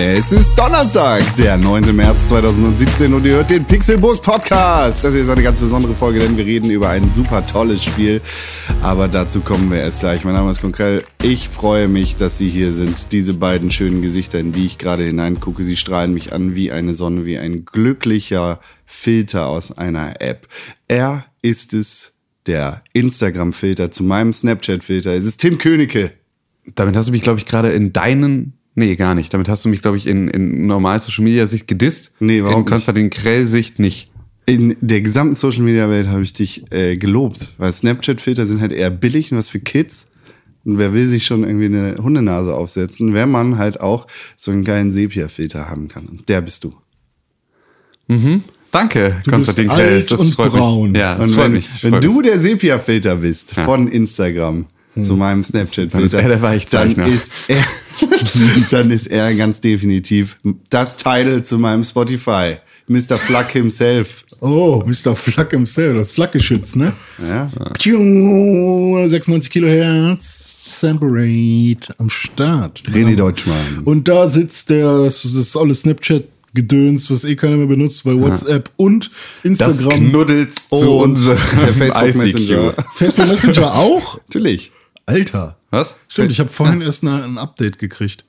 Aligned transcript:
Es 0.00 0.30
ist 0.30 0.56
Donnerstag, 0.56 1.24
der 1.34 1.56
9. 1.56 1.94
März 1.96 2.28
2017 2.28 3.12
und 3.12 3.26
ihr 3.26 3.32
hört 3.32 3.50
den 3.50 3.64
Pixelburg 3.64 4.22
Podcast. 4.22 5.02
Das 5.02 5.12
hier 5.12 5.24
ist 5.24 5.28
eine 5.28 5.42
ganz 5.42 5.58
besondere 5.58 5.92
Folge, 5.92 6.20
denn 6.20 6.36
wir 6.36 6.46
reden 6.46 6.70
über 6.70 6.90
ein 6.90 7.10
super 7.16 7.44
tolles 7.44 7.82
Spiel. 7.82 8.20
Aber 8.80 9.08
dazu 9.08 9.40
kommen 9.40 9.72
wir 9.72 9.80
erst 9.80 9.98
gleich. 9.98 10.22
Mein 10.22 10.34
Name 10.34 10.52
ist 10.52 10.60
Konkrell. 10.60 11.02
Ich 11.20 11.48
freue 11.48 11.88
mich, 11.88 12.14
dass 12.14 12.38
Sie 12.38 12.48
hier 12.48 12.72
sind. 12.72 13.10
Diese 13.10 13.34
beiden 13.34 13.72
schönen 13.72 14.00
Gesichter, 14.00 14.38
in 14.38 14.52
die 14.52 14.66
ich 14.66 14.78
gerade 14.78 15.02
hineingucke, 15.02 15.64
sie 15.64 15.74
strahlen 15.74 16.14
mich 16.14 16.32
an 16.32 16.54
wie 16.54 16.70
eine 16.70 16.94
Sonne, 16.94 17.24
wie 17.24 17.38
ein 17.38 17.64
glücklicher 17.64 18.60
Filter 18.86 19.48
aus 19.48 19.76
einer 19.76 20.22
App. 20.22 20.46
Er 20.86 21.24
ist 21.42 21.74
es, 21.74 22.12
der 22.46 22.84
Instagram-Filter 22.92 23.90
zu 23.90 24.04
meinem 24.04 24.32
Snapchat-Filter. 24.32 25.10
Es 25.10 25.24
ist 25.24 25.38
Tim 25.40 25.58
Königke. 25.58 26.12
Damit 26.76 26.94
hast 26.94 27.08
du 27.08 27.12
mich, 27.12 27.22
glaube 27.22 27.40
ich, 27.40 27.46
gerade 27.46 27.72
in 27.72 27.92
deinen. 27.92 28.57
Nee, 28.78 28.94
gar 28.94 29.16
nicht. 29.16 29.34
Damit 29.34 29.48
hast 29.48 29.64
du 29.64 29.68
mich, 29.68 29.82
glaube 29.82 29.96
ich, 29.96 30.06
in, 30.06 30.28
in 30.28 30.66
normal 30.68 31.00
Social 31.00 31.24
Media 31.24 31.46
Sicht 31.48 31.66
gedisst. 31.66 32.12
Nee, 32.20 32.44
warum 32.44 32.60
In 32.60 32.64
Konstantin 32.64 33.10
Krell 33.10 33.44
Sicht 33.46 33.80
nicht. 33.80 34.10
In 34.46 34.76
der 34.80 35.00
gesamten 35.02 35.34
Social 35.34 35.62
Media 35.62 35.90
Welt 35.90 36.06
habe 36.06 36.22
ich 36.22 36.32
dich 36.32 36.70
äh, 36.72 36.96
gelobt, 36.96 37.48
weil 37.58 37.72
Snapchat-Filter 37.72 38.46
sind 38.46 38.60
halt 38.60 38.70
eher 38.70 38.90
billig 38.90 39.32
und 39.32 39.38
was 39.38 39.48
für 39.48 39.58
Kids. 39.58 40.06
Und 40.64 40.78
wer 40.78 40.92
will 40.94 41.08
sich 41.08 41.26
schon 41.26 41.42
irgendwie 41.42 41.66
eine 41.66 41.96
Hundenase 42.00 42.54
aufsetzen, 42.54 43.14
wenn 43.14 43.30
man 43.30 43.58
halt 43.58 43.80
auch 43.80 44.06
so 44.36 44.52
einen 44.52 44.62
geilen 44.64 44.92
Sepia-Filter 44.92 45.68
haben 45.68 45.88
kann. 45.88 46.06
Und 46.06 46.28
der 46.28 46.40
bist 46.40 46.62
du. 46.62 46.72
Danke, 48.70 49.20
Du 49.24 49.30
Konstantin 49.30 49.66
bist 49.66 49.76
Krell. 49.76 49.94
alt 49.96 50.12
und 50.12 50.34
freut 50.34 50.52
braun. 50.52 50.92
mich. 50.92 51.00
Ja, 51.00 51.16
das 51.16 51.28
Und 51.30 51.34
freut 51.34 51.44
wenn, 51.46 51.52
mich. 51.52 51.68
wenn 51.82 52.00
du 52.00 52.22
der 52.22 52.38
Sepia-Filter 52.38 53.16
bist 53.16 53.56
Ja. 53.56 53.64
von 53.64 53.88
Instagram 53.88 54.66
zu 55.04 55.16
meinem 55.16 55.42
Dann 55.42 55.60
ist 55.62 55.70
Snapchat-Filter, 55.70 56.18
er 56.18 56.28
der 56.28 56.60
dann 56.70 57.12
ist 57.12 57.32
er, 57.48 57.64
dann 58.70 58.90
ist 58.90 59.06
er 59.06 59.34
ganz 59.34 59.60
definitiv 59.60 60.38
das 60.70 60.96
Title 60.96 61.42
zu 61.42 61.58
meinem 61.58 61.84
Spotify. 61.84 62.58
Mr. 62.88 63.18
Fluck 63.18 63.50
himself. 63.50 64.24
Oh, 64.40 64.82
Mr. 64.86 65.14
Flak 65.14 65.52
im 65.52 65.66
Sale, 65.66 65.94
das 65.94 66.12
Flakgeschütz, 66.12 66.76
ne? 66.76 66.92
Ja. 67.18 67.50
Piu, 67.78 67.98
96 69.08 69.50
Kilohertz, 69.50 70.80
Separate 70.80 71.94
am 71.98 72.08
Start. 72.08 72.82
René 72.88 73.16
Deutschmann. 73.16 73.80
Und 73.84 74.08
da 74.08 74.28
sitzt 74.28 74.70
der, 74.70 75.04
das, 75.04 75.22
das 75.22 75.32
ist 75.32 75.56
alles 75.56 75.80
Snapchat-Gedöns, 75.80 77.10
was 77.10 77.24
eh 77.24 77.36
keiner 77.36 77.56
mehr 77.56 77.66
benutzt, 77.66 78.06
weil 78.06 78.20
WhatsApp 78.20 78.70
und 78.76 79.10
das 79.42 79.50
Instagram, 79.50 80.10
Knuddels 80.10 80.68
zu 80.68 80.76
Und 80.76 81.10
unserem 81.10 81.38
der 81.60 81.72
Facebook. 81.92 82.24
Messenger. 82.24 82.74
Facebook 82.94 83.28
Messenger 83.28 83.74
auch? 83.74 84.18
Natürlich. 84.28 84.72
Alter. 85.08 85.56
Was? 85.70 85.96
Stimmt, 86.08 86.30
ich 86.32 86.40
habe 86.40 86.50
vorhin 86.50 86.80
erst 86.80 87.02
eine, 87.02 87.24
ein 87.24 87.38
Update 87.38 87.78
gekriegt. 87.78 88.24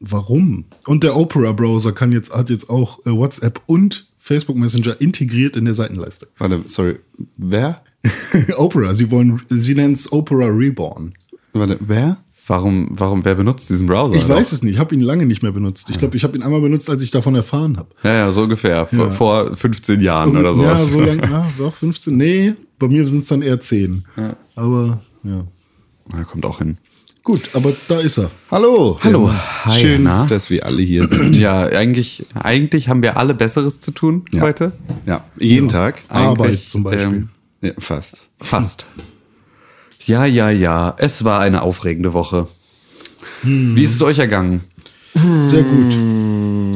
Warum? 0.00 0.64
Und 0.86 1.04
der 1.04 1.16
Opera-Browser 1.16 1.92
kann 1.92 2.10
jetzt, 2.12 2.34
hat 2.34 2.48
jetzt 2.50 2.70
auch 2.70 3.00
äh, 3.06 3.10
WhatsApp 3.10 3.60
und 3.66 4.06
Facebook 4.18 4.56
Messenger 4.56 4.98
integriert 5.00 5.56
in 5.56 5.66
der 5.66 5.74
Seitenleiste. 5.74 6.28
Warte, 6.38 6.62
sorry. 6.66 6.96
Wer? 7.36 7.82
Opera, 8.56 8.94
sie 8.94 9.10
wollen, 9.10 9.42
sie 9.50 9.74
nennen 9.74 9.92
es 9.92 10.10
Opera 10.10 10.46
Reborn. 10.46 11.12
Warte, 11.52 11.76
wer? 11.80 12.16
Warum, 12.46 12.88
warum, 12.92 13.24
wer 13.24 13.34
benutzt 13.34 13.68
diesen 13.70 13.86
Browser? 13.86 14.16
Ich 14.16 14.28
weiß 14.28 14.52
es 14.52 14.62
nicht, 14.62 14.72
ich 14.74 14.78
habe 14.80 14.94
ihn 14.94 15.02
lange 15.02 15.24
nicht 15.26 15.42
mehr 15.42 15.52
benutzt. 15.52 15.88
Ich 15.90 15.98
glaube, 15.98 16.16
ich 16.16 16.24
habe 16.24 16.36
ihn 16.36 16.42
einmal 16.42 16.60
benutzt, 16.60 16.88
als 16.90 17.02
ich 17.02 17.10
davon 17.10 17.34
erfahren 17.34 17.76
habe. 17.76 17.90
Ja, 18.02 18.12
ja, 18.14 18.32
so 18.32 18.42
ungefähr. 18.42 18.86
Vor, 18.86 19.06
Ja. 19.06 19.10
vor 19.12 19.56
15 19.56 20.00
Jahren 20.00 20.36
oder 20.36 20.54
sowas. 20.54 20.80
Ja, 20.80 20.86
so 20.86 21.00
lange, 21.00 21.22
ja, 21.30 21.52
doch, 21.58 21.74
15. 21.74 22.16
Nee, 22.16 22.54
bei 22.78 22.88
mir 22.88 23.06
sind 23.06 23.22
es 23.22 23.28
dann 23.28 23.42
eher 23.42 23.60
10. 23.60 24.04
Aber, 24.56 25.00
ja. 25.22 25.44
Ja, 26.12 26.24
kommt 26.24 26.44
auch 26.44 26.58
hin. 26.58 26.78
Gut, 27.22 27.50
aber 27.52 27.72
da 27.88 28.00
ist 28.00 28.18
er. 28.18 28.30
Hallo. 28.50 28.98
Hallo. 29.02 29.28
Ähm, 29.28 29.34
Hi, 29.66 29.80
Schön, 29.80 30.02
na? 30.04 30.26
dass 30.26 30.48
wir 30.50 30.64
alle 30.64 30.82
hier 30.82 31.06
sind. 31.08 31.36
Ja, 31.36 31.60
eigentlich, 31.66 32.24
eigentlich 32.34 32.88
haben 32.88 33.02
wir 33.02 33.16
alle 33.18 33.34
Besseres 33.34 33.78
zu 33.80 33.90
tun 33.90 34.24
Ja. 34.32 34.40
heute. 34.40 34.72
Ja, 35.06 35.24
jeden 35.38 35.68
Tag. 35.68 36.00
Arbeit 36.08 36.58
zum 36.60 36.82
Beispiel. 36.82 37.04
ähm, 37.04 37.28
Ja, 37.60 37.72
fast. 37.78 38.22
Fast. 38.40 38.86
Ja, 40.06 40.24
ja, 40.24 40.48
ja. 40.50 40.94
Es 40.96 41.24
war 41.24 41.40
eine 41.40 41.60
aufregende 41.62 42.14
Woche. 42.14 42.48
Hm. 43.42 43.76
Wie 43.76 43.82
ist 43.82 43.94
es 43.94 44.02
euch 44.02 44.18
ergangen? 44.18 44.62
Sehr 45.42 45.62
gut. 45.64 45.94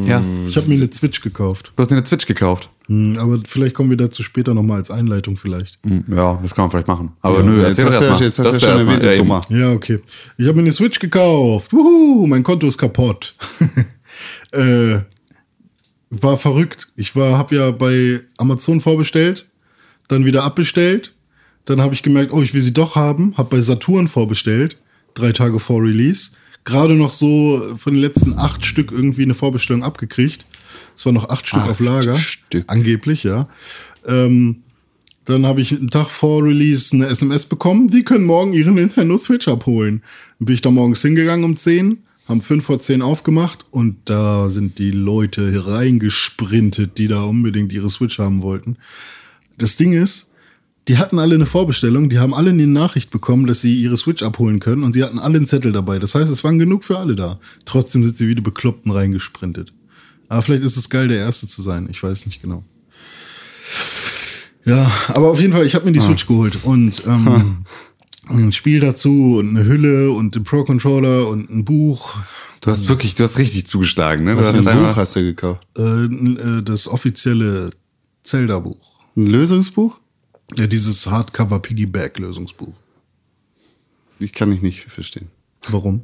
Ja. 0.06 0.22
Ich 0.48 0.56
habe 0.56 0.66
mir 0.68 0.74
eine 0.82 0.92
Switch 0.92 1.20
gekauft. 1.20 1.72
Du 1.76 1.82
hast 1.82 1.90
dir 1.90 1.96
eine 1.96 2.06
Switch 2.06 2.26
gekauft. 2.26 2.68
Hm, 2.88 3.16
Aber 3.18 3.38
vielleicht 3.46 3.74
kommen 3.74 3.90
wir 3.90 3.96
dazu 3.96 4.22
später 4.22 4.52
nochmal 4.54 4.78
als 4.78 4.90
Einleitung 4.90 5.36
vielleicht. 5.36 5.78
Hm, 5.84 6.04
Ja, 6.14 6.38
das 6.42 6.54
kann 6.54 6.64
man 6.64 6.70
vielleicht 6.70 6.88
machen. 6.88 7.12
Aber 7.22 7.38
Ja, 7.38 7.42
nö, 7.44 7.58
jetzt 7.66 7.78
erzähl 7.78 7.84
hast 7.86 7.94
doch 7.94 8.00
du 8.00 8.04
ja- 8.04 8.10
erst 8.10 8.20
mal. 8.20 8.26
jetzt 8.26 8.38
hast 8.38 8.46
du 8.46 8.52
Das 8.52 8.62
ja 8.62 8.78
schon 8.78 8.88
erwähnt, 8.88 9.02
Ja. 9.04 9.16
Dummer. 9.16 9.40
Ja, 9.48 9.72
okay. 9.72 10.00
Ich 10.36 10.46
habe 10.46 10.56
mir 10.56 10.62
eine 10.62 10.72
Switch 10.72 10.98
gekauft. 10.98 11.72
Wuhu, 11.72 12.26
mein 12.26 12.42
Konto 12.42 12.66
ist 12.66 12.76
kaputt. 12.78 13.34
äh, 14.52 14.98
war 16.10 16.38
verrückt. 16.38 16.88
Ich 16.96 17.16
war, 17.16 17.38
habe 17.38 17.56
ja 17.56 17.70
bei 17.70 18.20
Amazon 18.36 18.80
vorbestellt, 18.80 19.46
dann 20.08 20.24
wieder 20.24 20.44
abbestellt. 20.44 21.12
Dann 21.64 21.80
habe 21.80 21.94
ich 21.94 22.02
gemerkt, 22.02 22.32
oh, 22.32 22.42
ich 22.42 22.52
will 22.52 22.62
sie 22.62 22.74
doch 22.74 22.94
haben. 22.94 23.34
Habe 23.38 23.56
bei 23.56 23.60
Saturn 23.62 24.06
vorbestellt, 24.08 24.76
drei 25.14 25.32
Tage 25.32 25.58
vor 25.58 25.80
Release. 25.82 26.32
Gerade 26.64 26.94
noch 26.94 27.12
so 27.12 27.74
von 27.76 27.94
den 27.94 28.00
letzten 28.00 28.38
acht 28.38 28.64
Stück 28.64 28.90
irgendwie 28.90 29.22
eine 29.22 29.34
Vorbestellung 29.34 29.82
abgekriegt. 29.82 30.46
Es 30.96 31.04
waren 31.04 31.14
noch 31.14 31.28
acht 31.28 31.46
Stück 31.46 31.60
Acht 31.60 31.70
auf 31.70 31.80
Lager. 31.80 32.16
Stück. 32.16 32.64
Angeblich, 32.68 33.24
ja. 33.24 33.48
Ähm, 34.06 34.62
dann 35.24 35.46
habe 35.46 35.60
ich 35.60 35.72
einen 35.72 35.90
Tag 35.90 36.08
vor 36.08 36.44
Release 36.44 36.94
eine 36.94 37.06
SMS 37.06 37.46
bekommen. 37.46 37.88
Sie 37.88 38.02
können 38.02 38.24
morgen 38.24 38.52
Ihre 38.52 38.72
Nintendo 38.72 39.16
Switch 39.16 39.48
abholen. 39.48 40.02
Dann 40.38 40.46
bin 40.46 40.54
ich 40.54 40.60
da 40.60 40.70
morgens 40.70 41.00
hingegangen 41.02 41.44
um 41.44 41.56
10, 41.56 41.98
haben 42.28 42.42
5 42.42 42.64
vor 42.64 42.78
10 42.78 43.02
aufgemacht 43.02 43.66
und 43.70 43.96
da 44.04 44.50
sind 44.50 44.78
die 44.78 44.90
Leute 44.90 45.66
reingesprintet, 45.66 46.98
die 46.98 47.08
da 47.08 47.22
unbedingt 47.22 47.72
ihre 47.72 47.90
Switch 47.90 48.18
haben 48.18 48.42
wollten. 48.42 48.76
Das 49.56 49.76
Ding 49.76 49.92
ist, 49.92 50.30
die 50.88 50.98
hatten 50.98 51.18
alle 51.18 51.34
eine 51.34 51.46
Vorbestellung, 51.46 52.10
die 52.10 52.18
haben 52.18 52.34
alle 52.34 52.50
eine 52.50 52.66
Nachricht 52.66 53.10
bekommen, 53.10 53.46
dass 53.46 53.60
sie 53.60 53.80
ihre 53.80 53.96
Switch 53.96 54.22
abholen 54.22 54.60
können 54.60 54.84
und 54.84 54.92
sie 54.92 55.02
hatten 55.02 55.18
alle 55.18 55.36
einen 55.36 55.46
Zettel 55.46 55.72
dabei. 55.72 55.98
Das 55.98 56.14
heißt, 56.14 56.30
es 56.30 56.44
waren 56.44 56.58
genug 56.58 56.84
für 56.84 56.98
alle 56.98 57.16
da. 57.16 57.38
Trotzdem 57.64 58.04
sind 58.04 58.16
sie 58.16 58.28
wie 58.28 58.34
die 58.34 58.42
Bekloppten 58.42 58.92
reingesprintet. 58.92 59.72
Aber 60.28 60.42
vielleicht 60.42 60.62
ist 60.62 60.76
es 60.76 60.90
geil, 60.90 61.08
der 61.08 61.18
Erste 61.18 61.46
zu 61.46 61.62
sein. 61.62 61.88
Ich 61.90 62.02
weiß 62.02 62.26
nicht 62.26 62.42
genau. 62.42 62.64
Ja, 64.64 64.90
aber 65.08 65.30
auf 65.30 65.40
jeden 65.40 65.52
Fall, 65.52 65.66
ich 65.66 65.74
habe 65.74 65.84
mir 65.86 65.92
die 65.92 66.00
Switch 66.00 66.26
geholt 66.26 66.58
und 66.64 67.02
ähm, 67.06 67.64
ein 68.28 68.52
Spiel 68.52 68.80
dazu 68.80 69.36
und 69.38 69.50
eine 69.50 69.66
Hülle 69.66 70.10
und 70.10 70.34
den 70.34 70.44
Pro-Controller 70.44 71.28
und 71.28 71.50
ein 71.50 71.64
Buch. 71.64 72.14
Du 72.60 72.70
hast 72.70 72.88
wirklich, 72.88 73.14
du 73.14 73.24
hast 73.24 73.38
richtig 73.38 73.66
zugeschlagen, 73.66 74.24
ne? 74.24 74.34
Du 74.34 74.40
Was 74.40 74.50
für 74.50 74.58
hast 74.58 74.68
ein 74.68 74.78
Buch 74.78 74.96
hast 74.96 75.16
du 75.16 75.22
gekauft? 75.22 75.66
Äh, 75.76 75.82
äh, 75.82 76.62
das 76.62 76.88
offizielle 76.88 77.70
Zelda-Buch. 78.22 79.06
Ein 79.16 79.26
Lösungsbuch? 79.26 80.00
Ja, 80.56 80.66
dieses 80.66 81.06
Hardcover-Piggyback-Lösungsbuch. 81.06 82.74
Ich 84.18 84.32
kann 84.32 84.52
ich 84.52 84.62
nicht 84.62 84.82
verstehen. 84.84 85.28
Warum? 85.68 86.02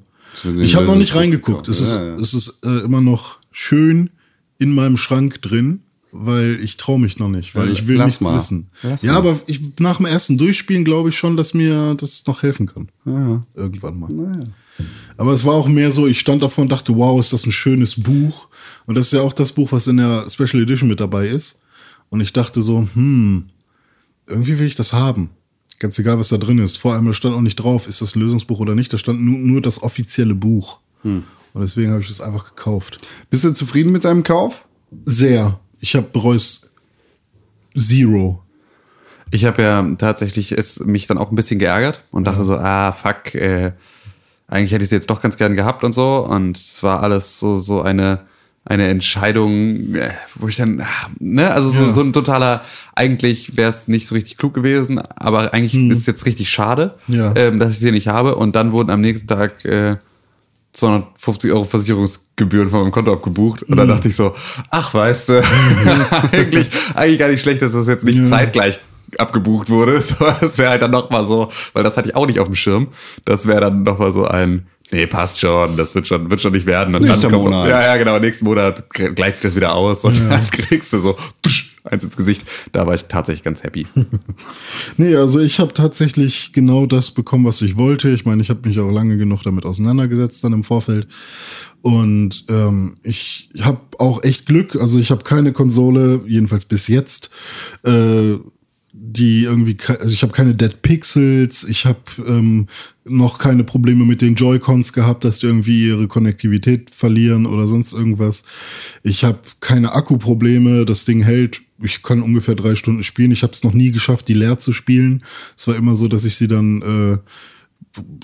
Ich 0.59 0.75
habe 0.75 0.87
noch 0.87 0.95
nicht 0.95 1.15
Lösungsbuch 1.15 1.21
reingeguckt. 1.21 1.69
Es 1.69 1.81
ist, 1.81 1.93
Ja, 1.93 2.05
ja. 2.05 2.15
Es 2.17 2.35
ist 2.35 2.65
äh, 2.65 2.81
immer 2.81 3.01
noch 3.01 3.39
schön 3.51 4.11
in 4.59 4.75
meinem 4.75 4.97
Schrank 4.97 5.43
drin, 5.43 5.81
weil 6.13 6.59
ich 6.63 6.77
traue 6.77 7.01
mich 7.01 7.19
noch 7.19 7.29
nicht, 7.29 7.55
weil 7.55 7.71
ich 7.71 7.87
will 7.87 7.97
lass 7.97 8.09
nichts 8.09 8.21
mal. 8.21 8.37
wissen. 8.37 8.69
Lass 8.83 9.03
ja, 9.03 9.13
mal. 9.13 9.19
aber 9.19 9.41
ich, 9.47 9.61
nach 9.79 9.99
dem 9.99 10.07
ersten 10.07 10.39
Durchspielen 10.39 10.85
glaube 10.85 11.11
ich 11.11 11.19
schon, 11.19 11.37
dass 11.37 11.55
mir 11.55 11.95
das 11.95 12.27
noch 12.27 12.43
helfen 12.43 12.67
kann. 12.67 12.89
Ja. 13.05 13.45
Irgendwann 13.55 13.99
mal. 13.99 14.43
Aber 15.17 15.33
es 15.33 15.45
war 15.45 15.55
auch 15.55 15.69
mehr 15.69 15.91
so, 15.91 16.07
ich 16.07 16.19
stand 16.21 16.43
davor 16.43 16.63
und 16.63 16.73
dachte, 16.73 16.97
wow, 16.97 17.21
ist 17.21 17.33
das 17.33 17.45
ein 17.47 17.53
schönes 17.53 18.01
Buch. 18.01 18.49
Und 18.87 18.95
das 18.97 19.07
ist 19.07 19.13
ja 19.13 19.21
auch 19.21 19.33
das 19.33 19.53
Buch, 19.53 19.73
was 19.73 19.87
in 19.87 19.99
der 19.99 20.29
Special 20.31 20.63
Edition 20.63 20.89
mit 20.89 21.01
dabei 21.01 21.29
ist. 21.29 21.61
Und 22.09 22.21
ich 22.21 22.33
dachte 22.33 22.63
so, 22.63 22.89
hm, 22.95 23.51
irgendwie 24.31 24.59
will 24.59 24.67
ich 24.67 24.77
das 24.77 24.93
haben. 24.93 25.31
Ganz 25.79 25.99
egal, 25.99 26.19
was 26.19 26.29
da 26.29 26.37
drin 26.37 26.59
ist. 26.59 26.79
Vor 26.79 26.95
allem, 26.95 27.07
da 27.07 27.13
stand 27.13 27.35
auch 27.35 27.41
nicht 27.41 27.57
drauf, 27.57 27.89
ist 27.89 28.03
das 28.03 28.15
ein 28.15 28.21
Lösungsbuch 28.21 28.61
oder 28.61 28.75
nicht. 28.75 28.93
Da 28.93 28.99
stand 28.99 29.23
nur, 29.23 29.39
nur 29.39 29.63
das 29.63 29.83
offizielle 29.83 30.35
Buch. 30.35 30.81
Hm. 31.03 31.25
Und 31.53 31.63
deswegen 31.63 31.91
habe 31.91 32.01
ich 32.03 32.09
das 32.09 32.21
einfach 32.21 32.55
gekauft. 32.55 32.99
Bist 33.31 33.45
du 33.45 33.53
zufrieden 33.53 33.93
mit 33.93 34.05
deinem 34.05 34.23
Kauf? 34.23 34.67
Sehr. 35.05 35.59
Ich 35.81 35.97
habe 35.97 36.07
bereus 36.13 36.71
Zero. 37.77 38.43
Ich 39.31 39.45
habe 39.45 39.63
ja 39.63 39.95
tatsächlich 39.97 40.53
es 40.53 40.81
mich 40.81 41.07
dann 41.07 41.19
auch 41.19 41.31
ein 41.31 41.37
bisschen 41.37 41.59
geärgert 41.59 42.03
und 42.11 42.25
dachte 42.27 42.45
so, 42.45 42.57
ah, 42.57 42.93
fuck, 42.93 43.35
äh, 43.35 43.73
eigentlich 44.49 44.73
hätte 44.73 44.83
ich 44.83 44.89
es 44.89 44.93
jetzt 44.93 45.11
doch 45.11 45.23
ganz 45.23 45.37
gern 45.37 45.55
gehabt 45.55 45.85
und 45.85 45.93
so. 45.93 46.27
Und 46.27 46.59
es 46.59 46.83
war 46.83 47.03
alles 47.03 47.39
so, 47.39 47.61
so 47.61 47.83
eine 47.83 48.27
eine 48.65 48.89
Entscheidung, 48.89 49.95
äh, 49.95 50.11
wo 50.37 50.47
ich 50.49 50.57
dann, 50.57 50.83
ne, 51.19 51.51
also 51.53 51.71
so, 51.71 51.85
Ja. 51.85 51.93
so 51.93 52.03
ein 52.03 52.13
totaler, 52.13 52.63
eigentlich 52.95 53.57
wäre 53.57 53.71
es 53.71 53.89
nicht 53.89 54.07
so 54.07 54.15
richtig 54.15 54.37
klug 54.37 54.55
gewesen, 54.55 54.99
aber 54.99 55.55
eigentlich 55.55 55.75
ist 55.75 55.99
es 55.99 56.07
jetzt 56.07 56.27
richtig 56.27 56.51
schade, 56.51 56.95
Ja. 57.09 57.33
ähm, 57.37 57.59
dass 57.59 57.73
ich 57.73 57.79
sie 57.79 57.91
nicht 57.91 58.09
habe. 58.09 58.35
Und 58.37 58.55
dann 58.57 58.73
wurden 58.73 58.91
am 58.91 59.01
nächsten 59.01 59.27
Tag 59.27 59.65
äh, 59.65 59.97
250 60.73 61.51
Euro 61.53 61.65
Versicherungsgebühren 61.65 62.71
von 62.71 62.83
meinem 62.83 62.93
Konto 62.93 63.13
abgebucht. 63.13 63.63
Und 63.65 63.77
dann 63.77 63.89
dachte 63.89 64.09
ich 64.09 64.15
so, 64.17 64.35
ach, 64.71 64.95
weißt 64.95 65.31
du, 65.31 65.43
eigentlich, 66.33 66.69
eigentlich 66.95 67.19
gar 67.19 67.29
nicht 67.29 67.41
schlecht, 67.43 67.63
dass 67.63 67.73
das 67.73 67.87
jetzt 67.87 68.05
nicht 68.05 68.25
zeitgleich 68.27 68.79
abgebucht 69.19 69.71
wurde. 69.71 70.01
So, 70.03 70.15
das 70.41 70.59
wäre 70.59 70.71
halt 70.71 70.83
dann 70.83 70.93
noch 70.93 71.11
mal 71.11 71.25
so, 71.25 71.49
weil 71.73 71.83
das 71.83 71.97
hatte 71.97 72.09
ich 72.11 72.15
auch 72.17 72.27
nicht 72.27 72.39
auf 72.39 72.47
dem 72.47 72.55
Schirm. 72.55 72.89
Das 73.25 73.47
wäre 73.49 73.61
dann 73.63 73.83
noch 73.83 73.99
mal 73.99 74.13
so 74.13 74.27
ein, 74.27 74.67
nee, 74.93 75.07
passt 75.07 75.39
schon, 75.39 75.77
das 75.77 75.95
wird 75.95 76.07
schon, 76.09 76.31
wird 76.31 76.41
schon 76.41 76.53
nicht 76.53 76.67
werden. 76.67 76.95
Und 76.95 77.03
Nächster 77.03 77.23
dann 77.29 77.33
kommt- 77.33 77.45
Monat. 77.45 77.69
Ja, 77.69 77.83
ja, 77.83 77.97
genau, 77.97 78.19
nächsten 78.19 78.45
Monat 78.45 78.89
gleicht 78.91 79.37
sich 79.37 79.43
das 79.45 79.57
wieder 79.57 79.75
aus 79.75 80.05
und 80.05 80.19
dann 80.31 80.49
kriegst 80.51 80.93
du 80.93 80.99
so 80.99 81.17
tusch, 81.43 81.77
eins 81.85 82.05
ins 82.05 82.17
Gesicht. 82.17 82.43
Da 82.73 82.87
war 82.87 82.95
ich 82.95 83.05
tatsächlich 83.07 83.43
ganz 83.43 83.63
happy. 83.63 83.87
Nee, 84.97 85.17
also 85.17 85.41
ich 85.41 85.61
habe 85.61 85.73
tatsächlich 85.73 86.53
genau 86.53 86.85
das 86.87 87.11
bekommen, 87.11 87.45
was 87.47 87.63
ich 87.63 87.77
wollte. 87.77 88.11
Ich 88.11 88.25
meine, 88.27 88.43
ich 88.43 88.51
habe 88.51 88.69
mich 88.69 88.79
auch 88.81 88.91
lange 88.91 89.17
genug 89.17 89.43
damit 89.43 89.65
auseinandergesetzt 89.65 90.43
dann 90.45 90.53
im 90.53 90.65
Vorfeld. 90.65 91.07
Und 91.83 92.45
ähm, 92.49 92.97
ich 93.03 93.49
habe 93.63 93.81
auch 93.99 94.23
echt 94.25 94.47
Glück. 94.47 94.77
Also 94.77 94.99
ich 94.99 95.11
habe 95.11 95.25
keine 95.25 95.53
Konsole, 95.53 96.21
jedenfalls 96.27 96.65
bis 96.67 96.89
jetzt, 96.89 97.31
äh, 97.85 98.35
die 98.93 99.45
irgendwie, 99.45 99.77
also 99.87 100.13
ich 100.13 100.23
habe 100.23 100.33
keine 100.33 100.55
Dead 100.55 100.83
Pixels, 100.83 101.65
ich 101.65 101.87
habe 101.87 102.01
ähm, 102.27 102.67
noch 103.05 103.39
keine 103.39 103.63
Probleme 103.63 104.05
mit 104.05 104.21
den 104.21 104.35
Joy-Cons 104.35 104.93
gehabt, 104.93 105.25
dass 105.25 105.39
die 105.39 105.47
irgendwie 105.47 105.89
ihre 105.89 106.09
Konnektivität 106.09 106.91
verlieren 106.91 107.47
oder 107.47 107.69
sonst 107.69 107.93
irgendwas. 107.93 108.43
Ich 109.03 109.25
habe 109.25 109.39
keine 109.61 109.93
Akkuprobleme, 109.93 110.87
das 110.87 111.05
Ding 111.05 111.23
hält. 111.23 111.61
Ich 111.83 112.03
kann 112.03 112.23
ungefähr 112.23 112.57
drei 112.57 112.75
Stunden 112.75 113.05
spielen. 113.05 113.31
Ich 113.31 113.43
habe 113.43 113.53
es 113.53 113.65
noch 113.65 113.75
nie 113.75 113.93
geschafft, 113.93 114.29
die 114.29 114.35
leer 114.35 114.59
zu 114.59 114.73
spielen. 114.73 115.23
Es 115.57 115.67
war 115.69 115.77
immer 115.77 115.95
so, 115.95 116.09
dass 116.09 116.25
ich 116.25 116.37
sie 116.37 116.49
dann 116.49 116.83
äh, 116.83 117.19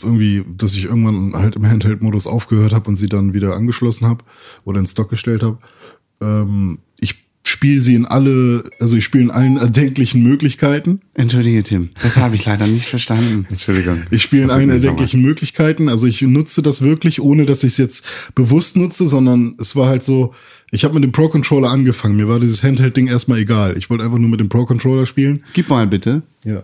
irgendwie, 0.03 0.45
dass 0.57 0.75
ich 0.75 0.85
irgendwann 0.85 1.35
halt 1.35 1.57
im 1.57 1.67
Handheld-Modus 1.67 2.27
aufgehört 2.27 2.73
habe 2.73 2.89
und 2.89 2.97
sie 2.97 3.07
dann 3.07 3.35
wieder 3.35 3.55
angeschlossen 3.55 4.07
habe 4.07 4.25
oder 4.65 4.81
in 4.81 4.87
Stock 4.87 5.11
gestellt 5.11 5.43
habe. 5.43 5.59
Ähm, 6.21 6.79
ich 6.99 7.25
spiele 7.48 7.81
sie 7.81 7.94
in 7.94 8.06
alle, 8.06 8.70
also 8.81 8.96
ich 8.96 9.04
spiele 9.04 9.25
in 9.25 9.31
allen 9.31 9.56
erdenklichen 9.56 10.22
Möglichkeiten. 10.22 11.00
Entschuldige, 11.14 11.62
Tim. 11.62 11.90
Das 12.02 12.16
habe 12.16 12.34
ich 12.34 12.44
leider 12.44 12.66
nicht 12.66 12.87
verstanden. 12.87 13.46
Entschuldigung. 13.50 14.02
Ich 14.10 14.22
spiele 14.22 14.44
in 14.44 14.50
allen 14.50 14.70
erdenklichen 14.70 15.22
Möglichkeiten. 15.22 15.88
Also 15.88 16.06
ich 16.06 16.22
nutze 16.22 16.62
das 16.62 16.82
wirklich, 16.82 17.20
ohne 17.20 17.46
dass 17.46 17.62
ich 17.62 17.72
es 17.72 17.78
jetzt 17.78 18.06
bewusst 18.34 18.76
nutze, 18.76 19.08
sondern 19.08 19.56
es 19.60 19.76
war 19.76 19.88
halt 19.88 20.02
so, 20.02 20.34
ich 20.70 20.84
habe 20.84 20.94
mit 20.94 21.04
dem 21.04 21.12
Pro-Controller 21.12 21.70
angefangen. 21.70 22.16
Mir 22.16 22.28
war 22.28 22.40
dieses 22.40 22.62
Handheld-Ding 22.62 23.06
erstmal 23.06 23.38
egal. 23.38 23.78
Ich 23.78 23.90
wollte 23.90 24.04
einfach 24.04 24.19
nur 24.19 24.28
mit 24.28 24.40
dem 24.40 24.48
Pro-Controller 24.48 25.06
spielen. 25.06 25.44
Gib 25.52 25.69
mal 25.69 25.87
bitte. 25.87 26.22
Ja. 26.44 26.62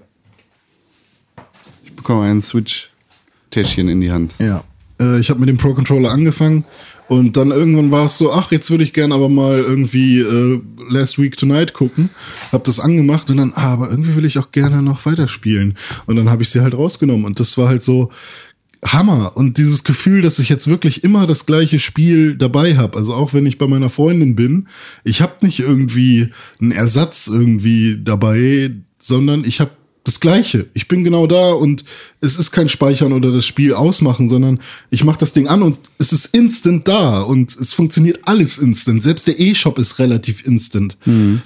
Ich 1.84 1.92
bekomme 1.92 2.24
ein 2.24 2.42
Switch-Täschchen 2.42 3.88
in 3.88 4.00
die 4.00 4.10
Hand. 4.10 4.34
Ja. 4.40 4.64
Äh, 5.00 5.20
ich 5.20 5.30
habe 5.30 5.38
mit 5.38 5.48
dem 5.48 5.58
Pro-Controller 5.58 6.10
angefangen 6.10 6.64
und 7.12 7.36
dann 7.36 7.50
irgendwann 7.50 7.90
war 7.90 8.06
es 8.06 8.16
so, 8.16 8.32
ach, 8.32 8.52
jetzt 8.52 8.70
würde 8.70 8.84
ich 8.84 8.94
gern 8.94 9.12
aber 9.12 9.28
mal 9.28 9.58
irgendwie 9.58 10.20
äh, 10.20 10.62
Last 10.88 11.18
Week 11.18 11.36
Tonight 11.36 11.74
gucken. 11.74 12.08
Hab 12.52 12.64
das 12.64 12.80
angemacht 12.80 13.30
und 13.30 13.36
dann, 13.36 13.52
ah, 13.54 13.74
aber 13.74 13.90
irgendwie 13.90 14.16
will 14.16 14.24
ich 14.24 14.38
auch 14.38 14.50
gerne 14.50 14.80
noch 14.80 15.04
weiterspielen. 15.04 15.74
Und 16.06 16.16
dann 16.16 16.30
habe 16.30 16.42
ich 16.42 16.48
sie 16.48 16.62
halt 16.62 16.72
rausgenommen 16.72 17.26
und 17.26 17.38
das 17.38 17.58
war 17.58 17.68
halt 17.68 17.82
so 17.82 18.10
Hammer. 18.82 19.36
Und 19.36 19.58
dieses 19.58 19.84
Gefühl, 19.84 20.22
dass 20.22 20.38
ich 20.38 20.48
jetzt 20.48 20.68
wirklich 20.68 21.04
immer 21.04 21.26
das 21.26 21.44
gleiche 21.44 21.80
Spiel 21.80 22.34
dabei 22.34 22.78
habe. 22.78 22.96
Also 22.96 23.12
auch 23.12 23.34
wenn 23.34 23.44
ich 23.44 23.58
bei 23.58 23.66
meiner 23.66 23.90
Freundin 23.90 24.34
bin, 24.34 24.68
ich 25.04 25.20
habe 25.20 25.34
nicht 25.44 25.60
irgendwie 25.60 26.30
einen 26.62 26.72
Ersatz 26.72 27.26
irgendwie 27.26 27.98
dabei, 28.02 28.70
sondern 28.98 29.44
ich 29.44 29.60
habe 29.60 29.72
das 30.04 30.20
Gleiche. 30.20 30.66
Ich 30.74 30.88
bin 30.88 31.04
genau 31.04 31.26
da 31.26 31.52
und 31.52 31.84
es 32.20 32.36
ist 32.36 32.50
kein 32.50 32.68
Speichern 32.68 33.12
oder 33.12 33.30
das 33.30 33.46
Spiel 33.46 33.74
ausmachen, 33.74 34.28
sondern 34.28 34.60
ich 34.90 35.04
mache 35.04 35.20
das 35.20 35.32
Ding 35.32 35.46
an 35.46 35.62
und 35.62 35.78
es 35.98 36.12
ist 36.12 36.34
instant 36.34 36.88
da 36.88 37.20
und 37.20 37.56
es 37.56 37.72
funktioniert 37.72 38.20
alles 38.24 38.58
instant. 38.58 39.02
Selbst 39.02 39.26
der 39.28 39.38
E-Shop 39.38 39.78
ist 39.78 39.98
relativ 39.98 40.44
instant. 40.46 40.96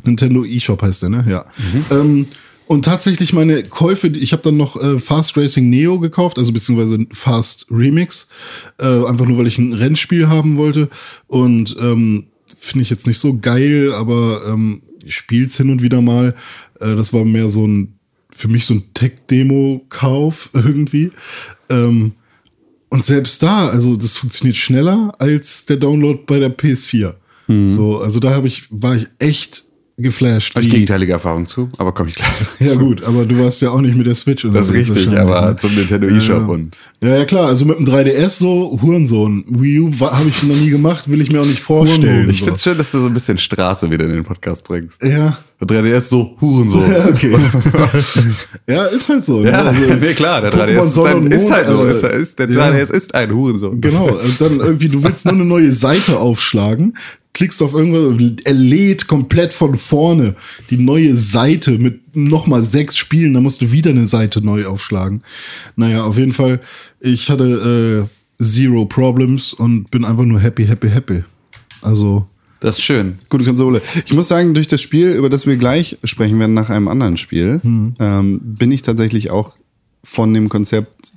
Nintendo 0.04 0.44
E-Shop 0.44 0.80
heißt 0.80 1.02
der, 1.02 1.10
ne? 1.10 1.24
Ja. 1.28 1.44
Ähm, 1.90 2.26
und 2.66 2.84
tatsächlich 2.84 3.32
meine 3.32 3.62
Käufe, 3.62 4.08
ich 4.08 4.32
habe 4.32 4.42
dann 4.42 4.56
noch 4.56 4.80
äh, 4.82 4.98
Fast 4.98 5.36
Racing 5.36 5.70
Neo 5.70 6.00
gekauft, 6.00 6.38
also 6.38 6.52
beziehungsweise 6.52 7.06
Fast 7.12 7.66
Remix, 7.70 8.28
äh, 8.78 9.04
einfach 9.04 9.26
nur 9.26 9.38
weil 9.38 9.46
ich 9.46 9.58
ein 9.58 9.72
Rennspiel 9.72 10.28
haben 10.28 10.56
wollte 10.56 10.88
und 11.28 11.76
ähm, 11.78 12.24
finde 12.58 12.82
ich 12.82 12.90
jetzt 12.90 13.06
nicht 13.06 13.18
so 13.18 13.38
geil, 13.38 13.92
aber 13.94 14.42
ähm, 14.48 14.82
spiel's 15.06 15.56
hin 15.56 15.70
und 15.70 15.82
wieder 15.82 16.02
mal. 16.02 16.34
Äh, 16.80 16.96
das 16.96 17.12
war 17.12 17.24
mehr 17.24 17.50
so 17.50 17.66
ein 17.66 17.95
für 18.36 18.48
mich 18.48 18.66
so 18.66 18.74
ein 18.74 18.84
Tech-Demo-Kauf 18.94 20.50
irgendwie. 20.52 21.10
Ähm, 21.68 22.12
und 22.88 23.04
selbst 23.04 23.42
da, 23.42 23.68
also 23.68 23.96
das 23.96 24.16
funktioniert 24.16 24.56
schneller 24.56 25.14
als 25.18 25.66
der 25.66 25.78
Download 25.78 26.20
bei 26.26 26.38
der 26.38 26.56
PS4. 26.56 27.14
So, 27.68 28.00
also 28.00 28.20
da 28.20 28.34
habe 28.34 28.48
ich, 28.48 28.64
war 28.70 28.96
ich 28.96 29.06
echt 29.18 29.65
geflasht. 29.98 30.54
Habe 30.54 30.64
ich 30.66 30.70
gegenteilige 30.70 31.12
Erfahrung 31.12 31.46
zu, 31.46 31.70
aber 31.78 31.92
komme 31.92 32.10
ich 32.10 32.16
klar. 32.16 32.28
ja 32.58 32.74
gut, 32.74 33.02
aber 33.02 33.24
du 33.24 33.38
warst 33.42 33.62
ja 33.62 33.70
auch 33.70 33.80
nicht 33.80 33.96
mit 33.96 34.06
der 34.06 34.14
Switch 34.14 34.46
Das 34.52 34.66
ist 34.66 34.72
richtig, 34.74 35.08
aber 35.18 35.40
ne? 35.50 35.56
zum 35.56 35.74
Nintendo 35.74 36.06
eShop 36.08 36.40
Ja. 36.42 36.46
und 36.46 36.76
Ja, 37.02 37.16
ja 37.16 37.24
klar, 37.24 37.46
also 37.48 37.64
mit 37.64 37.78
dem 37.78 37.86
3DS 37.86 38.28
so 38.38 38.78
Hurensohn. 38.82 39.44
Wii 39.48 39.80
U 39.80 39.92
habe 40.00 40.28
ich 40.28 40.42
noch 40.42 40.54
nie 40.56 40.68
gemacht, 40.70 41.08
will 41.10 41.20
ich 41.22 41.32
mir 41.32 41.40
auch 41.40 41.46
nicht 41.46 41.60
vorstellen. 41.60 42.28
ich 42.28 42.40
so. 42.40 42.46
find's 42.46 42.62
schön, 42.62 42.76
dass 42.76 42.90
du 42.90 42.98
so 43.00 43.06
ein 43.06 43.14
bisschen 43.14 43.38
Straße 43.38 43.90
wieder 43.90 44.04
in 44.04 44.10
den 44.12 44.24
Podcast 44.24 44.64
bringst. 44.64 45.02
Ja, 45.02 45.38
Der 45.62 45.82
3DS 45.82 46.00
so 46.00 46.36
Hurensohn. 46.40 46.90
ja, 46.90 47.06
okay. 47.08 47.34
ja, 48.66 48.84
ist 48.86 49.08
halt 49.08 49.24
so. 49.24 49.40
ne? 49.40 49.50
Ja, 49.50 49.62
Also, 49.62 49.94
nee, 49.94 50.12
klar, 50.12 50.42
der 50.42 50.52
Pokémon 50.52 50.78
3DS 50.78 50.84
ist, 50.84 50.98
ein, 50.98 51.16
und 51.16 51.32
ist 51.32 51.40
Mond, 51.42 51.52
halt 51.54 51.68
so. 51.68 51.84
Ist, 51.84 52.02
ist, 52.04 52.38
der 52.38 52.50
Ja. 52.50 52.68
3DS 52.70 52.90
ist 52.92 53.14
ein 53.14 53.34
Hurensohn. 53.34 53.80
Genau, 53.80 54.08
und 54.08 54.40
dann 54.40 54.60
irgendwie, 54.60 54.88
du 54.88 55.02
willst 55.02 55.24
nur 55.24 55.34
eine 55.34 55.46
neue 55.46 55.72
Seite 55.72 56.18
aufschlagen, 56.18 56.96
klickst 57.36 57.62
auf 57.62 57.74
irgendwas, 57.74 58.32
er 58.44 58.54
lädt 58.54 59.06
komplett 59.06 59.52
von 59.52 59.74
vorne 59.76 60.34
die 60.70 60.78
neue 60.78 61.14
Seite 61.14 61.72
mit 61.78 62.16
nochmal 62.16 62.64
sechs 62.64 62.96
Spielen, 62.96 63.34
dann 63.34 63.42
musst 63.42 63.60
du 63.60 63.70
wieder 63.72 63.90
eine 63.90 64.06
Seite 64.06 64.44
neu 64.44 64.66
aufschlagen. 64.66 65.22
Naja, 65.76 66.04
auf 66.04 66.16
jeden 66.16 66.32
Fall, 66.32 66.60
ich 66.98 67.28
hatte 67.30 68.08
äh, 68.40 68.42
zero 68.42 68.86
problems 68.86 69.52
und 69.52 69.90
bin 69.90 70.04
einfach 70.04 70.24
nur 70.24 70.40
happy, 70.40 70.66
happy, 70.66 70.88
happy. 70.88 71.24
Also, 71.82 72.26
Das 72.60 72.78
ist 72.78 72.84
schön. 72.84 73.18
Gute 73.28 73.44
Konsole. 73.44 73.82
Ich 74.06 74.14
muss 74.14 74.28
sagen, 74.28 74.54
durch 74.54 74.66
das 74.66 74.80
Spiel, 74.80 75.10
über 75.12 75.28
das 75.28 75.46
wir 75.46 75.56
gleich 75.56 75.98
sprechen 76.04 76.38
werden, 76.38 76.54
nach 76.54 76.70
einem 76.70 76.88
anderen 76.88 77.18
Spiel, 77.18 77.60
ähm, 77.64 78.40
bin 78.42 78.72
ich 78.72 78.80
tatsächlich 78.82 79.30
auch 79.30 79.56
von 80.02 80.32
dem 80.32 80.48
Konzept 80.48 81.12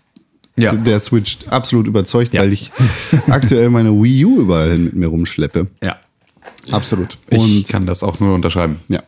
Ja. 0.58 0.76
der 0.76 1.00
Switch 1.00 1.38
absolut 1.50 1.88
überzeugt, 1.88 2.34
Ja. 2.34 2.42
weil 2.42 2.52
ich 2.52 2.72
aktuell 3.30 3.70
meine 3.70 3.92
Wii 3.94 4.26
U 4.26 4.42
überall 4.42 4.72
hin 4.72 4.84
mit 4.84 4.96
mir 4.96 5.08
rumschleppe. 5.08 5.68
Ja. 5.82 5.96
Absolut. 6.74 7.18
Ich 7.30 7.38
Und 7.40 7.68
kann 7.70 7.86
das 7.86 8.04
auch 8.04 8.20
nur 8.20 8.36
unterschreiben. 8.36 8.80
ja. 8.88 9.02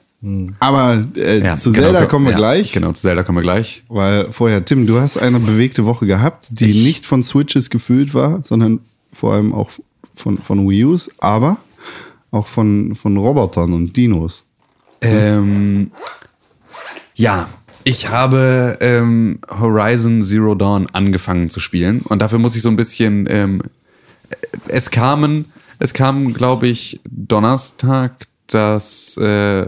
Aber 0.59 1.03
äh, 1.15 1.43
Ja, 1.43 1.57
zu 1.57 1.71
genau, 1.71 1.85
Zelda 1.85 2.05
kommen 2.05 2.25
wir 2.25 2.33
ja, 2.33 2.37
gleich. 2.37 2.71
Genau, 2.73 2.91
zu 2.91 3.01
Zelda 3.01 3.23
kommen 3.23 3.39
wir 3.39 3.43
gleich. 3.43 3.83
Weil 3.89 4.31
vorher, 4.31 4.63
Tim, 4.63 4.85
du 4.85 4.99
hast 4.99 5.17
eine 5.17 5.39
bewegte 5.39 5.85
Woche 5.85 6.05
gehabt, 6.05 6.47
die 6.51 6.83
nicht 6.83 7.07
von 7.07 7.23
Switches 7.23 7.71
gefüllt 7.71 8.13
war, 8.13 8.43
sondern 8.43 8.81
vor 9.11 9.33
allem 9.33 9.51
auch 9.51 9.71
von, 10.13 10.37
von 10.37 10.69
Wii 10.69 10.85
U's, 10.85 11.09
aber 11.17 11.57
auch 12.29 12.45
von, 12.45 12.95
von 12.95 13.17
Robotern 13.17 13.73
und 13.73 13.97
Dinos. 13.97 14.43
Ähm, 15.01 15.89
ja, 17.15 17.49
ich 17.83 18.09
habe 18.09 18.77
ähm, 18.79 19.39
Horizon 19.49 20.21
Zero 20.21 20.53
Dawn 20.53 20.87
angefangen 20.93 21.49
zu 21.49 21.59
spielen 21.59 22.01
und 22.01 22.21
dafür 22.21 22.37
muss 22.37 22.55
ich 22.55 22.61
so 22.61 22.69
ein 22.69 22.75
bisschen. 22.75 23.27
Ähm, 23.29 23.63
es 24.67 24.91
kamen, 24.91 25.45
es 25.81 25.93
kam, 25.93 26.33
glaube 26.33 26.67
ich, 26.67 26.99
Donnerstag 27.09 28.27
das 28.47 29.17
äh, 29.17 29.67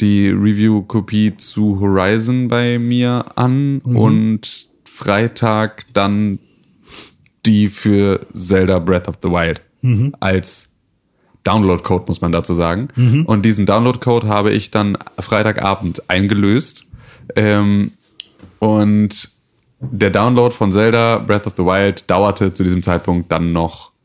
die 0.00 0.28
Review-Kopie 0.28 1.36
zu 1.36 1.80
Horizon 1.80 2.48
bei 2.48 2.78
mir 2.78 3.24
an 3.34 3.80
und 3.80 4.68
Freitag 4.84 5.86
dann 5.92 6.38
die 7.46 7.68
für 7.68 8.20
Zelda 8.34 8.78
Breath 8.78 9.08
of 9.08 9.16
the 9.22 9.28
Wild 9.28 9.60
als 10.20 10.74
Download-Code, 11.42 12.04
muss 12.06 12.20
man 12.20 12.30
dazu 12.30 12.54
sagen. 12.54 12.88
Und 13.24 13.42
diesen 13.44 13.66
Download-Code 13.66 14.28
habe 14.28 14.52
ich 14.52 14.70
dann 14.70 14.98
Freitagabend 15.18 16.08
eingelöst. 16.08 16.86
Ähm, 17.34 17.92
und 18.60 19.30
der 19.80 20.10
Download 20.10 20.54
von 20.54 20.70
Zelda 20.70 21.18
Breath 21.18 21.46
of 21.46 21.54
the 21.56 21.64
Wild 21.64 22.08
dauerte 22.08 22.54
zu 22.54 22.62
diesem 22.62 22.82
Zeitpunkt 22.82 23.32
dann 23.32 23.52
noch 23.52 23.95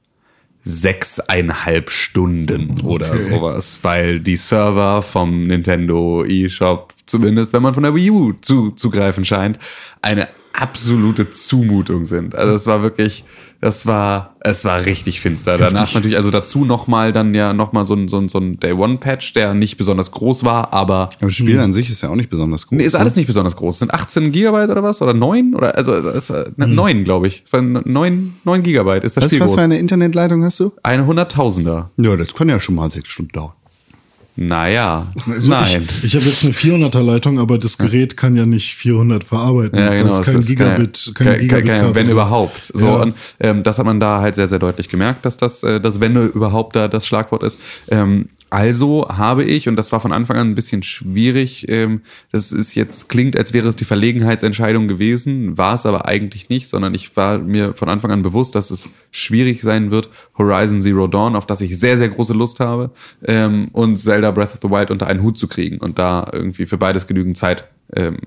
sechseinhalb 0.63 1.89
Stunden 1.89 2.82
oder 2.82 3.18
sowas, 3.18 3.80
weil 3.82 4.20
die 4.20 4.36
Server 4.36 5.01
vom 5.01 5.48
Nintendo 5.48 6.24
eShop, 6.24 6.94
zumindest 7.06 7.51
wenn 7.53 7.63
man 7.63 7.74
von 7.74 7.84
der 7.84 7.96
Wii 7.96 8.12
U 8.12 8.34
zu, 8.41 8.72
zugreifen 8.72 9.25
scheint, 9.25 9.58
eine 10.01 10.27
absolute 10.53 11.32
Zumutung 11.32 12.06
sind. 12.06 12.36
Also 12.36 12.53
es 12.53 12.68
war 12.68 12.84
wirklich, 12.84 13.24
das 13.62 13.86
war, 13.86 14.36
es 14.41 14.65
war 14.65 14.86
richtig 14.86 15.22
finster. 15.22 15.58
Danach 15.58 15.94
natürlich, 15.94 16.18
also 16.18 16.32
dazu 16.32 16.65
nochmal 16.65 17.13
dann 17.13 17.34
ja 17.34 17.53
nochmal 17.53 17.86
so 17.86 17.94
ein, 17.94 18.08
so 18.08 18.18
ein, 18.18 18.27
so 18.27 18.39
ein 18.39 18.60
Day 18.60 18.74
One 18.74 18.98
Patch, 18.98 19.34
der 19.34 19.53
nicht 19.53 19.77
besonders 19.77 20.12
groß 20.12 20.44
war, 20.44 20.74
aber 20.74 20.91
Aber 20.91 21.10
das 21.20 21.34
Spiel 21.34 21.60
an 21.60 21.74
sich 21.74 21.89
ist 21.89 22.01
ja 22.01 22.10
auch 22.10 22.15
nicht 22.15 22.30
besonders 22.30 22.68
groß. 22.68 22.77
Nee, 22.77 22.84
ist 22.86 22.96
alles 22.96 23.15
nicht 23.15 23.27
besonders 23.27 23.56
groß. 23.56 23.75
Es 23.75 23.80
sind 23.80 23.94
18 23.94 24.32
Gigabyte 24.32 24.70
oder 24.70 24.84
was? 24.84 25.01
Oder 25.01 25.13
9? 25.13 25.56
Oder, 25.56 25.77
also, 25.77 25.94
ist, 25.94 26.30
äh, 26.30 26.46
9, 26.58 27.03
glaube 27.03 27.27
ich. 27.27 27.44
Von 27.48 27.82
9, 27.86 28.34
9 28.44 28.63
Gigabyte 28.63 29.03
ist 29.03 29.15
das 29.18 29.24
du, 29.24 29.30
Spiel 29.30 29.39
was 29.41 29.51
für 29.51 29.56
groß. 29.56 29.63
eine 29.63 29.77
Internetleitung 29.77 30.44
hast 30.44 30.60
du? 30.60 30.74
Eine 30.84 31.06
Hunderttausender. 31.06 31.91
Ja, 31.98 32.15
das 32.15 32.34
kann 32.34 32.50
ja 32.50 32.60
schon 32.60 32.75
mal 32.75 32.91
sechs 32.91 33.10
Stunden 33.10 33.32
dauern. 33.32 33.53
Naja, 34.48 35.08
Also 35.30 35.50
nein. 35.50 35.88
Ich, 36.00 36.06
ich 36.06 36.16
habe 36.16 36.26
jetzt 36.26 36.44
eine 36.44 36.54
400er 36.54 37.02
Leitung, 37.04 37.40
aber 37.40 37.58
das 37.58 37.78
Gerät 37.78 38.18
kann 38.18 38.36
ja 38.36 38.46
nicht 38.46 38.74
400 38.76 39.24
verarbeiten. 39.24 39.78
Ja, 39.78 39.90
genau. 39.92 40.10
Das 40.10 40.20
ist 40.20 40.26
kein 40.26 40.36
ist 40.40 40.48
Gigabit, 40.48 41.12
kein 41.14 41.28
kein- 41.28 41.40
Gigabit. 41.40 41.66
kein- 41.68 41.96
wenn 41.96 42.10
überhaupt. 42.10 42.66
So, 42.74 42.86
Ja. 42.88 42.96
und 43.04 43.16
ähm, 43.40 43.64
das 43.64 43.78
hat 43.78 43.86
man 43.86 44.00
da 44.00 44.22
halt 44.22 44.36
sehr, 44.36 44.48
sehr 44.48 44.60
deutlich 44.60 44.90
gemerkt, 44.90 45.26
dass 45.26 45.38
das, 45.38 45.64
äh, 45.64 45.80
das 45.80 46.00
wenn 46.00 46.16
überhaupt 46.16 46.76
da 46.76 46.88
das 46.88 47.06
Schlagwort 47.08 47.44
ist. 47.44 47.60
Ähm, 47.90 48.28
also 48.50 49.08
habe 49.10 49.46
ich, 49.46 49.70
und 49.70 49.78
das 49.78 49.94
war 49.94 50.02
von 50.02 50.12
Anfang 50.12 50.36
an 50.38 50.50
ein 50.50 50.56
bisschen 50.56 50.84
schwierig, 50.84 51.68
ähm, 51.70 52.02
das 52.34 52.52
ist 52.52 52.76
jetzt, 52.76 53.08
klingt, 53.08 53.38
als 53.38 53.54
wäre 53.54 53.70
es 53.70 53.78
die 53.78 53.86
Verlegenheitsentscheidung 53.86 54.90
gewesen, 54.90 55.58
war 55.58 55.76
es 55.76 55.86
aber 55.86 56.06
eigentlich 56.06 56.50
nicht, 56.50 56.68
sondern 56.68 56.94
ich 56.94 57.16
war 57.16 57.38
mir 57.38 57.74
von 57.76 57.88
Anfang 57.88 58.12
an 58.12 58.24
bewusst, 58.24 58.56
dass 58.56 58.70
es 58.70 58.90
schwierig 59.12 59.62
sein 59.62 59.90
wird, 59.92 60.10
Horizon 60.38 60.82
Zero 60.82 61.08
Dawn, 61.08 61.38
auf 61.38 61.46
das 61.46 61.62
ich 61.62 61.80
sehr, 61.80 61.98
sehr 61.98 62.10
große 62.10 62.34
Lust 62.34 62.60
habe, 62.60 62.92
ähm, 63.26 63.70
und 63.72 63.96
Zelda 63.96 64.31
Breath 64.32 64.54
of 64.54 64.60
the 64.62 64.70
Wild 64.70 64.92
unter 64.92 65.08
einen 65.08 65.24
Hut 65.24 65.38
zu 65.38 65.48
kriegen 65.48 65.78
und 65.78 66.00
da 66.00 66.28
irgendwie 66.32 66.66
für 66.66 66.78
beides 66.78 67.08
genügend 67.08 67.38
Zeit 67.38 67.66
ähm, 67.96 68.18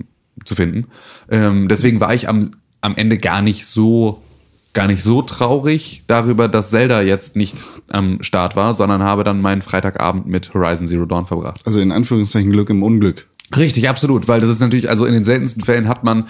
zu 0.44 0.54
finden. 0.54 0.86
Ähm, 1.30 1.68
deswegen 1.68 2.00
war 2.00 2.14
ich 2.14 2.28
am, 2.28 2.50
am 2.80 2.96
Ende 2.96 3.18
gar 3.18 3.42
nicht 3.42 3.66
so 3.66 4.22
gar 4.74 4.88
nicht 4.88 5.04
so 5.04 5.22
traurig 5.22 6.02
darüber, 6.08 6.48
dass 6.48 6.70
Zelda 6.70 7.00
jetzt 7.00 7.36
nicht 7.36 7.54
am 7.88 8.22
Start 8.22 8.56
war, 8.56 8.74
sondern 8.74 9.04
habe 9.04 9.22
dann 9.22 9.40
meinen 9.40 9.62
Freitagabend 9.62 10.26
mit 10.26 10.52
Horizon 10.52 10.88
Zero 10.88 11.06
Dawn 11.06 11.26
verbracht. 11.26 11.60
Also 11.64 11.80
in 11.80 11.92
Anführungszeichen 11.92 12.50
Glück 12.50 12.70
im 12.70 12.82
Unglück. 12.82 13.28
Richtig, 13.56 13.88
absolut, 13.88 14.26
weil 14.26 14.40
das 14.40 14.50
ist 14.50 14.60
natürlich, 14.60 14.90
also 14.90 15.06
in 15.06 15.14
den 15.14 15.22
seltensten 15.22 15.62
Fällen 15.62 15.88
hat 15.88 16.02
man 16.02 16.26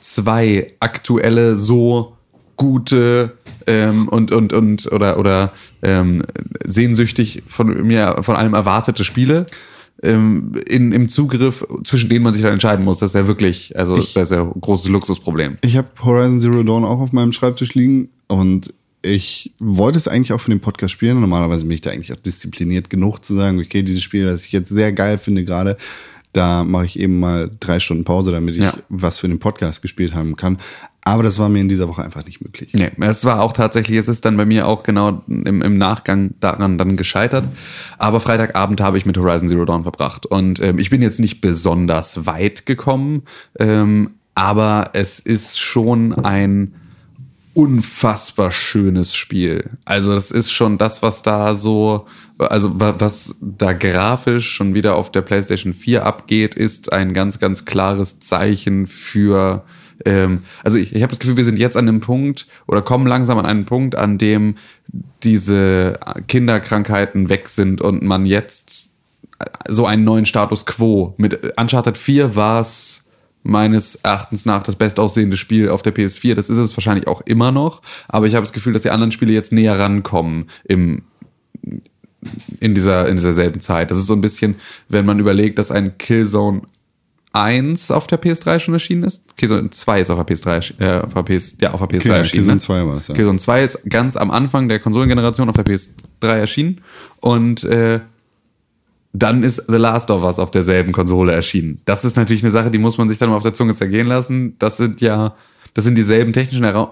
zwei 0.00 0.72
aktuelle 0.80 1.56
so 1.56 2.16
gute 2.56 3.36
ähm, 3.68 4.08
und 4.08 4.32
und 4.32 4.52
und 4.52 4.90
oder 4.90 5.18
oder 5.18 5.52
ähm, 5.82 6.22
sehnsüchtig 6.64 7.42
von 7.46 7.86
mir 7.86 8.16
von 8.22 8.34
einem 8.34 8.54
erwartete 8.54 9.04
Spiele 9.04 9.46
ähm, 10.02 10.52
in, 10.66 10.92
im 10.92 11.08
Zugriff, 11.08 11.64
zwischen 11.84 12.08
denen 12.08 12.24
man 12.24 12.32
sich 12.32 12.42
dann 12.42 12.52
entscheiden 12.52 12.84
muss. 12.84 12.98
Das 12.98 13.10
ist 13.10 13.14
ja 13.14 13.26
wirklich, 13.26 13.76
also 13.76 13.96
das 13.96 14.16
ist 14.16 14.32
ja 14.32 14.42
ein 14.42 14.60
großes 14.60 14.88
Luxusproblem. 14.88 15.56
Ich 15.62 15.76
habe 15.76 15.88
Horizon 16.02 16.40
Zero 16.40 16.62
Dawn 16.62 16.84
auch 16.84 17.00
auf 17.00 17.12
meinem 17.12 17.32
Schreibtisch 17.32 17.74
liegen 17.74 18.08
und 18.28 18.72
ich 19.02 19.52
wollte 19.60 19.98
es 19.98 20.08
eigentlich 20.08 20.32
auch 20.32 20.40
für 20.40 20.50
den 20.50 20.60
Podcast 20.60 20.92
spielen. 20.92 21.20
Normalerweise 21.20 21.64
bin 21.64 21.74
ich 21.74 21.80
da 21.80 21.90
eigentlich 21.90 22.12
auch 22.12 22.16
diszipliniert 22.16 22.90
genug 22.90 23.24
zu 23.24 23.34
sagen, 23.34 23.60
okay, 23.60 23.82
dieses 23.82 24.02
Spiel, 24.02 24.24
das 24.24 24.44
ich 24.44 24.52
jetzt 24.52 24.70
sehr 24.70 24.92
geil 24.92 25.18
finde 25.18 25.44
gerade, 25.44 25.76
da 26.32 26.64
mache 26.64 26.86
ich 26.86 26.98
eben 26.98 27.18
mal 27.20 27.50
drei 27.60 27.78
Stunden 27.80 28.04
Pause, 28.04 28.32
damit 28.32 28.56
ich 28.56 28.62
Ja. 28.62 28.74
was 28.88 29.18
für 29.18 29.28
den 29.28 29.38
Podcast 29.38 29.82
gespielt 29.82 30.14
haben 30.14 30.36
kann. 30.36 30.58
Aber 31.02 31.22
das 31.22 31.38
war 31.38 31.48
mir 31.48 31.60
in 31.60 31.70
dieser 31.70 31.88
Woche 31.88 32.04
einfach 32.04 32.24
nicht 32.26 32.42
möglich. 32.42 32.74
Nee, 32.74 32.90
es 33.00 33.24
war 33.24 33.40
auch 33.40 33.54
tatsächlich, 33.54 33.96
es 33.96 34.08
ist 34.08 34.26
dann 34.26 34.36
bei 34.36 34.44
mir 34.44 34.66
auch 34.66 34.82
genau 34.82 35.22
im, 35.26 35.62
im 35.62 35.78
Nachgang 35.78 36.34
daran 36.40 36.76
dann 36.76 36.98
gescheitert. 36.98 37.44
Aber 37.96 38.20
Freitagabend 38.20 38.82
habe 38.82 38.98
ich 38.98 39.06
mit 39.06 39.16
Horizon 39.16 39.48
Zero 39.48 39.64
Dawn 39.64 39.84
verbracht. 39.84 40.26
Und 40.26 40.60
ähm, 40.62 40.78
ich 40.78 40.90
bin 40.90 41.00
jetzt 41.00 41.18
nicht 41.18 41.40
besonders 41.40 42.26
weit 42.26 42.66
gekommen, 42.66 43.22
ähm, 43.58 44.10
aber 44.34 44.90
es 44.92 45.18
ist 45.18 45.58
schon 45.58 46.12
ein 46.12 46.74
unfassbar 47.54 48.50
schönes 48.50 49.14
Spiel. 49.14 49.70
Also 49.84 50.14
das 50.14 50.30
ist 50.30 50.52
schon 50.52 50.78
das, 50.78 51.02
was 51.02 51.22
da 51.22 51.54
so, 51.54 52.06
also 52.38 52.78
wa- 52.80 52.94
was 52.98 53.36
da 53.40 53.72
grafisch 53.72 54.50
schon 54.50 54.74
wieder 54.74 54.94
auf 54.96 55.10
der 55.10 55.22
PlayStation 55.22 55.74
4 55.74 56.06
abgeht, 56.06 56.54
ist 56.54 56.92
ein 56.92 57.14
ganz, 57.14 57.38
ganz 57.40 57.64
klares 57.64 58.20
Zeichen 58.20 58.86
für, 58.86 59.64
ähm, 60.04 60.38
also 60.62 60.78
ich, 60.78 60.94
ich 60.94 61.02
habe 61.02 61.10
das 61.10 61.18
Gefühl, 61.18 61.36
wir 61.36 61.44
sind 61.44 61.58
jetzt 61.58 61.76
an 61.76 61.88
einem 61.88 62.00
Punkt 62.00 62.46
oder 62.66 62.80
kommen 62.82 63.06
langsam 63.06 63.38
an 63.38 63.46
einen 63.46 63.64
Punkt, 63.64 63.96
an 63.96 64.18
dem 64.18 64.54
diese 65.24 65.98
Kinderkrankheiten 66.28 67.28
weg 67.28 67.48
sind 67.48 67.80
und 67.80 68.02
man 68.02 68.24
jetzt 68.24 68.88
so 69.68 69.86
einen 69.86 70.04
neuen 70.04 70.26
Status 70.26 70.64
quo. 70.66 71.14
Mit 71.16 71.58
Uncharted 71.58 71.96
4 71.96 72.36
war 72.36 72.60
es 72.60 73.07
meines 73.42 73.94
Erachtens 73.96 74.44
nach 74.44 74.62
das 74.62 74.76
bestaussehende 74.76 75.36
Spiel 75.36 75.68
auf 75.70 75.82
der 75.82 75.94
PS4. 75.94 76.34
Das 76.34 76.50
ist 76.50 76.58
es 76.58 76.76
wahrscheinlich 76.76 77.06
auch 77.06 77.20
immer 77.22 77.52
noch, 77.52 77.82
aber 78.08 78.26
ich 78.26 78.34
habe 78.34 78.44
das 78.44 78.52
Gefühl, 78.52 78.72
dass 78.72 78.82
die 78.82 78.90
anderen 78.90 79.12
Spiele 79.12 79.32
jetzt 79.32 79.52
näher 79.52 79.78
rankommen 79.78 80.46
im 80.64 81.02
in 82.60 82.74
dieser 82.74 83.08
in 83.08 83.16
dieser 83.16 83.32
selben 83.32 83.60
Zeit. 83.60 83.90
Das 83.90 83.98
ist 83.98 84.06
so 84.06 84.14
ein 84.14 84.20
bisschen, 84.20 84.56
wenn 84.88 85.06
man 85.06 85.18
überlegt, 85.20 85.58
dass 85.58 85.70
ein 85.70 85.96
Killzone 85.98 86.62
1 87.32 87.90
auf 87.92 88.06
der 88.08 88.20
PS3 88.20 88.58
schon 88.58 88.74
erschienen 88.74 89.04
ist. 89.04 89.36
Killzone 89.36 89.70
2 89.70 90.00
ist 90.00 90.10
auf 90.10 90.24
der 90.24 90.36
PS3 90.36 90.56
ersch- 90.58 90.80
äh, 90.80 91.00
auf 91.00 91.14
der 91.14 91.22
PS 91.22 91.56
ja 91.60 91.72
auf 91.72 91.80
der 91.80 91.88
PS3 91.88 92.00
Okay, 92.00 92.08
erschienen. 92.18 92.44
Killzone 92.46 92.56
ne? 92.56 92.60
2 92.84 92.86
war 92.88 92.96
das, 92.96 93.08
ja. 93.08 93.14
Killzone 93.14 93.38
2 93.38 93.64
ist 93.64 93.90
ganz 93.90 94.16
am 94.16 94.30
Anfang 94.30 94.68
der 94.68 94.80
Konsolengeneration 94.80 95.48
auf 95.48 95.54
der 95.54 95.64
PS3 95.64 96.26
erschienen 96.26 96.80
und 97.20 97.62
äh, 97.64 98.00
dann 99.12 99.42
ist 99.42 99.64
The 99.66 99.76
Last 99.76 100.10
of 100.10 100.22
Us 100.22 100.38
auf 100.38 100.50
derselben 100.50 100.92
Konsole 100.92 101.32
erschienen. 101.32 101.80
Das 101.84 102.04
ist 102.04 102.16
natürlich 102.16 102.42
eine 102.42 102.50
Sache, 102.50 102.70
die 102.70 102.78
muss 102.78 102.98
man 102.98 103.08
sich 103.08 103.18
dann 103.18 103.30
mal 103.30 103.36
auf 103.36 103.42
der 103.42 103.54
Zunge 103.54 103.74
zergehen 103.74 104.06
lassen. 104.06 104.56
Das 104.58 104.76
sind 104.76 105.00
ja, 105.00 105.34
das 105.74 105.84
sind 105.84 105.96
dieselben 105.96 106.32
technischen 106.32 106.64
äh, 106.64 106.86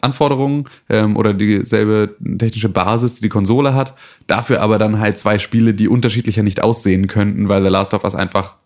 Anforderungen 0.00 0.64
ähm, 0.88 1.16
oder 1.16 1.34
dieselbe 1.34 2.14
technische 2.38 2.68
Basis, 2.68 3.16
die 3.16 3.22
die 3.22 3.28
Konsole 3.28 3.74
hat. 3.74 3.94
Dafür 4.26 4.62
aber 4.62 4.78
dann 4.78 5.00
halt 5.00 5.18
zwei 5.18 5.38
Spiele, 5.38 5.74
die 5.74 5.88
unterschiedlicher 5.88 6.42
nicht 6.42 6.62
aussehen 6.62 7.08
könnten, 7.08 7.48
weil 7.48 7.62
The 7.62 7.70
Last 7.70 7.94
of 7.94 8.04
Us 8.04 8.14
einfach 8.14 8.56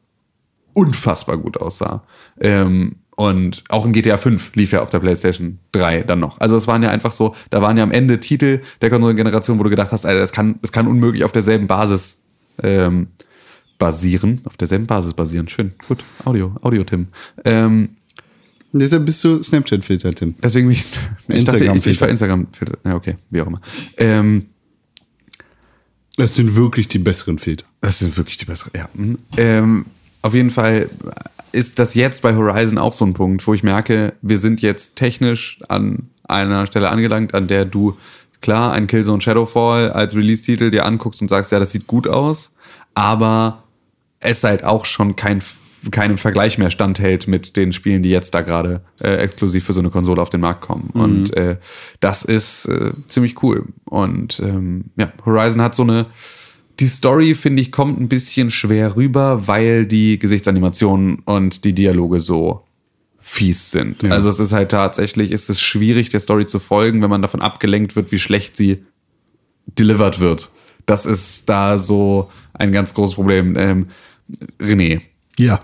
unfassbar 0.74 1.38
gut 1.38 1.56
aussah. 1.56 2.04
Ähm, 2.40 2.96
und 3.16 3.64
auch 3.68 3.84
in 3.84 3.92
GTA 3.92 4.16
5 4.16 4.54
lief 4.54 4.72
ja 4.72 4.80
auf 4.80 4.88
der 4.88 5.00
PlayStation 5.00 5.58
3 5.72 6.04
dann 6.04 6.20
noch. 6.20 6.40
Also 6.40 6.56
es 6.56 6.66
waren 6.66 6.82
ja 6.82 6.90
einfach 6.90 7.10
so, 7.10 7.34
da 7.50 7.60
waren 7.60 7.76
ja 7.76 7.82
am 7.82 7.90
Ende 7.90 8.18
Titel 8.18 8.62
der 8.80 8.88
Konsolengeneration, 8.88 9.58
wo 9.58 9.62
du 9.62 9.68
gedacht 9.68 9.92
hast, 9.92 10.06
Alter, 10.06 10.20
das 10.20 10.32
kann, 10.32 10.58
das 10.62 10.72
kann 10.72 10.86
unmöglich 10.86 11.24
auf 11.24 11.32
derselben 11.32 11.66
Basis 11.66 12.19
ähm, 12.62 13.08
basieren. 13.78 14.40
Auf 14.44 14.56
derselben 14.56 14.86
Basis 14.86 15.14
basieren. 15.14 15.48
Schön, 15.48 15.72
gut. 15.88 16.04
Audio, 16.24 16.54
Audio, 16.62 16.84
Tim. 16.84 17.06
Ähm, 17.44 17.90
Deshalb 18.72 19.04
bist 19.04 19.24
du 19.24 19.42
Snapchat-Filter, 19.42 20.14
Tim. 20.14 20.36
deswegen 20.40 20.68
bin 20.68 20.76
ich, 20.76 20.84
ich 21.26 21.44
dachte, 21.44 21.58
ich, 21.58 21.64
ich 21.64 21.68
Instagram-Filter. 21.68 22.00
war 22.02 22.08
Instagram. 22.08 22.46
Ja, 22.84 22.94
okay, 22.94 23.16
wie 23.30 23.40
auch 23.40 23.48
immer. 23.48 23.60
Ähm, 23.96 24.46
Das 26.16 26.36
sind 26.36 26.54
wirklich 26.54 26.86
die 26.86 26.98
besseren 26.98 27.38
Filter. 27.38 27.64
Das 27.80 27.98
sind 27.98 28.16
wirklich 28.16 28.36
die 28.36 28.44
besseren, 28.44 28.72
ja. 28.76 28.88
Mhm. 28.94 29.16
Ähm, 29.36 29.86
auf 30.22 30.34
jeden 30.34 30.50
Fall 30.52 30.88
ist 31.50 31.80
das 31.80 31.94
jetzt 31.94 32.22
bei 32.22 32.36
Horizon 32.36 32.78
auch 32.78 32.92
so 32.92 33.04
ein 33.04 33.14
Punkt, 33.14 33.44
wo 33.46 33.54
ich 33.54 33.64
merke, 33.64 34.12
wir 34.22 34.38
sind 34.38 34.62
jetzt 34.62 34.94
technisch 34.94 35.58
an 35.68 36.08
einer 36.22 36.64
Stelle 36.66 36.90
angelangt, 36.90 37.34
an 37.34 37.48
der 37.48 37.64
du 37.64 37.96
klar 38.40 38.72
ein 38.72 38.86
Killzone 38.86 39.20
Shadowfall 39.20 39.90
als 39.90 40.14
Release-Titel 40.14 40.70
dir 40.70 40.86
anguckst 40.86 41.20
und 41.22 41.28
sagst, 41.28 41.52
ja, 41.52 41.58
das 41.58 41.72
sieht 41.72 41.86
gut 41.86 42.08
aus, 42.08 42.52
aber 42.94 43.64
es 44.20 44.44
halt 44.44 44.64
auch 44.64 44.84
schon 44.84 45.16
kein 45.16 45.42
keinem 45.90 46.18
Vergleich 46.18 46.58
mehr 46.58 46.70
standhält 46.70 47.26
mit 47.26 47.56
den 47.56 47.72
Spielen, 47.72 48.02
die 48.02 48.10
jetzt 48.10 48.34
da 48.34 48.42
gerade 48.42 48.82
äh, 49.00 49.14
exklusiv 49.14 49.64
für 49.64 49.72
so 49.72 49.80
eine 49.80 49.88
Konsole 49.88 50.20
auf 50.20 50.28
den 50.28 50.42
Markt 50.42 50.60
kommen. 50.60 50.90
Und 50.92 51.34
äh, 51.36 51.56
das 52.00 52.22
ist 52.22 52.66
äh, 52.66 52.92
ziemlich 53.08 53.42
cool. 53.42 53.64
Und 53.86 54.40
ähm, 54.40 54.90
ja, 54.96 55.10
Horizon 55.24 55.62
hat 55.62 55.74
so 55.74 55.82
eine 55.82 56.04
die 56.80 56.88
Story, 56.88 57.34
finde 57.34 57.62
ich, 57.62 57.72
kommt 57.72 58.00
ein 58.00 58.08
bisschen 58.08 58.50
schwer 58.50 58.96
rüber, 58.96 59.46
weil 59.46 59.86
die 59.86 60.18
Gesichtsanimationen 60.18 61.20
und 61.26 61.64
die 61.64 61.74
Dialoge 61.74 62.20
so 62.20 62.64
fies 63.32 63.70
sind. 63.70 64.02
Also 64.04 64.28
es 64.28 64.40
ist 64.40 64.52
halt 64.52 64.70
tatsächlich, 64.72 65.30
ist 65.30 65.50
es 65.50 65.60
schwierig, 65.60 66.08
der 66.08 66.18
Story 66.18 66.46
zu 66.46 66.58
folgen, 66.58 67.00
wenn 67.00 67.10
man 67.10 67.22
davon 67.22 67.40
abgelenkt 67.40 67.94
wird, 67.94 68.10
wie 68.10 68.18
schlecht 68.18 68.56
sie 68.56 68.84
delivered 69.78 70.18
wird. 70.18 70.50
Das 70.84 71.06
ist 71.06 71.48
da 71.48 71.78
so 71.78 72.28
ein 72.54 72.72
ganz 72.72 72.92
großes 72.92 73.14
Problem. 73.14 73.56
Ähm, 73.56 73.86
René, 74.60 75.00
Ja. 75.38 75.60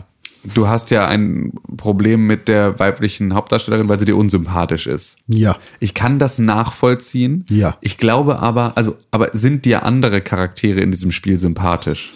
du 0.55 0.69
hast 0.69 0.91
ja 0.93 1.09
ein 1.09 1.55
Problem 1.77 2.25
mit 2.29 2.47
der 2.47 2.79
weiblichen 2.79 3.35
Hauptdarstellerin, 3.35 3.89
weil 3.89 3.99
sie 3.99 4.07
dir 4.07 4.17
unsympathisch 4.17 4.87
ist. 4.87 5.19
Ja. 5.27 5.57
Ich 5.81 5.93
kann 5.95 6.21
das 6.21 6.39
nachvollziehen. 6.39 7.47
Ja. 7.51 7.77
Ich 7.81 7.99
glaube 7.99 8.39
aber, 8.39 8.77
also, 8.79 8.97
aber 9.11 9.31
sind 9.33 9.65
dir 9.65 9.85
andere 9.85 10.21
Charaktere 10.21 10.81
in 10.83 10.93
diesem 10.93 11.11
Spiel 11.11 11.37
sympathisch? 11.39 12.13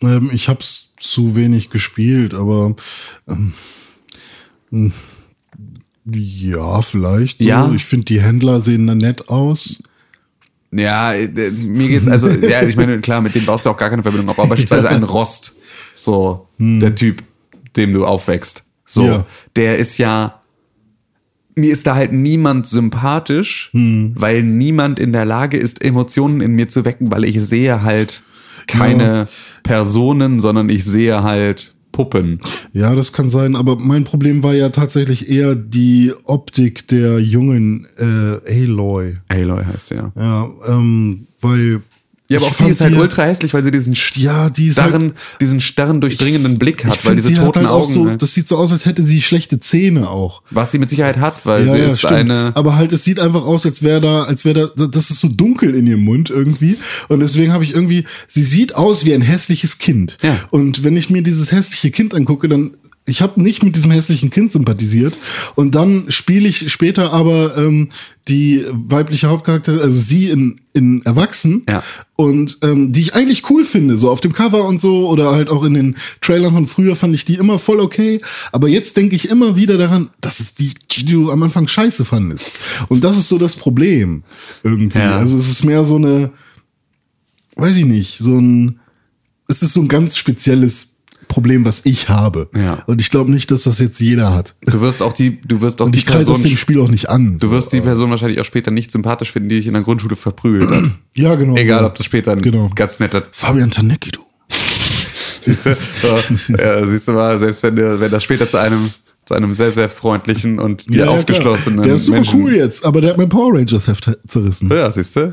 Ähm, 0.00 0.30
ich 0.32 0.48
hab's 0.48 0.94
zu 0.98 1.36
wenig 1.36 1.70
gespielt, 1.70 2.34
aber 2.34 2.74
ähm, 3.28 3.52
ja, 6.04 6.82
vielleicht. 6.82 7.38
So. 7.38 7.44
Ja. 7.44 7.70
Ich 7.74 7.84
finde, 7.84 8.06
die 8.06 8.20
Händler 8.20 8.60
sehen 8.60 8.86
da 8.86 8.94
nett 8.94 9.28
aus. 9.28 9.82
Ja, 10.70 11.14
äh, 11.14 11.28
mir 11.50 11.88
geht's 11.88 12.08
also, 12.08 12.28
ja, 12.28 12.62
ich 12.62 12.76
meine, 12.76 13.00
klar, 13.00 13.20
mit 13.20 13.34
dem 13.34 13.46
baust 13.46 13.64
du 13.66 13.70
auch 13.70 13.76
gar 13.76 13.88
keine 13.90 14.02
Verbindung 14.02 14.28
auf, 14.28 14.38
aber 14.38 14.48
beispielsweise 14.50 14.90
ein 14.90 15.02
Rost, 15.02 15.54
so, 15.94 16.46
der 16.58 16.94
Typ, 16.94 17.22
dem 17.76 17.92
du 17.92 18.04
aufwächst, 18.04 18.64
so, 18.84 19.04
Ja. 19.04 19.26
der 19.56 19.78
ist 19.78 19.98
ja 19.98 20.34
mir 21.58 21.72
ist 21.72 21.86
da 21.88 21.96
halt 21.96 22.12
niemand 22.12 22.68
sympathisch, 22.68 23.70
Hm. 23.72 24.12
weil 24.14 24.42
niemand 24.44 25.00
in 25.00 25.12
der 25.12 25.24
Lage 25.24 25.56
ist, 25.56 25.84
Emotionen 25.84 26.40
in 26.40 26.52
mir 26.52 26.68
zu 26.68 26.84
wecken, 26.84 27.10
weil 27.10 27.24
ich 27.24 27.40
sehe 27.42 27.82
halt 27.82 28.22
keine 28.68 29.26
Personen, 29.64 30.38
sondern 30.40 30.68
ich 30.68 30.84
sehe 30.84 31.22
halt 31.24 31.74
Puppen. 31.98 32.38
Ja, 32.72 32.94
das 32.94 33.12
kann 33.12 33.28
sein, 33.28 33.56
aber 33.56 33.74
mein 33.74 34.04
Problem 34.04 34.44
war 34.44 34.54
ja 34.54 34.68
tatsächlich 34.68 35.28
eher 35.28 35.56
die 35.56 36.14
Optik 36.22 36.86
der 36.86 37.18
jungen 37.18 37.88
äh, 37.96 38.62
Aloy. 38.62 39.16
Aloy 39.26 39.64
heißt 39.64 39.90
der. 39.90 40.12
Ja, 40.14 40.48
ähm, 40.68 41.26
weil. 41.40 41.82
Ja, 42.30 42.38
aber 42.38 42.48
ich 42.48 42.52
auch 42.52 42.56
die 42.66 42.70
ist 42.72 42.80
halt 42.82 42.94
ultra 42.94 43.22
hässlich, 43.24 43.54
weil 43.54 43.64
sie 43.64 43.70
diesen 43.70 43.94
Ja, 44.16 44.50
die 44.50 44.70
starren, 44.70 45.02
halt, 45.02 45.14
diesen 45.40 45.60
starren, 45.62 46.00
durchdringenden 46.02 46.58
Blick 46.58 46.84
hat, 46.84 47.02
weil 47.06 47.16
diese 47.16 47.32
toten 47.32 47.60
halt 47.60 47.68
auch 47.68 47.84
Augen. 47.84 47.92
so, 47.92 48.06
halt- 48.10 48.20
das 48.20 48.34
sieht 48.34 48.46
so 48.48 48.58
aus, 48.58 48.70
als 48.70 48.84
hätte 48.84 49.02
sie 49.02 49.22
schlechte 49.22 49.58
Zähne 49.60 50.10
auch. 50.10 50.42
was 50.50 50.70
sie 50.70 50.78
mit 50.78 50.90
Sicherheit 50.90 51.16
hat, 51.18 51.46
weil 51.46 51.66
Ja, 51.66 51.72
sie 51.74 51.80
ja, 51.80 51.86
ist 51.86 51.98
stimmt. 52.00 52.12
eine. 52.12 52.52
Aber 52.54 52.76
halt, 52.76 52.92
es 52.92 53.02
sieht 53.04 53.18
einfach 53.18 53.44
aus, 53.44 53.64
als 53.64 53.82
wäre 53.82 54.00
da, 54.02 54.24
als 54.24 54.44
wäre 54.44 54.70
da, 54.76 54.86
das 54.86 55.10
ist 55.10 55.20
so 55.20 55.28
dunkel 55.28 55.74
in 55.74 55.86
ihrem 55.86 56.04
Mund 56.04 56.28
irgendwie. 56.28 56.76
Und 57.08 57.20
deswegen 57.20 57.52
habe 57.52 57.64
ich 57.64 57.72
irgendwie, 57.74 58.04
sie 58.26 58.42
sieht 58.44 58.74
aus 58.74 59.06
wie 59.06 59.14
ein 59.14 59.22
hässliches 59.22 59.78
Kind. 59.78 60.18
Ja. 60.22 60.36
Und 60.50 60.84
wenn 60.84 60.96
ich 60.98 61.08
mir 61.08 61.22
dieses 61.22 61.50
hässliche 61.52 61.90
Kind 61.90 62.14
angucke, 62.14 62.48
dann 62.48 62.72
ich 63.08 63.22
habe 63.22 63.42
nicht 63.42 63.62
mit 63.62 63.76
diesem 63.76 63.90
hässlichen 63.90 64.30
Kind 64.30 64.52
sympathisiert 64.52 65.14
und 65.54 65.74
dann 65.74 66.10
spiele 66.10 66.48
ich 66.48 66.70
später 66.72 67.12
aber 67.12 67.56
ähm, 67.56 67.88
die 68.28 68.64
weibliche 68.70 69.28
Hauptcharakterin, 69.28 69.80
also 69.80 69.98
sie 69.98 70.28
in, 70.28 70.60
in 70.74 71.04
Erwachsen 71.06 71.64
Ja. 71.68 71.82
und 72.16 72.58
ähm, 72.62 72.92
die 72.92 73.00
ich 73.00 73.14
eigentlich 73.14 73.48
cool 73.50 73.64
finde, 73.64 73.96
so 73.96 74.10
auf 74.10 74.20
dem 74.20 74.32
Cover 74.32 74.66
und 74.66 74.80
so 74.80 75.08
oder 75.08 75.32
halt 75.32 75.48
auch 75.48 75.64
in 75.64 75.74
den 75.74 75.96
Trailern 76.20 76.52
von 76.52 76.66
früher 76.66 76.94
fand 76.94 77.14
ich 77.14 77.24
die 77.24 77.34
immer 77.36 77.58
voll 77.58 77.80
okay, 77.80 78.20
aber 78.52 78.68
jetzt 78.68 78.96
denke 78.96 79.16
ich 79.16 79.30
immer 79.30 79.56
wieder 79.56 79.78
daran, 79.78 80.10
dass 80.20 80.40
es 80.40 80.54
die, 80.54 80.74
die 80.90 81.06
du 81.06 81.30
am 81.30 81.42
Anfang 81.42 81.66
scheiße 81.68 82.04
fandest 82.04 82.52
und 82.88 83.02
das 83.02 83.16
ist 83.16 83.28
so 83.28 83.38
das 83.38 83.56
Problem 83.56 84.22
irgendwie. 84.62 84.98
Ja. 84.98 85.16
Also 85.16 85.38
es 85.38 85.48
ist 85.48 85.64
mehr 85.64 85.84
so 85.84 85.96
eine, 85.96 86.30
weiß 87.56 87.76
ich 87.76 87.86
nicht, 87.86 88.18
so 88.18 88.38
ein, 88.38 88.78
es 89.48 89.62
ist 89.62 89.72
so 89.72 89.80
ein 89.80 89.88
ganz 89.88 90.16
spezielles 90.18 90.97
Problem, 91.28 91.64
was 91.64 91.82
ich 91.84 92.08
habe. 92.08 92.48
Ja. 92.56 92.82
Und 92.86 93.00
ich 93.00 93.10
glaube 93.10 93.30
nicht, 93.30 93.50
dass 93.50 93.62
das 93.64 93.78
jetzt 93.78 94.00
jeder 94.00 94.34
hat. 94.34 94.54
Du 94.62 94.80
wirst 94.80 95.02
auch 95.02 95.12
die, 95.12 95.40
du 95.42 95.60
wirst 95.60 95.80
auch 95.80 95.86
Und 95.86 95.94
die 95.94 96.00
ich 96.00 96.06
kreide 96.06 96.20
das 96.24 96.26
Person, 96.28 96.42
dem 96.48 96.56
Spiel 96.56 96.80
auch 96.80 96.88
nicht 96.88 97.08
an. 97.08 97.38
du 97.38 97.50
wirst 97.50 97.72
die 97.72 97.80
Person 97.80 98.10
wahrscheinlich 98.10 98.40
auch 98.40 98.44
später 98.44 98.70
nicht 98.70 98.90
sympathisch 98.90 99.32
finden, 99.32 99.48
die 99.50 99.56
dich 99.58 99.66
in 99.66 99.74
der 99.74 99.82
Grundschule 99.82 100.16
verprügelt 100.16 100.70
hat. 100.70 100.84
ja, 101.14 101.34
genau. 101.36 101.56
Egal, 101.56 101.84
ob 101.84 101.94
das 101.94 102.06
später 102.06 102.32
ein 102.32 102.42
Genau. 102.42 102.70
ganz 102.74 102.98
netter 102.98 103.22
Fabian 103.32 103.70
Tanecki, 103.70 104.10
du. 104.10 104.20
Siehst 105.40 105.66
du, 105.66 105.74
so, 106.02 106.54
ja, 106.56 106.86
siehst 106.86 107.08
du 107.08 107.12
mal, 107.12 107.38
selbst 107.38 107.62
wenn, 107.62 107.76
der, 107.76 108.00
wenn 108.00 108.10
das 108.10 108.24
später 108.24 108.48
zu 108.48 108.56
einem, 108.58 108.90
zu 109.24 109.34
einem 109.34 109.54
sehr, 109.54 109.72
sehr 109.72 109.88
freundlichen 109.88 110.58
und 110.58 110.88
dir 110.92 110.98
Ja, 111.00 111.04
ja, 111.06 111.10
aufgeschlossenen. 111.12 111.82
Der 111.84 111.94
ist 111.94 112.04
super 112.06 112.16
Menschen. 112.18 112.42
cool 112.42 112.54
jetzt, 112.54 112.84
aber 112.84 113.00
der 113.00 113.10
hat 113.10 113.16
mein 113.18 113.28
Power 113.28 113.54
Rangers 113.54 113.86
Heft 113.86 114.10
zerrissen. 114.26 114.68
Ja, 114.70 114.90
siehst 114.92 115.16
du? 115.16 115.32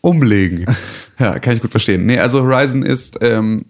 Umlegen. 0.00 0.64
Ja, 1.20 1.36
kann 1.40 1.56
ich 1.56 1.60
gut 1.62 1.72
verstehen. 1.72 2.06
Nee, 2.06 2.20
also 2.20 2.42
Horizon 2.44 2.84
ist, 2.84 3.18
ähm, 3.22 3.64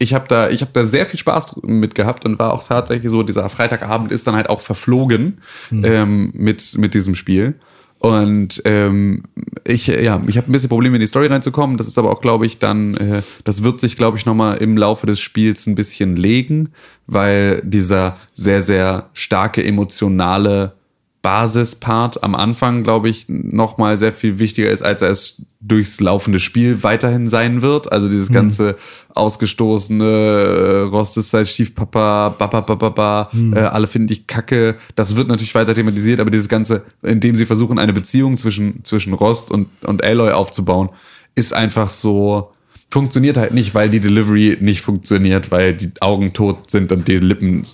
ich 0.00 0.14
habe 0.14 0.24
da, 0.28 0.48
ich 0.48 0.62
habe 0.62 0.70
da 0.72 0.84
sehr 0.84 1.04
viel 1.04 1.20
Spaß 1.20 1.60
mit 1.62 1.94
gehabt 1.94 2.24
und 2.24 2.38
war 2.38 2.54
auch 2.54 2.66
tatsächlich 2.66 3.10
so, 3.10 3.22
dieser 3.22 3.48
Freitagabend 3.50 4.10
ist 4.10 4.26
dann 4.26 4.34
halt 4.34 4.48
auch 4.48 4.62
verflogen 4.62 5.42
ähm, 5.70 6.32
mit, 6.34 6.76
mit 6.78 6.94
diesem 6.94 7.14
Spiel. 7.14 7.54
Und 7.98 8.62
ähm, 8.64 9.24
ich, 9.66 9.88
ja, 9.88 10.22
ich 10.26 10.38
habe 10.38 10.50
ein 10.50 10.52
bisschen 10.52 10.70
Probleme 10.70 10.96
in 10.96 11.00
die 11.02 11.06
Story 11.06 11.26
reinzukommen. 11.26 11.76
Das 11.76 11.86
ist 11.86 11.98
aber 11.98 12.10
auch, 12.10 12.22
glaube 12.22 12.46
ich, 12.46 12.58
dann, 12.58 12.96
äh, 12.96 13.22
das 13.44 13.62
wird 13.62 13.78
sich, 13.78 13.98
glaube 13.98 14.16
ich, 14.16 14.24
nochmal 14.24 14.56
im 14.56 14.78
Laufe 14.78 15.06
des 15.06 15.20
Spiels 15.20 15.66
ein 15.66 15.74
bisschen 15.74 16.16
legen, 16.16 16.70
weil 17.06 17.60
dieser 17.62 18.16
sehr, 18.32 18.62
sehr 18.62 19.10
starke 19.12 19.62
emotionale 19.62 20.79
Basispart 21.22 22.24
am 22.24 22.34
Anfang, 22.34 22.82
glaube 22.82 23.10
ich, 23.10 23.26
nochmal 23.28 23.98
sehr 23.98 24.12
viel 24.12 24.38
wichtiger 24.38 24.70
ist, 24.70 24.82
als 24.82 25.02
er 25.02 25.10
es 25.10 25.42
durchs 25.60 26.00
laufende 26.00 26.40
Spiel 26.40 26.82
weiterhin 26.82 27.28
sein 27.28 27.60
wird. 27.60 27.92
Also 27.92 28.08
dieses 28.08 28.32
ganze 28.32 28.76
ausgestoßene 29.14 30.04
äh, 30.04 30.80
Rost 30.88 31.18
ist 31.18 31.30
sein 31.30 31.46
Stiefpapa, 31.46 32.30
baba, 32.30 32.60
baba, 32.62 32.88
baba, 32.88 33.30
äh, 33.54 33.60
alle 33.60 33.86
finden 33.86 34.08
dich 34.08 34.26
kacke. 34.26 34.76
Das 34.96 35.16
wird 35.16 35.28
natürlich 35.28 35.54
weiter 35.54 35.74
thematisiert, 35.74 36.20
aber 36.20 36.30
dieses 36.30 36.48
ganze, 36.48 36.84
indem 37.02 37.36
sie 37.36 37.44
versuchen, 37.44 37.78
eine 37.78 37.92
Beziehung 37.92 38.38
zwischen, 38.38 38.82
zwischen 38.84 39.12
Rost 39.12 39.50
und, 39.50 39.68
und 39.82 40.02
Aloy 40.02 40.32
aufzubauen, 40.32 40.88
ist 41.34 41.52
einfach 41.52 41.90
so, 41.90 42.52
funktioniert 42.90 43.36
halt 43.36 43.54
nicht, 43.54 43.74
weil 43.74 43.88
die 43.88 44.00
Delivery 44.00 44.58
nicht 44.60 44.80
funktioniert, 44.80 45.50
weil 45.52 45.74
die 45.74 45.90
Augen 46.00 46.32
tot 46.32 46.70
sind 46.70 46.90
und 46.92 47.06
die 47.08 47.18
Lippen, 47.18 47.64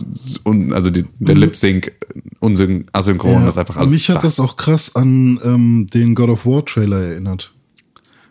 un, 0.44 0.72
also 0.72 0.90
die, 0.90 1.04
der 1.18 1.34
Lip 1.34 1.56
Sync 1.56 1.92
unsyn, 2.40 2.84
asynchron 2.92 3.32
Ja, 3.32 3.48
ist 3.48 3.56
einfach 3.58 3.76
alles. 3.78 3.92
Mich 3.92 4.08
hat 4.10 4.16
flach. 4.16 4.22
das 4.24 4.40
auch 4.40 4.56
krass 4.56 4.94
an 4.94 5.40
ähm, 5.44 5.86
den 5.92 6.14
God 6.14 6.28
of 6.30 6.44
War 6.46 6.64
Trailer 6.64 7.00
erinnert. 7.00 7.52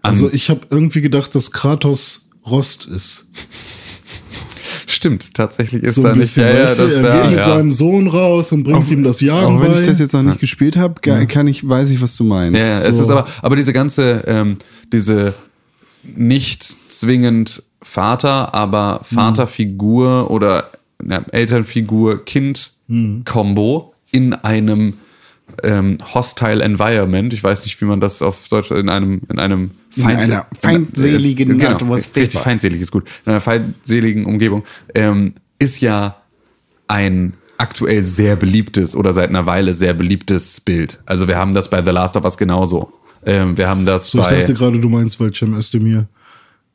Also 0.04 0.32
ich 0.32 0.52
habe 0.52 0.62
irgendwie 0.70 1.02
gedacht, 1.02 1.34
dass 1.34 1.52
Kratos 1.52 2.30
Rost 2.46 2.86
ist. 2.86 3.26
Stimmt, 4.88 5.34
tatsächlich 5.34 5.82
ist 5.84 5.96
So 5.96 6.04
da 6.04 6.12
ein 6.12 6.20
nicht. 6.20 6.36
bisschen, 6.36 6.44
Ja, 6.48 6.54
ja, 6.54 6.76
das 6.76 6.94
er 6.94 7.04
wär, 7.04 7.22
geht 7.22 7.30
mit 7.32 7.38
ja. 7.40 7.46
seinem 7.46 7.74
Sohn 7.74 8.08
raus 8.08 8.52
und 8.52 8.64
bringt 8.64 8.90
ihm 8.92 9.04
das 9.04 9.20
Jagen 9.22 9.58
Auch 9.58 9.62
wenn 9.62 9.72
bei. 9.72 9.80
ich 9.80 9.88
das 9.88 10.00
jetzt 10.00 10.14
noch 10.14 10.22
nicht 10.24 10.40
gespielt 10.40 10.78
habe, 10.78 11.02
kann 11.02 11.48
ich, 11.48 11.68
weiß 11.68 11.90
ich, 11.90 12.02
was 12.02 12.16
du 12.18 12.24
meinst. 12.24 12.60
Ja, 12.60 12.66
ja, 12.68 12.80
es 12.82 12.96
So. 12.98 13.02
ist 13.04 13.10
aber, 13.10 13.26
aber 13.42 13.56
diese 13.56 13.74
ganze, 13.74 14.24
ähm, 14.28 14.58
diese 14.94 15.34
nicht 16.16 16.64
zwingend 16.92 17.64
Vater, 17.82 18.54
aber 18.56 19.02
Vaterfigur 19.04 20.32
oder 20.32 20.72
ja, 21.08 21.24
Elternfigur, 21.32 22.26
Kind-Kombo 22.26 23.94
in 24.12 24.34
einem 24.34 24.96
ähm, 25.64 26.00
hostile 26.14 26.64
Environment. 26.64 27.32
Ich 27.34 27.44
weiß 27.44 27.64
nicht, 27.64 27.80
wie 27.82 27.86
man 27.86 28.02
das 28.02 28.22
auf 28.22 28.48
Deutsch 28.48 28.72
in 28.72 28.90
einem 28.90 29.22
in 29.30 29.40
einem 29.40 29.72
Feind- 29.92 30.20
einer 30.20 30.48
feindseligen 30.60 31.60
genau, 31.60 31.72
Atmosphäre. 31.72 32.26
richtig 32.26 32.42
feindselig 32.42 32.82
ist 32.82 32.92
gut. 32.92 33.08
In 33.26 33.32
einer 33.32 33.42
feindseligen 33.42 34.26
Umgebung 34.26 34.64
ähm, 34.94 35.36
ist 35.60 35.82
ja 35.82 36.18
ein 36.88 37.34
aktuell 37.58 38.04
sehr 38.04 38.36
beliebtes 38.36 38.96
oder 38.96 39.14
seit 39.14 39.30
einer 39.30 39.46
Weile 39.46 39.74
sehr 39.74 39.94
beliebtes 39.94 40.60
Bild. 40.60 41.00
Also 41.06 41.28
wir 41.28 41.38
haben 41.38 41.54
das 41.54 41.70
bei 41.70 41.82
The 41.82 41.92
Last 41.92 42.18
of 42.18 42.24
Us 42.26 42.38
genauso. 42.38 42.92
Ähm, 43.26 43.58
wir 43.58 43.68
haben 43.68 43.86
das 43.86 44.08
So, 44.12 44.20
ich 44.20 44.26
bei 44.26 44.40
dachte 44.40 44.54
gerade, 44.54 44.80
du 44.80 44.90
meinst, 44.90 45.20
weil 45.20 45.34
Cem 45.34 45.54
Özdemir. 45.56 46.08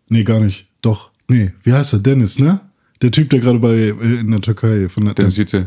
Nee, 0.09 0.25
gar 0.25 0.41
nicht. 0.41 0.67
Doch. 0.83 1.11
Nee, 1.29 1.53
wie 1.63 1.73
heißt 1.73 1.93
er? 1.93 1.99
Dennis, 2.01 2.39
ne? 2.39 2.61
Der 3.03 3.11
Typ, 3.11 3.31
der 3.31 3.41
gerade 3.41 3.59
bei 3.59 3.75
äh, 3.75 3.91
in 4.21 4.31
der 4.31 4.41
Türkei 4.41 4.89
von 4.89 5.05
der 5.05 5.15
Dennis 5.15 5.37
Yücel. 5.37 5.67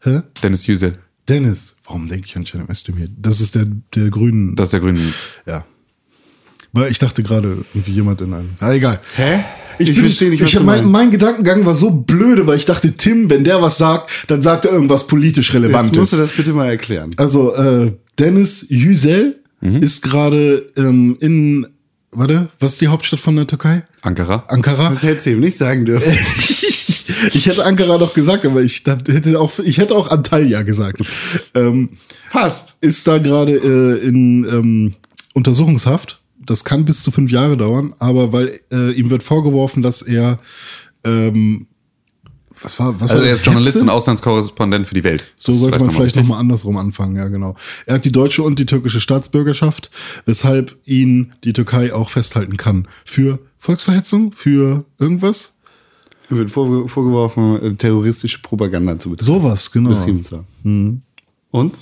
Hä? 0.00 0.20
Dennis 0.42 0.66
Yücel. 0.66 0.98
Dennis. 1.28 1.76
Warum 1.84 2.08
denke 2.08 2.26
ich 2.26 2.36
an 2.36 2.46
Cem 2.46 2.68
Özdemir? 2.70 3.08
Das 3.20 3.40
ist 3.40 3.54
der 3.54 3.66
der 3.94 4.10
Grünen. 4.10 4.56
Das 4.56 4.68
ist 4.68 4.72
der 4.72 4.80
Grüne. 4.80 5.00
ja. 5.46 5.64
Weil 6.72 6.90
ich 6.92 7.00
dachte 7.00 7.22
gerade 7.24 7.64
irgendwie 7.74 7.90
jemand 7.92 8.20
in 8.20 8.32
einem. 8.32 8.50
Na 8.60 8.72
egal. 8.72 9.00
Hä? 9.16 9.40
Ich, 9.80 9.88
Ich 9.88 9.94
bin, 9.94 10.04
verstehe 10.04 10.30
nicht, 10.30 10.40
was 10.42 10.52
ich, 10.52 10.58
du 10.58 10.62
mein, 10.62 10.84
mein 10.88 11.10
Gedankengang 11.10 11.64
war 11.66 11.74
so 11.74 11.90
blöde, 11.90 12.46
weil 12.46 12.58
ich 12.58 12.66
dachte, 12.66 12.92
Tim, 12.92 13.28
wenn 13.30 13.42
der 13.44 13.60
was 13.62 13.78
sagt, 13.78 14.10
dann 14.28 14.40
sagt 14.42 14.66
er 14.66 14.72
irgendwas 14.72 15.06
politisch 15.06 15.48
Jetzt 15.48 15.54
Relevantes. 15.56 15.98
musst 15.98 16.12
du 16.12 16.16
das 16.18 16.30
bitte 16.32 16.52
mal 16.52 16.68
erklären. 16.68 17.10
Also 17.16 17.54
äh, 17.54 17.92
Dennis 18.18 18.66
Yücel 18.68 19.39
ist 19.60 20.02
gerade 20.02 20.70
ähm, 20.76 21.16
in, 21.20 21.66
warte, 22.12 22.48
was 22.58 22.72
ist 22.72 22.80
die 22.80 22.88
Hauptstadt 22.88 23.20
von 23.20 23.36
der 23.36 23.46
Türkei? 23.46 23.82
Ankara. 24.02 24.44
Ankara. 24.48 24.90
Das 24.90 25.02
hättest 25.02 25.26
du 25.26 25.30
ihm 25.32 25.40
nicht 25.40 25.58
sagen 25.58 25.84
dürfen. 25.84 26.12
Ich 27.34 27.46
hätte 27.46 27.64
Ankara 27.64 27.98
doch 27.98 28.14
gesagt, 28.14 28.46
aber 28.46 28.62
ich 28.62 28.82
hätte 28.86 29.38
auch, 29.38 29.58
ich 29.58 29.78
hätte 29.78 29.94
auch 29.94 30.10
Antalya 30.10 30.62
gesagt. 30.62 31.02
Ähm, 31.54 31.90
Fast. 32.30 32.76
ist 32.80 33.06
da 33.06 33.18
gerade 33.18 33.52
äh, 33.52 34.06
in 34.06 34.44
ähm, 34.44 34.94
Untersuchungshaft. 35.34 36.20
Das 36.38 36.64
kann 36.64 36.84
bis 36.84 37.02
zu 37.02 37.10
fünf 37.10 37.30
Jahre 37.30 37.56
dauern, 37.56 37.94
aber 37.98 38.32
weil 38.32 38.60
äh, 38.72 38.92
ihm 38.92 39.10
wird 39.10 39.22
vorgeworfen, 39.22 39.82
dass 39.82 40.02
er 40.02 40.38
ähm, 41.04 41.66
was 42.62 42.78
war, 42.78 42.94
was 43.00 43.10
Also 43.10 43.22
war 43.22 43.28
er 43.28 43.34
ist 43.34 43.44
Journalist 43.44 43.76
Hetze? 43.76 43.84
und 43.84 43.90
Auslandskorrespondent 43.90 44.86
für 44.88 44.94
die 44.94 45.04
Welt. 45.04 45.32
So 45.36 45.52
Das 45.52 45.60
sollte 45.60 45.78
man 45.78 45.90
vielleicht 45.90 46.16
nochmal 46.16 46.40
andersrum 46.40 46.76
anfangen, 46.76 47.16
ja 47.16 47.28
genau. 47.28 47.56
Er 47.86 47.94
hat 47.96 48.04
die 48.04 48.12
deutsche 48.12 48.42
und 48.42 48.58
die 48.58 48.66
türkische 48.66 49.00
Staatsbürgerschaft, 49.00 49.90
weshalb 50.26 50.76
ihn 50.84 51.32
die 51.44 51.52
Türkei 51.52 51.92
auch 51.94 52.10
festhalten 52.10 52.56
kann. 52.56 52.86
Für 53.04 53.38
Volksverhetzung? 53.58 54.32
Für 54.32 54.84
irgendwas? 54.98 55.54
Ihm 56.30 56.36
wird 56.38 56.50
vorge 56.50 56.88
vorgeworfen, 56.88 57.62
äh, 57.62 57.74
terroristische 57.74 58.40
Propaganda 58.40 58.98
zu 58.98 59.10
betreiben. 59.10 59.26
Sowas, 59.26 59.72
genau. 59.72 59.90
betrieben 59.90 60.24
zu 60.24 60.36
haben. 60.62 61.02
Und? 61.50 61.74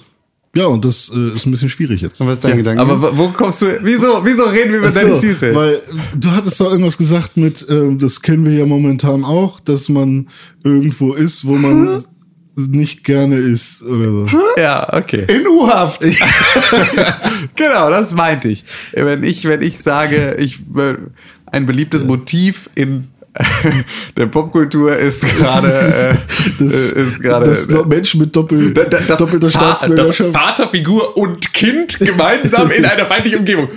Ja, 0.59 0.67
und 0.67 0.85
das 0.85 1.11
äh, 1.15 1.35
ist 1.35 1.47
ein 1.47 1.53
bisschen 1.53 1.69
schwierig 1.69 2.01
jetzt. 2.01 2.21
Und 2.21 2.27
was 2.27 2.35
ist 2.39 2.45
dein 2.45 2.57
Gedanke? 2.57 2.81
Aber 2.83 3.17
wo- 3.17 3.29
kommst 3.29 3.63
du? 3.63 3.79
Wieso, 3.83 4.25
wieso 4.25 4.43
reden 4.45 4.73
wir 4.73 4.79
über 4.79 4.89
Ach 4.89 4.93
so, 4.93 5.01
Dennis 5.01 5.23
Yücel? 5.23 5.55
weil 5.55 5.75
äh, 5.75 5.81
du 6.17 6.31
hattest 6.33 6.61
doch 6.61 6.71
irgendwas 6.73 6.99
gesagt 6.99 7.37
mit, 7.37 7.65
ähm, 7.69 7.99
das 7.99 8.21
kennen 8.23 8.45
wir 8.45 8.53
ja 8.55 8.67
momentan 8.67 9.25
auch, 9.25 9.61
dass 9.61 9.89
man 9.89 10.29
irgendwo 10.65 11.13
ist, 11.15 11.47
wo 11.47 11.55
man 11.55 12.03
nicht 12.57 13.05
gerne 13.05 13.37
ist 13.37 13.83
oder 13.85 14.05
so. 14.11 14.27
Ja, 14.57 14.93
okay. 14.93 15.27
In 15.29 15.47
U-Haft. 15.47 16.01
genau, 17.55 17.91
das 17.91 18.15
meinte 18.15 18.49
ich. 18.49 18.65
Wenn 18.95 19.23
ich, 19.23 19.45
wenn 19.45 19.63
ich 19.63 19.79
sage, 19.79 20.37
ich 20.41 20.61
äh, 20.77 20.95
ein 21.47 21.67
beliebtes 21.67 22.05
Motiv 22.05 22.69
in 22.75 23.09
der 24.17 24.27
Popkultur 24.27 24.97
ist 24.97 25.23
gerade 25.23 25.69
äh, 25.69 26.15
Das, 26.59 26.73
ist 26.75 27.21
gerade 27.23 27.47
das 27.47 27.63
sind 27.65 27.89
Menschen 27.89 28.21
mit 28.21 28.35
Doppel, 28.35 28.73
Da- 28.75 28.85
da- 28.85 28.99
das 29.07 29.19
doppelter 29.19 29.51
Staatsbürgerschaft. 29.51 30.21
Das 30.21 30.31
Vaterfigur 30.43 31.17
und 31.17 31.53
Kind 31.53 31.99
gemeinsam 31.99 32.71
in 32.71 32.85
einer 32.85 33.07
feindlichen 33.07 33.41
Umgebung. 33.41 33.69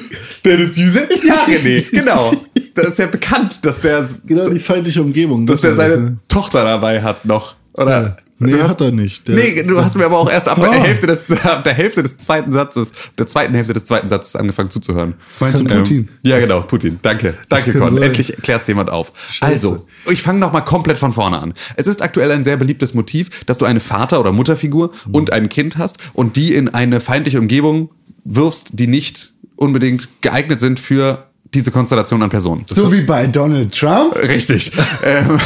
Dennis 0.43 0.71
Düse? 0.71 1.07
Ja, 1.23 1.33
René, 1.47 1.89
genau. 1.91 2.33
Das 2.73 2.89
ist 2.89 2.99
ja 2.99 3.07
bekannt, 3.07 3.59
dass 3.63 3.81
der, 3.81 4.07
genau, 4.25 4.49
die 4.49 4.59
feindliche 4.59 5.01
Umgebung. 5.01 5.45
dass 5.45 5.61
der 5.61 5.71
das, 5.71 5.77
seine 5.77 5.97
ne? 5.97 6.17
Tochter 6.27 6.63
dabei 6.63 7.01
hat 7.03 7.25
noch. 7.25 7.55
Oder? 7.73 8.17
Nee, 8.43 8.53
Du 8.53 8.63
hast- 8.63 8.69
hat 8.71 8.81
er 8.81 8.91
nicht. 8.91 9.27
Der- 9.27 9.35
nee, 9.35 9.63
du 9.63 9.77
hast 9.83 9.95
mir 9.95 10.05
aber 10.05 10.17
auch 10.17 10.29
erst 10.31 10.47
ab 10.49 10.59
der 10.59 10.69
Ah. 10.71 10.73
Hälfte 10.83 11.07
des, 11.07 11.31
ab 11.45 11.63
der 11.63 11.73
Hälfte 11.73 12.03
des 12.03 12.17
zweiten 12.17 12.51
Satzes, 12.51 12.91
der 13.17 13.27
zweiten 13.27 13.53
Hälfte 13.53 13.73
des 13.73 13.85
zweiten 13.85 14.09
Satzes 14.09 14.35
angefangen 14.35 14.69
zuzuhören. 14.69 15.13
Meinst 15.39 15.61
du 15.61 15.67
Ähm, 15.73 15.77
Putin? 15.83 16.09
ja, 16.23 16.39
genau, 16.39 16.61
Putin. 16.61 16.99
Danke. 17.01 17.35
Danke, 17.49 17.73
Con. 17.73 17.93
sein. 17.93 18.03
Endlich 18.03 18.35
klärt 18.41 18.67
jemand 18.67 18.89
auf. 18.89 19.11
Also, 19.41 19.85
ich 20.09 20.21
fange 20.21 20.39
noch 20.39 20.51
mal 20.51 20.61
komplett 20.61 20.97
von 20.97 21.13
vorne 21.13 21.39
an. 21.39 21.53
Es 21.75 21.87
ist 21.87 22.01
aktuell 22.01 22.31
ein 22.31 22.43
sehr 22.43 22.57
beliebtes 22.57 22.93
Motiv, 22.93 23.29
dass 23.45 23.57
du 23.57 23.65
eine 23.65 23.79
Vater- 23.79 24.19
oder 24.19 24.31
Mutterfigur 24.31 24.91
und 25.11 25.31
ein 25.33 25.49
Kind 25.49 25.77
hast 25.77 25.97
und 26.13 26.35
die 26.35 26.53
in 26.53 26.69
eine 26.69 27.01
feindliche 27.01 27.39
Umgebung 27.39 27.89
wirfst, 28.23 28.69
die 28.73 28.87
nicht 28.87 29.31
unbedingt 29.55 30.07
geeignet 30.21 30.59
sind 30.59 30.79
für 30.79 31.27
diese 31.53 31.69
Konstellation 31.71 32.23
an 32.23 32.29
Personen. 32.29 32.65
Das 32.69 32.77
So 32.77 32.91
wie 32.93 33.01
bei 33.01 33.27
Donald 33.27 33.77
Trump? 33.77 34.15
Richtig. 34.15 34.71
ähm, 35.03 35.37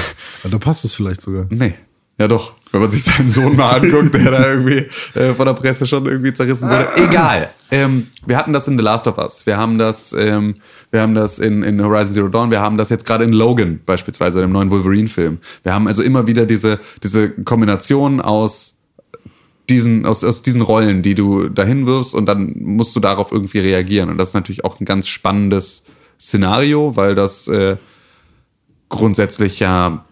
da 0.44 0.58
passt 0.60 0.86
es 0.86 0.94
vielleicht 0.94 1.20
sogar. 1.22 1.48
nee. 1.50 1.74
Ja 2.18 2.30
doch, 2.30 2.54
wenn 2.72 2.80
man 2.80 2.92
sich 2.92 3.04
seinen 3.04 3.30
Sohn 3.30 3.58
mal 3.58 3.82
anguckt, 3.82 4.14
der 4.14 4.32
da 4.32 4.50
irgendwie 4.50 4.86
äh, 5.20 5.34
von 5.34 5.46
der 5.46 5.54
Presse 5.54 5.86
schon 5.86 6.06
irgendwie 6.06 6.34
zerrissen 6.34 6.70
wurde. 6.70 6.88
Egal. 6.96 7.50
Ähm, 7.72 8.08
wir 8.26 8.38
hatten 8.38 8.54
das 8.54 8.70
in 8.70 8.78
The 8.78 8.84
Last 8.84 9.08
of 9.08 9.18
Us. 9.18 9.46
Wir 9.46 9.58
haben 9.58 9.78
das, 9.78 10.14
ähm, 10.18 10.56
wir 10.92 11.02
haben 11.02 11.14
das 11.14 11.40
in, 11.40 11.62
in 11.64 11.84
Horizon 11.84 12.14
Zero 12.14 12.28
Dawn. 12.30 12.52
Wir 12.52 12.62
haben 12.62 12.78
das 12.78 12.90
jetzt 12.90 13.06
gerade 13.06 13.26
in 13.26 13.34
Logan 13.34 13.82
beispielsweise, 13.86 14.40
dem 14.40 14.52
neuen 14.52 14.72
Wolverine-Film. 14.72 15.40
Wir 15.64 15.74
haben 15.74 15.88
also 15.88 16.02
immer 16.02 16.26
wieder 16.26 16.46
diese, 16.46 16.80
diese 17.04 17.32
Kombination 17.32 18.22
aus 18.22 18.76
diesen, 19.68 20.06
aus, 20.06 20.24
aus 20.24 20.42
diesen 20.42 20.62
Rollen, 20.62 21.02
die 21.02 21.16
du 21.16 21.50
dahin 21.50 21.86
wirfst 21.86 22.16
und 22.16 22.28
dann 22.28 22.54
musst 22.60 22.96
du 22.96 23.02
darauf 23.02 23.32
irgendwie 23.32 23.60
reagieren. 23.60 24.10
Und 24.10 24.18
das 24.18 24.30
ist 24.30 24.36
natürlich 24.36 24.64
auch 24.64 24.80
ein 24.80 24.86
ganz 24.86 25.08
spannendes 25.08 25.86
Szenario, 26.20 26.96
weil 26.96 27.16
das 27.16 27.48
äh, 27.50 27.76
grundsätzlich 28.90 29.60
ja 29.60 30.05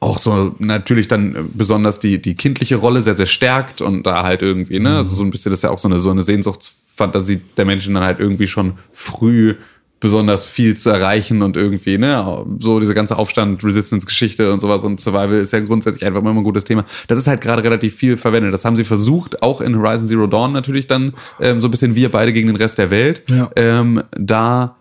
auch 0.00 0.18
so 0.18 0.54
natürlich 0.58 1.08
dann 1.08 1.50
besonders 1.54 2.00
die, 2.00 2.20
die 2.20 2.34
kindliche 2.34 2.76
Rolle 2.76 3.00
sehr, 3.00 3.16
sehr 3.16 3.26
stärkt 3.26 3.80
und 3.80 4.04
da 4.06 4.22
halt 4.22 4.42
irgendwie, 4.42 4.78
ne, 4.80 4.98
also 4.98 5.14
so 5.14 5.24
ein 5.24 5.30
bisschen 5.30 5.50
das 5.50 5.60
ist 5.60 5.62
ja 5.64 5.70
auch 5.70 5.78
so 5.78 5.88
eine, 5.88 5.98
so 6.00 6.10
eine 6.10 6.22
Sehnsuchtsfantasie 6.22 7.40
der 7.56 7.64
Menschen 7.64 7.94
dann 7.94 8.04
halt 8.04 8.20
irgendwie 8.20 8.46
schon 8.46 8.74
früh 8.92 9.54
besonders 10.00 10.46
viel 10.46 10.76
zu 10.76 10.90
erreichen 10.90 11.40
und 11.40 11.56
irgendwie, 11.56 11.96
ne, 11.96 12.44
so 12.58 12.78
diese 12.78 12.92
ganze 12.94 13.16
Aufstand, 13.16 13.64
Resistance-Geschichte 13.64 14.52
und 14.52 14.60
sowas 14.60 14.84
und 14.84 15.00
Survival 15.00 15.34
ist 15.40 15.52
ja 15.54 15.60
grundsätzlich 15.60 16.04
einfach 16.04 16.20
immer 16.20 16.30
ein 16.32 16.44
gutes 16.44 16.64
Thema. 16.64 16.84
Das 17.08 17.18
ist 17.18 17.26
halt 17.26 17.40
gerade 17.40 17.64
relativ 17.64 17.94
viel 17.94 18.18
verwendet. 18.18 18.52
Das 18.52 18.66
haben 18.66 18.76
sie 18.76 18.84
versucht, 18.84 19.42
auch 19.42 19.62
in 19.62 19.74
Horizon 19.78 20.06
Zero 20.06 20.26
Dawn 20.26 20.52
natürlich 20.52 20.86
dann 20.86 21.14
ähm, 21.40 21.62
so 21.62 21.68
ein 21.68 21.70
bisschen 21.70 21.94
wir 21.94 22.10
beide 22.10 22.34
gegen 22.34 22.48
den 22.48 22.56
Rest 22.56 22.76
der 22.76 22.90
Welt, 22.90 23.22
Ja. 23.28 23.50
ähm, 23.56 24.02
da 24.18 24.76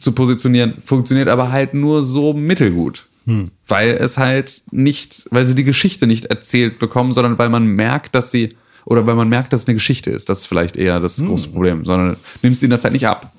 zu 0.00 0.12
positionieren, 0.12 0.74
funktioniert 0.82 1.28
aber 1.28 1.52
halt 1.52 1.74
nur 1.74 2.02
so 2.02 2.32
mittelgut. 2.32 3.04
Weil 3.68 3.90
es 3.90 4.18
halt 4.18 4.62
nicht, 4.70 5.24
weil 5.30 5.46
sie 5.46 5.54
die 5.54 5.64
Geschichte 5.64 6.06
nicht 6.06 6.26
erzählt 6.26 6.78
bekommen, 6.78 7.12
sondern 7.12 7.38
weil 7.38 7.48
man 7.48 7.66
merkt, 7.66 8.14
dass 8.14 8.30
sie, 8.30 8.50
oder 8.84 9.06
weil 9.06 9.14
man 9.14 9.28
merkt, 9.28 9.52
dass 9.52 9.62
es 9.62 9.66
eine 9.66 9.74
Geschichte 9.74 10.10
ist. 10.10 10.28
Das 10.28 10.40
ist 10.40 10.46
vielleicht 10.46 10.76
eher 10.76 11.00
das 11.00 11.16
große 11.16 11.48
Problem, 11.48 11.84
sondern 11.84 12.16
nimmst 12.42 12.62
ihnen 12.62 12.70
das 12.70 12.84
halt 12.84 12.92
nicht 12.92 13.06
ab. 13.06 13.32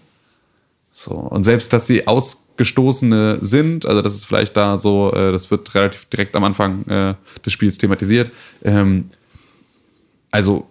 So. 0.92 1.12
Und 1.14 1.44
selbst, 1.44 1.74
dass 1.74 1.88
sie 1.88 2.08
Ausgestoßene 2.08 3.40
sind, 3.42 3.86
also 3.86 4.02
das 4.02 4.16
ist 4.16 4.26
vielleicht 4.26 4.56
da 4.56 4.78
so, 4.78 5.14
äh, 5.14 5.32
das 5.32 5.52
wird 5.52 5.76
relativ 5.76 6.06
direkt 6.06 6.36
am 6.36 6.46
Anfang 6.46 6.88
äh, 6.88 7.16
des 7.46 7.54
Spiels 7.54 7.78
thematisiert. 7.78 8.32
Ähm, 8.64 9.10
also 10.32 10.68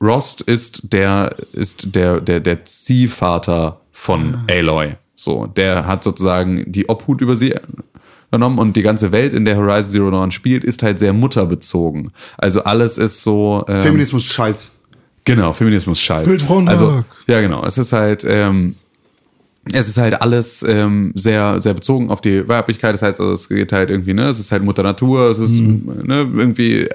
Rost 0.00 0.42
ist 0.42 0.92
der 0.92 1.34
ist 1.52 1.94
der 1.94 2.20
der 2.20 2.40
der 2.40 2.64
Ziehvater 2.64 3.80
von 3.92 4.44
Aloy. 4.48 4.96
So, 5.14 5.46
der 5.46 5.86
hat 5.86 6.04
sozusagen 6.04 6.70
die 6.70 6.88
Obhut 6.88 7.20
über 7.22 7.36
sie 7.36 7.54
übernommen 8.28 8.58
und 8.58 8.76
die 8.76 8.82
ganze 8.82 9.12
Welt, 9.12 9.34
in 9.34 9.44
der 9.44 9.56
Horizon 9.56 9.90
Zero 9.90 10.10
Dawn 10.10 10.30
spielt, 10.30 10.64
ist 10.64 10.82
halt 10.82 10.98
sehr 10.98 11.12
mutterbezogen. 11.12 12.10
Also 12.38 12.64
alles 12.64 12.98
ist 12.98 13.22
so 13.22 13.64
ähm, 13.68 13.82
Feminismus 13.82 14.24
scheiß. 14.24 14.72
Genau, 15.24 15.52
Feminismus 15.52 15.98
scheiß. 16.00 16.28
Also, 16.66 17.04
ja, 17.26 17.40
genau. 17.40 17.64
Es 17.64 17.78
ist 17.78 17.92
halt, 17.92 18.24
ähm, 18.28 18.76
es 19.72 19.88
ist 19.88 19.98
halt 19.98 20.22
alles 20.22 20.62
ähm, 20.62 21.10
sehr, 21.16 21.60
sehr 21.60 21.74
bezogen 21.74 22.10
auf 22.10 22.20
die 22.20 22.46
Weiblichkeit. 22.46 22.94
Das 22.94 23.02
heißt, 23.02 23.20
also, 23.20 23.32
es 23.32 23.48
geht 23.48 23.72
halt 23.72 23.90
irgendwie, 23.90 24.14
ne, 24.14 24.28
es 24.28 24.38
ist 24.38 24.52
halt 24.52 24.62
Mutter 24.62 24.84
Natur, 24.84 25.28
es 25.28 25.38
ist, 25.40 25.60
ne, 25.60 26.28
irgendwie, 26.36 26.88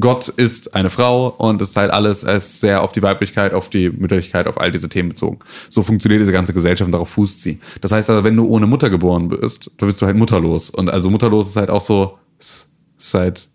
Gott 0.00 0.28
ist 0.28 0.74
eine 0.74 0.88
Frau 0.88 1.28
und 1.28 1.60
es 1.60 1.70
ist 1.70 1.76
halt 1.76 1.90
alles 1.90 2.22
es 2.22 2.44
ist 2.46 2.60
sehr 2.60 2.82
auf 2.82 2.92
die 2.92 3.02
Weiblichkeit, 3.02 3.52
auf 3.52 3.68
die 3.68 3.90
Mütterlichkeit, 3.90 4.46
auf 4.46 4.58
all 4.58 4.70
diese 4.70 4.88
Themen 4.88 5.10
bezogen. 5.10 5.40
So 5.68 5.82
funktioniert 5.82 6.20
diese 6.20 6.32
ganze 6.32 6.54
Gesellschaft 6.54 6.86
und 6.86 6.92
darauf 6.92 7.10
fußt 7.10 7.42
sie. 7.42 7.60
Das 7.80 7.92
heißt 7.92 8.08
also, 8.08 8.24
wenn 8.24 8.36
du 8.36 8.46
ohne 8.46 8.66
Mutter 8.66 8.88
geboren 8.88 9.28
bist, 9.28 9.70
dann 9.76 9.86
bist 9.86 10.00
du 10.00 10.06
halt 10.06 10.16
mutterlos. 10.16 10.70
Und 10.70 10.88
also 10.88 11.10
mutterlos 11.10 11.48
ist 11.48 11.56
halt 11.56 11.68
auch 11.68 11.82
so, 11.82 12.18
ist 12.38 12.68
halt 13.12 13.48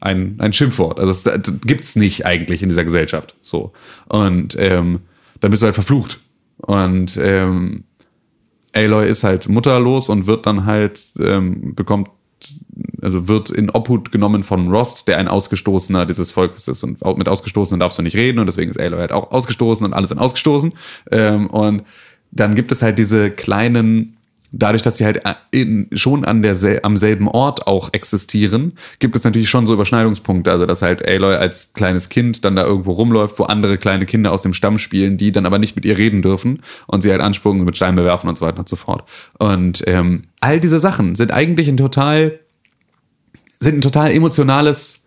ein, 0.00 0.36
ein 0.38 0.52
Schimpfwort. 0.52 0.98
Also 0.98 1.12
es 1.12 1.22
das 1.22 1.40
gibt's 1.64 1.94
nicht 1.94 2.26
eigentlich 2.26 2.62
in 2.62 2.68
dieser 2.68 2.84
Gesellschaft. 2.84 3.36
So. 3.40 3.72
Und 4.08 4.56
ähm, 4.58 5.00
dann 5.40 5.50
bist 5.50 5.62
du 5.62 5.66
halt 5.66 5.74
verflucht. 5.74 6.20
Und 6.56 7.16
ähm, 7.22 7.84
Aloy 8.74 9.08
ist 9.08 9.22
halt 9.22 9.48
mutterlos 9.48 10.08
und 10.08 10.26
wird 10.26 10.46
dann 10.46 10.66
halt, 10.66 11.04
ähm, 11.20 11.74
bekommt, 11.74 12.10
also 13.02 13.28
wird 13.28 13.50
in 13.50 13.70
Obhut 13.70 14.10
genommen 14.10 14.44
von 14.44 14.68
Rost, 14.68 15.06
der 15.08 15.18
ein 15.18 15.28
Ausgestoßener 15.28 16.06
dieses 16.06 16.30
Volkes 16.30 16.68
ist. 16.68 16.82
Und 16.82 17.02
mit 17.18 17.28
Ausgestoßenen 17.28 17.80
darfst 17.80 17.98
du 17.98 18.02
nicht 18.02 18.16
reden 18.16 18.38
und 18.38 18.46
deswegen 18.46 18.70
ist 18.70 18.80
Aloy 18.80 19.00
halt 19.00 19.12
auch 19.12 19.30
ausgestoßen 19.30 19.84
und 19.84 19.92
alle 19.92 20.06
sind 20.06 20.18
ausgestoßen. 20.18 20.72
Ähm, 21.10 21.48
und 21.48 21.82
dann 22.30 22.54
gibt 22.54 22.72
es 22.72 22.82
halt 22.82 22.98
diese 22.98 23.30
kleinen, 23.30 24.13
dadurch, 24.56 24.82
dass 24.82 24.96
sie 24.96 25.04
halt 25.04 25.20
in, 25.50 25.88
schon 25.92 26.24
an 26.24 26.42
der, 26.42 26.56
am 26.84 26.96
selben 26.96 27.28
Ort 27.28 27.66
auch 27.66 27.92
existieren, 27.92 28.72
gibt 28.98 29.16
es 29.16 29.24
natürlich 29.24 29.50
schon 29.50 29.66
so 29.66 29.74
Überschneidungspunkte. 29.74 30.50
Also, 30.50 30.66
dass 30.66 30.82
halt 30.82 31.06
Aloy 31.06 31.34
als 31.36 31.72
kleines 31.72 32.08
Kind 32.08 32.44
dann 32.44 32.56
da 32.56 32.64
irgendwo 32.64 32.92
rumläuft, 32.92 33.38
wo 33.38 33.44
andere 33.44 33.78
kleine 33.78 34.06
Kinder 34.06 34.32
aus 34.32 34.42
dem 34.42 34.54
Stamm 34.54 34.78
spielen, 34.78 35.18
die 35.18 35.32
dann 35.32 35.46
aber 35.46 35.58
nicht 35.58 35.76
mit 35.76 35.84
ihr 35.84 35.98
reden 35.98 36.22
dürfen 36.22 36.62
und 36.86 37.02
sie 37.02 37.10
halt 37.10 37.20
ansprungen, 37.20 37.64
mit 37.64 37.76
Steinen 37.76 37.96
bewerfen 37.96 38.28
und 38.28 38.38
so 38.38 38.46
weiter 38.46 38.60
und 38.60 38.68
so 38.68 38.76
fort. 38.76 39.04
Und 39.38 39.82
ähm, 39.86 40.24
all 40.40 40.60
diese 40.60 40.80
Sachen 40.80 41.14
sind 41.14 41.32
eigentlich 41.32 41.68
ein 41.68 41.76
total, 41.76 42.38
sind 43.50 43.78
ein 43.78 43.82
total 43.82 44.12
emotionales, 44.12 45.04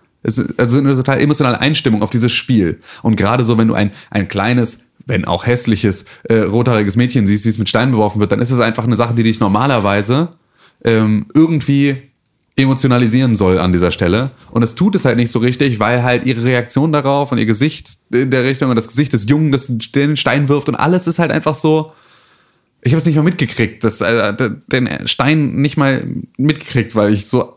also 0.58 0.80
eine 0.80 0.96
total 0.96 1.22
emotionale 1.22 1.62
Einstimmung 1.62 2.04
auf 2.04 2.10
dieses 2.10 2.32
Spiel. 2.32 2.82
Und 3.02 3.16
gerade 3.16 3.44
so, 3.44 3.58
wenn 3.58 3.68
du 3.70 3.76
ein, 3.76 3.92
ein 4.10 4.28
kleines, 4.28 4.87
wenn 5.08 5.26
auch 5.26 5.48
hässliches, 5.48 6.06
äh, 6.24 6.40
rothaariges 6.40 6.96
Mädchen 6.96 7.26
siehst, 7.26 7.46
wie 7.46 7.50
es 7.50 7.58
mit 7.58 7.70
Steinen 7.70 7.92
beworfen 7.92 8.20
wird, 8.20 8.32
dann 8.32 8.42
ist 8.42 8.52
es 8.52 8.60
einfach 8.60 8.84
eine 8.84 8.96
Sache, 8.96 9.16
die 9.16 9.24
dich 9.24 9.40
normalerweise 9.40 10.30
ähm, 10.84 11.26
irgendwie 11.34 11.98
emotionalisieren 12.58 13.36
soll 13.36 13.60
an 13.60 13.72
dieser 13.72 13.92
Stelle. 13.92 14.32
Und 14.52 14.64
es 14.64 14.76
tut 14.76 14.96
es 14.96 15.06
halt 15.06 15.18
nicht 15.18 15.32
so 15.32 15.40
richtig, 15.40 15.80
weil 15.80 16.04
halt 16.04 16.26
ihre 16.26 16.44
Reaktion 16.44 16.92
darauf 16.92 17.32
und 17.32 17.38
ihr 17.38 17.46
Gesicht 17.46 17.90
in 18.12 18.32
der 18.32 18.44
Richtung 18.44 18.70
und 18.70 18.76
das 18.76 18.88
Gesicht 18.88 19.14
des 19.14 19.30
Jungen, 19.30 19.52
das 19.52 19.68
den 19.68 20.18
Stein 20.18 20.50
wirft 20.50 20.68
und 20.68 20.76
alles 20.76 21.08
ist 21.08 21.20
halt 21.20 21.32
einfach 21.32 21.56
so, 21.56 21.94
ich 22.82 22.94
habe 22.94 22.98
es 22.98 23.06
nicht 23.06 23.16
mal 23.16 23.24
mitgekriegt, 23.24 23.84
das, 23.84 24.02
äh, 24.02 24.34
den 24.68 25.08
Stein 25.08 25.56
nicht 25.56 25.78
mal 25.78 26.04
mitgekriegt, 26.38 26.96
weil 26.96 27.14
ich 27.14 27.28
so 27.28 27.57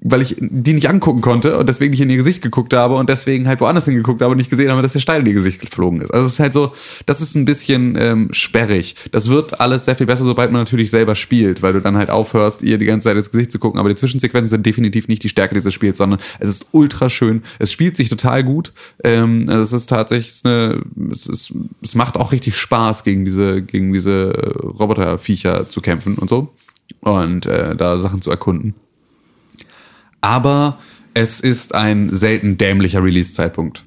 weil 0.00 0.22
ich 0.22 0.36
die 0.38 0.74
nicht 0.74 0.88
angucken 0.88 1.20
konnte 1.20 1.58
und 1.58 1.68
deswegen 1.68 1.90
nicht 1.90 2.00
in 2.00 2.10
ihr 2.10 2.16
Gesicht 2.16 2.40
geguckt 2.40 2.72
habe 2.72 2.94
und 2.94 3.08
deswegen 3.08 3.48
halt 3.48 3.60
woanders 3.60 3.86
hingeguckt 3.86 4.22
habe 4.22 4.32
und 4.32 4.38
nicht 4.38 4.50
gesehen 4.50 4.70
habe, 4.70 4.80
dass 4.80 4.92
der 4.92 5.00
Stein 5.00 5.22
in 5.22 5.26
ihr 5.26 5.32
Gesicht 5.34 5.60
geflogen 5.60 6.00
ist. 6.00 6.14
Also 6.14 6.26
es 6.26 6.34
ist 6.34 6.40
halt 6.40 6.52
so, 6.52 6.72
das 7.06 7.20
ist 7.20 7.34
ein 7.34 7.44
bisschen 7.44 7.96
ähm, 7.98 8.28
sperrig. 8.30 8.94
Das 9.10 9.28
wird 9.28 9.60
alles 9.60 9.86
sehr 9.86 9.96
viel 9.96 10.06
besser, 10.06 10.24
sobald 10.24 10.52
man 10.52 10.62
natürlich 10.62 10.90
selber 10.90 11.16
spielt, 11.16 11.62
weil 11.62 11.72
du 11.72 11.80
dann 11.80 11.96
halt 11.96 12.10
aufhörst, 12.10 12.62
ihr 12.62 12.78
die 12.78 12.84
ganze 12.84 13.08
Zeit 13.08 13.16
ins 13.16 13.30
Gesicht 13.30 13.50
zu 13.50 13.58
gucken. 13.58 13.80
Aber 13.80 13.88
die 13.88 13.96
Zwischensequenzen 13.96 14.50
sind 14.50 14.64
definitiv 14.64 15.08
nicht 15.08 15.24
die 15.24 15.28
Stärke 15.28 15.56
dieses 15.56 15.74
Spiels, 15.74 15.98
sondern 15.98 16.20
es 16.38 16.48
ist 16.48 16.68
ultra 16.70 17.10
schön. 17.10 17.42
Es 17.58 17.72
spielt 17.72 17.96
sich 17.96 18.08
total 18.08 18.44
gut. 18.44 18.72
Ähm, 19.02 19.48
es 19.48 19.72
ist 19.72 19.88
tatsächlich 19.88 20.40
eine, 20.44 20.80
es, 21.10 21.26
ist, 21.26 21.52
es 21.82 21.96
macht 21.96 22.16
auch 22.16 22.30
richtig 22.30 22.56
Spaß, 22.56 23.02
gegen 23.02 23.24
diese, 23.24 23.62
gegen 23.62 23.92
diese 23.92 24.32
äh, 24.32 24.66
Roboterviecher 24.66 25.68
zu 25.68 25.80
kämpfen 25.80 26.14
und 26.16 26.30
so. 26.30 26.54
Und 27.00 27.46
äh, 27.46 27.74
da 27.74 27.98
Sachen 27.98 28.22
zu 28.22 28.30
erkunden. 28.30 28.74
Aber 30.20 30.78
es 31.14 31.40
ist 31.40 31.74
ein 31.74 32.10
selten 32.10 32.58
dämlicher 32.58 33.02
Release-Zeitpunkt. 33.02 33.84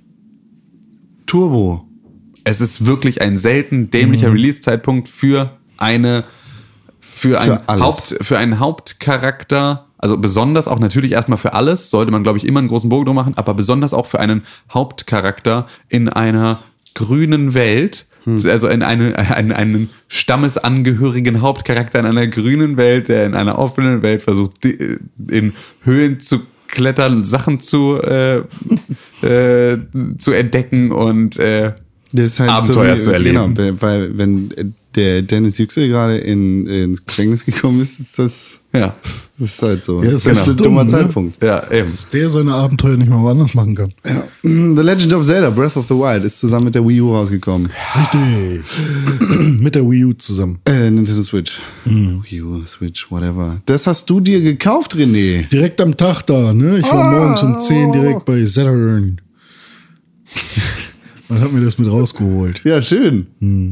Turbo. 1.25 1.87
Es 2.43 2.59
ist 2.59 2.85
wirklich 2.85 3.21
ein 3.21 3.37
selten 3.37 3.91
dämlicher 3.91 4.33
Release-Zeitpunkt 4.33 5.07
für 5.07 5.57
eine 5.77 6.25
für, 6.99 7.39
ein 7.39 7.59
alles. 7.67 7.83
Haupt 7.83 8.17
für 8.21 8.37
einen 8.37 8.59
Hauptcharakter, 8.59 9.87
also 9.97 10.17
besonders 10.17 10.67
auch 10.67 10.79
natürlich 10.79 11.11
erstmal 11.11 11.37
für 11.37 11.53
alles, 11.53 11.89
sollte 11.89 12.11
man 12.11 12.23
glaube 12.23 12.39
ich 12.39 12.47
immer 12.47 12.59
einen 12.59 12.67
großen 12.67 12.89
Bogen 12.89 13.05
drum 13.05 13.15
machen, 13.15 13.37
aber 13.37 13.53
besonders 13.53 13.93
auch 13.93 14.07
für 14.07 14.19
einen 14.19 14.43
Hauptcharakter 14.73 15.67
in 15.87 16.09
einer 16.09 16.61
grünen 16.95 17.53
Welt, 17.53 18.07
Also 18.25 18.67
in 18.67 18.83
eine, 18.83 19.17
einen, 19.17 19.51
einen 19.51 19.89
stammesangehörigen 20.07 21.41
Hauptcharakter 21.41 21.99
in 21.99 22.05
einer 22.05 22.27
grünen 22.27 22.77
Welt, 22.77 23.07
der 23.07 23.25
in 23.25 23.33
einer 23.33 23.57
offenen 23.57 24.01
Welt 24.03 24.21
versucht, 24.21 24.63
äh, 24.65 24.97
in 25.29 25.53
Höhlen 25.81 26.19
zu 26.19 26.41
klettern, 26.67 27.23
Sachen 27.25 27.59
zu, 27.59 27.99
äh, 28.01 28.37
äh, 29.25 29.77
zu 30.17 30.31
entdecken 30.31 30.91
und 30.91 31.37
äh, 31.39 31.73
Das 32.13 32.25
ist 32.25 32.39
halt 32.39 32.49
Abenteuer 32.51 32.95
wie- 32.95 32.99
zu 32.99 33.11
erleben. 33.11 33.55
Genau, 33.55 33.81
weil 33.81 34.17
wenn 34.17 34.73
der 34.95 35.21
Dennis 35.21 35.57
Yüksel 35.57 35.87
gerade 35.87 36.17
in, 36.17 36.65
ins 36.65 37.05
Gefängnis 37.05 37.45
gekommen 37.45 37.81
ist, 37.81 37.99
ist 37.99 38.19
das, 38.19 38.59
ja. 38.73 38.95
das 39.37 39.53
ist 39.53 39.61
halt 39.61 39.85
so. 39.85 40.03
Ja, 40.03 40.11
das 40.11 40.25
ist 40.25 40.25
ist 40.25 40.39
halt 40.39 40.49
ein 40.49 40.57
dumm, 40.57 40.63
dummer 40.63 40.83
ne? 40.83 40.89
Zeitpunkt. 40.89 41.43
Ja, 41.43 41.71
eben. 41.71 41.91
Der 42.11 42.29
seine 42.29 42.53
Abenteuer 42.53 42.97
nicht 42.97 43.09
mal 43.09 43.21
woanders 43.21 43.53
machen 43.53 43.75
kann. 43.75 43.93
Ja. 44.05 44.23
The 44.43 44.81
Legend 44.81 45.13
of 45.13 45.25
Zelda 45.25 45.49
Breath 45.49 45.77
of 45.77 45.87
the 45.87 45.93
Wild 45.93 46.23
ist 46.23 46.39
zusammen 46.39 46.65
mit 46.65 46.75
der 46.75 46.85
Wii 46.85 47.01
U 47.01 47.13
rausgekommen. 47.13 47.69
Richtig. 47.95 49.59
Mit 49.61 49.75
der 49.75 49.89
Wii 49.89 50.05
U 50.05 50.13
zusammen. 50.13 50.59
Äh, 50.65 50.89
Nintendo 50.89 51.23
Switch. 51.23 51.59
Wii 51.85 52.41
U, 52.41 52.65
Switch, 52.65 53.09
whatever. 53.09 53.61
Das 53.65 53.87
hast 53.87 54.09
du 54.09 54.19
dir 54.19 54.41
gekauft, 54.41 54.95
René. 54.95 55.47
Direkt 55.49 55.79
am 55.79 55.95
Tag 55.95 56.23
da, 56.23 56.53
ne? 56.53 56.79
Ich 56.79 56.89
war 56.89 57.11
morgens 57.11 57.43
um 57.43 57.61
10 57.61 57.91
direkt 57.93 58.25
bei 58.25 58.45
Saturn. 58.45 59.21
Und 61.29 61.39
hab 61.39 61.53
mir 61.53 61.61
das 61.61 61.77
mit 61.77 61.89
rausgeholt. 61.89 62.61
Ja, 62.65 62.81
schön. 62.81 63.27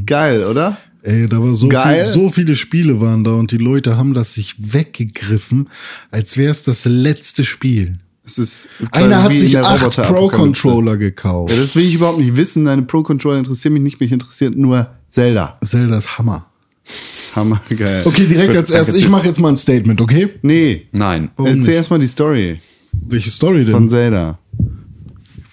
Geil, 0.06 0.44
oder? 0.44 0.78
Ey, 1.02 1.28
da 1.28 1.38
war 1.42 1.54
so, 1.54 1.68
Geil. 1.68 2.04
viel, 2.04 2.12
so 2.12 2.28
viele 2.28 2.56
Spiele 2.56 3.00
waren 3.00 3.24
da 3.24 3.32
und 3.32 3.50
die 3.52 3.56
Leute 3.56 3.96
haben 3.96 4.12
das 4.14 4.34
sich 4.34 4.54
weggegriffen, 4.58 5.68
als 6.10 6.36
wäre 6.36 6.50
es 6.52 6.62
das 6.62 6.84
letzte 6.84 7.44
Spiel. 7.44 7.98
Es 8.24 8.38
ist 8.38 8.68
Einer 8.92 9.22
hat 9.22 9.34
sich 9.36 9.58
acht. 9.58 9.96
Pro-Controller 9.96 10.92
Ja, 10.92 10.96
gekauft. 10.98 11.56
das 11.56 11.74
will 11.74 11.84
ich 11.86 11.94
überhaupt 11.94 12.18
nicht 12.18 12.36
wissen. 12.36 12.64
Deine 12.66 12.82
Pro-Controller 12.82 13.38
interessieren 13.38 13.72
mich 13.74 13.82
nicht. 13.82 14.00
Mich 14.00 14.12
interessiert 14.12 14.56
nur 14.56 14.88
Zelda. 15.08 15.58
Zelda 15.64 15.98
ist 15.98 16.18
Hammer. 16.18 16.46
Hammer, 17.34 17.60
geil. 17.76 18.02
Okay, 18.04 18.26
direkt 18.26 18.56
als 18.56 18.70
erstes. 18.70 18.96
Ich 18.96 19.08
mache 19.08 19.26
jetzt 19.26 19.40
mal 19.40 19.48
ein 19.50 19.56
Statement, 19.56 20.00
okay? 20.00 20.28
Nee. 20.42 20.86
Nein. 20.92 21.30
Warum 21.36 21.58
Erzähl 21.58 21.74
erstmal 21.74 21.98
die 22.00 22.08
Story 22.08 22.60
Welche 22.92 23.30
Story 23.30 23.64
denn? 23.64 23.72
von 23.72 23.88
Zelda. 23.88 24.38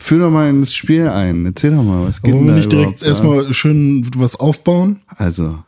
Führ 0.08 0.20
doch 0.20 0.32
mal 0.32 0.50
in 0.50 0.62
das 0.62 0.74
Spiel 0.74 1.08
ein. 1.10 1.46
Erzähl 1.46 1.72
doch 1.72 1.84
mal, 1.84 2.06
was 2.08 2.22
geht 2.22 2.34
Wollen 2.34 2.46
denn 2.46 2.56
wir 2.56 2.60
nicht 2.60 2.72
direkt 2.72 3.02
erstmal 3.04 3.54
schön 3.54 4.10
was 4.16 4.38
aufbauen? 4.40 5.02
Also, 5.08 5.62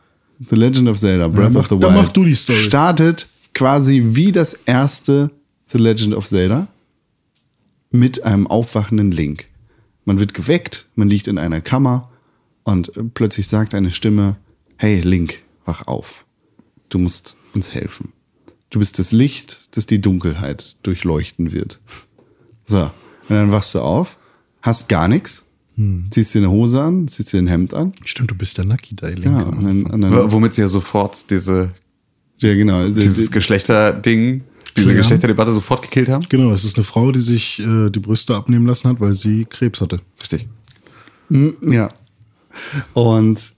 The 0.48 0.56
Legend 0.56 0.88
of 0.88 0.98
Zelda, 0.98 1.28
Breath 1.28 1.52
mach- 1.52 1.60
of 1.60 1.66
the 1.66 1.72
Wild. 1.72 1.82
dann 1.82 1.94
mach 1.94 2.08
du 2.08 2.24
die 2.24 2.34
Story. 2.34 2.58
Startet 2.58 3.26
quasi 3.52 4.02
wie 4.14 4.32
das 4.32 4.54
erste 4.54 5.30
The 5.72 5.78
Legend 5.78 6.14
of 6.14 6.26
Zelda 6.26 6.68
mit 7.90 8.22
einem 8.24 8.46
aufwachenden 8.46 9.10
Link. 9.10 9.46
Man 10.06 10.18
wird 10.18 10.32
geweckt, 10.32 10.86
man 10.94 11.10
liegt 11.10 11.28
in 11.28 11.36
einer 11.36 11.60
Kammer 11.60 12.10
und 12.64 12.90
plötzlich 13.12 13.46
sagt 13.46 13.74
eine 13.74 13.92
Stimme, 13.92 14.36
hey 14.76 15.00
Link, 15.02 15.42
wach 15.66 15.86
auf. 15.86 16.24
Du 16.88 16.98
musst 16.98 17.36
uns 17.52 17.74
helfen. 17.74 18.12
Du 18.70 18.78
bist 18.78 18.98
das 18.98 19.12
Licht, 19.12 19.76
das 19.76 19.84
die 19.84 20.00
Dunkelheit 20.00 20.76
durchleuchten 20.82 21.52
wird. 21.52 21.78
So, 22.66 22.84
und 22.84 22.90
dann 23.28 23.52
wachst 23.52 23.74
du 23.74 23.80
auf, 23.80 24.16
hast 24.62 24.88
gar 24.88 25.08
nichts, 25.08 25.44
Hm. 25.76 26.06
ziehst 26.10 26.34
dir 26.34 26.40
eine 26.40 26.50
Hose 26.50 26.80
an, 26.82 27.08
ziehst 27.08 27.32
dir 27.32 27.38
ein 27.38 27.46
Hemd 27.46 27.72
an. 27.74 27.92
Stimmt, 28.04 28.30
du 28.30 28.34
bist 28.34 28.58
der 28.58 28.64
Nucky 28.64 28.94
Link. 29.00 29.24
Ja, 29.24 29.42
und 29.42 29.62
dann, 29.64 29.82
und 29.84 30.00
dann, 30.00 30.32
Womit 30.32 30.54
sie 30.54 30.60
ja 30.62 30.68
sofort 30.68 31.30
diese, 31.30 31.70
ja 32.38 32.54
genau. 32.54 32.86
dieses 32.88 33.30
Geschlechterding, 33.30 34.42
diese 34.76 34.88
Ja. 34.90 34.94
Geschlechterdebatte 34.98 35.52
sofort 35.52 35.82
gekillt 35.82 36.08
haben. 36.08 36.26
Genau, 36.28 36.52
es 36.52 36.64
ist 36.64 36.76
eine 36.76 36.84
Frau, 36.84 37.12
die 37.12 37.20
sich 37.20 37.60
äh, 37.60 37.90
die 37.90 38.00
Brüste 38.00 38.34
abnehmen 38.34 38.66
lassen 38.66 38.88
hat, 38.90 39.00
weil 39.00 39.14
sie 39.14 39.44
Krebs 39.44 39.80
hatte. 39.80 40.00
Richtig. 40.20 40.48
Ja. 41.62 41.88
Und 42.94 43.52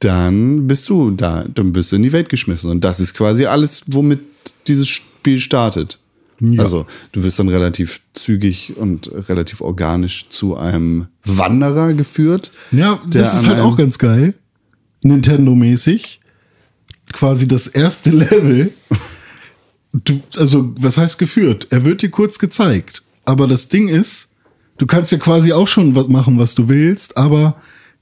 dann 0.00 0.66
bist 0.66 0.88
du 0.88 1.10
da, 1.12 1.44
dann 1.44 1.74
wirst 1.74 1.92
du 1.92 1.96
in 1.96 2.02
die 2.02 2.12
Welt 2.12 2.28
geschmissen. 2.28 2.70
Und 2.70 2.82
das 2.82 3.00
ist 3.00 3.14
quasi 3.14 3.46
alles, 3.46 3.82
womit 3.86 4.20
dieses 4.66 4.88
Spiel 4.88 5.38
startet. 5.38 5.98
Ja. 6.52 6.62
Also, 6.62 6.86
du 7.12 7.22
wirst 7.22 7.38
dann 7.38 7.48
relativ 7.48 8.00
zügig 8.12 8.76
und 8.76 9.10
relativ 9.28 9.60
organisch 9.60 10.28
zu 10.28 10.56
einem 10.56 11.06
Wanderer 11.24 11.94
geführt. 11.94 12.50
Ja, 12.72 13.00
das 13.08 13.40
ist 13.40 13.46
halt 13.46 13.60
auch 13.60 13.76
ganz 13.76 13.98
geil. 13.98 14.34
Nintendo-mäßig. 15.02 16.20
Quasi 17.12 17.46
das 17.46 17.66
erste 17.66 18.10
Level. 18.10 18.72
Du, 19.92 20.20
also, 20.36 20.74
was 20.78 20.98
heißt 20.98 21.18
geführt? 21.18 21.68
Er 21.70 21.84
wird 21.84 22.02
dir 22.02 22.10
kurz 22.10 22.38
gezeigt. 22.38 23.02
Aber 23.24 23.46
das 23.46 23.68
Ding 23.68 23.88
ist, 23.88 24.30
du 24.78 24.86
kannst 24.86 25.12
ja 25.12 25.18
quasi 25.18 25.52
auch 25.52 25.68
schon 25.68 25.94
was 25.94 26.08
machen, 26.08 26.38
was 26.38 26.54
du 26.54 26.68
willst, 26.68 27.16
aber 27.16 27.56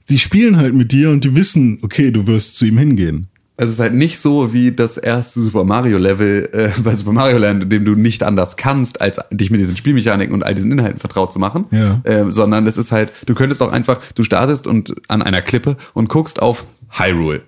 die 0.09 0.19
spielen 0.19 0.57
halt 0.57 0.73
mit 0.73 0.91
dir 0.91 1.11
und 1.11 1.23
die 1.23 1.35
wissen, 1.35 1.79
okay, 1.81 2.11
du 2.11 2.27
wirst 2.27 2.57
zu 2.57 2.65
ihm 2.65 2.77
hingehen. 2.77 3.27
Es 3.55 3.69
ist 3.69 3.79
halt 3.79 3.93
nicht 3.93 4.19
so 4.19 4.51
wie 4.53 4.71
das 4.71 4.97
erste 4.97 5.39
Super 5.39 5.63
Mario 5.63 5.97
Level 5.99 6.49
äh, 6.53 6.69
bei 6.83 6.95
Super 6.95 7.11
Mario 7.11 7.37
Land, 7.37 7.63
in 7.63 7.69
dem 7.69 7.85
du 7.85 7.93
nicht 7.95 8.23
anders 8.23 8.57
kannst, 8.57 8.99
als 9.01 9.19
dich 9.31 9.51
mit 9.51 9.59
diesen 9.59 9.77
Spielmechaniken 9.77 10.33
und 10.33 10.43
all 10.43 10.55
diesen 10.55 10.71
Inhalten 10.71 10.99
vertraut 10.99 11.31
zu 11.31 11.39
machen, 11.39 11.65
Ja. 11.71 12.01
äh, 12.03 12.31
sondern 12.31 12.65
es 12.67 12.77
ist 12.77 12.91
halt, 12.91 13.11
du 13.25 13.35
könntest 13.35 13.61
auch 13.61 13.71
einfach, 13.71 13.99
du 14.15 14.23
startest 14.23 14.65
und 14.65 14.93
an 15.07 15.21
einer 15.21 15.41
Klippe 15.41 15.77
und 15.93 16.09
guckst 16.09 16.41
auf 16.41 16.65
Hyrule 16.89 17.41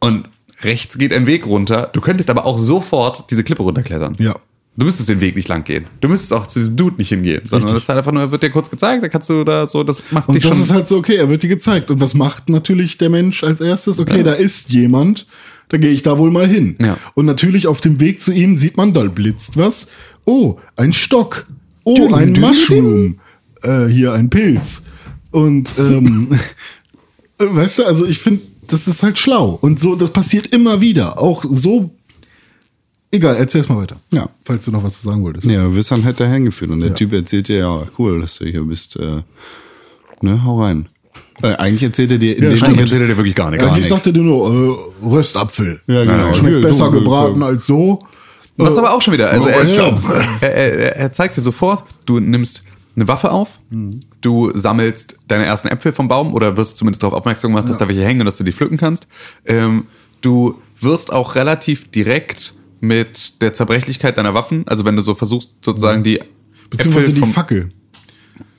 und 0.00 0.28
rechts 0.62 0.98
geht 0.98 1.12
ein 1.12 1.26
Weg 1.26 1.46
runter. 1.46 1.90
Du 1.92 2.00
könntest 2.00 2.30
aber 2.30 2.46
auch 2.46 2.58
sofort 2.58 3.30
diese 3.30 3.42
Klippe 3.44 3.62
runterklettern. 3.62 4.16
Ja. 4.18 4.34
Du 4.74 4.86
müsstest 4.86 5.10
den 5.10 5.20
Weg 5.20 5.36
nicht 5.36 5.48
lang 5.48 5.64
gehen. 5.64 5.84
Du 6.00 6.08
müsstest 6.08 6.32
auch 6.32 6.46
zu 6.46 6.58
diesem 6.58 6.76
Dude 6.76 6.96
nicht 6.96 7.10
hingehen, 7.10 7.42
sondern 7.44 7.68
Richtig. 7.68 7.74
das 7.74 7.82
ist 7.82 7.88
halt 7.90 7.98
einfach 7.98 8.12
nur, 8.12 8.32
wird 8.32 8.42
dir 8.42 8.50
kurz 8.50 8.70
gezeigt, 8.70 9.02
da 9.02 9.08
kannst 9.08 9.28
du 9.28 9.44
da 9.44 9.66
so, 9.66 9.84
das 9.84 10.04
macht 10.10 10.28
Und 10.28 10.34
dich 10.34 10.44
das 10.44 10.56
schon. 10.56 10.62
ist 10.62 10.72
halt 10.72 10.88
so, 10.88 10.96
okay, 10.96 11.16
er 11.16 11.28
wird 11.28 11.42
dir 11.42 11.48
gezeigt. 11.48 11.90
Und 11.90 12.00
was 12.00 12.14
macht 12.14 12.48
natürlich 12.48 12.96
der 12.96 13.10
Mensch 13.10 13.44
als 13.44 13.60
erstes? 13.60 14.00
Okay, 14.00 14.22
da 14.22 14.32
ist 14.32 14.70
jemand, 14.70 15.26
da 15.68 15.76
gehe 15.76 15.90
ich 15.90 16.02
da 16.02 16.16
wohl 16.16 16.30
mal 16.30 16.48
hin. 16.48 16.76
Ja. 16.80 16.96
Und 17.14 17.26
natürlich 17.26 17.66
auf 17.66 17.82
dem 17.82 18.00
Weg 18.00 18.20
zu 18.20 18.32
ihm 18.32 18.56
sieht 18.56 18.78
man, 18.78 18.94
da 18.94 19.02
blitzt 19.02 19.58
was. 19.58 19.88
Oh, 20.24 20.56
ein 20.76 20.94
Stock. 20.94 21.46
Oh, 21.84 21.94
Düdel, 21.94 22.14
ein 22.14 22.32
düdel, 22.32 22.48
Mushroom. 22.48 23.20
Äh, 23.62 23.86
hier 23.88 24.14
ein 24.14 24.30
Pilz. 24.30 24.84
Und 25.32 25.68
ähm, 25.78 26.28
äh, 27.38 27.44
weißt 27.44 27.80
du, 27.80 27.86
also 27.86 28.06
ich 28.06 28.20
finde, 28.20 28.40
das 28.68 28.88
ist 28.88 29.02
halt 29.02 29.18
schlau. 29.18 29.58
Und 29.60 29.78
so, 29.80 29.96
das 29.96 30.12
passiert 30.12 30.46
immer 30.46 30.80
wieder. 30.80 31.18
Auch 31.18 31.44
so. 31.46 31.94
Egal, 33.14 33.36
erzähl's 33.36 33.68
mal 33.68 33.76
weiter. 33.76 33.96
Ja. 34.10 34.26
Falls 34.42 34.64
du 34.64 34.70
noch 34.70 34.82
was 34.82 35.02
zu 35.02 35.08
sagen 35.08 35.22
wolltest. 35.22 35.46
Ja, 35.46 35.64
du 35.64 35.74
wirst 35.74 35.90
dann 35.90 36.02
halt 36.02 36.18
dahin 36.18 36.46
geführt. 36.46 36.70
Und 36.70 36.80
der 36.80 36.94
Typ 36.94 37.12
erzählt 37.12 37.48
dir, 37.48 37.58
ja, 37.58 37.82
cool, 37.98 38.20
dass 38.22 38.38
du 38.38 38.46
hier 38.46 38.62
bist. 38.62 38.96
Äh, 38.96 39.22
ne, 40.22 40.42
hau 40.44 40.62
rein. 40.62 40.86
Äh, 41.42 41.54
eigentlich 41.56 41.82
erzählt 41.82 42.10
er 42.12 42.18
dir 42.18 42.36
in 42.38 42.42
Ja, 42.44 42.50
dem. 42.50 42.62
Eigentlich 42.62 42.80
erzählt 42.80 43.02
er 43.02 43.08
dir 43.08 43.16
wirklich 43.18 43.34
gar 43.34 43.50
nichts. 43.50 43.64
Eigentlich 43.66 43.80
nichts. 43.80 43.90
sagte 43.90 44.14
dir 44.14 44.22
nur, 44.22 44.50
äh, 45.02 45.06
Röstapfel. 45.06 45.80
Ja, 45.86 46.04
genau. 46.04 46.32
Schmeckt 46.32 46.56
Hier, 46.56 46.62
besser 46.62 46.86
du, 46.86 46.92
gebraten 47.00 47.40
du, 47.40 47.46
als 47.46 47.66
so. 47.66 48.00
Was 48.56 48.78
aber 48.78 48.94
auch 48.94 49.02
schon 49.02 49.12
wieder, 49.14 49.30
also 49.30 49.46
Oh, 49.46 49.50
er, 49.50 49.64
ja. 49.64 49.98
er, 50.40 50.50
er, 50.54 50.96
er 50.96 51.12
zeigt 51.12 51.36
dir 51.36 51.42
sofort, 51.42 51.84
du 52.06 52.20
nimmst 52.20 52.62
eine 52.94 53.08
Waffe 53.08 53.30
auf, 53.30 53.58
du 54.20 54.52
sammelst 54.54 55.18
deine 55.26 55.46
ersten 55.46 55.68
Äpfel 55.68 55.92
vom 55.92 56.06
Baum 56.08 56.34
oder 56.34 56.56
wirst 56.56 56.76
zumindest 56.76 57.02
darauf 57.02 57.16
aufmerksam 57.16 57.52
gemacht, 57.52 57.68
dass 57.68 57.78
da 57.78 57.88
welche 57.88 58.04
hängen 58.04 58.20
und 58.20 58.26
dass 58.26 58.36
du 58.36 58.44
die 58.44 58.52
pflücken 58.52 58.76
kannst. 58.76 59.06
Ähm, 59.46 59.86
du 60.20 60.60
wirst 60.80 61.12
auch 61.12 61.34
relativ 61.34 61.90
direkt 61.90 62.54
mit 62.82 63.40
der 63.40 63.54
Zerbrechlichkeit 63.54 64.18
deiner 64.18 64.34
Waffen, 64.34 64.64
also 64.66 64.84
wenn 64.84 64.96
du 64.96 65.02
so 65.02 65.14
versuchst, 65.14 65.50
sozusagen 65.64 66.02
die 66.02 66.18
Beziehungsweise 66.68 67.04
Äpfel 67.06 67.14
die 67.14 67.20
vom, 67.20 67.32
Fackel. 67.32 67.68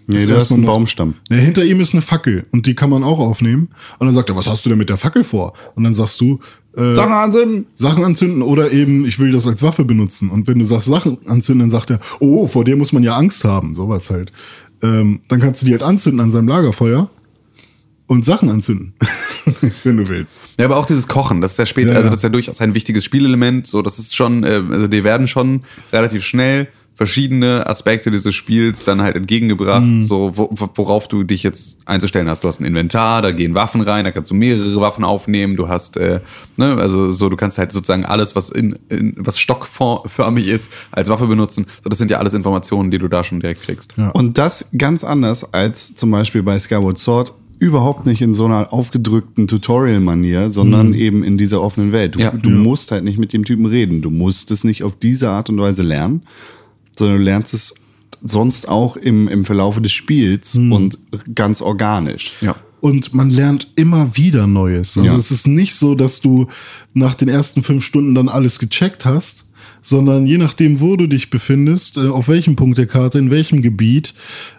Nee, 0.08 0.26
Das 0.26 0.46
ist 0.50 0.58
noch- 0.58 0.66
Baumstamm. 0.66 1.16
Ja, 1.30 1.38
hinter 1.38 1.64
ihm 1.64 1.80
ist 1.82 1.94
eine 1.94 2.02
Fackel 2.02 2.46
und 2.52 2.66
die 2.66 2.74
kann 2.76 2.90
man 2.90 3.04
auch 3.04 3.20
aufnehmen. 3.20 3.70
Und 4.00 4.08
dann 4.08 4.14
sagt 4.16 4.30
er, 4.30 4.36
was 4.36 4.48
hast 4.48 4.66
du 4.66 4.70
denn 4.70 4.78
mit 4.78 4.90
der 4.90 4.98
Fackel 4.98 5.24
vor? 5.24 5.54
Und 5.76 5.84
dann 5.84 5.94
sagst 5.94 6.20
du, 6.22 6.40
äh, 6.76 6.94
Sachen 6.94 7.12
anzünden! 7.14 7.66
Sachen 7.76 8.04
anzünden 8.04 8.42
oder 8.42 8.72
eben, 8.72 9.06
ich 9.06 9.20
will 9.20 9.32
das 9.32 9.46
als 9.48 9.62
Waffe 9.62 9.84
benutzen. 9.86 10.30
Und 10.30 10.48
wenn 10.48 10.58
du 10.60 10.66
sagst, 10.66 10.88
Sachen 10.88 11.18
anzünden, 11.28 11.62
dann 11.62 11.70
sagt 11.70 11.90
er, 11.92 12.00
oh, 12.20 12.48
vor 12.48 12.64
dir 12.66 12.76
muss 12.76 12.92
man 12.94 13.04
ja 13.04 13.16
Angst 13.16 13.44
haben. 13.44 13.76
Sowas 13.76 14.10
halt. 14.10 14.32
Ähm, 14.82 15.22
dann 15.28 15.40
kannst 15.40 15.62
du 15.62 15.66
die 15.66 15.72
halt 15.74 15.84
anzünden 15.84 16.20
an 16.20 16.32
seinem 16.32 16.48
Lagerfeuer 16.48 17.10
und 18.14 18.24
Sachen 18.26 18.50
anzünden. 18.50 18.94
wenn 19.84 19.98
du 19.98 20.08
willst. 20.08 20.40
Ja, 20.58 20.66
aber 20.66 20.78
auch 20.78 20.86
dieses 20.86 21.08
Kochen, 21.08 21.42
das 21.42 21.52
ist 21.54 21.58
ja 21.60 21.66
später, 21.66 21.92
Ja, 21.92 21.98
also 21.98 22.10
das 22.10 22.18
ist 22.18 22.24
ja 22.24 22.30
durchaus 22.30 22.62
ein 22.62 22.74
wichtiges 22.74 23.04
Spielelement. 23.04 23.68
So, 23.68 23.82
das 23.82 24.00
ist 24.00 24.16
schon, 24.16 24.44
äh, 24.44 24.62
also 24.72 24.88
die 24.88 25.04
werden 25.04 25.28
schon 25.28 25.64
relativ 25.92 26.24
schnell 26.26 26.70
verschiedene 26.96 27.66
Aspekte 27.66 28.12
dieses 28.12 28.36
Spiels 28.36 28.86
dann 28.86 29.02
halt 29.02 29.16
entgegengebracht, 29.16 29.84
Mhm. 29.84 30.02
so 30.04 30.32
wo, 30.36 30.50
wo- 30.52 30.70
worauf 30.76 31.08
du 31.08 31.24
dich 31.24 31.42
jetzt 31.42 31.78
einzustellen 31.88 32.30
hast. 32.30 32.44
Du 32.44 32.48
hast 32.48 32.62
ein 32.62 32.66
Inventar, 32.66 33.24
da 33.24 33.32
gehen 33.32 33.56
Waffen 33.56 33.82
rein, 33.82 34.06
da 34.06 34.12
kannst 34.12 34.30
du 34.30 34.36
mehrere 34.36 34.80
Waffen 34.80 35.04
aufnehmen. 35.04 35.56
Du 35.56 35.68
hast, 35.68 35.98
äh, 35.98 36.20
ne, 36.56 36.78
also 36.78 37.10
so, 37.10 37.30
du 37.30 37.36
kannst 37.36 37.58
halt 37.58 37.72
sozusagen 37.72 38.06
alles, 38.06 38.36
was 38.36 38.52
in, 38.52 38.78
in 38.90 39.16
was 39.18 39.40
stockförmig 39.40 40.48
ist, 40.48 40.72
als 40.92 41.10
Waffe 41.10 41.26
benutzen. 41.26 41.66
So, 41.84 41.90
das 41.90 41.98
sind 41.98 42.12
ja 42.12 42.20
alles 42.20 42.36
Informationen, 42.36 42.92
die 42.92 43.00
du 43.00 43.08
da 43.08 43.24
schon 43.24 43.40
direkt 43.40 43.64
kriegst. 43.64 43.96
Ja. 43.98 44.10
Und 44.10 44.38
das 44.38 44.68
ganz 44.78 45.04
anders 45.04 45.52
als 45.52 45.96
zum 45.96 46.12
Beispiel 46.12 46.44
bei 46.44 46.60
Skyward 46.60 47.00
Sword. 47.00 47.34
Überhaupt 47.64 48.06
nicht 48.06 48.22
in 48.22 48.34
so 48.34 48.46
einer 48.46 48.74
aufgedrückten 48.74 49.48
Tutorial-Manier, 49.48 50.50
sondern 50.50 50.94
eben 50.94 51.24
in 51.24 51.38
dieser 51.38 51.62
offenen 51.62 51.92
Welt. 51.94 52.16
Du, 52.16 52.20
Ja. 52.20 52.32
du 52.32 52.50
musst 52.50 52.92
halt 52.92 53.04
nicht 53.06 53.18
mit 53.18 53.32
dem 53.32 53.46
Typen 53.46 53.66
reden. 53.66 54.02
Du 54.02 54.10
musst 54.10 54.52
es 54.52 54.64
nicht 54.64 54.84
auf 54.84 54.98
diese 55.00 55.30
Art 55.30 55.50
und 55.50 55.58
Weise 55.60 55.82
lernen, 55.84 56.24
sondern 56.98 57.18
du 57.20 57.24
lernst 57.24 57.54
es 57.54 57.74
sonst 58.22 58.68
auch 58.68 58.98
im, 58.98 59.28
im 59.30 59.46
Verlaufe 59.46 59.80
des 59.82 59.92
Spiels 59.94 60.56
und 60.56 60.98
ganz 61.36 61.62
organisch. 61.62 62.34
Ja. 62.42 62.56
und 62.82 63.14
man 63.14 63.30
lernt 63.30 63.70
immer 63.78 64.18
wieder 64.18 64.46
Neues. 64.46 64.98
Also 64.98 65.14
Ja. 65.14 65.18
es 65.18 65.32
ist 65.32 65.48
nicht 65.48 65.76
so, 65.76 65.96
dass 65.96 66.20
du 66.20 66.48
nach 66.94 67.16
den 67.16 67.30
ersten 67.30 67.64
fünf 67.64 67.86
Stunden 67.86 68.14
dann 68.14 68.28
alles 68.28 68.60
gecheckt 68.60 69.06
hast, 69.06 69.46
sondern 69.84 70.26
je 70.26 70.38
nachdem, 70.38 70.80
wo 70.80 70.96
du 70.96 71.08
dich 71.08 71.30
befindest, 71.30 71.98
äh, 71.98 72.08
auf 72.08 72.30
welchem 72.30 72.56
Punkt 72.56 72.78
der 72.78 72.88
Karte, 72.88 73.20
in 73.20 73.30
welchem 73.30 73.62
Gebiet, 73.62 74.16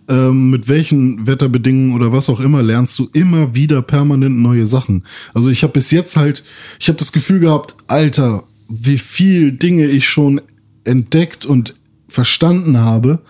ähm, 0.07 0.51
mit 0.51 0.69
welchen 0.69 1.27
Wetterbedingungen 1.27 1.97
oder 1.97 2.13
was 2.13 2.29
auch 2.29 2.41
immer, 2.41 2.63
lernst 2.63 2.97
du 2.99 3.09
immer 3.13 3.55
wieder 3.55 3.83
permanent 3.83 4.39
neue 4.39 4.67
Sachen. 4.67 5.05
Also 5.33 5.49
ich 5.49 5.63
habe 5.63 5.73
bis 5.73 5.91
jetzt 5.91 6.17
halt, 6.17 6.45
ich 6.79 6.89
habe 6.89 6.99
das 6.99 7.11
Gefühl 7.11 7.41
gehabt, 7.41 7.75
Alter, 7.89 8.45
wie 8.69 8.99
viel 8.99 9.53
Dinge 9.53 9.87
ich 9.87 10.07
schon 10.07 10.43
entdeckt 10.85 11.47
und 11.47 11.75
verstanden 12.07 12.79
habe. 12.79 13.21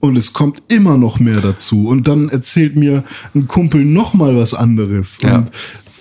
Und 0.00 0.18
es 0.18 0.34
kommt 0.34 0.62
immer 0.68 0.98
noch 0.98 1.18
mehr 1.18 1.40
dazu. 1.40 1.88
Und 1.88 2.08
dann 2.08 2.28
erzählt 2.28 2.76
mir 2.76 3.04
ein 3.34 3.46
Kumpel 3.48 3.86
noch 3.86 4.12
mal 4.12 4.36
was 4.36 4.52
anderes. 4.52 5.18
Ja. 5.22 5.36
Und 5.36 5.50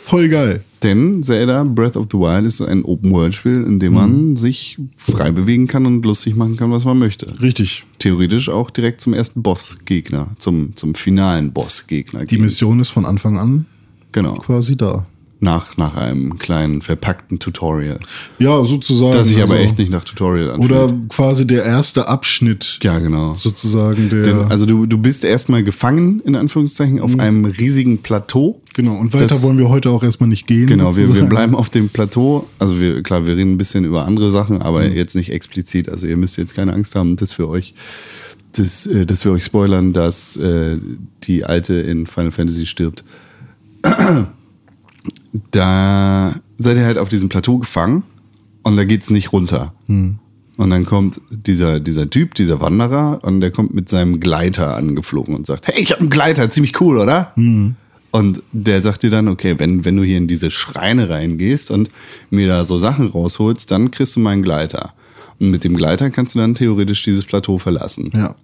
voll 0.03 0.29
geil. 0.29 0.63
Denn 0.83 1.23
Zelda 1.23 1.63
Breath 1.63 1.95
of 1.95 2.07
the 2.11 2.17
Wild 2.17 2.45
ist 2.45 2.61
ein 2.61 2.83
Open-World-Spiel, 2.83 3.63
in 3.63 3.79
dem 3.79 3.93
man 3.93 4.35
sich 4.35 4.77
frei 4.97 5.31
bewegen 5.31 5.65
kann 5.67 5.85
und 5.85 6.05
lustig 6.05 6.35
machen 6.35 6.57
kann, 6.57 6.71
was 6.71 6.83
man 6.83 6.99
möchte. 6.99 7.39
Richtig. 7.41 7.85
Theoretisch 7.99 8.49
auch 8.49 8.69
direkt 8.69 8.99
zum 8.99 9.13
ersten 9.13 9.41
Bossgegner, 9.41 10.27
zum, 10.39 10.75
zum 10.75 10.93
finalen 10.93 11.53
Bossgegner. 11.53 12.25
Die. 12.25 12.37
Mission 12.37 12.81
ist 12.81 12.89
von 12.89 13.05
Anfang 13.05 13.37
an 13.37 13.65
Genau. 14.11 14.33
quasi 14.35 14.75
da. 14.75 15.05
Nach, 15.43 15.75
nach 15.75 15.97
einem 15.97 16.37
kleinen 16.39 16.81
verpackten 16.81 17.37
Tutorial. 17.37 17.99
Ja, 18.39 18.63
sozusagen. 18.63 19.11
Das 19.11 19.27
sich 19.27 19.43
aber 19.43 19.55
also- 19.55 19.65
echt 19.65 19.77
nicht 19.77 19.91
nach 19.91 20.05
Tutorial 20.05 20.51
anfühlt. 20.51 20.71
Oder 20.71 20.93
quasi 21.09 21.45
der 21.45 21.65
erste 21.65 22.07
Abschnitt. 22.07 22.79
Ja, 22.81 22.99
genau. 22.99 23.35
Sozusagen 23.35 24.09
der. 24.09 24.23
Denn, 24.23 24.37
also 24.49 24.65
du, 24.65 24.85
du 24.85 24.97
bist 24.97 25.25
erstmal 25.25 25.61
gefangen, 25.61 26.21
in 26.23 26.37
Anführungszeichen, 26.37 27.01
auf 27.01 27.19
einem 27.19 27.43
riesigen 27.43 27.97
Plateau. 27.97 28.61
genau. 28.73 28.95
Und 28.95 29.13
weiter 29.13 29.27
das- 29.27 29.43
wollen 29.43 29.57
wir 29.57 29.67
heute 29.67 29.89
auch 29.89 30.01
erstmal 30.01 30.29
nicht 30.29 30.47
gehen. 30.47 30.65
Genau, 30.67 30.95
wir, 30.95 31.13
wir 31.13 31.25
bleiben 31.25 31.55
auf 31.55 31.69
dem 31.69 31.89
Plateau. 31.89 32.47
Also 32.59 32.79
wir, 32.79 33.03
klar, 33.03 33.25
wir 33.25 33.35
reden 33.35 33.51
ein 33.51 33.57
bisschen 33.57 33.83
über 33.83 34.05
andere 34.05 34.31
Sachen, 34.31 34.61
aber 34.61 34.85
jetzt 34.85 35.13
nicht 35.13 35.29
explizit. 35.33 35.89
Also 35.89 36.07
ihr 36.07 36.15
müsst 36.15 36.37
jetzt 36.37 36.55
keine 36.55 36.71
Angst 36.71 36.95
haben, 36.95 37.17
dass 37.17 37.37
wir 37.37 37.49
euch, 37.49 37.73
dass, 38.53 38.85
äh, 38.87 39.05
dass 39.05 39.25
wir 39.25 39.33
euch 39.33 39.43
spoilern, 39.43 39.91
dass 39.91 40.37
äh, 40.37 40.77
die 41.23 41.43
Alte 41.43 41.73
in 41.73 42.07
Final 42.07 42.31
Fantasy 42.31 42.65
stirbt. 42.65 43.03
Da 45.51 46.35
seid 46.57 46.77
ihr 46.77 46.85
halt 46.85 46.97
auf 46.97 47.09
diesem 47.09 47.29
Plateau 47.29 47.57
gefangen 47.57 48.03
und 48.63 48.77
da 48.77 48.83
geht's 48.83 49.09
nicht 49.09 49.33
runter. 49.33 49.73
Und 50.57 50.69
dann 50.69 50.85
kommt 50.85 51.19
dieser, 51.31 51.79
dieser 51.79 52.09
Typ, 52.09 52.35
dieser 52.35 52.61
Wanderer, 52.61 53.19
und 53.23 53.41
der 53.41 53.49
kommt 53.49 53.73
mit 53.73 53.89
seinem 53.89 54.19
Gleiter 54.19 54.77
angeflogen 54.77 55.35
und 55.35 55.47
sagt, 55.47 55.67
hey, 55.67 55.81
ich 55.81 55.91
habe 55.91 56.01
einen 56.01 56.11
Gleiter, 56.11 56.49
ziemlich 56.49 56.79
cool, 56.79 56.99
oder? 56.99 57.33
Und 58.11 58.43
der 58.51 58.83
sagt 58.83 59.01
dir 59.01 59.09
dann, 59.09 59.27
okay, 59.27 59.55
wenn, 59.57 59.83
wenn 59.85 59.97
du 59.97 60.03
hier 60.03 60.17
in 60.17 60.27
diese 60.27 60.51
Schreine 60.51 61.09
reingehst 61.09 61.71
und 61.71 61.89
mir 62.29 62.47
da 62.47 62.63
so 62.65 62.77
Sachen 62.77 63.07
rausholst, 63.07 63.71
dann 63.71 63.89
kriegst 63.89 64.15
du 64.15 64.19
meinen 64.19 64.43
Gleiter. 64.43 64.93
Und 65.39 65.49
mit 65.49 65.63
dem 65.63 65.75
Gleiter 65.75 66.11
kannst 66.11 66.35
du 66.35 66.39
dann 66.39 66.53
theoretisch 66.53 67.01
dieses 67.01 67.25
Plateau 67.25 67.57
verlassen. 67.57 68.11
Ja. 68.15 68.35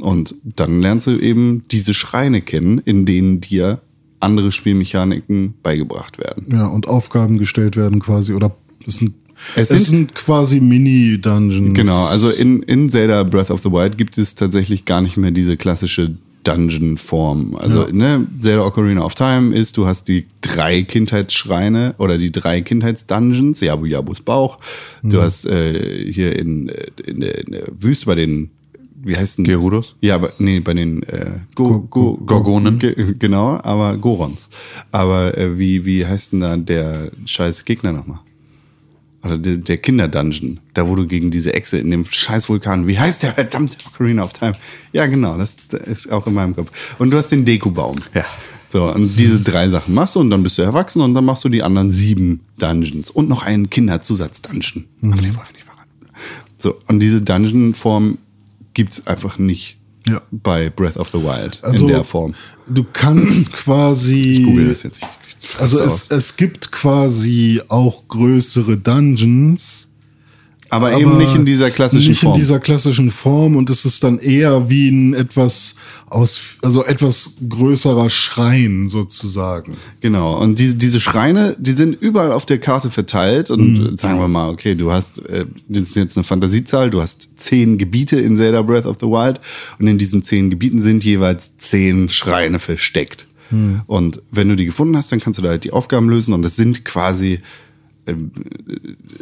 Und 0.00 0.34
dann 0.42 0.80
lernst 0.80 1.06
du 1.06 1.18
eben 1.18 1.64
diese 1.70 1.92
Schreine 1.92 2.40
kennen, 2.40 2.78
in 2.78 3.04
denen 3.04 3.42
dir 3.42 3.82
andere 4.20 4.50
Spielmechaniken 4.52 5.54
beigebracht 5.62 6.18
werden. 6.18 6.46
Ja, 6.50 6.66
und 6.66 6.88
Aufgaben 6.88 7.38
gestellt 7.38 7.76
werden 7.76 8.00
quasi. 8.00 8.32
Oder 8.34 8.54
es 8.86 8.96
sind, 8.96 9.14
Es 9.54 9.70
es 9.70 9.84
sind- 9.86 9.86
sind, 9.86 10.14
quasi 10.14 10.60
Mini-Dungeons. 10.60 11.74
Genau, 11.76 12.06
also 12.06 12.30
in, 12.30 12.62
in 12.64 12.90
Zelda 12.90 13.22
Breath 13.22 13.50
of 13.50 13.62
the 13.62 13.70
Wild 13.70 13.96
gibt 13.98 14.18
es 14.18 14.34
tatsächlich 14.34 14.84
gar 14.84 15.00
nicht 15.00 15.16
mehr 15.16 15.30
diese 15.30 15.56
klassische 15.56 16.16
Dungeon-Form. 16.44 17.56
Also 17.56 17.86
Ja. 17.86 17.92
ne, 17.92 18.26
Zelda 18.40 18.64
Ocarina 18.64 19.02
of 19.04 19.14
Time 19.14 19.54
ist, 19.54 19.76
du 19.76 19.86
hast 19.86 20.08
die 20.08 20.26
drei 20.40 20.82
Kindheitsschreine 20.82 21.94
oder 21.98 22.18
die 22.18 22.32
drei 22.32 22.60
Kindheitsdungeons, 22.60 23.60
Jabu 23.60 23.86
Jabus 23.86 24.20
Bauch. 24.20 24.58
Du 25.02 25.20
hast 25.20 25.46
äh, 25.46 26.10
hier 26.12 26.36
in, 26.38 26.68
äh, 26.68 26.86
in, 27.06 27.22
in 27.22 27.52
der 27.52 27.64
Wüste 27.78 28.06
bei 28.06 28.14
den, 28.14 28.50
wie 29.02 29.16
heißt 29.16 29.38
denn? 29.38 29.44
Gerudos? 29.44 29.94
Ja, 30.00 30.16
aber 30.16 30.32
nee, 30.38 30.60
bei 30.60 30.74
den 30.74 31.02
äh, 31.04 31.40
Go, 31.54 31.80
Go, 31.80 32.16
Gorgonen. 32.16 32.78
Ge, 32.78 33.14
genau, 33.18 33.60
aber 33.62 33.96
Gorons. 33.96 34.48
Aber 34.90 35.36
äh, 35.36 35.58
wie, 35.58 35.84
wie 35.84 36.04
heißt 36.04 36.32
denn 36.32 36.40
da 36.40 36.56
der 36.56 37.12
scheiß 37.24 37.64
Gegner 37.64 37.92
nochmal? 37.92 38.20
Oder 39.24 39.38
der, 39.38 39.56
der 39.56 39.78
Kinderdungeon, 39.78 40.60
da 40.74 40.88
wo 40.88 40.94
du 40.94 41.06
gegen 41.06 41.30
diese 41.30 41.52
Echse 41.52 41.78
in 41.78 41.90
dem 41.90 42.04
scheiß 42.04 42.48
Vulkan, 42.48 42.86
wie 42.86 42.98
heißt 42.98 43.22
der 43.22 43.34
verdammte 43.34 43.76
Ocarina 43.86 44.24
of 44.24 44.32
Time? 44.32 44.52
Ja, 44.92 45.06
genau, 45.06 45.36
das, 45.36 45.58
ist 45.86 46.10
auch 46.10 46.26
in 46.26 46.34
meinem 46.34 46.54
Kopf. 46.54 46.96
Und 46.98 47.10
du 47.10 47.16
hast 47.16 47.30
den 47.30 47.44
Deku-Baum. 47.44 48.00
Ja. 48.14 48.24
So, 48.68 48.92
und 48.92 49.18
diese 49.18 49.40
drei 49.40 49.70
Sachen 49.70 49.94
machst 49.94 50.14
du 50.14 50.20
und 50.20 50.28
dann 50.28 50.42
bist 50.42 50.58
du 50.58 50.62
erwachsen 50.62 51.00
und 51.00 51.14
dann 51.14 51.24
machst 51.24 51.42
du 51.42 51.48
die 51.48 51.62
anderen 51.62 51.90
sieben 51.90 52.40
Dungeons 52.58 53.10
und 53.10 53.28
noch 53.28 53.42
einen 53.42 53.70
Kinderzusatz-Dungeon. 53.70 54.84
Aber 55.02 55.16
den 55.16 55.34
wollen 55.34 55.46
wir 55.46 55.54
nicht 55.54 55.64
verraten. 55.64 55.88
So, 56.58 56.76
und 56.86 57.00
diese 57.00 57.22
Dungeon-Form 57.22 58.18
gibt's 58.78 59.06
einfach 59.08 59.38
nicht 59.38 59.78
Ja. 60.06 60.22
bei 60.30 60.70
Breath 60.70 60.96
of 60.96 61.08
the 61.10 61.18
Wild 61.18 61.58
Also, 61.62 61.86
in 61.86 61.92
der 61.92 62.04
Form. 62.04 62.34
Du 62.68 62.84
kannst 62.92 63.52
quasi. 63.52 64.14
Ich 64.20 64.44
google 64.44 64.68
das 64.68 64.84
jetzt. 64.84 65.00
Ich- 65.02 65.36
ich- 65.54 65.60
Also 65.60 65.80
aus. 65.82 66.04
es, 66.04 66.10
es 66.10 66.36
gibt 66.36 66.70
quasi 66.70 67.60
auch 67.68 68.06
größere 68.06 68.76
Dungeons. 68.76 69.87
Aber, 70.70 70.98
eben 70.98 71.16
nicht 71.16 71.34
in 71.34 71.44
dieser 71.44 71.70
klassischen 71.70 72.10
nicht 72.10 72.20
Form. 72.20 72.34
in 72.34 72.40
dieser 72.40 72.60
klassischen 72.60 73.10
Form 73.10 73.56
und 73.56 73.70
es 73.70 73.84
ist 73.84 74.04
dann 74.04 74.18
eher 74.18 74.68
wie 74.68 74.88
ein 74.88 75.14
etwas 75.14 75.76
aus, 76.06 76.56
also 76.62 76.84
etwas 76.84 77.36
größerer 77.48 78.10
Schrein 78.10 78.88
sozusagen. 78.88 79.76
Genau, 80.00 80.38
und 80.38 80.58
diese, 80.58 80.76
diese 80.76 81.00
Schreine, 81.00 81.56
die 81.58 81.72
sind 81.72 82.00
überall 82.00 82.32
auf 82.32 82.46
der 82.46 82.58
Karte 82.58 82.90
verteilt 82.90 83.50
und 83.50 83.98
sagen 83.98 84.18
wir 84.18 84.28
mal, 84.28 84.50
okay, 84.50 84.74
du 84.74 84.92
hast, 84.92 85.18
äh, 85.26 85.46
das 85.68 85.82
ist 85.84 85.96
jetzt 85.96 86.16
eine 86.16 86.24
Fantasiezahl, 86.24 86.90
du 86.90 87.00
hast 87.00 87.28
zehn 87.36 87.78
Gebiete 87.78 88.18
in 88.18 88.36
Zelda 88.36 88.62
Breath 88.62 88.86
of 88.86 88.96
the 89.00 89.06
Wild 89.06 89.40
und 89.78 89.86
in 89.86 89.98
diesen 89.98 90.22
zehn 90.22 90.50
Gebieten 90.50 90.82
sind 90.82 91.04
jeweils 91.04 91.56
zehn 91.58 92.08
Schreine 92.08 92.58
versteckt. 92.58 93.26
Und 93.86 94.20
wenn 94.30 94.50
du 94.50 94.56
die 94.56 94.66
gefunden 94.66 94.94
hast, 94.96 95.10
dann 95.10 95.20
kannst 95.20 95.38
du 95.38 95.42
da 95.42 95.48
halt 95.48 95.64
die 95.64 95.72
Aufgaben 95.72 96.10
lösen 96.10 96.34
und 96.34 96.42
das 96.42 96.56
sind 96.56 96.84
quasi, 96.84 97.38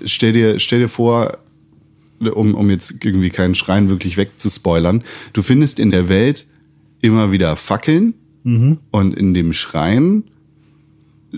stell 0.05 0.33
dir, 0.33 0.59
stell 0.59 0.81
dir 0.81 0.88
vor, 0.88 1.38
um, 2.20 2.55
um 2.55 2.70
jetzt 2.70 2.94
irgendwie 3.05 3.31
keinen 3.31 3.55
Schrein 3.55 3.88
wirklich 3.88 4.16
wegzuspoilern, 4.16 5.03
du 5.33 5.42
findest 5.42 5.79
in 5.79 5.90
der 5.90 6.09
Welt 6.09 6.46
immer 7.01 7.31
wieder 7.33 7.57
Fackeln 7.57 8.14
und 8.92 9.14
in 9.16 9.35
dem 9.35 9.53
Schrein 9.53 10.22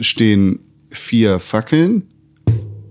stehen 0.00 0.58
vier 0.90 1.38
Fackeln, 1.38 2.02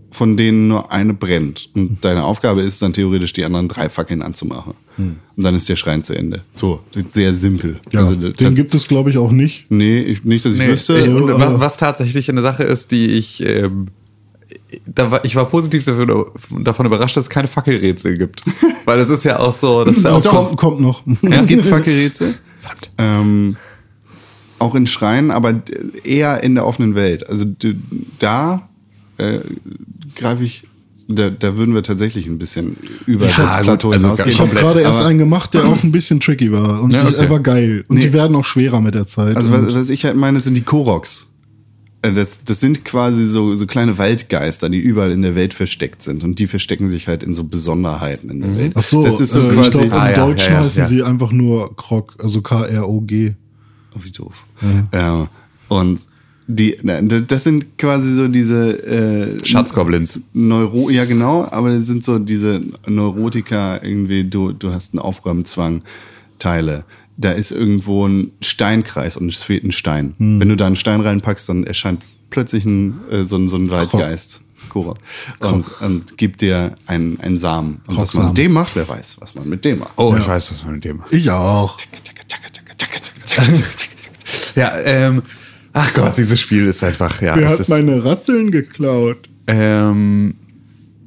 von 0.09 0.35
denen 0.37 0.67
nur 0.67 0.91
eine 0.91 1.13
brennt. 1.13 1.69
Und 1.75 2.03
deine 2.03 2.23
Aufgabe 2.23 2.61
ist 2.61 2.81
dann 2.81 2.93
theoretisch, 2.93 3.33
die 3.33 3.45
anderen 3.45 3.67
drei 3.67 3.89
Fackeln 3.89 4.23
anzumachen. 4.23 4.73
Und 4.97 5.43
dann 5.43 5.53
ist 5.53 5.69
der 5.69 5.75
Schrein 5.75 6.01
zu 6.03 6.13
Ende. 6.15 6.41
So, 6.55 6.79
sehr 7.09 7.35
simpel. 7.35 7.79
Ja, 7.93 7.99
Also, 7.99 8.15
den 8.15 8.33
das, 8.35 8.55
gibt 8.55 8.73
es, 8.73 8.87
glaube 8.87 9.11
ich, 9.11 9.19
auch 9.19 9.31
nicht. 9.31 9.67
nee, 9.69 9.99
ich, 10.01 10.23
nicht, 10.23 10.43
dass 10.43 10.53
ich 10.53 10.59
Nee, 10.59 10.69
wüsste. 10.69 10.97
ich, 10.97 11.07
und 11.07 11.27
was, 11.39 11.59
was 11.59 11.77
tatsächlich 11.77 12.27
eine 12.31 12.41
Sache 12.41 12.63
ist, 12.63 12.91
die 12.91 13.05
ich, 13.05 13.43
ähm, 13.45 13.89
da 14.85 15.11
war, 15.11 15.23
ich 15.25 15.35
war 15.35 15.45
positiv 15.45 15.83
dafür, 15.85 16.31
davon 16.59 16.85
überrascht, 16.85 17.15
dass 17.15 17.25
es 17.25 17.29
keine 17.29 17.47
Fackelrätsel 17.47 18.17
gibt. 18.17 18.41
Weil 18.85 18.99
es 18.99 19.09
ist 19.09 19.23
ja 19.23 19.39
auch 19.39 19.53
so, 19.53 19.83
das 19.83 19.97
ist 19.97 20.03
ja 20.03 20.11
auch 20.11 20.21
so, 20.23 20.29
kommt, 20.29 20.57
kommt 20.57 20.79
noch. 20.81 21.03
Es 21.21 21.47
gibt 21.47 21.63
Fackelrätsel. 21.65 22.35
Ähm, 22.97 23.55
auch 24.59 24.75
in 24.75 24.87
Schreinen, 24.87 25.31
aber 25.31 25.61
eher 26.03 26.43
in 26.43 26.55
der 26.55 26.65
offenen 26.65 26.95
Welt. 26.95 27.29
Also 27.29 27.45
da 28.19 28.67
äh, 29.17 29.39
greife 30.15 30.43
ich, 30.43 30.63
da, 31.07 31.29
da 31.29 31.55
würden 31.57 31.73
wir 31.73 31.83
tatsächlich 31.83 32.25
ein 32.27 32.37
bisschen 32.37 32.75
über 33.05 33.27
das 33.27 33.35
gut, 33.37 33.45
Plateau 33.63 33.91
also 33.91 34.05
hinausgehen. 34.07 34.29
Ich 34.31 34.39
habe 34.41 34.53
gerade 34.53 34.81
erst 34.81 35.03
einen 35.03 35.19
gemacht, 35.19 35.53
der 35.53 35.65
auch 35.65 35.81
ein 35.83 35.91
bisschen 35.93 36.19
tricky 36.19 36.51
war. 36.51 36.81
Und 36.81 36.91
Ja, 36.93 37.03
die- 37.03 37.13
okay. 37.15 37.23
er 37.23 37.29
war 37.29 37.39
geil. 37.39 37.85
Und 37.87 37.95
Nee. 37.97 38.01
die 38.07 38.13
werden 38.13 38.35
auch 38.35 38.43
schwerer 38.43 38.81
mit 38.81 38.95
der 38.95 39.07
Zeit. 39.07 39.37
Also 39.37 39.51
was, 39.51 39.73
was 39.73 39.89
ich 39.89 40.03
halt 40.03 40.17
meine, 40.17 40.41
sind 40.41 40.55
die 40.55 40.61
Koroks. 40.63 41.27
Äh, 42.09 42.13
Das, 42.13 42.43
das 42.43 42.59
sind 42.59 42.83
quasi 42.85 43.25
so, 43.27 43.55
so 43.55 43.65
kleine 43.67 43.97
Waldgeister, 43.97 44.69
die 44.69 44.79
überall 44.79 45.11
in 45.11 45.21
der 45.21 45.35
Welt 45.35 45.53
versteckt 45.53 46.01
sind. 46.01 46.23
Und 46.23 46.39
die 46.39 46.47
verstecken 46.47 46.89
sich 46.89 47.07
halt 47.07 47.23
in 47.23 47.33
so 47.33 47.43
Besonderheiten 47.43 48.29
in 48.29 48.41
der 48.41 48.57
Welt. 48.57 48.73
Ach 48.75 48.83
so, 48.83 49.03
das 49.03 49.19
ist 49.19 49.31
so 49.31 49.39
äh, 49.41 49.49
ich 49.49 49.55
quasi. 49.55 49.69
glaube, 49.71 49.85
im 49.87 49.91
Ah, 49.93 50.11
Deutschen 50.13 50.53
ja, 50.53 50.59
ja, 50.59 50.65
heißen 50.65 50.81
ja. 50.83 50.87
sie 50.87 51.03
einfach 51.03 51.31
nur 51.31 51.75
Krog, 51.75 52.15
also 52.19 52.41
K-R-O-G. 52.41 53.33
Oh, 53.95 53.99
wie 54.03 54.11
doof. 54.11 54.43
Ja. 54.93 55.27
und 55.69 55.99
die, 56.49 56.77
na, 56.81 57.01
das 57.01 57.43
sind 57.43 57.77
quasi 57.77 58.13
so 58.13 58.27
diese 58.29 58.69
äh, 58.87 59.45
Schatzgoblins. 59.45 60.21
Neuro, 60.33 60.89
ja 60.89 61.03
genau, 61.03 61.45
aber 61.51 61.73
das 61.73 61.87
sind 61.87 62.05
so 62.05 62.19
diese 62.19 62.61
Neurotiker 62.87 63.83
irgendwie, 63.83 64.23
du, 64.23 64.53
du 64.53 64.71
hast 64.71 64.93
einen 64.93 64.99
Aufräumzwang, 64.99 65.81
Teile. 66.39 66.85
Da 67.17 67.31
ist 67.31 67.51
irgendwo 67.51 68.07
ein 68.07 68.31
Steinkreis 68.41 69.17
und 69.17 69.29
es 69.29 69.41
fehlt 69.41 69.63
ein 69.63 69.71
Stein. 69.71 70.13
Wenn 70.19 70.49
du 70.49 70.55
da 70.55 70.67
einen 70.67 70.75
Stein 70.75 71.01
reinpackst, 71.01 71.49
dann 71.49 71.63
erscheint 71.63 72.03
plötzlich 72.29 72.63
ein, 72.65 72.99
äh, 73.09 73.23
so, 73.23 73.37
ein, 73.37 73.49
so 73.49 73.57
ein 73.57 73.69
Waldgeist. 73.71 74.41
Korok. 74.69 74.97
Und, 75.39 75.65
und 75.81 76.17
gibt 76.17 76.41
dir 76.41 76.75
einen, 76.85 77.19
einen 77.19 77.39
Samen. 77.39 77.81
Und 77.87 77.97
was 77.97 78.13
man 78.13 78.27
mit 78.27 78.37
dem 78.37 78.53
macht, 78.53 78.75
wer 78.75 78.87
weiß, 78.87 79.15
was 79.19 79.33
man 79.35 79.47
mit 79.49 79.63
dem 79.65 79.79
macht. 79.79 79.93
Oh, 79.97 80.15
ich 80.17 80.27
weiß, 80.27 80.51
was 80.51 80.65
mit 80.65 80.83
dem. 80.83 80.99
Ich 81.11 81.29
auch. 81.29 81.77
Ja, 84.55 84.75
ähm, 84.79 85.21
Ach 85.73 85.93
Gott, 85.93 86.17
dieses 86.17 86.39
Spiel 86.39 86.65
ist 86.65 86.83
einfach, 86.83 87.21
ja. 87.21 87.35
Wer 87.35 87.45
es 87.45 87.51
hat 87.53 87.59
ist, 87.61 87.69
meine 87.69 88.03
Rasseln 88.03 88.49
geklaut? 88.49 89.29
ähm, 89.45 90.33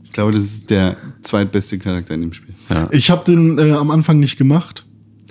Ich 0.04 0.12
glaube, 0.12 0.30
das 0.30 0.44
ist 0.44 0.70
der 0.70 0.96
zweitbeste 1.22 1.78
Charakter 1.78 2.14
in 2.14 2.20
dem 2.20 2.32
Spiel. 2.32 2.54
Ich 2.92 3.10
habe 3.10 3.24
den 3.24 3.58
äh, 3.58 3.72
am 3.72 3.90
Anfang 3.90 4.20
nicht 4.20 4.38
gemacht. 4.38 4.86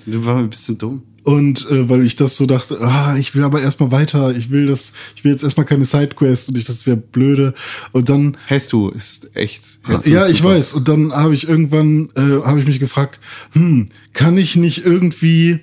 Du 0.09 0.25
warst 0.25 0.39
ein 0.39 0.49
bisschen 0.49 0.77
dumm. 0.77 1.03
Und 1.23 1.69
äh, 1.69 1.89
weil 1.89 2.03
ich 2.05 2.15
das 2.15 2.37
so 2.37 2.45
dachte, 2.45 2.79
ah, 2.81 3.15
ich 3.17 3.35
will 3.35 3.43
aber 3.43 3.61
erstmal 3.61 3.91
weiter, 3.91 4.35
ich 4.35 4.49
will 4.49 4.65
das, 4.65 4.93
ich 5.15 5.23
will 5.23 5.31
jetzt 5.31 5.43
erstmal 5.43 5.65
keine 5.65 5.85
Sidequest 5.85 6.49
und 6.49 6.57
ich 6.57 6.65
das 6.65 6.87
wäre 6.87 6.97
blöde. 6.97 7.53
Und 7.91 8.09
dann 8.09 8.37
Hast 8.47 8.73
du, 8.73 8.89
ist 8.89 9.35
echt. 9.35 9.61
Hast 9.83 10.05
du 10.05 10.09
ja, 10.09 10.23
ist 10.23 10.31
ich 10.31 10.43
weiß. 10.43 10.73
Und 10.73 10.87
dann 10.87 11.11
habe 11.13 11.33
ich 11.33 11.47
irgendwann, 11.47 12.09
äh, 12.15 12.45
habe 12.45 12.59
ich 12.59 12.65
mich 12.65 12.79
gefragt, 12.79 13.19
hm, 13.51 13.87
kann 14.13 14.37
ich 14.37 14.55
nicht 14.55 14.85
irgendwie, 14.85 15.59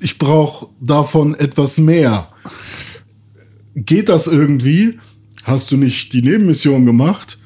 ich 0.00 0.18
brauche 0.18 0.68
davon 0.80 1.34
etwas 1.34 1.78
mehr. 1.78 2.30
Geht 3.74 4.08
das 4.08 4.26
irgendwie? 4.26 4.98
Hast 5.44 5.70
du 5.70 5.76
nicht 5.76 6.12
die 6.12 6.22
Nebenmission 6.22 6.86
gemacht? 6.86 7.38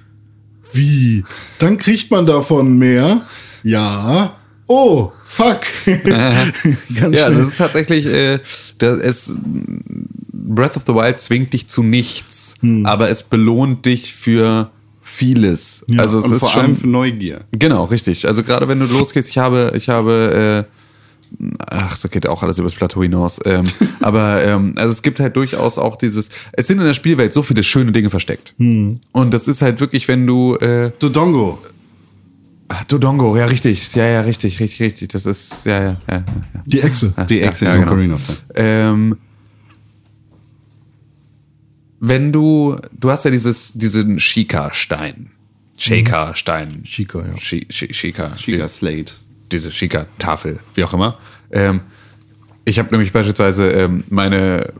Wie? 0.72 1.24
Dann 1.58 1.78
kriegt 1.78 2.10
man 2.10 2.26
davon 2.26 2.76
mehr? 2.78 3.22
Ja. 3.62 4.38
Oh, 4.66 5.12
fuck. 5.36 5.60
Ganz 5.84 7.16
Ja, 7.16 7.24
also 7.26 7.40
es 7.42 7.48
ist 7.48 7.58
tatsächlich, 7.58 8.06
äh, 8.06 8.38
da, 8.78 8.96
es, 8.96 9.34
Breath 10.32 10.76
of 10.76 10.82
the 10.86 10.94
Wild 10.94 11.20
zwingt 11.20 11.52
dich 11.52 11.68
zu 11.68 11.82
nichts, 11.82 12.54
aber 12.84 13.10
es 13.10 13.22
belohnt 13.22 13.84
dich 13.86 14.14
für 14.14 14.70
vieles. 15.02 15.84
Ja, 15.88 16.02
also 16.02 16.18
es 16.18 16.24
Und 16.24 16.32
ist 16.32 16.40
vor 16.40 16.50
schon, 16.50 16.60
allem 16.60 16.76
für 16.76 16.86
Neugier. 16.86 17.40
genau, 17.52 17.84
richtig. 17.84 18.26
Also 18.26 18.42
gerade 18.42 18.68
wenn 18.68 18.78
du 18.80 18.86
losgehst, 18.86 19.28
ich 19.28 19.38
habe, 19.38 19.72
ich 19.74 19.88
habe, 19.88 20.66
äh, 20.68 21.46
ach, 21.70 21.98
das 21.98 22.10
geht 22.10 22.26
auch 22.26 22.42
alles 22.42 22.58
übers 22.58 22.74
Plateau 22.74 23.02
hinaus. 23.02 23.40
Ähm, 23.44 23.64
aber 24.00 24.42
ähm, 24.44 24.74
also 24.76 24.90
es 24.90 25.02
gibt 25.02 25.20
halt 25.20 25.36
durchaus 25.36 25.78
auch 25.78 25.96
dieses, 25.96 26.30
es 26.52 26.66
sind 26.66 26.78
in 26.78 26.84
der 26.86 26.94
Spielwelt 26.94 27.32
so 27.32 27.42
viele 27.42 27.62
schöne 27.62 27.92
Dinge 27.92 28.10
versteckt. 28.10 28.54
Und 28.58 29.34
das 29.34 29.48
ist 29.48 29.62
halt 29.62 29.80
wirklich, 29.80 30.06
wenn 30.08 30.26
du 30.26 30.54
äh, 30.56 30.90
Dodongo. 30.98 31.58
Ah, 32.68 32.82
Dodongo, 32.88 33.36
ja 33.36 33.46
richtig, 33.46 33.94
ja, 33.94 34.06
ja, 34.06 34.20
richtig, 34.22 34.60
richtig, 34.60 34.80
richtig. 34.80 35.08
Das 35.10 35.26
ist, 35.26 35.64
ja, 35.66 35.72
ja, 35.82 35.82
ja, 35.82 35.96
ja. 36.08 36.24
ja. 36.54 36.62
Die 36.66 36.80
Echse. 36.80 37.14
Die 37.28 37.40
Exe 37.40 37.64
ja, 37.66 37.74
in 37.74 37.80
genau. 37.80 37.92
Ocarina 37.92 38.14
of 38.14 38.22
Time. 38.26 38.38
Ähm, 38.54 39.16
wenn 42.00 42.32
du, 42.32 42.76
du 42.92 43.10
hast 43.10 43.24
ja 43.24 43.30
dieses, 43.30 43.72
diesen 43.72 44.20
Shika-Stein. 44.20 45.30
Shaka-Stein. 45.78 46.84
Chica, 46.84 47.18
ja. 47.20 47.38
Shi- 47.38 47.66
Shi- 47.70 47.92
Shika. 47.92 48.34
Chica 48.36 48.68
Slate. 48.68 49.12
Diese 49.52 49.70
Shika-Tafel, 49.70 50.58
wie 50.74 50.84
auch 50.84 50.92
immer. 50.94 51.18
Ähm, 51.50 51.80
ich 52.64 52.78
habe 52.78 52.90
nämlich 52.90 53.12
beispielsweise, 53.12 53.70
ähm, 53.70 54.04
meine 54.08 54.72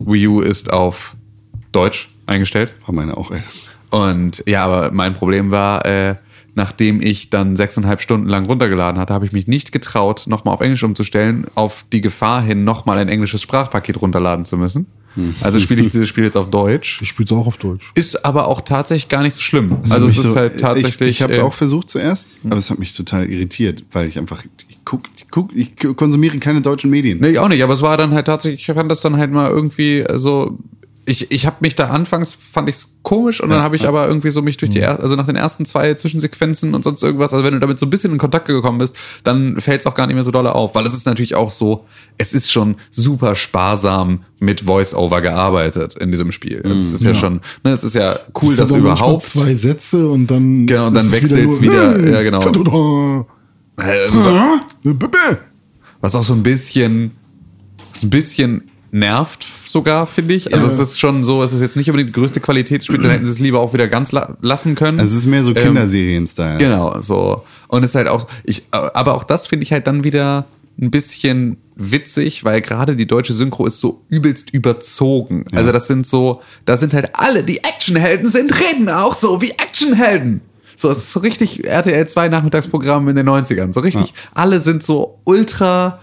Wii 0.00 0.26
U 0.28 0.40
ist 0.40 0.72
auf 0.72 1.16
Deutsch 1.72 2.10
eingestellt. 2.26 2.74
War 2.86 2.94
meine 2.94 3.16
auch 3.16 3.30
erst. 3.30 3.70
Und 3.90 4.42
ja, 4.46 4.64
aber 4.64 4.90
mein 4.92 5.14
Problem 5.14 5.50
war, 5.50 5.84
äh, 5.86 6.16
nachdem 6.56 7.00
ich 7.00 7.30
dann 7.30 7.54
sechseinhalb 7.54 8.00
Stunden 8.00 8.28
lang 8.28 8.46
runtergeladen 8.46 9.00
hatte, 9.00 9.14
habe 9.14 9.26
ich 9.26 9.32
mich 9.32 9.46
nicht 9.46 9.70
getraut, 9.70 10.24
nochmal 10.26 10.54
auf 10.54 10.60
Englisch 10.60 10.82
umzustellen, 10.82 11.46
auf 11.54 11.84
die 11.92 12.00
Gefahr 12.00 12.42
hin, 12.42 12.64
nochmal 12.64 12.98
ein 12.98 13.08
englisches 13.08 13.42
Sprachpaket 13.42 14.00
runterladen 14.02 14.44
zu 14.44 14.56
müssen. 14.56 14.86
Also 15.40 15.60
spiele 15.60 15.82
ich 15.82 15.92
dieses 15.92 16.08
Spiel 16.08 16.24
jetzt 16.24 16.36
auf 16.36 16.50
Deutsch. 16.50 17.00
Ich 17.00 17.08
spiel's 17.08 17.30
auch 17.32 17.46
auf 17.46 17.56
Deutsch. 17.56 17.90
Ist 17.94 18.24
aber 18.24 18.48
auch 18.48 18.60
tatsächlich 18.62 19.08
gar 19.08 19.22
nicht 19.22 19.34
so 19.34 19.40
schlimm. 19.40 19.76
Also 19.90 20.06
es 20.08 20.18
ist 20.18 20.24
so- 20.24 20.36
halt 20.36 20.60
tatsächlich. 20.60 21.00
Ich, 21.10 21.16
ich 21.16 21.22
habe 21.22 21.32
es 21.32 21.38
äh, 21.38 21.42
auch 21.42 21.54
versucht 21.54 21.88
zuerst, 21.88 22.26
aber 22.44 22.56
es 22.56 22.70
hat 22.70 22.78
mich 22.78 22.92
total 22.94 23.24
irritiert, 23.30 23.82
weil 23.92 24.08
ich 24.08 24.18
einfach, 24.18 24.44
ich 24.68 24.76
guck, 24.84 25.02
ich 25.16 25.26
guck, 25.30 25.54
ich 25.54 25.74
konsumiere 25.96 26.38
keine 26.38 26.60
deutschen 26.60 26.90
Medien. 26.90 27.18
Nee, 27.20 27.30
ich 27.30 27.38
auch 27.38 27.48
nicht, 27.48 27.62
aber 27.62 27.74
es 27.74 27.82
war 27.82 27.96
dann 27.96 28.12
halt 28.12 28.26
tatsächlich, 28.26 28.68
ich 28.68 28.74
fand 28.74 28.90
das 28.90 29.00
dann 29.00 29.16
halt 29.16 29.30
mal 29.30 29.50
irgendwie 29.50 30.04
so. 30.14 30.58
Ich, 31.08 31.30
ich 31.30 31.46
habe 31.46 31.58
mich 31.60 31.76
da 31.76 31.90
anfangs, 31.90 32.34
fand 32.34 32.68
ich's 32.68 32.96
komisch 33.02 33.40
und 33.40 33.48
dann 33.48 33.62
habe 33.62 33.76
ich 33.76 33.86
aber 33.86 34.08
irgendwie 34.08 34.30
so 34.30 34.42
mich 34.42 34.56
durch 34.56 34.72
die, 34.72 34.80
er, 34.80 34.98
also 34.98 35.14
nach 35.14 35.26
den 35.26 35.36
ersten 35.36 35.64
zwei 35.64 35.94
Zwischensequenzen 35.94 36.74
und 36.74 36.82
sonst 36.82 37.00
irgendwas, 37.04 37.32
also 37.32 37.44
wenn 37.44 37.54
du 37.54 37.60
damit 37.60 37.78
so 37.78 37.86
ein 37.86 37.90
bisschen 37.90 38.10
in 38.12 38.18
Kontakt 38.18 38.46
gekommen 38.46 38.78
bist, 38.78 38.96
dann 39.22 39.60
fällt's 39.60 39.86
auch 39.86 39.94
gar 39.94 40.08
nicht 40.08 40.14
mehr 40.14 40.24
so 40.24 40.32
doll 40.32 40.48
auf, 40.48 40.74
weil 40.74 40.84
es 40.84 40.92
ist 40.94 41.06
natürlich 41.06 41.36
auch 41.36 41.52
so, 41.52 41.84
es 42.18 42.32
ist 42.32 42.50
schon 42.50 42.74
super 42.90 43.36
sparsam 43.36 44.24
mit 44.40 44.62
Voice-Over 44.62 45.20
gearbeitet 45.20 45.94
in 45.96 46.10
diesem 46.10 46.32
Spiel. 46.32 46.60
Es 46.66 46.92
ist 46.94 47.04
ja, 47.04 47.14
schon, 47.14 47.40
ne, 47.62 47.70
es 47.70 47.84
ist 47.84 47.94
ja 47.94 48.18
cool, 48.42 48.52
Es 48.54 48.58
dass 48.58 48.70
überhaupt. 48.72 49.22
zwei 49.22 49.54
Sätze 49.54 50.08
und 50.08 50.26
dann 50.26 50.66
Genau, 50.66 50.88
und 50.88 50.94
dann 50.94 51.06
es 51.06 51.12
wechselt's 51.12 51.60
nur, 51.60 51.62
wieder, 51.62 51.92
"Hey, 51.98 52.12
ja, 52.14 52.22
genau. 52.22 52.40
ta-da-da." 52.40 53.26
Also. 53.76 54.22
Was 56.00 56.16
auch 56.16 56.24
so 56.24 56.32
ein 56.34 56.42
bisschen, 56.42 57.12
so 57.92 58.08
ein 58.08 58.10
bisschen 58.10 58.70
nervt 58.98 59.46
sogar, 59.68 60.06
finde 60.06 60.34
ich. 60.34 60.52
Also 60.54 60.66
es 60.66 60.78
ist 60.78 60.98
schon 60.98 61.22
so, 61.22 61.42
es 61.42 61.52
ist 61.52 61.60
jetzt 61.60 61.76
nicht 61.76 61.90
unbedingt 61.90 62.14
die 62.14 62.18
größte 62.18 62.40
Qualität 62.40 62.80
des 62.80 62.86
Spiels, 62.86 63.02
dann 63.02 63.12
hätten 63.12 63.26
sie 63.26 63.32
es 63.32 63.38
lieber 63.38 63.60
auch 63.60 63.72
wieder 63.74 63.88
ganz 63.88 64.12
la 64.12 64.36
lassen 64.40 64.74
können. 64.74 64.98
Also 64.98 65.12
es 65.12 65.20
ist 65.20 65.26
mehr 65.26 65.44
so 65.44 65.54
Ähm, 65.54 65.62
Kinderserien-Style. 65.62 66.58
Genau, 66.58 66.98
so. 67.00 67.44
Und 67.68 67.84
es 67.84 67.90
ist 67.90 67.94
halt 67.94 68.08
auch, 68.08 68.26
ich, 68.44 68.62
aber 68.70 69.14
auch 69.14 69.24
das 69.24 69.46
finde 69.46 69.64
ich 69.64 69.72
halt 69.72 69.86
dann 69.86 70.02
wieder 70.04 70.46
ein 70.80 70.90
bisschen 70.90 71.58
witzig, 71.74 72.44
weil 72.44 72.60
gerade 72.62 72.96
die 72.96 73.06
deutsche 73.06 73.34
Synchro 73.34 73.66
ist 73.66 73.80
so 73.80 74.02
übelst 74.08 74.52
überzogen. 74.52 75.44
Also 75.52 75.72
das 75.72 75.86
sind 75.86 76.06
so, 76.06 76.40
da 76.64 76.76
sind 76.76 76.94
halt 76.94 77.10
alle, 77.14 77.42
die 77.44 77.58
Actionhelden 77.58 78.28
sind, 78.28 78.52
reden 78.58 78.88
auch 78.88 79.14
so 79.14 79.42
wie 79.42 79.50
Actionhelden. 79.50 80.40
So, 80.74 80.90
es 80.90 80.98
ist 80.98 81.12
so 81.12 81.20
richtig 81.20 81.66
RTL 81.66 82.06
2 82.06 82.28
Nachmittagsprogramm 82.28 83.08
in 83.08 83.16
den 83.16 83.28
90ern. 83.28 83.72
So 83.72 83.80
richtig, 83.80 84.12
alle 84.34 84.60
sind 84.60 84.82
so 84.82 85.18
ultra 85.24 86.00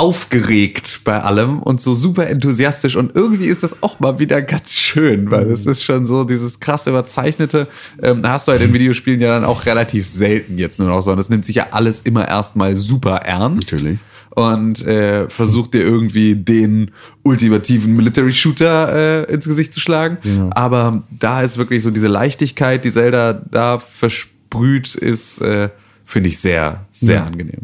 aufgeregt 0.00 1.02
bei 1.04 1.20
allem 1.20 1.58
und 1.60 1.80
so 1.80 1.94
super 1.94 2.26
enthusiastisch 2.26 2.96
und 2.96 3.14
irgendwie 3.14 3.46
ist 3.46 3.62
das 3.62 3.82
auch 3.82 4.00
mal 4.00 4.18
wieder 4.18 4.40
ganz 4.40 4.72
schön, 4.72 5.30
weil 5.30 5.50
es 5.50 5.66
ist 5.66 5.82
schon 5.84 6.06
so 6.06 6.24
dieses 6.24 6.58
krass 6.58 6.86
überzeichnete, 6.86 7.68
ähm, 8.02 8.22
hast 8.26 8.48
du 8.48 8.52
halt 8.52 8.62
in 8.62 8.72
Videospielen 8.72 9.20
ja 9.20 9.28
dann 9.28 9.44
auch 9.44 9.66
relativ 9.66 10.08
selten 10.08 10.56
jetzt 10.58 10.78
nur 10.78 10.88
noch 10.88 11.02
so 11.02 11.10
und 11.10 11.18
das 11.18 11.28
nimmt 11.28 11.44
sich 11.44 11.56
ja 11.56 11.66
alles 11.72 12.00
immer 12.00 12.26
erstmal 12.26 12.76
super 12.76 13.16
ernst. 13.16 13.72
Natürlich. 13.72 13.98
Und 14.36 14.86
äh, 14.86 15.28
versucht 15.28 15.74
dir 15.74 15.82
irgendwie 15.82 16.36
den 16.36 16.92
ultimativen 17.24 17.94
Military 17.94 18.32
Shooter 18.32 19.26
äh, 19.28 19.32
ins 19.34 19.44
Gesicht 19.44 19.74
zu 19.74 19.80
schlagen. 19.80 20.18
Aber 20.52 21.02
da 21.10 21.42
ist 21.42 21.58
wirklich 21.58 21.82
so 21.82 21.90
diese 21.90 22.06
Leichtigkeit, 22.06 22.84
die 22.84 22.92
Zelda 22.92 23.32
da 23.32 23.80
versprüht, 23.80 24.94
ist, 24.94 25.40
äh, 25.40 25.70
finde 26.04 26.28
ich 26.28 26.38
sehr, 26.38 26.86
sehr 26.92 27.16
Ja. 27.16 27.24
angenehm. 27.26 27.62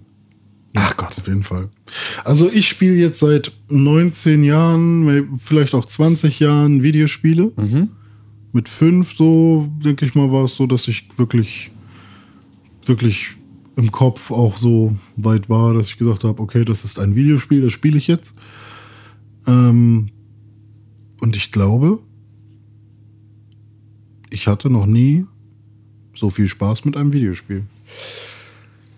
Ach 0.78 0.96
Gott. 0.96 1.18
Auf 1.18 1.26
jeden 1.26 1.42
Fall. 1.42 1.68
Also 2.24 2.50
ich 2.50 2.68
spiele 2.68 2.94
jetzt 2.94 3.20
seit 3.20 3.52
19 3.68 4.44
Jahren, 4.44 5.36
vielleicht 5.36 5.74
auch 5.74 5.84
20 5.84 6.40
Jahren 6.40 6.82
Videospiele. 6.82 7.52
Mit 8.52 8.68
fünf 8.68 9.14
so, 9.16 9.68
denke 9.84 10.06
ich 10.06 10.14
mal, 10.14 10.32
war 10.32 10.44
es 10.44 10.56
so, 10.56 10.66
dass 10.66 10.88
ich 10.88 11.08
wirklich, 11.16 11.70
wirklich 12.84 13.36
im 13.76 13.92
Kopf 13.92 14.30
auch 14.30 14.56
so 14.56 14.96
weit 15.16 15.48
war, 15.50 15.74
dass 15.74 15.88
ich 15.88 15.98
gesagt 15.98 16.24
habe, 16.24 16.42
okay, 16.42 16.64
das 16.64 16.84
ist 16.84 16.98
ein 16.98 17.14
Videospiel, 17.14 17.62
das 17.62 17.72
spiele 17.72 17.98
ich 17.98 18.06
jetzt. 18.06 18.34
Ähm, 19.46 20.08
und 21.20 21.36
ich 21.36 21.52
glaube, 21.52 21.98
ich 24.30 24.46
hatte 24.46 24.70
noch 24.70 24.86
nie 24.86 25.26
so 26.14 26.30
viel 26.30 26.48
Spaß 26.48 26.84
mit 26.84 26.96
einem 26.96 27.12
Videospiel. 27.12 27.64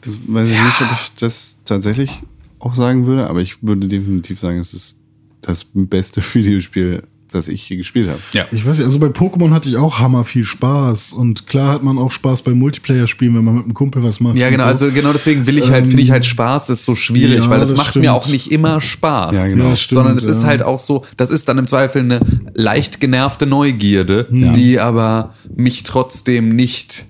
Das 0.02 0.16
weiß 0.26 0.48
ich 0.48 0.62
nicht, 0.62 0.80
ob 0.80 0.88
ich 0.92 1.12
das 1.18 1.56
tatsächlich 1.64 2.22
auch 2.58 2.74
sagen 2.74 3.06
würde, 3.06 3.28
aber 3.28 3.40
ich 3.40 3.62
würde 3.62 3.88
definitiv 3.88 4.38
sagen, 4.38 4.58
es 4.58 4.74
ist 4.74 4.96
das 5.40 5.66
beste 5.72 6.22
Videospiel, 6.34 7.02
das 7.30 7.48
ich 7.48 7.68
je 7.68 7.76
gespielt 7.76 8.08
habe. 8.08 8.20
Ja. 8.32 8.46
Ich 8.52 8.64
weiß 8.64 8.78
nicht, 8.78 8.86
also 8.86 8.98
bei 8.98 9.08
Pokémon 9.08 9.50
hatte 9.50 9.68
ich 9.68 9.76
auch 9.76 9.98
hammer 9.98 10.24
viel 10.24 10.44
Spaß. 10.44 11.12
Und 11.12 11.46
klar 11.46 11.74
hat 11.74 11.82
man 11.82 11.98
auch 11.98 12.10
Spaß 12.10 12.40
bei 12.40 12.52
Multiplayer-Spielen, 12.52 13.36
wenn 13.36 13.44
man 13.44 13.54
mit 13.56 13.64
einem 13.64 13.74
Kumpel 13.74 14.02
was 14.02 14.20
macht. 14.20 14.36
Ja, 14.36 14.48
genau, 14.48 14.64
so. 14.64 14.68
also 14.70 14.90
genau 14.90 15.12
deswegen 15.12 15.46
will 15.46 15.58
ich 15.58 15.70
halt, 15.70 15.86
finde 15.86 16.02
ich 16.02 16.10
halt 16.10 16.24
Spaß 16.24 16.70
ist 16.70 16.84
so 16.84 16.94
schwierig, 16.94 17.44
ja, 17.44 17.50
weil 17.50 17.60
das 17.60 17.68
das 17.70 17.78
macht 17.78 17.90
stimmt. 17.90 18.06
mir 18.06 18.14
auch 18.14 18.28
nicht 18.28 18.50
immer 18.50 18.80
Spaß. 18.80 19.36
Ja, 19.36 19.46
genau. 19.46 19.68
Ja, 19.68 19.76
stimmt, 19.76 19.96
sondern 19.96 20.18
es 20.18 20.24
ist 20.24 20.42
ja. 20.42 20.48
halt 20.48 20.62
auch 20.62 20.80
so, 20.80 21.04
das 21.18 21.30
ist 21.30 21.48
dann 21.48 21.58
im 21.58 21.66
Zweifel 21.66 22.00
eine 22.00 22.20
leicht 22.54 22.98
genervte 23.00 23.46
Neugierde, 23.46 24.26
die 24.30 24.80
aber 24.80 25.34
mich 25.54 25.82
trotzdem 25.82 26.56
nicht 26.56 27.06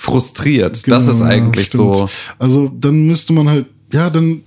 frustriert. 0.00 0.76
das 0.76 0.82
Genau, 0.82 0.98
ist 0.98 1.20
ja, 1.20 1.26
eigentlich 1.26 1.66
stimmt. 1.66 1.96
so. 1.96 2.08
Also 2.38 2.68
dann 2.74 3.06
müsste 3.06 3.32
man 3.32 3.48
halt, 3.48 3.66
ja, 3.92 4.08
dann 4.08 4.40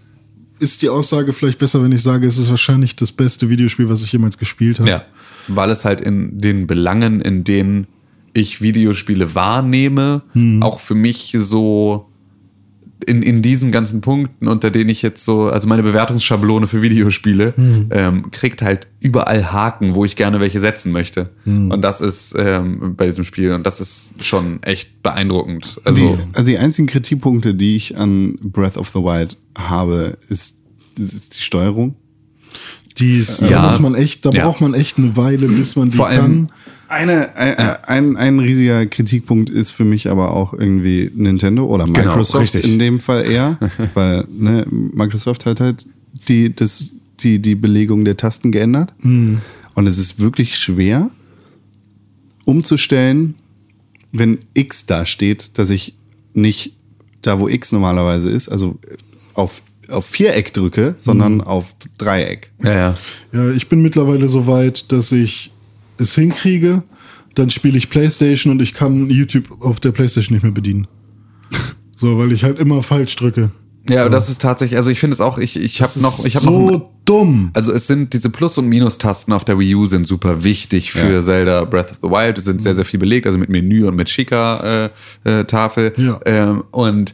ist 0.59 0.81
die 0.81 0.89
Aussage 0.89 1.31
vielleicht 1.31 1.59
besser, 1.59 1.83
wenn 1.83 1.91
ich 1.91 2.01
sage, 2.01 2.25
es 2.25 2.37
ist 2.37 2.49
wahrscheinlich 2.49 2.95
das 2.95 3.11
beste 3.11 3.49
Videospiel, 3.49 3.87
was 3.89 4.01
ich 4.01 4.11
jemals 4.11 4.37
gespielt 4.37 4.79
habe. 4.79 4.89
Ja. 4.89 5.05
Weil 5.47 5.69
es 5.69 5.85
halt 5.85 6.01
in 6.01 6.39
den 6.39 6.65
Belangen, 6.67 7.21
in 7.21 7.43
denen 7.43 7.87
ich 8.33 8.61
Videospiele 8.61 9.35
wahrnehme, 9.35 10.23
auch 10.61 10.79
für 10.79 10.95
mich 10.95 11.35
so 11.39 12.09
in, 13.03 13.21
in 13.23 13.41
diesen 13.41 13.71
ganzen 13.71 14.01
Punkten, 14.01 14.47
unter 14.47 14.71
denen 14.71 14.89
ich 14.89 15.01
jetzt 15.01 15.23
so, 15.25 15.43
also 15.49 15.67
meine 15.67 15.83
Bewertungsschablone 15.83 16.67
für 16.67 16.81
Videospiele, 16.81 17.53
ähm, 17.91 18.31
kriegt 18.31 18.61
halt 18.61 18.87
überall 18.99 19.51
Haken, 19.51 19.95
wo 19.95 20.05
ich 20.05 20.15
gerne 20.15 20.39
welche 20.39 20.59
setzen 20.59 20.91
möchte. 20.91 21.29
Und 21.45 21.81
das 21.81 22.01
ist 22.01 22.35
ähm, 22.37 22.95
bei 22.95 23.05
diesem 23.05 23.23
Spiel, 23.25 23.51
und 23.53 23.65
das 23.67 23.79
ist 23.81 24.23
schon 24.25 24.61
echt 24.63 25.03
beeindruckend. 25.03 25.79
Also, 25.83 26.15
die, 26.15 26.23
also 26.33 26.45
die 26.45 26.57
einzigen 26.57 26.87
Kritikpunkte, 26.87 27.53
die 27.53 27.75
ich 27.75 27.97
an 27.97 28.35
Breath 28.41 28.77
of 28.77 28.89
the 28.89 28.99
Wild 28.99 29.37
habe, 29.57 30.17
ist, 30.29 30.57
ist 30.97 31.37
die 31.37 31.41
Steuerung. 31.41 31.95
Die 32.99 33.17
ist, 33.17 33.41
Ja. 33.41 33.49
da 33.49 33.67
muss 33.71 33.79
man 33.79 33.95
echt, 33.95 34.25
da 34.25 34.29
Ja. 34.31 34.45
braucht 34.45 34.61
man 34.61 34.73
echt 34.73 34.97
eine 34.97 35.17
Weile, 35.17 35.47
bis 35.47 35.75
man 35.75 35.89
die 35.89 35.97
Vor 35.97 36.07
allem- 36.07 36.47
kann. 36.47 36.51
Eine, 36.93 37.35
ein, 37.35 37.57
ein, 37.57 38.17
ein 38.17 38.39
riesiger 38.39 38.85
Kritikpunkt 38.85 39.49
ist 39.49 39.71
für 39.71 39.83
mich 39.83 40.09
aber 40.09 40.33
auch 40.33 40.53
irgendwie 40.53 41.11
Nintendo 41.13 41.65
oder 41.65 41.85
Genau, 41.85 41.97
Microsoft 41.99 42.55
richtig. 42.55 42.65
in 42.65 42.79
dem 42.79 42.99
Fall 42.99 43.25
eher, 43.25 43.57
weil 43.93 44.25
ne, 44.31 44.65
Microsoft 44.69 45.45
hat 45.45 45.59
halt 45.59 45.87
die, 46.27 46.55
das, 46.55 46.93
die, 47.19 47.39
die 47.39 47.55
Belegung 47.55 48.05
der 48.05 48.15
Tasten 48.17 48.51
geändert. 48.51 48.93
Mhm. 48.99 49.41
Und 49.73 49.87
es 49.87 49.97
ist 49.97 50.19
wirklich 50.19 50.55
schwer 50.57 51.09
umzustellen, 52.45 53.35
wenn 54.11 54.39
X 54.53 54.85
da 54.85 55.05
steht, 55.05 55.57
dass 55.57 55.69
ich 55.69 55.95
nicht 56.33 56.75
da, 57.21 57.39
wo 57.39 57.47
X 57.47 57.71
normalerweise 57.71 58.29
ist, 58.29 58.49
also 58.49 58.77
auf, 59.33 59.61
auf 59.87 60.05
Viereck 60.05 60.53
drücke, 60.53 60.95
sondern 60.97 61.41
auf 61.41 61.73
Dreieck. 61.97 62.51
Ja, 62.61 62.73
ja. 62.73 62.97
Ja, 63.31 63.51
ich 63.51 63.67
bin 63.69 63.81
mittlerweile 63.81 64.29
so 64.29 64.45
weit, 64.45 64.91
dass 64.91 65.11
ich 65.11 65.52
es 66.03 66.15
hinkriege. 66.15 66.83
Dann 67.35 67.49
spiele 67.49 67.77
ich 67.77 67.89
Playstation 67.89 68.51
und 68.53 68.61
ich 68.61 68.73
kann 68.73 69.09
YouTube 69.09 69.61
auf 69.61 69.79
der 69.79 69.91
Playstation 69.91 70.35
nicht 70.35 70.43
mehr 70.43 70.51
bedienen. 70.51 70.87
So, 71.95 72.17
weil 72.17 72.33
ich 72.33 72.43
halt 72.43 72.59
immer 72.59 72.83
falsch 72.83 73.15
drücke. 73.15 73.51
Ja, 73.89 74.09
das 74.09 74.29
ist 74.29 74.41
tatsächlich, 74.41 74.77
also 74.77 74.89
ich 74.91 74.99
finde 74.99 75.13
es 75.13 75.21
auch, 75.21 75.37
ich, 75.37 75.57
ich 75.57 75.81
habe 75.81 75.99
noch, 76.01 76.25
ich 76.25 76.35
habe 76.35 76.45
so 76.45 76.69
noch, 76.71 76.89
dumm. 77.05 77.51
also 77.53 77.71
es 77.71 77.87
sind 77.87 78.13
diese 78.13 78.29
Plus- 78.29 78.57
und 78.57 78.67
Minus-Tasten 78.67 79.33
auf 79.33 79.43
der 79.43 79.59
Wii 79.59 79.75
U 79.75 79.85
sind 79.85 80.07
super 80.07 80.43
wichtig 80.43 80.91
für 80.91 81.13
Ja. 81.13 81.21
Zelda 81.21 81.65
Breath 81.65 81.91
of 81.91 81.99
the 82.01 82.09
Wild, 82.09 82.43
sind 82.43 82.61
sehr, 82.61 82.75
sehr 82.75 82.85
viel 82.85 82.99
belegt, 82.99 83.25
also 83.25 83.37
mit 83.37 83.49
Menü 83.49 83.85
und 83.85 83.95
mit 83.95 84.09
schicker 84.09 84.91
äh, 85.25 85.39
äh, 85.39 85.43
Tafel. 85.45 85.93
Ja. 85.97 86.19
Ähm, 86.25 86.63
und 86.71 87.13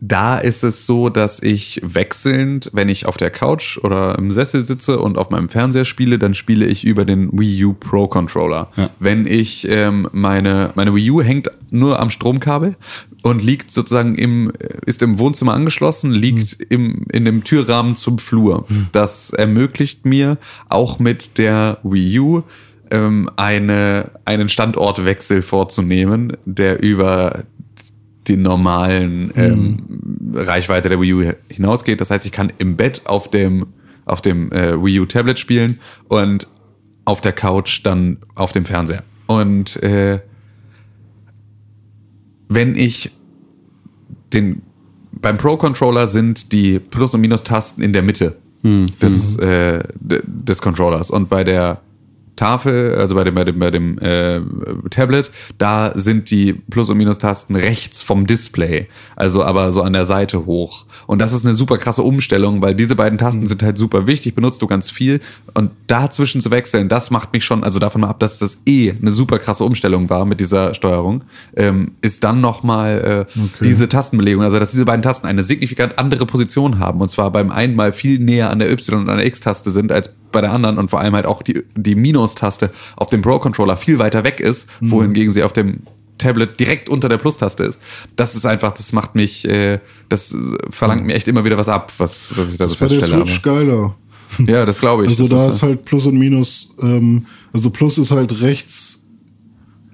da 0.00 0.38
ist 0.38 0.62
es 0.62 0.86
so, 0.86 1.08
dass 1.08 1.42
ich 1.42 1.80
wechselnd, 1.82 2.70
wenn 2.74 2.88
ich 2.88 3.06
auf 3.06 3.16
der 3.16 3.30
Couch 3.30 3.78
oder 3.78 4.18
im 4.18 4.30
Sessel 4.30 4.64
sitze 4.64 4.98
und 4.98 5.16
auf 5.16 5.30
meinem 5.30 5.48
Fernseher 5.48 5.84
spiele, 5.84 6.18
dann 6.18 6.34
spiele 6.34 6.66
ich 6.66 6.84
über 6.84 7.04
den 7.04 7.30
Wii 7.32 7.64
U 7.64 7.72
Pro 7.72 8.06
Controller. 8.06 8.70
Ja. 8.76 8.90
Wenn 8.98 9.26
ich 9.26 9.66
ähm, 9.68 10.08
meine 10.12 10.72
meine 10.74 10.94
Wii 10.94 11.10
U 11.10 11.22
hängt 11.22 11.50
nur 11.70 11.98
am 11.98 12.10
Stromkabel 12.10 12.76
und 13.22 13.42
liegt 13.42 13.70
sozusagen 13.70 14.14
im 14.16 14.52
ist 14.84 15.02
im 15.02 15.18
Wohnzimmer 15.18 15.54
angeschlossen, 15.54 16.12
liegt 16.12 16.60
im 16.68 17.06
in 17.10 17.24
dem 17.24 17.42
Türrahmen 17.44 17.96
zum 17.96 18.18
Flur. 18.18 18.66
Das 18.92 19.30
ermöglicht 19.30 20.04
mir 20.04 20.36
auch 20.68 20.98
mit 20.98 21.38
der 21.38 21.78
Wii 21.82 22.18
U 22.20 22.42
ähm, 22.90 23.30
eine 23.36 24.10
einen 24.26 24.48
Standortwechsel 24.48 25.40
vorzunehmen, 25.40 26.36
der 26.44 26.82
über 26.82 27.44
den 28.28 28.42
normalen 28.42 29.32
ähm, 29.36 29.78
Reichweite 30.34 30.88
der 30.88 31.00
Wii 31.00 31.12
U 31.14 31.32
hinausgeht. 31.48 32.00
Das 32.00 32.10
heißt, 32.10 32.26
ich 32.26 32.32
kann 32.32 32.52
im 32.58 32.76
Bett 32.76 33.02
auf 33.06 33.30
dem 33.30 33.66
auf 34.04 34.20
dem 34.20 34.52
äh, 34.52 34.82
Wii 34.82 35.00
U 35.00 35.06
Tablet 35.06 35.38
spielen 35.38 35.80
und 36.08 36.46
auf 37.04 37.20
der 37.20 37.32
Couch 37.32 37.80
dann 37.84 38.18
auf 38.34 38.52
dem 38.52 38.64
Fernseher. 38.64 39.02
Und 39.26 39.82
äh, 39.82 40.20
wenn 42.48 42.76
ich 42.76 43.10
den 44.32 44.62
beim 45.12 45.38
Pro 45.38 45.56
Controller 45.56 46.06
sind 46.06 46.52
die 46.52 46.78
Plus- 46.78 47.14
und 47.14 47.20
Minus-Tasten 47.22 47.82
in 47.82 47.92
der 47.92 48.02
Mitte 48.02 48.36
des, 49.00 49.36
äh, 49.38 49.82
des 49.98 50.60
Controllers 50.60 51.10
und 51.10 51.28
bei 51.28 51.42
der 51.42 51.80
Tafel, 52.36 52.94
also 52.96 53.14
bei 53.14 53.24
dem, 53.24 53.34
bei 53.34 53.44
dem, 53.44 53.58
bei 53.58 53.70
dem 53.70 53.98
äh, 53.98 54.40
Tablet, 54.90 55.30
da 55.58 55.92
sind 55.94 56.30
die 56.30 56.52
Plus- 56.52 56.90
und 56.90 56.98
Minus-Tasten 56.98 57.56
rechts 57.56 58.02
vom 58.02 58.26
Display, 58.26 58.88
also 59.16 59.42
aber 59.42 59.72
so 59.72 59.82
an 59.82 59.94
der 59.94 60.04
Seite 60.04 60.46
hoch. 60.46 60.84
Und 61.06 61.20
das 61.20 61.32
ist 61.32 61.44
eine 61.44 61.54
super 61.54 61.78
krasse 61.78 62.02
Umstellung, 62.02 62.60
weil 62.60 62.74
diese 62.74 62.94
beiden 62.94 63.18
Tasten 63.18 63.48
sind 63.48 63.62
halt 63.62 63.78
super 63.78 64.06
wichtig, 64.06 64.34
benutzt 64.34 64.60
du 64.62 64.66
ganz 64.66 64.90
viel. 64.90 65.20
Und 65.54 65.70
dazwischen 65.86 66.40
zu 66.40 66.50
wechseln, 66.50 66.88
das 66.88 67.10
macht 67.10 67.32
mich 67.32 67.44
schon, 67.44 67.64
also 67.64 67.78
davon 67.78 68.02
mal 68.02 68.08
ab, 68.08 68.20
dass 68.20 68.38
das 68.38 68.58
eh 68.66 68.92
eine 68.92 69.10
super 69.10 69.38
krasse 69.38 69.64
Umstellung 69.64 70.10
war 70.10 70.24
mit 70.24 70.40
dieser 70.40 70.74
Steuerung, 70.74 71.24
ähm, 71.56 71.92
ist 72.02 72.22
dann 72.24 72.40
nochmal 72.40 73.26
äh, 73.26 73.40
diese 73.62 73.88
Tastenbelegung, 73.88 74.44
also 74.44 74.58
dass 74.58 74.70
diese 74.72 74.84
beiden 74.84 75.02
Tasten 75.02 75.26
eine 75.26 75.42
signifikant 75.42 75.98
andere 75.98 76.26
Position 76.26 76.78
haben. 76.78 77.00
Und 77.00 77.10
zwar 77.10 77.30
beim 77.30 77.50
einen 77.50 77.74
mal 77.74 77.92
viel 77.92 78.18
näher 78.18 78.50
an 78.50 78.58
der 78.58 78.70
Y- 78.70 79.00
und 79.00 79.08
an 79.08 79.16
der 79.16 79.26
X-Taste 79.26 79.70
sind 79.70 79.92
als 79.92 80.10
bei 80.36 80.42
der 80.42 80.52
anderen 80.52 80.76
und 80.78 80.90
vor 80.90 81.00
allem 81.00 81.14
halt 81.14 81.24
auch 81.26 81.40
die, 81.42 81.62
die 81.74 81.94
Minus-Taste 81.94 82.70
auf 82.96 83.08
dem 83.08 83.22
Pro-Controller 83.22 83.76
viel 83.78 83.98
weiter 83.98 84.22
weg 84.22 84.38
ist, 84.38 84.68
wohingegen 84.80 85.32
sie 85.32 85.42
auf 85.42 85.52
dem 85.54 85.80
Tablet 86.18 86.60
direkt 86.60 86.88
unter 86.88 87.08
der 87.08 87.16
Plus-Taste 87.18 87.64
ist. 87.64 87.78
Das 88.16 88.34
ist 88.34 88.44
einfach, 88.46 88.72
das 88.72 88.92
macht 88.92 89.14
mich, 89.14 89.48
äh, 89.48 89.80
das 90.08 90.34
verlangt 90.70 91.04
mir 91.06 91.14
echt 91.14 91.28
immer 91.28 91.44
wieder 91.44 91.58
was 91.58 91.68
ab, 91.68 91.92
was, 91.98 92.32
was 92.36 92.50
ich 92.52 92.56
da 92.58 92.66
so 92.68 92.76
Bei 92.78 92.86
der 92.86 92.98
feststelle. 93.00 93.26
Switch 93.26 93.42
geiler. 93.42 93.94
Ja, 94.46 94.66
das 94.66 94.80
glaube 94.80 95.04
ich. 95.04 95.10
Also 95.10 95.28
das 95.28 95.38
da 95.40 95.48
ist, 95.48 95.54
ist 95.56 95.62
halt 95.62 95.84
Plus 95.84 96.04
und 96.06 96.18
Minus, 96.18 96.74
ähm, 96.82 97.26
also 97.52 97.70
Plus 97.70 97.96
ist 97.96 98.10
halt 98.10 98.40
rechts 98.42 99.06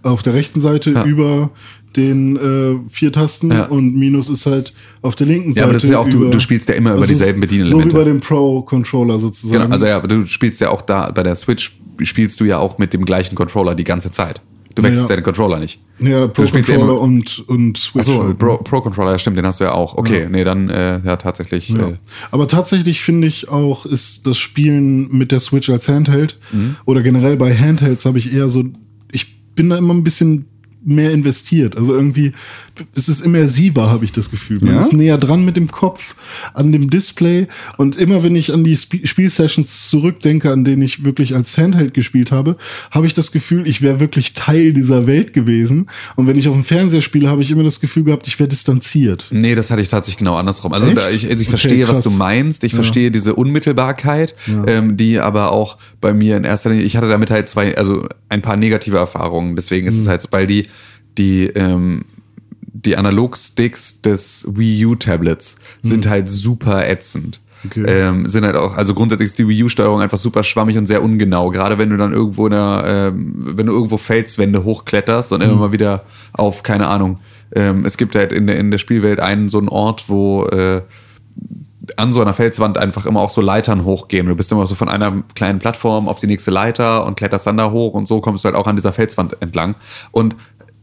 auf 0.02 0.22
der 0.22 0.34
rechten 0.34 0.58
Seite 0.58 0.90
Ja. 0.92 1.04
über 1.04 1.50
den 1.96 2.36
äh, 2.36 2.78
vier 2.90 3.12
Tasten 3.12 3.50
Ja. 3.50 3.66
und 3.66 3.94
Minus 3.94 4.28
ist 4.30 4.46
halt 4.46 4.72
auf 5.02 5.14
der 5.16 5.26
linken 5.26 5.52
Seite. 5.52 5.58
Ja, 5.60 5.64
aber 5.64 5.72
das 5.74 5.84
ist 5.84 5.90
ja 5.90 5.98
auch, 5.98 6.08
du- 6.08 6.18
über, 6.22 6.30
du 6.30 6.40
spielst 6.40 6.68
ja 6.68 6.74
immer 6.74 6.94
über 6.94 7.06
dieselben 7.06 7.36
So 7.36 7.40
Bedienelemente. 7.40 7.90
wie 7.94 7.98
bei 7.98 8.04
dem 8.04 8.20
Pro-Controller 8.20 9.18
sozusagen. 9.18 9.62
Genau, 9.62 9.72
also 9.74 9.86
ja, 9.86 9.96
aber 9.96 10.08
du 10.08 10.26
spielst 10.26 10.60
ja 10.60 10.70
auch 10.70 10.82
da, 10.82 11.10
bei 11.10 11.22
der 11.22 11.34
Switch 11.36 11.72
spielst 12.02 12.40
du 12.40 12.44
ja 12.44 12.58
auch 12.58 12.78
mit 12.78 12.92
dem 12.94 13.04
gleichen 13.04 13.34
Controller 13.34 13.74
die 13.74 13.84
ganze 13.84 14.10
Zeit. 14.10 14.40
Du 14.74 14.82
wechselst 14.82 15.10
Ja. 15.10 15.16
deinen 15.16 15.22
Controller 15.22 15.58
nicht. 15.58 15.80
ja, 15.98 16.08
du 16.08 16.10
ja 16.10 16.26
Pro-Controller 16.28 16.80
immer- 16.80 17.00
und, 17.00 17.44
und 17.46 17.76
Switch. 17.76 18.08
Achso, 18.08 18.24
halt, 18.24 18.38
Pro, 18.38 18.52
ne? 18.52 18.58
Pro 18.64 18.80
Controller, 18.80 19.10
ja 19.12 19.18
stimmt, 19.18 19.36
den 19.36 19.44
hast 19.44 19.60
du 19.60 19.64
ja 19.64 19.72
auch. 19.74 19.98
Okay, 19.98 20.26
nee, 20.30 20.44
dann 20.44 20.70
äh, 20.70 21.00
ja 21.04 21.16
tatsächlich. 21.16 21.68
Ja. 21.68 21.90
Äh, 21.90 21.96
Aber 22.30 22.48
tatsächlich 22.48 23.02
finde 23.02 23.28
ich 23.28 23.50
auch, 23.50 23.84
ist 23.84 24.26
das 24.26 24.38
Spielen 24.38 25.08
mit 25.14 25.30
der 25.30 25.40
Switch 25.40 25.68
als 25.68 25.88
Handheld 25.88 26.38
Mhm. 26.52 26.76
oder 26.86 27.02
generell 27.02 27.36
bei 27.36 27.54
Handhelds 27.54 28.06
habe 28.06 28.16
ich 28.18 28.32
eher 28.32 28.48
so, 28.48 28.64
ich 29.12 29.54
bin 29.54 29.68
da 29.68 29.76
immer 29.76 29.92
ein 29.92 30.02
bisschen 30.04 30.46
mehr 30.84 31.12
investiert. 31.12 31.76
Also 31.76 31.94
irgendwie, 31.94 32.32
es 32.94 33.08
ist 33.08 33.20
immersiver, 33.24 33.90
habe 33.90 34.04
ich 34.04 34.12
das 34.12 34.30
Gefühl. 34.30 34.58
Man 34.62 34.74
Ja? 34.74 34.80
ist 34.80 34.92
näher 34.92 35.18
dran 35.18 35.44
mit 35.44 35.56
dem 35.56 35.70
Kopf 35.70 36.14
an 36.54 36.72
dem 36.72 36.90
Display. 36.90 37.46
Und 37.76 37.96
immer 37.96 38.22
wenn 38.22 38.34
ich 38.36 38.52
an 38.52 38.64
die 38.64 38.72
Sp 38.74 39.04
Spielsessions 39.04 39.88
zurückdenke, 39.88 40.50
an 40.50 40.64
denen 40.64 40.82
ich 40.82 41.04
wirklich 41.04 41.34
als 41.34 41.56
Handheld 41.56 41.94
gespielt 41.94 42.32
habe, 42.32 42.56
habe 42.90 43.06
ich 43.06 43.14
das 43.14 43.30
Gefühl, 43.32 43.66
ich 43.68 43.82
wäre 43.82 44.00
wirklich 44.00 44.34
Teil 44.34 44.72
dieser 44.72 45.06
Welt 45.06 45.32
gewesen. 45.32 45.86
Und 46.16 46.26
wenn 46.26 46.38
ich 46.38 46.48
auf 46.48 46.54
dem 46.54 46.64
Fernseher 46.64 47.02
spiele, 47.02 47.28
habe 47.28 47.42
ich 47.42 47.50
immer 47.50 47.62
das 47.64 47.80
Gefühl 47.80 48.04
gehabt, 48.04 48.26
ich 48.26 48.38
wäre 48.38 48.48
distanziert. 48.48 49.26
Nee, 49.30 49.54
das 49.54 49.70
hatte 49.70 49.82
ich 49.82 49.88
tatsächlich 49.88 50.18
genau 50.18 50.36
andersrum. 50.36 50.72
Also 50.72 50.88
Echt? 50.88 50.98
ich, 50.98 51.30
also 51.30 51.42
ich 51.42 51.42
Okay, 51.42 51.48
verstehe, 51.50 51.88
was 51.88 51.96
krass. 51.96 52.04
du 52.04 52.10
meinst. 52.10 52.64
Ich 52.64 52.74
verstehe 52.74 53.10
diese 53.10 53.34
Unmittelbarkeit, 53.34 54.34
ähm, 54.66 54.96
die 54.96 55.18
aber 55.20 55.52
auch 55.52 55.78
bei 56.00 56.12
mir 56.14 56.36
in 56.36 56.44
erster 56.44 56.70
Linie, 56.70 56.84
ich 56.84 56.96
hatte 56.96 57.08
damit 57.08 57.30
halt 57.30 57.48
zwei, 57.48 57.76
also 57.76 58.06
ein 58.28 58.42
paar 58.42 58.56
negative 58.56 58.96
Erfahrungen. 58.96 59.56
Deswegen 59.56 59.82
Mhm. 59.84 59.88
ist 59.88 59.98
es 59.98 60.08
halt, 60.08 60.26
weil 60.30 60.46
die, 60.46 60.66
die, 61.18 61.46
ähm, 61.46 62.04
die 62.60 62.96
Analogsticks 62.96 64.02
des 64.02 64.46
Wii 64.48 64.86
U 64.86 64.94
Tablets 64.94 65.56
sind 65.82 66.08
halt 66.08 66.28
super 66.28 66.88
ätzend. 66.88 67.40
Okay. 67.64 67.84
Ähm, 67.86 68.26
sind 68.26 68.44
halt 68.44 68.56
auch, 68.56 68.76
also 68.76 68.92
grundsätzlich 68.92 69.28
ist 69.28 69.38
die 69.38 69.46
Wii 69.46 69.62
U-Steuerung 69.62 70.00
einfach 70.00 70.18
super 70.18 70.42
schwammig 70.42 70.76
und 70.76 70.86
sehr 70.86 71.00
ungenau. 71.00 71.50
Gerade 71.50 71.78
wenn 71.78 71.90
du 71.90 71.96
dann 71.96 72.12
irgendwo 72.12 72.46
in 72.46 72.52
der, 72.52 72.82
ähm, 72.84 73.34
wenn 73.56 73.66
du 73.66 73.72
irgendwo 73.72 73.98
Felswände 73.98 74.64
hochkletterst 74.64 75.30
und 75.30 75.42
Mhm. 75.44 75.50
immer 75.50 75.60
mal 75.60 75.72
wieder 75.72 76.04
auf, 76.32 76.64
keine 76.64 76.88
Ahnung, 76.88 77.20
ähm, 77.54 77.84
es 77.84 77.96
gibt 77.96 78.16
halt 78.16 78.32
in 78.32 78.48
der, 78.48 78.58
in 78.58 78.72
der 78.72 78.78
Spielwelt 78.78 79.20
einen 79.20 79.48
so 79.48 79.58
einen 79.58 79.68
Ort, 79.68 80.08
wo 80.08 80.44
äh, 80.46 80.82
an 81.96 82.12
so 82.12 82.20
einer 82.20 82.32
Felswand 82.32 82.78
einfach 82.78 83.06
immer 83.06 83.20
auch 83.20 83.30
so 83.30 83.40
Leitern 83.40 83.84
hochgehen. 83.84 84.26
Du 84.26 84.34
bist 84.36 84.50
immer 84.52 84.66
so 84.66 84.74
von 84.74 84.88
einer 84.88 85.22
kleinen 85.34 85.58
Plattform 85.58 86.08
auf 86.08 86.20
die 86.20 86.28
nächste 86.28 86.50
Leiter 86.50 87.04
und 87.04 87.16
kletterst 87.16 87.46
dann 87.46 87.56
da 87.56 87.70
hoch 87.70 87.94
und 87.94 88.06
so 88.06 88.20
kommst 88.20 88.44
du 88.44 88.46
halt 88.46 88.56
auch 88.56 88.66
an 88.66 88.76
dieser 88.76 88.92
Felswand 88.92 89.36
entlang. 89.40 89.74
Und 90.12 90.36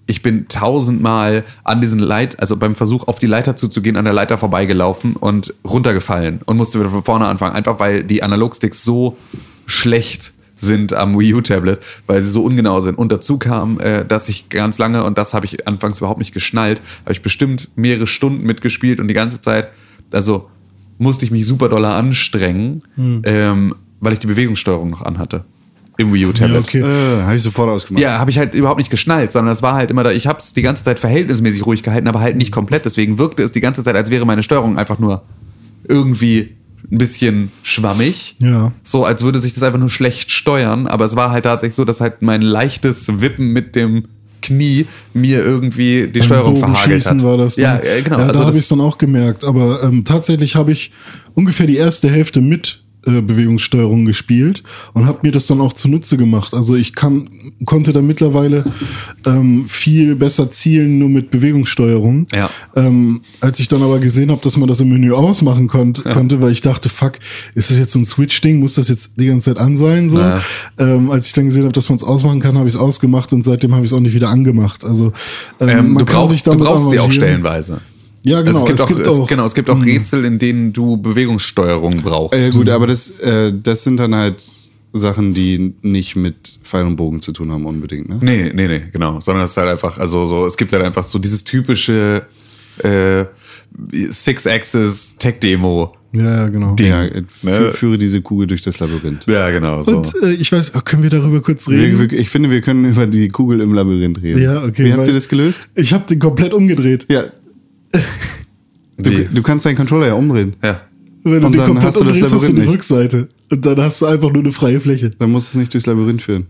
ich 0.10 0.24
bin 0.24 0.48
tausendmal 0.48 1.44
an 1.64 1.82
diesen 1.82 2.00
Leit, 2.00 2.42
also 2.42 2.58
beim 2.58 2.74
Versuch 2.74 3.08
auf 3.08 3.20
die 3.20 3.28
Leiter 3.28 3.56
zuzugehen, 3.56 3.96
an 3.96 4.06
der 4.06 4.14
Leiter 4.14 4.40
vorbeigelaufen 4.40 5.16
und 5.16 5.54
runtergefallen 5.64 6.40
und 6.46 6.58
musste 6.58 6.80
wieder 6.80 6.90
von 6.90 7.04
vorne 7.04 7.28
anfangen, 7.28 7.56
einfach 7.56 7.80
weil 7.80 8.04
die 8.04 8.24
Analogsticks 8.24 8.84
so 8.84 9.18
schlecht 9.68 10.34
sind 10.56 10.94
am 10.94 11.18
Wii 11.18 11.36
U 11.36 11.42
Tablet, 11.42 11.80
weil 12.08 12.24
sie 12.24 12.32
so 12.32 12.42
ungenau 12.42 12.82
sind. 12.82 12.98
Und 12.98 13.12
dazu 13.12 13.38
kam, 13.38 13.80
äh, 13.80 14.04
dass 14.04 14.28
ich 14.30 14.50
ganz 14.50 14.80
lange, 14.80 15.04
und 15.04 15.18
das 15.20 15.36
habe 15.36 15.46
ich 15.46 15.68
anfangs 15.68 16.00
überhaupt 16.00 16.20
nicht 16.20 16.34
geschnallt, 16.34 16.82
habe 17.04 17.14
ich 17.14 17.22
bestimmt 17.22 17.70
mehrere 17.76 18.08
Stunden 18.08 18.44
mitgespielt 18.46 19.00
und 19.00 19.08
die 19.08 19.14
ganze 19.14 19.42
Zeit, 19.42 19.70
also 20.12 20.50
musste 20.98 21.24
ich 21.24 21.30
mich 21.32 21.46
super 21.46 21.70
doller 21.70 21.96
anstrengen, 21.96 22.82
Hm. 22.96 23.22
ähm, 23.26 23.76
weil 24.00 24.14
ich 24.14 24.20
die 24.20 24.28
Bewegungssteuerung 24.28 24.90
noch 24.90 25.04
anhatte. 25.04 25.46
Im 26.00 26.14
Wii 26.14 26.28
U 26.28 26.32
Tablet. 26.32 26.54
Ja, 26.54 26.60
okay. 26.62 26.80
Äh, 26.80 27.24
habe 27.24 27.36
ich 27.36 27.44
sofort 27.44 27.70
ausgemacht. 27.70 28.02
Ja, 28.02 28.20
habe 28.20 28.32
ich 28.32 28.38
halt 28.38 28.56
überhaupt 28.56 28.78
nicht 28.78 28.90
geschnallt, 28.90 29.34
sondern 29.34 29.52
das 29.52 29.62
war 29.62 29.74
halt 29.74 29.92
immer 29.92 30.04
da, 30.06 30.12
ich 30.12 30.28
habe 30.28 30.40
es 30.40 30.54
die 30.54 30.62
ganze 30.62 30.82
Zeit 30.84 30.98
verhältnismäßig 30.98 31.66
ruhig 31.66 31.84
gehalten, 31.84 32.08
aber 32.08 32.22
halt 32.22 32.38
nicht 32.38 32.54
komplett. 32.54 32.86
Deswegen 32.86 33.18
wirkte 33.18 33.44
es 33.44 33.52
die 33.52 33.60
ganze 33.60 33.84
Zeit, 33.84 33.96
als 33.98 34.10
wäre 34.10 34.26
meine 34.26 34.42
Steuerung 34.42 34.78
einfach 34.78 34.98
nur 34.98 35.24
irgendwie 35.88 36.56
ein 36.90 36.98
bisschen 36.98 37.52
schwammig. 37.64 38.36
Ja. 38.40 38.72
So, 38.82 39.04
als 39.04 39.24
würde 39.24 39.40
sich 39.40 39.54
das 39.54 39.64
einfach 39.64 39.78
nur 39.80 39.90
schlecht 39.90 40.32
steuern. 40.32 40.88
Aber 40.88 41.04
es 41.04 41.18
war 41.18 41.32
halt 41.32 41.44
tatsächlich 41.44 41.76
so, 41.76 41.84
dass 41.84 42.00
halt 42.00 42.22
mein 42.22 42.42
leichtes 42.42 43.20
Wippen 43.22 43.52
mit 43.52 43.76
dem 43.76 44.06
Knie 44.42 44.86
mir 45.14 45.44
irgendwie 45.44 46.08
die 46.08 46.22
Steuerung 46.22 46.62
Beim 46.62 46.74
verhagelt 46.74 47.06
hat. 47.06 47.22
War 47.22 47.36
das. 47.36 47.56
Dann. 47.56 47.64
Ja, 47.64 47.78
äh, 47.80 48.02
genau. 48.02 48.20
Ja, 48.20 48.24
da 48.24 48.30
also 48.30 48.40
habe 48.40 48.52
das- 48.52 48.56
ich 48.56 48.62
es 48.62 48.70
dann 48.70 48.80
auch 48.80 48.98
gemerkt. 48.98 49.44
Aber 49.44 49.84
ähm, 49.84 50.06
tatsächlich 50.06 50.56
habe 50.56 50.72
ich 50.72 50.92
ungefähr 51.34 51.68
die 51.68 51.76
erste 51.76 52.10
Hälfte 52.10 52.40
mit 52.40 52.84
äh, 53.06 53.22
Bewegungssteuerung 53.22 54.06
gespielt 54.06 54.64
und 54.94 55.08
habe 55.08 55.20
mir 55.24 55.32
das 55.32 55.48
dann 55.48 55.62
auch 55.62 55.74
zunutze 55.74 56.18
gemacht. 56.18 56.54
Also 56.54 56.76
ich 56.76 56.94
kann, 56.94 57.30
konnte 57.66 57.94
da 57.94 58.02
mittlerweile 58.02 58.66
ähm, 59.26 59.66
viel 59.68 60.16
besser 60.16 60.52
zielen 60.52 61.00
nur 61.00 61.10
mit 61.10 61.32
Bewegungssteuerung. 61.32 62.28
Ja. 62.32 62.50
Ähm, 62.76 63.22
als 63.42 63.60
ich 63.60 63.68
dann 63.68 63.82
aber 63.82 64.00
gesehen 64.00 64.32
habe, 64.32 64.42
dass 64.44 64.58
man 64.58 64.68
das 64.68 64.80
im 64.82 64.90
Menü 64.90 65.14
ausmachen 65.14 65.68
konnt, 65.68 66.04
konnte, 66.04 66.42
weil 66.42 66.52
ich 66.52 66.62
dachte, 66.62 66.90
fuck, 66.90 67.14
ist 67.56 67.72
das 67.72 67.78
jetzt 67.78 67.94
so 67.94 68.00
ein 68.00 68.06
Switch-Ding? 68.06 68.60
Muss 68.60 68.76
das 68.76 68.90
jetzt 68.90 69.20
die 69.20 69.26
ganze 69.26 69.54
Zeit 69.54 69.64
an 69.64 69.78
sein? 69.78 70.10
So? 70.10 70.20
Ja. 70.20 70.44
Ähm, 70.78 71.10
als 71.10 71.28
ich 71.28 71.34
dann 71.34 71.46
gesehen 71.46 71.64
habe, 71.64 71.74
dass 71.74 71.90
man 71.90 71.98
es 71.98 72.04
ausmachen 72.04 72.40
kann, 72.42 72.58
habe 72.58 72.68
ich 72.68 72.76
es 72.76 72.80
ausgemacht 72.80 73.34
und 73.34 73.44
seitdem 73.44 73.74
habe 73.74 73.86
ich 73.86 73.92
es 73.92 73.98
auch 73.98 74.02
nicht 74.02 74.14
wieder 74.14 74.30
angemacht. 74.30 74.86
Also 74.86 75.14
ähm, 75.60 75.80
Ähm, 75.80 75.94
man 75.94 76.06
du 76.06 76.12
kann 76.12 76.28
sich 76.30 76.44
brauchst, 76.44 76.48
du 76.48 76.52
damit 76.52 76.66
brauchst 76.66 76.90
sie 76.90 77.00
auch 77.00 77.12
stellenweise. 77.12 77.82
Ja, 78.24 78.42
genau. 78.42 78.66
Also 78.66 78.74
es 78.74 78.88
gibt, 78.88 79.08
auch, 79.08 79.24
es, 79.24 79.28
genau, 79.28 79.46
es 79.46 79.56
gibt 79.56 79.70
auch 79.70 79.84
Rätsel, 79.84 80.26
in 80.26 80.40
denen 80.40 80.74
du 80.74 80.98
Bewegungssteuerung 80.98 82.02
brauchst. 82.02 82.38
Äh, 82.38 82.50
gut, 82.50 82.70
aber 82.70 82.88
das, 82.88 83.12
äh, 83.20 83.54
das 83.54 83.84
sind 83.84 83.98
dann 83.98 84.14
halt 84.14 84.52
Sachen, 84.94 85.34
die 85.34 85.74
nicht 85.82 86.16
mit 86.16 86.60
Pfeil 86.64 86.86
und 86.86 86.96
Bogen 86.96 87.22
zu 87.22 87.32
tun 87.32 87.52
haben 87.52 87.66
unbedingt, 87.66 88.10
ne? 88.10 88.20
Nee, 88.22 88.52
nee, 88.54 88.68
nee, 88.68 88.82
genau. 88.92 89.22
Sondern 89.22 89.44
es 89.44 89.52
ist 89.52 89.58
halt 89.58 89.70
einfach, 89.70 89.98
also 90.00 90.28
so, 90.28 90.46
es 90.46 90.58
gibt 90.58 90.74
halt 90.74 90.84
einfach 90.84 91.08
so 91.08 91.20
dieses 91.20 91.44
typische 91.44 92.24
äh, 92.80 93.26
Six-Axis 93.92 95.16
Tech-Demo. 95.18 95.94
Ja, 96.12 96.24
ja, 96.24 96.48
genau. 96.48 96.76
Ja, 96.80 97.04
äh, 97.04 97.24
fü 97.28 97.48
Ne? 97.48 97.72
führe 97.72 97.98
diese 98.00 98.22
Kugel 98.22 98.48
durch 98.48 98.62
das 98.62 98.80
Labyrinth. 98.80 99.28
Ja, 99.28 99.52
genau. 99.52 99.84
So. 99.84 99.98
Und 99.98 100.16
äh, 100.24 100.32
ich 100.32 100.52
weiß, 100.52 100.74
oh, 100.76 100.82
können 100.84 101.04
wir 101.04 101.12
darüber 101.12 101.40
kurz 101.42 101.70
reden? 101.70 102.00
Wir, 102.00 102.10
wir, 102.10 102.20
ich 102.20 102.30
finde, 102.30 102.50
wir 102.50 102.62
können 102.62 102.86
über 102.86 103.06
die 103.06 103.28
Kugel 103.28 103.62
im 103.62 103.74
Labyrinth 103.74 104.24
reden. 104.24 104.42
Ja, 104.42 104.64
okay, 104.64 104.86
Wie 104.86 104.94
habt 104.94 105.08
ihr 105.08 105.14
das 105.14 105.30
gelöst? 105.30 105.70
Ich 105.76 105.94
habe 105.94 106.06
den 106.10 106.18
komplett 106.18 106.54
umgedreht. 106.54 107.06
Ja. 107.10 107.26
Du, 108.98 109.12
du 109.12 109.42
kannst 109.42 109.66
deinen 109.66 109.76
Controller 109.78 110.08
ja 110.08 110.14
umdrehen. 110.14 110.56
ja. 110.64 110.82
Wenn 111.24 111.42
du 111.42 111.48
Und 111.48 111.52
den 111.54 111.60
dann 111.60 111.68
komplett 111.68 111.86
hast 111.88 112.00
du 112.00 112.04
das 112.06 112.14
umdrehst, 112.14 112.24
hast 112.24 112.32
du 112.32 112.36
Labyrinth 112.48 112.56
eine 112.56 112.66
nicht. 112.66 112.74
Rückseite. 112.76 113.30
Und 113.52 113.66
dann 113.66 113.82
hast 113.82 114.02
du 114.02 114.06
einfach 114.06 114.32
nur 114.32 114.42
eine 114.44 114.52
freie 114.54 114.80
Fläche. 114.80 115.12
Dann 115.20 115.32
musst 115.32 115.54
du 115.54 115.58
es 115.58 115.60
nicht 115.62 115.74
durchs 115.74 115.86
Labyrinth 115.86 116.22
führen. 116.22 116.46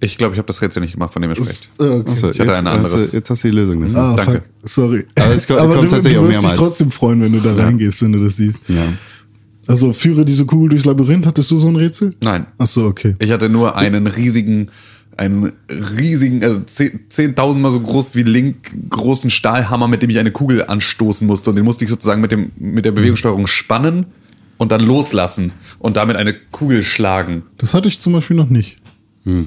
Ich 0.00 0.16
glaube, 0.18 0.34
ich 0.34 0.38
habe 0.38 0.46
das 0.46 0.60
Rätsel 0.62 0.80
nicht 0.82 0.92
gemacht, 0.92 1.12
von 1.12 1.20
dem 1.22 1.30
ihr 1.30 1.36
sprecht. 1.36 1.68
Ah, 1.78 1.84
okay. 1.96 2.10
Achso, 2.10 2.30
Ich 2.30 2.40
hatte 2.40 2.50
jetzt, 2.50 2.58
ein 2.58 2.66
Hast 2.68 2.76
anderes. 2.76 3.10
du, 3.10 3.16
jetzt 3.16 3.30
hast 3.30 3.44
du 3.44 3.48
die 3.48 3.54
Lösung 3.54 3.80
dafür. 3.82 3.98
Ah, 3.98 4.14
Danke. 4.16 4.32
fuck. 4.32 4.42
Sorry. 4.70 5.06
Aber 5.18 5.34
es 5.34 5.46
kommt- 5.46 5.60
Aber 5.60 5.74
kommt 5.74 5.90
du, 5.90 5.94
tatsächlich 5.96 6.14
du 6.14 6.20
auch 6.20 6.28
wirst 6.28 6.34
dich 6.36 6.42
mehrmals. 6.42 6.58
trotzdem 6.58 6.90
freuen, 6.90 7.20
wenn 7.22 7.32
du 7.32 7.40
da 7.40 7.54
reingehst, 7.54 8.02
wenn 8.02 8.12
du 8.12 8.24
das 8.24 8.36
siehst. 8.36 8.58
Ja. 8.68 8.92
Also 9.66 9.92
führe 9.92 10.24
diese 10.24 10.44
Kugel 10.46 10.68
durchs 10.70 10.84
Labyrinth. 10.86 11.26
Hattest 11.26 11.50
du 11.50 11.58
so 11.58 11.68
ein 11.68 11.76
Rätsel? 11.76 12.14
Nein. 12.22 12.46
Ach 12.58 12.66
so, 12.66 12.84
okay. 12.86 13.16
Ich 13.18 13.30
hatte 13.30 13.48
nur 13.48 13.76
einen 13.76 14.06
riesigen, 14.06 14.68
einen 15.16 15.52
riesigen, 15.70 16.42
also 16.44 16.60
zehn- 16.60 17.00
zehntausendmal 17.08 17.72
so 17.72 17.80
groß 17.80 18.14
wie 18.14 18.22
Link, 18.22 18.72
großen 18.90 19.30
Stahlhammer, 19.30 19.88
mit 19.88 20.02
dem 20.02 20.10
ich 20.10 20.18
eine 20.18 20.30
Kugel 20.30 20.64
anstoßen 20.64 21.26
musste. 21.26 21.50
Und 21.50 21.56
den 21.56 21.64
musste 21.64 21.84
ich 21.84 21.90
sozusagen 21.90 22.20
mit, 22.20 22.32
dem, 22.32 22.50
mit 22.56 22.84
der 22.84 22.92
Bewegungssteuerung 22.92 23.46
spannen 23.46 24.06
und 24.58 24.72
dann 24.72 24.80
loslassen 24.80 25.52
und 25.78 25.96
damit 25.96 26.16
eine 26.16 26.34
Kugel 26.34 26.82
schlagen. 26.82 27.42
Das 27.58 27.74
hatte 27.74 27.88
ich 27.88 27.98
zum 27.98 28.12
Beispiel 28.12 28.36
noch 28.36 28.50
nicht. 28.50 28.78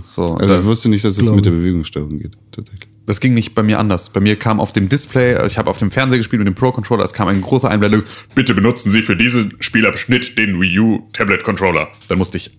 So, 0.04 0.24
Also 0.26 0.56
ich 0.56 0.66
wusste 0.66 0.90
nicht, 0.90 1.06
dass 1.06 1.18
es 1.18 1.24
Glaube. 1.24 1.38
mit 1.38 1.46
der 1.46 1.52
Bewegungssteuerung 1.52 2.18
geht, 2.20 2.34
tatsächlich. 2.52 2.90
Das 3.06 3.22
ging 3.22 3.34
nicht 3.34 3.56
bei 3.56 3.64
mir 3.64 3.80
anders. 3.80 4.10
Bei 4.10 4.20
mir 4.20 4.36
kam 4.36 4.60
auf 4.60 4.74
dem 4.74 4.90
Display, 4.90 5.48
ich 5.48 5.58
habe 5.58 5.70
auf 5.70 5.78
dem 5.80 5.90
Fernseher 5.90 6.18
gespielt 6.20 6.42
mit 6.42 6.48
dem 6.48 6.54
Pro-Controller, 6.54 7.06
es 7.06 7.14
kam 7.14 7.28
ein 7.30 7.42
großer 7.42 7.70
Einblendung, 7.70 8.04
bitte 8.36 8.54
benutzen 8.54 8.92
Sie 8.92 9.02
für 9.02 9.16
diesen 9.16 9.54
Spielabschnitt 9.62 10.38
den 10.38 10.60
Wii 10.60 10.80
U 10.80 11.00
Tablet 11.14 11.44
Controller. 11.44 11.88
Dann 12.10 12.18
musste 12.18 12.38
ich 12.38 12.52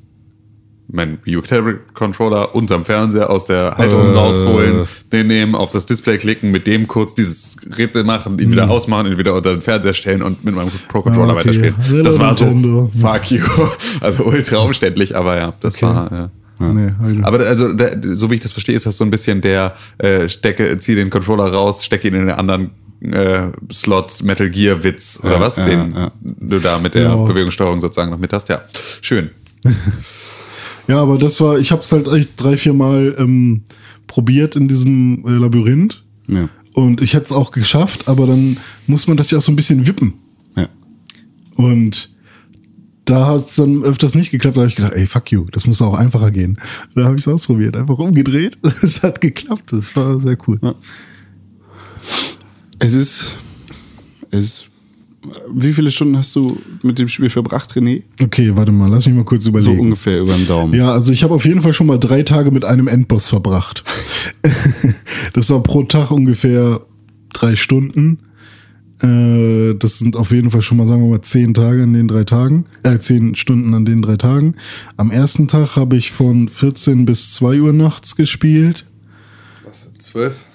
meinen 0.92 1.18
Wii 1.24 1.36
U 1.36 1.40
Tablet 1.40 1.94
Controller 1.94 2.54
unterm 2.54 2.84
Fernseher 2.84 3.30
aus 3.30 3.46
der 3.46 3.76
Halterung 3.76 4.10
Äh. 4.12 4.14
rausholen, 4.16 4.86
den 5.12 5.26
nehmen, 5.28 5.54
auf 5.54 5.70
das 5.72 5.86
Display 5.86 6.18
klicken, 6.18 6.50
mit 6.50 6.66
dem 6.66 6.88
kurz 6.88 7.14
dieses 7.14 7.56
Rätsel 7.76 8.04
machen, 8.04 8.38
ihn 8.38 8.50
wieder 8.50 8.68
ausmachen, 8.70 9.06
ihn 9.06 9.18
wieder 9.18 9.34
unter 9.34 9.52
den 9.52 9.62
Fernseher 9.62 9.94
stellen 9.94 10.22
und 10.22 10.44
mit 10.44 10.54
meinem 10.54 10.70
Pro-Controller 10.88 11.28
Ah, 11.28 11.32
okay. 11.36 11.40
weiterspielen. 11.40 11.74
Hello, 11.82 12.02
Das 12.02 12.18
war 12.18 12.28
Nintendo. 12.34 12.90
so, 12.92 13.06
fuck 13.06 13.30
you. 13.30 13.42
Also 14.00 14.24
ultra 14.24 14.58
umständlich, 14.58 15.16
aber 15.16 15.36
ja, 15.36 15.52
das 15.60 15.76
Okay. 15.76 15.86
war, 15.86 16.10
ja. 16.12 16.30
Nee, 16.72 16.90
noch. 17.14 17.26
Aber 17.26 17.38
also, 17.46 17.72
der, 17.72 17.98
so 18.12 18.30
wie 18.30 18.34
ich 18.34 18.40
das 18.40 18.52
verstehe, 18.52 18.76
ist 18.76 18.84
das 18.84 18.96
so 18.98 19.04
ein 19.04 19.10
bisschen 19.10 19.40
der 19.40 19.74
äh, 19.96 20.28
stecke, 20.28 20.78
zieh 20.78 20.94
den 20.94 21.08
Controller 21.08 21.50
raus, 21.50 21.84
stecke 21.86 22.08
ihn 22.08 22.14
in 22.14 22.26
den 22.26 22.36
anderen 22.36 22.70
äh, 23.00 23.48
Slot 23.72 24.22
Metal 24.24 24.50
Gear 24.50 24.84
Witz 24.84 25.20
oder 25.22 25.34
Ja, 25.34 25.40
was, 25.40 25.56
ja, 25.56 25.64
den 25.64 25.94
du 26.20 26.58
da 26.58 26.78
mit 26.78 26.94
der. 26.94 27.16
Bewegungssteuerung 27.16 27.80
sozusagen 27.80 28.10
noch 28.10 28.18
mit 28.18 28.32
hast. 28.34 28.50
Ja, 28.50 28.60
schön. 29.00 29.30
Ja, 30.90 31.00
aber 31.00 31.18
das 31.18 31.40
war, 31.40 31.56
ich 31.56 31.70
habe 31.70 31.82
es 31.82 31.92
halt 31.92 32.08
echt 32.08 32.30
drei, 32.36 32.56
vier 32.56 32.72
Mal 32.72 33.14
ähm, 33.16 33.62
probiert 34.08 34.56
in 34.56 34.66
diesem 34.66 35.24
äh, 35.24 35.38
Labyrinth. 35.38 36.04
Ja. 36.26 36.48
Und 36.72 37.00
ich 37.00 37.14
hätte 37.14 37.26
es 37.26 37.32
auch 37.32 37.52
geschafft, 37.52 38.08
aber 38.08 38.26
dann 38.26 38.56
muss 38.88 39.06
man 39.06 39.16
das 39.16 39.30
ja 39.30 39.38
auch 39.38 39.42
so 39.42 39.52
ein 39.52 39.56
bisschen 39.56 39.86
wippen. 39.86 40.14
Ja. 40.56 40.66
Und 41.54 42.10
da 43.04 43.28
hat 43.28 43.46
es 43.46 43.54
dann 43.54 43.84
öfters 43.84 44.16
nicht 44.16 44.32
geklappt. 44.32 44.56
Da 44.56 44.62
habe 44.62 44.68
ich 44.68 44.74
gedacht, 44.74 44.94
ey, 44.94 45.06
fuck 45.06 45.30
you, 45.30 45.46
das 45.52 45.64
muss 45.64 45.80
auch 45.80 45.94
einfacher 45.94 46.32
gehen. 46.32 46.58
Da 46.96 47.04
habe 47.04 47.14
ich 47.14 47.22
es 47.22 47.28
ausprobiert, 47.28 47.76
einfach 47.76 47.98
umgedreht. 47.98 48.58
Es 48.82 49.04
hat 49.04 49.20
geklappt, 49.20 49.72
das 49.72 49.94
war 49.94 50.18
sehr 50.18 50.36
cool. 50.48 50.58
Es 52.80 52.94
ist, 52.94 53.36
es 54.32 54.44
ist, 54.44 54.69
wie 55.52 55.72
viele 55.72 55.90
Stunden 55.90 56.16
hast 56.16 56.34
du 56.34 56.58
mit 56.82 56.98
dem 56.98 57.08
Spiel 57.08 57.28
verbracht, 57.28 57.72
René? 57.72 58.02
Okay, 58.22 58.52
warte 58.56 58.72
mal, 58.72 58.88
lass 58.90 59.06
mich 59.06 59.14
mal 59.14 59.24
kurz 59.24 59.44
So 59.44 59.50
überlegen. 59.50 59.78
ungefähr 59.80 60.20
über 60.20 60.32
den 60.34 60.46
Daumen. 60.46 60.74
Ja, 60.74 60.92
also 60.92 61.12
ich 61.12 61.22
habe 61.22 61.34
auf 61.34 61.44
jeden 61.44 61.60
Fall 61.60 61.74
schon 61.74 61.86
mal 61.86 61.98
drei 61.98 62.22
Tage 62.22 62.50
mit 62.50 62.64
einem 62.64 62.88
Endboss 62.88 63.28
verbracht. 63.28 63.84
das 65.34 65.50
war 65.50 65.62
pro 65.62 65.82
Tag 65.82 66.10
ungefähr 66.10 66.80
drei 67.32 67.54
Stunden. 67.54 68.18
Äh, 69.02 69.74
das 69.74 69.98
sind 69.98 70.16
auf 70.16 70.30
jeden 70.30 70.50
Fall 70.50 70.62
schon 70.62 70.78
mal, 70.78 70.86
sagen 70.86 71.02
wir 71.02 71.10
mal, 71.10 71.22
zehn 71.22 71.52
Tage 71.54 71.82
an 71.82 71.92
den 71.92 72.08
drei 72.08 72.24
Tagen. 72.24 72.64
Äh, 72.82 72.98
zehn 72.98 73.34
Stunden 73.34 73.74
an 73.74 73.84
den 73.84 74.02
drei 74.02 74.16
Tagen. 74.16 74.54
Am 74.96 75.10
ersten 75.10 75.48
Tag 75.48 75.76
habe 75.76 75.96
ich 75.96 76.12
von 76.12 76.48
14 76.48 77.04
bis 77.04 77.34
2 77.34 77.60
Uhr 77.60 77.72
nachts 77.72 78.16
gespielt. 78.16 78.86
Was, 79.66 79.90
zwölf? 79.98 80.46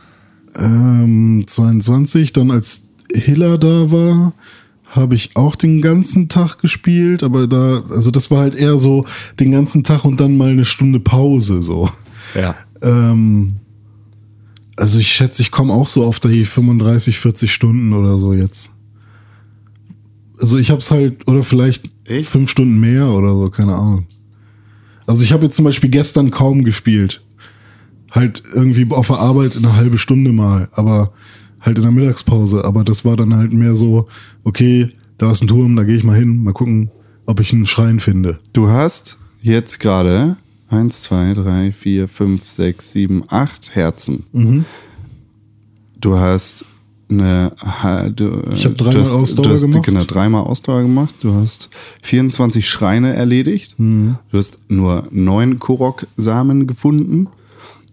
Ähm, 0.57 1.43
22. 1.45 2.33
Dann 2.33 2.51
als 2.51 2.84
Hiller 3.13 3.57
da 3.57 3.91
war, 3.91 4.33
habe 4.87 5.15
ich 5.15 5.35
auch 5.35 5.55
den 5.55 5.81
ganzen 5.81 6.29
Tag 6.29 6.57
gespielt, 6.59 7.23
aber 7.23 7.47
da, 7.47 7.83
also 7.89 8.11
das 8.11 8.31
war 8.31 8.39
halt 8.39 8.55
eher 8.55 8.77
so 8.77 9.05
den 9.39 9.51
ganzen 9.51 9.83
Tag 9.83 10.05
und 10.05 10.19
dann 10.19 10.37
mal 10.37 10.51
eine 10.51 10.65
Stunde 10.65 10.99
Pause 10.99 11.61
so. 11.61 11.89
Ja. 12.33 12.55
Ähm, 12.81 13.57
also 14.75 14.99
ich 14.99 15.11
schätze, 15.11 15.41
ich 15.41 15.51
komme 15.51 15.73
auch 15.73 15.87
so 15.87 16.05
auf 16.05 16.19
die 16.19 16.45
35, 16.45 17.17
40 17.19 17.53
Stunden 17.53 17.93
oder 17.93 18.17
so 18.17 18.33
jetzt. 18.33 18.71
Also 20.39 20.57
ich 20.57 20.69
habe 20.69 20.81
es 20.81 20.91
halt, 20.91 21.27
oder 21.27 21.43
vielleicht 21.43 21.89
Echt? 22.05 22.29
fünf 22.29 22.49
Stunden 22.49 22.79
mehr 22.79 23.07
oder 23.09 23.33
so, 23.33 23.49
keine 23.49 23.75
Ahnung. 23.75 24.07
Also 25.07 25.23
ich 25.23 25.31
habe 25.31 25.45
jetzt 25.45 25.55
zum 25.55 25.65
Beispiel 25.65 25.89
gestern 25.89 26.31
kaum 26.31 26.63
gespielt. 26.63 27.23
Halt 28.11 28.43
irgendwie 28.53 28.89
auf 28.91 29.07
der 29.07 29.17
Arbeit 29.17 29.57
eine 29.57 29.75
halbe 29.75 29.97
Stunde 29.97 30.31
mal, 30.31 30.69
aber 30.73 31.13
halt 31.65 31.77
in 31.77 31.83
der 31.83 31.91
Mittagspause. 31.91 32.63
Aber 32.65 32.83
das 32.83 33.05
war 33.05 33.15
dann 33.17 33.35
halt 33.35 33.53
mehr 33.53 33.75
so, 33.75 34.07
okay, 34.43 34.91
da 35.17 35.31
ist 35.31 35.41
ein 35.43 35.47
Turm, 35.47 35.75
da 35.75 35.83
gehe 35.83 35.95
ich 35.97 36.03
mal 36.03 36.17
hin, 36.17 36.43
mal 36.43 36.53
gucken, 36.53 36.89
ob 37.25 37.39
ich 37.39 37.51
einen 37.53 37.65
Schrein 37.65 37.99
finde. 37.99 38.39
Du 38.53 38.67
hast 38.69 39.17
jetzt 39.41 39.79
gerade 39.79 40.37
eins, 40.69 41.03
zwei, 41.03 41.33
drei, 41.33 41.71
vier, 41.71 42.07
fünf, 42.07 42.47
sechs, 42.47 42.91
sieben, 42.91 43.23
acht 43.29 43.75
Herzen. 43.75 44.23
Mhm. 44.33 44.65
Du 45.99 46.17
hast 46.17 46.65
eine. 47.09 47.51
Du, 48.15 48.41
Ich 48.53 48.65
hab 48.65 48.75
du 48.77 48.83
dreimal 48.83 49.01
hast- 49.03 49.11
Ausdauer 49.11 49.51
hast, 49.51 49.61
gemacht. 49.61 49.83
Genau, 49.85 50.03
dreimal 50.03 50.43
Ausdauer 50.43 50.81
gemacht. 50.81 51.15
Du 51.21 51.33
hast 51.33 51.69
24 52.03 52.67
Schreine 52.67 53.13
erledigt. 53.13 53.79
Mhm. 53.79 54.15
Du 54.31 54.37
hast 54.37 54.59
nur 54.69 55.07
neun 55.11 55.59
Korok-Samen 55.59 56.67
gefunden. 56.67 57.27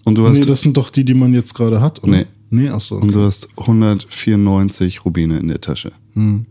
Und 0.04 0.16
du 0.18 0.26
hast, 0.26 0.38
nee, 0.40 0.44
das 0.46 0.62
sind 0.62 0.76
doch 0.76 0.90
die, 0.90 1.04
die 1.04 1.14
man 1.14 1.32
jetzt 1.34 1.54
gerade 1.54 1.80
hat, 1.80 2.02
oder? 2.02 2.12
Nee. 2.12 2.26
Nee, 2.52 2.68
ach 2.68 2.82
so. 2.82 2.96
und 2.96 3.14
du 3.14 3.22
hast 3.22 3.48
194 3.56 5.06
Rubine 5.06 5.38
in 5.38 5.48
der 5.48 5.62
Tasche. 5.62 5.92
Hm. 6.12 6.44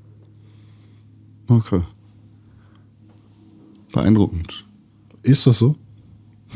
Okay. 1.47 1.81
Beeindruckend. 3.93 4.65
Ist 5.21 5.45
das 5.45 5.59
so? 5.59 5.75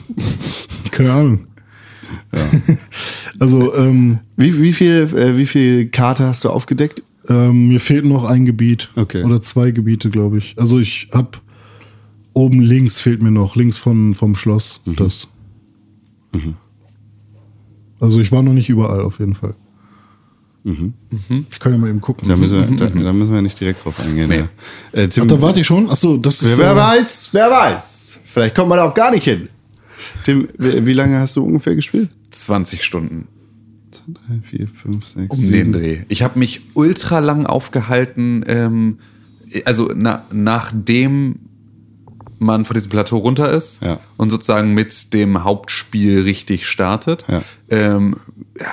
Keine 0.91 1.13
Ahnung. 1.13 1.47
also, 3.39 3.75
ähm, 3.75 4.19
Wie, 4.35 4.59
wie, 4.59 4.73
viel, 4.73 5.03
äh, 5.15 5.37
wie 5.37 5.45
viel 5.45 5.89
Karte 5.89 6.23
hast 6.23 6.43
du 6.43 6.49
aufgedeckt? 6.49 7.03
ähm, 7.29 7.67
mir 7.67 7.79
fehlt 7.79 8.05
noch 8.05 8.23
ein 8.23 8.45
Gebiet. 8.45 8.89
Okay. 8.95 9.23
Oder 9.23 9.41
zwei 9.41 9.71
Gebiete, 9.71 10.09
glaube 10.09 10.39
ich. 10.39 10.55
Also 10.57 10.79
ich 10.79 11.09
hab 11.11 11.41
oben 12.33 12.61
links 12.61 12.99
fehlt 12.99 13.21
mir 13.21 13.31
noch, 13.31 13.55
links 13.55 13.77
von, 13.77 14.15
vom 14.15 14.35
Schloss. 14.35 14.81
Mhm. 14.85 14.95
Das. 14.95 15.27
Also 17.99 18.19
ich 18.19 18.31
war 18.31 18.43
noch 18.43 18.53
nicht 18.53 18.69
überall 18.69 19.01
auf 19.01 19.19
jeden 19.19 19.35
Fall. 19.35 19.55
Ich 20.63 21.59
kann 21.59 21.71
ja 21.71 21.77
mal 21.77 21.89
eben 21.89 22.01
gucken. 22.01 22.25
Mhm. 22.25 22.31
Da 22.31 22.37
müssen 22.37 22.57
wir, 22.57 22.77
da, 22.77 22.87
da 22.87 23.13
müssen 23.13 23.33
wir 23.33 23.41
nicht 23.41 23.59
direkt 23.59 23.85
drauf 23.85 23.99
eingehen. 23.99 24.29
Nee. 24.29 24.43
Ja. 24.93 25.03
Äh, 25.03 25.07
Tim, 25.09 25.23
Ach, 25.23 25.27
da 25.27 25.41
wart 25.41 25.57
ihr 25.57 25.63
schon? 25.63 25.89
Achso, 25.91 26.17
das 26.17 26.41
ist. 26.41 26.57
wer, 26.57 26.57
wer 26.57 26.71
äh, 26.71 27.01
weiß, 27.01 27.29
wer 27.33 27.51
weiß. 27.51 28.19
Vielleicht 28.25 28.55
kommt 28.55 28.69
man 28.69 28.79
da 28.79 28.85
auch 28.85 28.93
gar 28.95 29.11
nicht 29.11 29.25
hin. 29.25 29.47
Tim, 30.23 30.47
wie, 30.57 30.93
lange 30.93 31.19
hast 31.19 31.35
du 31.35 31.43
ungefähr 31.43 31.75
gespielt? 31.75 32.09
20 32.31 32.83
Stunden 32.83 33.27
2, 33.91 34.03
3, 34.51 34.57
4, 34.57 34.67
5, 34.67 35.07
6, 35.07 35.37
um 35.37 35.51
den 35.51 35.71
Dreh. 35.71 35.99
Ich 36.09 36.23
habe 36.23 36.39
mich 36.39 36.61
ultra 36.73 37.19
lang 37.19 37.45
aufgehalten, 37.45 38.43
ähm, 38.47 38.97
also 39.65 39.91
na, 39.95 40.25
nachdem 40.31 41.39
man 42.39 42.65
von 42.65 42.73
diesem 42.73 42.89
Plateau 42.89 43.17
runter 43.17 43.51
ist 43.51 43.81
Ja. 43.81 43.99
und 44.17 44.29
sozusagen 44.29 44.73
mit 44.73 45.13
dem 45.13 45.43
Hauptspiel 45.43 46.21
richtig 46.21 46.67
startet, 46.67 47.25
Ja. 47.27 47.41
ähm, 47.69 48.17
ja, 48.59 48.67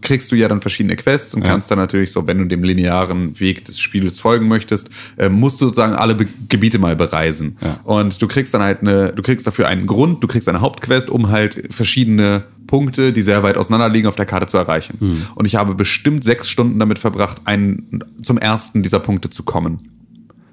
kriegst 0.00 0.32
du 0.32 0.36
ja 0.36 0.48
dann 0.48 0.62
verschiedene 0.62 0.96
Quests 0.96 1.34
und 1.34 1.42
kannst 1.42 1.70
dann 1.70 1.78
natürlich 1.78 2.10
so, 2.10 2.26
wenn 2.26 2.38
du 2.38 2.46
dem 2.46 2.64
linearen 2.64 3.38
Weg 3.38 3.66
des 3.66 3.78
Spieles 3.78 4.18
folgen 4.18 4.48
möchtest, 4.48 4.88
äh, 5.18 5.28
musst 5.28 5.60
du 5.60 5.66
sozusagen 5.66 5.94
alle 5.94 6.14
Be 6.14 6.26
Gebiete 6.48 6.78
mal 6.78 6.96
bereisen. 6.96 7.58
Und 7.84 8.20
du 8.20 8.26
kriegst 8.26 8.54
dann 8.54 8.62
halt 8.62 8.80
eine, 8.80 9.12
du 9.12 9.22
kriegst 9.22 9.46
dafür 9.46 9.68
einen 9.68 9.86
Grund, 9.86 10.22
du 10.22 10.26
kriegst 10.26 10.48
eine 10.48 10.62
Hauptquest, 10.62 11.10
um 11.10 11.28
halt 11.28 11.68
verschiedene 11.70 12.44
Punkte, 12.66 13.12
die 13.12 13.20
sehr 13.22 13.42
weit 13.42 13.58
auseinander 13.58 13.90
liegen, 13.90 14.08
auf 14.08 14.16
der 14.16 14.24
Karte 14.24 14.46
zu 14.46 14.56
erreichen. 14.56 14.96
Hm. 14.98 15.22
Und 15.34 15.44
ich 15.44 15.56
habe 15.56 15.74
bestimmt 15.74 16.24
sechs 16.24 16.48
Stunden 16.48 16.78
damit 16.78 16.98
verbracht, 16.98 17.42
einen, 17.44 18.02
zum 18.22 18.38
ersten 18.38 18.82
dieser 18.82 19.00
Punkte 19.00 19.28
zu 19.28 19.42
kommen. 19.42 19.78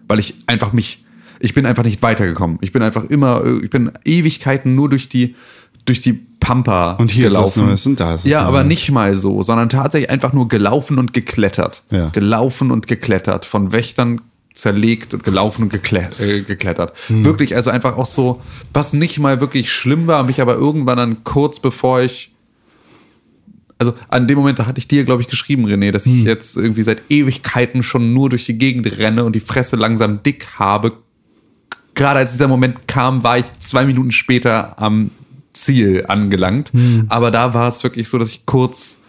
Weil 0.09 0.19
ich 0.19 0.35
einfach 0.45 0.73
mich, 0.73 1.05
ich 1.41 1.53
bin 1.53 1.65
einfach 1.65 1.83
nicht 1.83 2.01
weitergekommen. 2.01 2.57
Ich 2.61 2.71
bin 2.71 2.81
einfach 2.81 3.03
immer, 3.05 3.43
äh, 3.45 3.59
ich 3.63 3.69
bin 3.69 3.91
Ewigkeiten 4.05 4.75
nur 4.75 4.89
durch 4.89 5.09
die, 5.09 5.35
durch 5.85 5.99
die 6.01 6.13
Pampa 6.39 6.93
Und 6.93 7.11
hier 7.11 7.27
ist 7.27 7.33
was 7.35 7.53
gelaufen. 7.53 7.65
Neues 7.69 7.85
und 7.85 7.99
da 7.99 8.15
ist 8.15 8.25
Ja, 8.25 8.41
aber 8.43 8.59
Neues. 8.59 8.67
nicht 8.67 8.91
mal 8.91 9.15
so, 9.15 9.43
sondern 9.43 9.69
tatsächlich 9.69 10.09
einfach 10.09 10.33
nur 10.33 10.47
gelaufen 10.47 10.97
und 10.97 11.13
geklettert. 11.13 11.83
Ja. 11.91 12.09
Gelaufen 12.09 12.71
und 12.71 12.87
geklettert. 12.87 13.45
Von 13.45 13.71
Wächtern 13.71 14.21
zerlegt 14.53 15.13
und 15.13 15.23
gelaufen 15.23 15.63
und 15.63 15.69
gekle 15.69 16.09
äh, 16.19 16.41
geklettert. 16.41 16.93
Hm. 17.07 17.23
Wirklich, 17.23 17.55
also 17.55 17.69
einfach 17.71 17.95
auch 17.97 18.05
so, 18.05 18.41
was 18.73 18.91
nicht 18.93 19.17
mal 19.19 19.39
wirklich 19.39 19.71
schlimm 19.71 20.07
war, 20.07 20.23
mich 20.23 20.41
aber 20.41 20.55
irgendwann 20.55 20.97
dann 20.97 21.23
kurz 21.23 21.59
bevor 21.59 22.01
ich 22.01 22.31
also 23.79 23.95
an 24.09 24.27
dem 24.27 24.37
Moment, 24.37 24.59
da 24.59 24.67
hatte 24.67 24.77
ich 24.77 24.87
dir, 24.87 25.05
glaube 25.05 25.23
ich, 25.23 25.27
geschrieben, 25.27 25.65
René, 25.65 25.91
dass 25.91 26.05
Hm. 26.05 26.19
ich 26.19 26.23
jetzt 26.25 26.55
irgendwie 26.55 26.83
seit 26.83 27.01
Ewigkeiten 27.09 27.81
schon 27.81 28.13
nur 28.13 28.29
durch 28.29 28.45
die 28.45 28.57
Gegend 28.59 28.85
renne 28.99 29.23
und 29.23 29.33
die 29.35 29.39
Fresse 29.39 29.75
langsam 29.75 30.21
dick 30.21 30.47
habe. 30.59 30.93
Gerade 32.01 32.17
als 32.17 32.31
dieser 32.31 32.47
Moment 32.47 32.87
kam, 32.87 33.23
war 33.23 33.37
ich 33.37 33.45
zwei 33.59 33.85
Minuten 33.85 34.11
später 34.11 34.81
am 34.81 35.11
Ziel 35.53 36.05
angelangt. 36.07 36.73
Hm. 36.73 37.05
Aber 37.09 37.29
da 37.29 37.53
war 37.53 37.67
es 37.67 37.83
wirklich 37.83 38.07
so, 38.07 38.17
dass 38.17 38.29
ich 38.29 38.47
kurz 38.47 39.03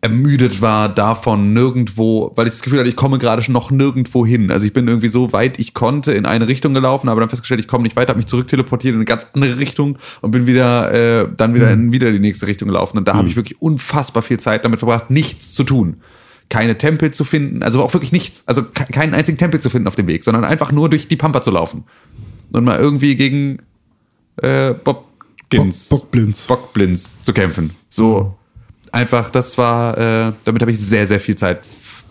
ermüdet 0.00 0.62
war 0.62 0.88
davon 0.88 1.52
nirgendwo, 1.52 2.32
weil 2.36 2.46
ich 2.46 2.52
das 2.52 2.62
Gefühl 2.62 2.78
hatte, 2.78 2.88
ich 2.88 2.96
komme 2.96 3.18
gerade 3.18 3.42
schon 3.42 3.52
noch 3.52 3.70
nirgendwo 3.70 4.24
hin. 4.24 4.50
Also 4.50 4.66
ich 4.66 4.72
bin 4.72 4.88
irgendwie 4.88 5.08
so 5.08 5.34
weit 5.34 5.58
ich 5.58 5.74
konnte 5.74 6.12
in 6.12 6.24
eine 6.24 6.48
Richtung 6.48 6.72
gelaufen, 6.72 7.10
aber 7.10 7.20
dann 7.20 7.28
festgestellt, 7.28 7.60
ich 7.60 7.68
komme 7.68 7.82
nicht 7.82 7.96
weiter, 7.96 8.08
habe 8.08 8.18
mich 8.18 8.28
zurück 8.28 8.48
teleportiert 8.48 8.94
in 8.94 9.00
eine 9.00 9.04
ganz 9.04 9.26
andere 9.34 9.58
Richtung 9.58 9.98
und 10.22 10.30
bin 10.30 10.46
wieder 10.46 10.92
äh, 10.94 11.28
dann 11.36 11.52
wieder 11.52 11.70
in 11.70 11.92
wieder 11.92 12.10
die 12.12 12.18
nächste 12.18 12.46
Richtung 12.46 12.68
gelaufen. 12.68 12.96
Und 12.96 13.08
da 13.08 13.14
habe 13.14 13.28
ich 13.28 13.36
wirklich 13.36 13.60
unfassbar 13.60 14.22
viel 14.22 14.40
Zeit 14.40 14.64
damit 14.64 14.78
verbracht, 14.78 15.10
nichts 15.10 15.52
zu 15.52 15.64
tun. 15.64 15.98
Keine 16.50 16.76
Tempel 16.76 17.12
zu 17.14 17.24
finden, 17.24 17.62
also 17.62 17.82
auch 17.82 17.94
wirklich 17.94 18.12
nichts. 18.12 18.46
Also 18.46 18.62
ke- 18.64 18.84
keinen 18.92 19.14
einzigen 19.14 19.38
Tempel 19.38 19.60
zu 19.60 19.70
finden 19.70 19.88
auf 19.88 19.94
dem 19.94 20.06
Weg, 20.08 20.24
sondern 20.24 20.44
einfach 20.44 20.72
nur 20.72 20.90
durch 20.90 21.08
die 21.08 21.16
Pampa 21.16 21.40
zu 21.40 21.50
laufen. 21.50 21.84
Und 22.52 22.64
mal 22.64 22.78
irgendwie 22.78 23.16
gegen 23.16 23.60
äh, 24.42 24.74
Bob 24.74 25.06
Gins. 25.48 25.88
Bock- 25.88 26.00
Bockblinz. 26.02 26.46
Bockblinz 26.46 27.22
zu 27.22 27.32
kämpfen. 27.32 27.72
So 27.88 28.36
einfach, 28.92 29.30
das 29.30 29.56
war, 29.58 29.96
äh, 30.28 30.32
damit 30.44 30.60
habe 30.62 30.70
ich 30.70 30.78
sehr, 30.78 31.06
sehr 31.06 31.20
viel 31.20 31.36
Zeit 31.36 31.60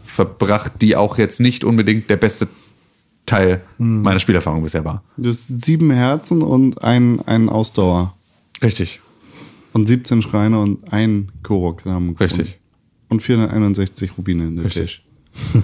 verbracht, 0.04 0.74
die 0.82 0.96
auch 0.96 1.18
jetzt 1.18 1.40
nicht 1.40 1.64
unbedingt 1.64 2.10
der 2.10 2.18
beste 2.18 2.48
Teil 3.26 3.62
meiner 3.78 4.20
Spielerfahrung 4.20 4.64
bisher 4.64 4.84
war. 4.86 5.04
Du 5.18 5.30
hast 5.30 5.64
sieben 5.64 5.92
Herzen 5.92 6.42
und 6.42 6.84
ein, 6.84 7.22
ein 7.28 7.48
Ausdauer. 7.48 8.16
Richtig. 8.64 9.02
Und 9.72 9.88
17 9.88 10.22
Schreine 10.22 10.60
und 10.60 10.92
ein 10.92 11.32
Korok-Samen. 11.44 12.16
Richtig. 12.18 12.59
Und 13.10 13.22
461 13.24 14.12
Rubine 14.18 14.48
in 14.48 14.56
der 14.56 14.66
Richtig. 14.66 15.04
Tisch. 15.44 15.64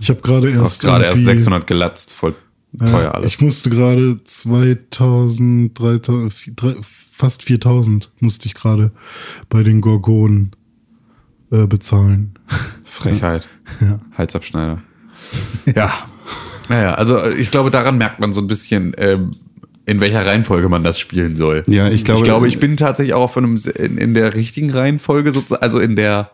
Ich 0.00 0.08
habe 0.08 0.22
gerade 0.22 0.48
erst. 0.50 0.80
gerade 0.80 1.04
erst 1.04 1.16
irgendwie- 1.18 1.32
600 1.32 1.66
gelatzt, 1.66 2.14
voll 2.14 2.34
teuer 2.78 3.14
alles. 3.14 3.26
Ich 3.26 3.40
musste 3.42 3.68
gerade 3.68 4.18
2000, 4.24 5.78
3000, 5.78 6.32
vier- 6.32 6.54
drei- 6.54 6.76
fast 6.82 7.42
4000 7.44 8.10
musste 8.20 8.46
ich 8.46 8.54
gerade 8.54 8.92
bei 9.50 9.62
den 9.62 9.82
Gorgonen 9.82 10.52
äh, 11.52 11.66
bezahlen. 11.66 12.32
Frechheit. 12.84 13.46
Ja. 13.82 14.00
Halsabschneider. 14.16 14.82
ja. 15.74 15.92
Naja, 16.70 16.94
also 16.94 17.18
äh, 17.18 17.34
ich 17.34 17.50
glaube, 17.50 17.70
daran 17.70 17.98
merkt 17.98 18.20
man 18.20 18.32
so 18.32 18.40
ein 18.40 18.46
bisschen, 18.46 18.94
ähm, 18.96 19.32
in 19.84 20.00
welcher 20.00 20.24
Reihenfolge 20.24 20.70
man 20.70 20.82
das 20.82 20.98
spielen 20.98 21.36
soll. 21.36 21.62
Ja, 21.66 21.88
ich 21.90 22.04
glaube- 22.04 22.20
Ich 22.20 22.24
glaube, 22.24 22.48
ich 22.48 22.58
bin 22.58 22.78
tatsächlich 22.78 23.12
auch 23.14 23.30
von 23.30 23.44
einem, 23.44 23.60
in, 23.76 23.98
in 23.98 24.14
der 24.14 24.32
richtigen 24.34 24.70
Reihenfolge 24.70 25.32
sozusagen, 25.32 25.62
also 25.62 25.78
in 25.78 25.94
der, 25.96 26.30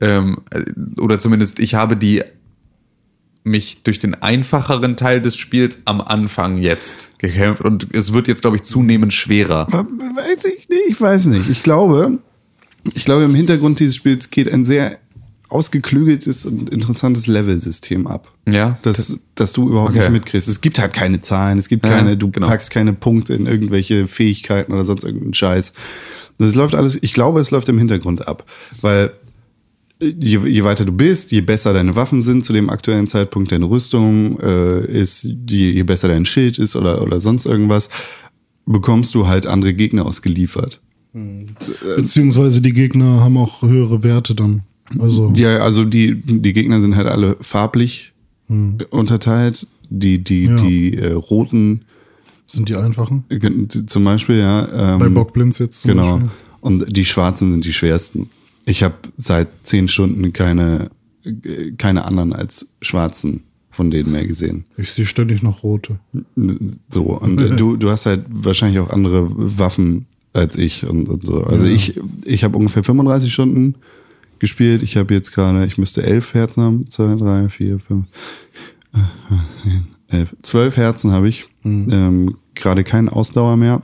ähm, 0.00 0.38
äh, 0.50 0.62
oder 1.00 1.18
zumindest 1.18 1.58
ich 1.58 1.74
habe 1.74 1.96
die 1.96 2.22
mich 3.44 3.82
durch 3.82 3.98
den 3.98 4.14
einfacheren 4.14 4.96
Teil 4.96 5.22
des 5.22 5.36
Spiels 5.36 5.78
am 5.86 6.00
Anfang 6.02 6.58
jetzt 6.58 7.18
gekämpft 7.18 7.62
und 7.62 7.86
es 7.94 8.12
wird 8.12 8.28
jetzt, 8.28 8.42
glaube 8.42 8.56
ich, 8.56 8.62
zunehmend 8.62 9.14
schwerer. 9.14 9.66
Weiß 9.70 10.44
ich 10.44 10.68
nicht, 10.68 10.82
ich 10.88 11.00
weiß 11.00 11.26
nicht. 11.26 11.48
Ich 11.48 11.62
glaube, 11.62 12.18
ich 12.94 13.04
glaube, 13.06 13.24
im 13.24 13.34
Hintergrund 13.34 13.80
dieses 13.80 13.96
Spiels 13.96 14.28
geht 14.30 14.52
ein 14.52 14.66
sehr 14.66 14.98
ausgeklügeltes 15.48 16.44
und 16.44 16.68
interessantes 16.68 17.26
Level-System 17.26 18.06
ab. 18.06 18.30
Ja, 18.46 18.78
Das, 18.82 19.18
dass 19.34 19.54
du 19.54 19.70
überhaupt 19.70 19.90
Okay. 19.92 20.00
nicht 20.00 20.12
mitkriegst. 20.12 20.46
Es 20.46 20.60
gibt 20.60 20.78
halt 20.78 20.92
keine 20.92 21.22
Zahlen, 21.22 21.56
es 21.58 21.68
gibt 21.68 21.84
Ja, 21.86 21.90
keine, 21.90 22.18
du 22.18 22.30
genau. 22.30 22.48
packst 22.48 22.70
keine 22.70 22.92
Punkte 22.92 23.32
in 23.32 23.46
irgendwelche 23.46 24.06
Fähigkeiten 24.06 24.72
oder 24.74 24.84
sonst 24.84 25.04
irgendeinen 25.04 25.32
Scheiß. 25.32 25.72
Das 26.36 26.54
läuft 26.54 26.74
alles, 26.74 26.98
ich 27.00 27.14
glaube, 27.14 27.40
es 27.40 27.50
läuft 27.50 27.70
im 27.70 27.78
Hintergrund 27.78 28.28
ab. 28.28 28.44
Weil 28.82 29.12
je, 30.00 30.38
je 30.46 30.62
weiter 30.64 30.84
du 30.84 30.92
bist, 30.92 31.30
je 31.32 31.40
besser 31.40 31.72
deine 31.72 31.94
Waffen 31.96 32.22
sind 32.22 32.44
zu 32.44 32.52
dem 32.52 32.70
aktuellen 32.70 33.06
Zeitpunkt, 33.08 33.50
deine 33.52 33.68
Rüstung 33.68 34.38
äh, 34.40 34.84
ist, 34.86 35.24
je, 35.24 35.70
je 35.72 35.82
besser 35.82 36.08
dein 36.08 36.24
Schild 36.26 36.58
ist 36.58 36.76
oder, 36.76 37.02
oder 37.02 37.20
sonst 37.20 37.46
irgendwas, 37.46 37.88
bekommst 38.66 39.14
du 39.14 39.26
halt 39.26 39.46
andere 39.46 39.74
Gegner 39.74 40.06
ausgeliefert. 40.06 40.80
Beziehungsweise 41.96 42.60
die 42.60 42.72
Gegner 42.72 43.20
haben 43.22 43.36
auch 43.36 43.62
höhere 43.62 44.04
Werte 44.04 44.34
dann. 44.34 44.62
Also 44.98 45.32
Ja, 45.36 45.58
also 45.58 45.84
die, 45.84 46.14
die 46.14 46.52
Gegner 46.52 46.80
sind 46.80 46.96
halt 46.96 47.06
alle 47.08 47.36
farblich 47.40 48.12
unterteilt. 48.90 49.66
Die, 49.90 50.22
die, 50.22 50.44
Ja. 50.44 50.56
die 50.56 50.94
äh, 50.96 51.12
roten 51.12 51.82
sind 52.46 52.68
die 52.68 52.76
einfachen. 52.76 53.24
zum 53.86 54.04
Beispiel, 54.04 54.38
ja. 54.38 54.68
Ähm, 54.94 54.98
Bei 54.98 55.08
Bockblinz 55.08 55.58
jetzt 55.58 55.84
Genau. 55.84 56.16
Beispiel. 56.18 56.30
Und 56.60 56.96
die 56.96 57.04
schwarzen 57.04 57.52
sind 57.52 57.64
die 57.64 57.72
schwersten. 57.72 58.28
Ich 58.68 58.82
habe 58.82 58.96
seit 59.16 59.48
zehn 59.62 59.88
Stunden 59.88 60.32
keine, 60.34 60.90
äh, 61.24 61.72
keine 61.78 62.04
anderen 62.04 62.34
als 62.34 62.74
schwarzen 62.82 63.44
von 63.70 63.90
denen 63.90 64.12
mehr 64.12 64.26
gesehen. 64.26 64.64
Ich 64.76 64.90
sehe 64.90 65.06
ständig 65.06 65.42
noch 65.42 65.62
rote. 65.62 66.00
So, 66.88 67.02
und 67.02 67.40
äh, 67.40 67.56
du, 67.56 67.76
du 67.76 67.90
hast 67.90 68.06
halt 68.06 68.24
wahrscheinlich 68.28 68.80
auch 68.80 68.90
andere 68.90 69.28
Waffen 69.58 70.06
als 70.32 70.58
ich 70.58 70.84
und, 70.84 71.08
und 71.08 71.24
so. 71.24 71.44
Also 71.44 71.66
ich, 71.66 71.98
ich 72.24 72.44
habe 72.44 72.58
ungefähr 72.58 72.84
35 72.84 73.32
Stunden 73.32 73.76
gespielt. 74.38 74.82
Ich 74.82 74.96
habe 74.96 75.14
jetzt 75.14 75.32
gerade, 75.32 75.64
ich 75.64 75.78
müsste 75.78 76.02
elf 76.02 76.34
Herzen 76.34 76.62
haben. 76.62 76.90
Zwei, 76.90 77.14
drei, 77.14 77.48
vier, 77.48 77.78
fünf, 77.78 78.06
äh, 78.94 78.98
zehn, 79.62 79.86
elf. 80.08 80.36
Zwölf 80.42 80.76
Herzen 80.76 81.12
habe 81.12 81.28
ich. 81.28 81.46
Ähm, 81.64 82.36
gerade 82.54 82.84
kein 82.84 83.08
Ausdauer 83.08 83.56
mehr. 83.56 83.82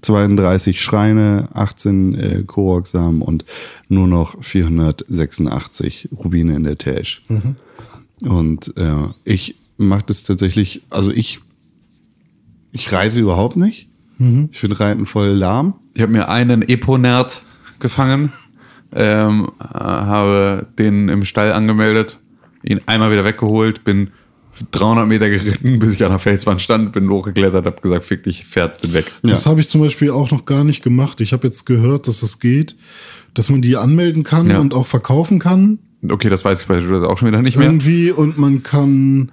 32 0.00 0.80
Schreine, 0.80 1.48
18 1.54 2.14
äh, 2.14 2.42
Korok-Samen 2.46 3.22
und 3.22 3.44
nur 3.88 4.06
noch 4.08 4.42
486 4.42 6.08
Rubine 6.12 6.56
in 6.56 6.64
der 6.64 6.78
Tash. 6.78 7.22
Und 8.22 8.76
äh, 8.76 9.08
ich 9.24 9.56
mache 9.76 10.04
das 10.06 10.22
tatsächlich, 10.22 10.82
also 10.90 11.10
ich, 11.10 11.40
ich 12.72 12.92
reise 12.92 13.20
überhaupt 13.20 13.56
nicht. 13.56 13.88
Ich 14.52 14.60
finde 14.60 14.78
Reiten 14.80 15.06
voll 15.06 15.28
lahm. 15.28 15.74
Ich 15.94 16.02
habe 16.02 16.12
mir 16.12 16.28
einen 16.28 16.62
Eponert 16.62 17.42
gefangen, 17.80 18.32
ähm, 18.92 19.50
äh, 19.60 19.64
habe 19.74 20.66
den 20.78 21.08
im 21.08 21.24
Stall 21.24 21.52
angemeldet, 21.52 22.20
ihn 22.62 22.80
einmal 22.86 23.10
wieder 23.10 23.24
weggeholt, 23.24 23.84
bin 23.84 24.10
300 24.70 25.06
Meter 25.08 25.28
geritten, 25.30 25.78
bis 25.78 25.94
ich 25.94 26.04
an 26.04 26.10
der 26.10 26.18
Felswand 26.18 26.62
stand, 26.62 26.92
bin 26.92 27.08
hochgeklettert, 27.10 27.66
habe 27.66 27.80
gesagt, 27.80 28.04
fick 28.04 28.22
dich, 28.24 28.44
Pferd, 28.44 28.80
bin 28.82 28.92
weg. 28.92 29.10
Das 29.22 29.46
habe 29.46 29.60
ich 29.60 29.68
zum 29.68 29.80
Beispiel 29.80 30.10
auch 30.10 30.30
noch 30.30 30.44
gar 30.44 30.64
nicht 30.64 30.82
gemacht. 30.82 31.20
Ich 31.20 31.32
habe 31.32 31.46
jetzt 31.46 31.64
gehört, 31.66 32.06
dass 32.08 32.22
es 32.22 32.38
geht, 32.38 32.76
dass 33.34 33.50
man 33.50 33.62
die 33.62 33.76
anmelden 33.76 34.22
kann 34.22 34.48
Ja. 34.48 34.60
und 34.60 34.74
auch 34.74 34.86
verkaufen 34.86 35.38
kann. 35.38 35.78
Okay, 36.08 36.28
das 36.28 36.44
weiß 36.44 36.62
ich 36.62 36.66
beispielsweise 36.68 37.08
auch 37.08 37.18
schon 37.18 37.28
wieder 37.28 37.42
nicht 37.42 37.56
mehr. 37.56 37.66
Irgendwie 37.66 38.10
und 38.10 38.36
man 38.38 38.62
kann, 38.62 39.32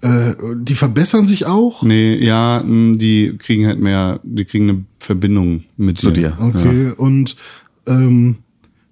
äh, 0.00 0.32
die 0.56 0.74
verbessern 0.74 1.26
sich 1.26 1.46
auch. 1.46 1.82
Nee, 1.82 2.16
ja, 2.16 2.62
die 2.66 3.36
kriegen 3.38 3.66
halt 3.66 3.78
mehr, 3.80 4.20
die 4.24 4.44
kriegen 4.44 4.68
eine 4.68 4.84
Verbindung 4.98 5.64
mit 5.76 5.98
Zu 5.98 6.10
dir. 6.10 6.30
dir. 6.30 6.36
Okay, 6.40 6.92
und 6.96 7.36
ähm, 7.86 8.36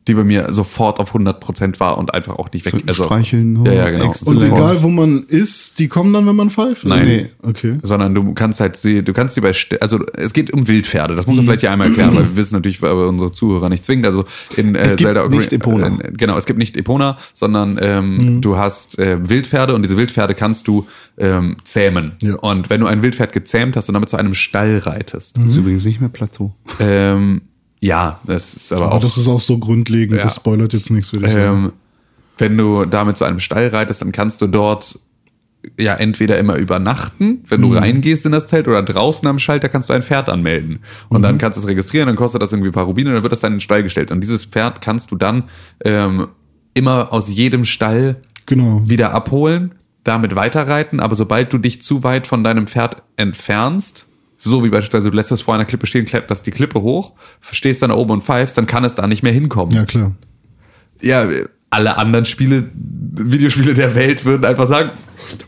die 0.08 0.14
bei 0.14 0.24
mir 0.24 0.52
sofort 0.52 0.98
auf 0.98 1.14
100% 1.14 1.78
war 1.78 1.98
und 1.98 2.14
einfach 2.14 2.36
auch 2.38 2.50
nicht 2.52 2.64
weg. 2.72 2.82
So 2.90 3.04
streicheln, 3.04 3.64
ja, 3.66 3.72
ja, 3.72 3.90
genau. 3.90 4.12
Und 4.24 4.42
egal, 4.42 4.82
wo 4.82 4.88
man 4.88 5.24
ist, 5.24 5.78
die 5.78 5.88
kommen 5.88 6.12
dann, 6.14 6.26
wenn 6.26 6.34
man 6.36 6.48
pfeift? 6.50 6.84
Nein. 6.84 7.06
Nee. 7.06 7.26
Okay. 7.42 7.74
sondern 7.82 8.14
du 8.14 8.32
kannst 8.32 8.60
halt 8.60 8.76
sie, 8.76 9.02
du 9.04 9.12
kannst 9.12 9.34
sie 9.34 9.40
bei, 9.42 9.50
St- 9.50 9.78
also 9.80 10.00
es 10.16 10.32
geht 10.32 10.52
um 10.52 10.66
Wildpferde. 10.66 11.14
Das 11.16 11.26
muss 11.26 11.36
man 11.36 11.44
vielleicht 11.44 11.62
ja 11.62 11.72
einmal 11.72 11.88
erklären, 11.88 12.14
weil 12.16 12.24
wir 12.24 12.36
wissen 12.36 12.54
natürlich, 12.54 12.80
weil 12.82 12.96
wir 12.96 13.08
unsere 13.08 13.30
Zuhörer 13.30 13.68
nicht 13.68 13.84
zwingend. 13.84 14.06
Also 14.06 14.24
in 14.56 14.74
äh, 14.74 14.80
Es 14.80 14.96
gibt 14.96 15.02
Zelda 15.02 15.28
nicht 15.28 15.52
Epona. 15.52 15.86
Äh, 16.02 16.12
genau, 16.12 16.36
es 16.38 16.46
gibt 16.46 16.58
nicht 16.58 16.76
Epona, 16.76 17.18
sondern 17.34 17.78
ähm, 17.80 18.40
du 18.40 18.56
hast 18.56 18.98
äh, 18.98 19.18
Wildpferde 19.28 19.74
und 19.74 19.82
diese 19.82 19.96
Wildpferde 19.98 20.34
kannst 20.34 20.66
du 20.66 20.86
ähm, 21.18 21.56
zähmen. 21.64 22.12
Ja. 22.22 22.36
Und 22.36 22.70
wenn 22.70 22.80
du 22.80 22.86
ein 22.86 23.02
Wildpferd 23.02 23.32
gezähmt 23.32 23.76
hast 23.76 23.88
und 23.88 23.94
damit 23.94 24.08
zu 24.08 24.16
einem 24.16 24.34
Stall 24.34 24.78
reitest, 24.78 25.36
Das 25.36 25.44
ist 25.46 25.56
übrigens 25.56 25.84
nicht 25.84 26.00
mehr 26.00 26.08
Plateau. 26.08 26.54
ähm, 26.80 27.42
ja, 27.80 28.20
das 28.26 28.54
ist 28.54 28.72
aber, 28.72 28.86
Aber 28.86 28.94
auch 28.96 29.00
das 29.02 29.16
ist 29.16 29.28
auch 29.28 29.40
so 29.40 29.58
grundlegend, 29.58 30.16
Ja. 30.18 30.22
das 30.22 30.36
spoilert 30.36 30.72
jetzt 30.72 30.90
nichts, 30.90 31.12
würde 31.12 31.26
ich 31.28 31.32
sagen. 31.32 31.64
ähm, 31.66 31.72
wenn 32.38 32.56
du 32.56 32.84
damit 32.86 33.16
zu 33.16 33.24
einem 33.24 33.40
Stall 33.40 33.68
reitest, 33.68 34.00
dann 34.02 34.12
kannst 34.12 34.40
du 34.40 34.46
dort 34.46 34.98
ja 35.78 35.94
entweder 35.94 36.38
immer 36.38 36.56
übernachten, 36.56 37.44
wenn 37.46 37.60
du 37.60 37.68
Mhm. 37.68 37.76
reingehst 37.76 38.24
in 38.24 38.32
das 38.32 38.46
Zelt 38.46 38.66
oder 38.66 38.82
draußen 38.82 39.28
am 39.28 39.38
Schalter 39.38 39.68
kannst 39.68 39.90
du 39.90 39.92
ein 39.92 40.02
Pferd 40.02 40.30
anmelden. 40.30 40.78
Und 41.10 41.18
Mhm. 41.18 41.22
dann 41.22 41.38
kannst 41.38 41.58
du 41.58 41.60
es 41.62 41.68
registrieren, 41.68 42.06
dann 42.06 42.16
kostet 42.16 42.40
das 42.40 42.52
irgendwie 42.52 42.70
ein 42.70 42.72
paar 42.72 42.86
Rubine 42.86 43.10
und 43.10 43.14
dann 43.16 43.22
wird 43.22 43.32
das 43.34 43.40
dann 43.40 43.52
in 43.52 43.56
den 43.56 43.60
Stall 43.60 43.82
gestellt. 43.82 44.10
Und 44.10 44.22
dieses 44.22 44.46
Pferd 44.46 44.80
kannst 44.80 45.10
du 45.10 45.16
dann 45.16 45.44
ähm, 45.84 46.28
immer 46.72 47.12
aus 47.12 47.28
jedem 47.28 47.66
Stall 47.66 48.16
Genau. 48.46 48.80
wieder 48.86 49.12
abholen, 49.12 49.72
damit 50.02 50.34
weiterreiten, 50.34 50.98
aber 50.98 51.14
sobald 51.14 51.52
du 51.52 51.58
dich 51.58 51.82
zu 51.82 52.02
weit 52.04 52.26
von 52.26 52.42
deinem 52.42 52.66
Pferd 52.66 53.02
entfernst, 53.16 54.06
so 54.42 54.64
wie 54.64 54.68
beispielsweise 54.70 55.10
du 55.10 55.16
lässt 55.16 55.30
es 55.32 55.42
vor 55.42 55.54
einer 55.54 55.64
Klippe 55.64 55.86
stehen, 55.86 56.04
kletterst 56.06 56.46
die 56.46 56.50
Klippe 56.50 56.80
hoch, 56.82 57.12
stehst 57.52 57.82
dann 57.82 57.90
da 57.90 57.96
oben 57.96 58.10
und 58.12 58.24
pfeifst, 58.24 58.56
dann 58.58 58.66
kann 58.66 58.84
es 58.84 58.94
da 58.94 59.06
nicht 59.06 59.22
mehr 59.22 59.32
hinkommen 59.32 59.74
Ja, 59.74 59.84
klar. 59.84 60.12
ja, 61.00 61.26
alle 61.70 61.96
anderen 61.98 62.24
Spiele, 62.24 62.64
Videospiele 62.74 63.74
der 63.74 63.94
Welt 63.94 64.24
würden 64.24 64.44
einfach 64.44 64.66
sagen, 64.66 64.90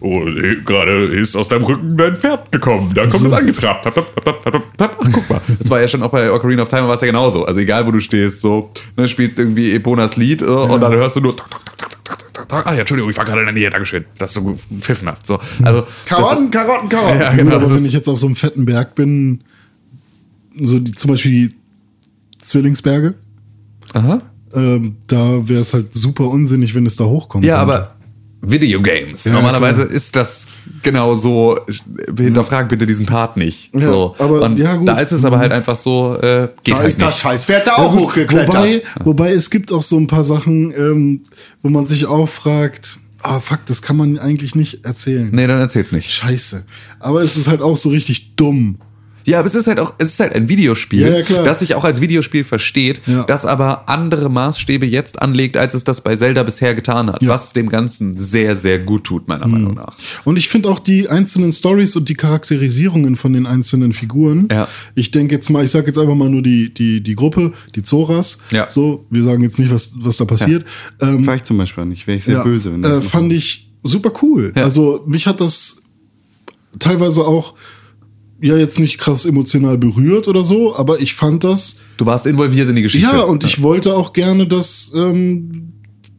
oh, 0.00 0.20
gerade 0.64 1.06
ist 1.06 1.34
aus 1.34 1.48
deinem 1.48 1.64
Rücken 1.64 1.96
dein 1.96 2.14
Pferd 2.16 2.52
gekommen, 2.52 2.92
da 2.94 3.06
kommt 3.08 3.24
es 3.24 3.32
angetrabt. 3.32 3.82
Tap, 3.84 3.94
tap, 3.94 4.14
tap, 4.14 4.24
tap, 4.24 4.52
tap, 4.52 4.76
tap. 4.76 4.96
Ach, 5.02 5.08
guck 5.12 5.30
mal. 5.30 5.40
Das 5.58 5.68
war 5.70 5.80
ja 5.80 5.88
schon 5.88 6.02
auch 6.04 6.10
bei 6.10 6.30
Ocarina 6.30 6.62
of 6.62 6.68
Time 6.68 6.86
war 6.86 6.94
es 6.94 7.00
ja 7.00 7.08
genauso. 7.08 7.44
Also 7.44 7.58
egal, 7.58 7.86
wo 7.86 7.90
du 7.90 7.98
stehst, 7.98 8.40
so, 8.40 8.70
ne, 8.96 9.08
spielst 9.08 9.38
irgendwie 9.38 9.72
Eponas 9.72 10.16
Lied 10.16 10.42
äh, 10.42 10.44
und 10.44 10.80
dann 10.80 10.92
hörst 10.92 11.16
du 11.16 11.20
nur 11.20 11.34
Ah 12.52 12.72
ja, 12.74 12.80
Entschuldigung, 12.80 13.10
ich 13.10 13.16
war 13.16 13.24
gerade 13.24 13.40
in 13.40 13.46
der 13.46 13.54
Nähe, 13.54 13.70
Dankeschön, 13.70 14.04
dass 14.18 14.34
du 14.34 14.58
gepfiffen 14.68 15.08
hast. 15.08 15.26
So, 15.26 15.38
also, 15.64 15.86
Karotten, 16.04 16.50
Karotten, 16.50 16.88
Karotten. 16.90 17.18
Ja, 17.18 17.24
Ja, 17.24 17.30
genau, 17.30 17.44
gut, 17.44 17.52
aber 17.54 17.62
das 17.72 17.74
wenn 17.80 17.86
ich 17.86 17.94
jetzt 17.94 18.08
auf 18.08 18.18
so 18.18 18.26
einem 18.26 18.36
fetten 18.36 18.66
Berg 18.66 18.94
bin, 18.94 19.42
so 20.60 20.78
die, 20.78 20.92
zum 20.92 21.10
Beispiel 21.12 21.48
die 21.48 21.56
Zwillingsberge, 22.38 23.14
Aha. 23.94 24.20
ähm, 24.54 24.96
da 25.06 25.48
wäre 25.48 25.62
es 25.62 25.72
halt 25.72 25.94
super 25.94 26.28
unsinnig, 26.28 26.74
wenn 26.74 26.84
es 26.84 26.96
da 26.96 27.04
hochkommt. 27.04 27.44
Ja, 27.44 27.56
aber 27.56 27.96
Videogames. 28.42 29.24
Ja, 29.24 29.32
Normalerweise 29.32 29.82
ist 29.82 30.16
das 30.16 30.48
genau 30.82 31.14
so. 31.14 31.58
Hinterfrag 32.16 32.68
bitte 32.68 32.86
diesen 32.86 33.06
Part 33.06 33.36
nicht. 33.36 33.72
Ja, 33.74 33.80
so. 33.86 34.14
aber- 34.18 34.42
und 34.42 34.58
ja, 34.58 34.74
gut. 34.74 34.88
da 34.88 34.98
ist 34.98 35.12
es 35.12 35.24
aber 35.24 35.38
halt 35.38 35.52
einfach 35.52 35.76
so, 35.76 36.16
äh, 36.20 36.48
geht 36.64 36.74
Da 36.74 36.78
halt 36.80 36.88
ist 36.88 37.00
das 37.00 37.08
nicht. 37.10 37.18
Scheißpferd 37.22 37.66
da 37.68 37.70
Ja, 37.70 37.76
auch 37.78 37.92
gut, 37.92 38.00
hochgeklettert. 38.08 38.48
Wobei, 38.54 38.82
wobei 39.04 39.32
es 39.32 39.48
gibt 39.48 39.72
auch 39.72 39.82
so 39.82 39.96
ein 39.96 40.08
paar 40.08 40.24
Sachen, 40.24 40.72
ähm, 40.76 41.20
wo 41.62 41.68
man 41.68 41.84
sich 41.84 42.06
auch 42.06 42.28
fragt, 42.28 42.98
ah 43.22 43.38
fuck, 43.38 43.60
das 43.66 43.80
kann 43.80 43.96
man 43.96 44.18
eigentlich 44.18 44.56
nicht 44.56 44.84
erzählen. 44.84 45.30
Nee, 45.32 45.46
dann 45.46 45.60
erzähl's 45.60 45.92
nicht. 45.92 46.10
Scheiße. 46.10 46.64
Aber 46.98 47.22
es 47.22 47.36
ist 47.36 47.46
halt 47.46 47.62
auch 47.62 47.76
so 47.76 47.90
richtig 47.90 48.34
dumm. 48.34 48.78
Ja, 49.24 49.38
aber 49.38 49.46
es 49.48 49.54
ist 49.54 49.66
halt 49.66 49.78
auch, 49.80 49.94
es 49.98 50.08
ist 50.08 50.20
halt 50.20 50.34
ein 50.34 50.48
Videospiel, 50.48 51.00
Ja, 51.02 51.18
ja, 51.18 51.42
das 51.42 51.60
sich 51.60 51.74
auch 51.74 51.84
als 51.84 52.00
Videospiel 52.00 52.44
versteht, 52.44 53.02
Ja. 53.06 53.24
das 53.24 53.46
aber 53.46 53.88
andere 53.88 54.28
Maßstäbe 54.28 54.86
jetzt 54.86 55.20
anlegt, 55.20 55.56
als 55.56 55.74
es 55.74 55.84
das 55.84 56.00
bei 56.00 56.16
Zelda 56.16 56.42
bisher 56.42 56.74
getan 56.74 57.10
hat, 57.10 57.22
Ja. 57.22 57.28
was 57.30 57.52
dem 57.52 57.68
Ganzen 57.68 58.18
sehr, 58.18 58.56
sehr 58.56 58.78
gut 58.78 59.04
tut, 59.04 59.28
meiner 59.28 59.46
Meinung 59.46 59.74
nach. 59.74 59.94
Und 60.24 60.36
ich 60.36 60.48
finde 60.48 60.68
auch 60.68 60.78
die 60.78 61.08
einzelnen 61.08 61.52
Stories 61.52 61.96
und 61.96 62.08
die 62.08 62.14
Charakterisierungen 62.14 63.16
von 63.16 63.32
den 63.32 63.46
einzelnen 63.46 63.92
Figuren. 63.92 64.48
Ja. 64.50 64.68
Ich 64.94 65.10
denke 65.10 65.34
jetzt 65.34 65.50
mal, 65.50 65.64
ich 65.64 65.70
sage 65.70 65.86
jetzt 65.88 65.98
einfach 65.98 66.14
mal 66.14 66.28
nur 66.28 66.42
die, 66.42 66.72
die, 66.72 67.00
die 67.02 67.14
Gruppe, 67.14 67.52
die 67.74 67.82
Zoras. 67.82 68.38
Ja. 68.50 68.68
So, 68.70 69.06
wir 69.10 69.22
sagen 69.22 69.42
jetzt 69.42 69.58
nicht, 69.58 69.72
was, 69.72 69.92
was 69.96 70.16
da 70.16 70.24
passiert. 70.24 70.64
Ähm, 71.00 71.26
War 71.26 71.36
ich 71.36 71.44
zum 71.44 71.58
Beispiel 71.58 71.84
nicht, 71.84 72.06
wäre 72.06 72.18
ich 72.18 72.24
sehr 72.24 72.38
ja, 72.38 72.42
böse. 72.42 72.72
Wenn 72.72 72.80
äh, 72.80 72.88
das 72.88 73.06
fand 73.06 73.32
ich 73.32 73.70
super 73.82 74.12
cool. 74.22 74.52
Ja. 74.56 74.64
Also 74.64 75.02
mich 75.06 75.26
hat 75.26 75.40
das 75.40 75.82
teilweise 76.78 77.22
auch 77.22 77.54
ja 78.42 78.56
jetzt 78.58 78.78
nicht 78.78 78.98
krass 78.98 79.24
emotional 79.24 79.78
berührt 79.78 80.28
oder 80.28 80.44
so, 80.44 80.76
aber 80.76 81.00
ich 81.00 81.14
fand 81.14 81.44
das 81.44 81.78
Du 81.96 82.04
warst 82.06 82.26
involviert 82.26 82.68
in 82.68 82.76
die 82.76 82.82
Geschichte. 82.82 83.08
ja 83.08 83.22
und 83.22 83.44
ich 83.44 83.62
wollte 83.62 83.94
auch 83.94 84.12
gerne, 84.12 84.46
dass 84.46 84.92
ähm, 84.94 85.68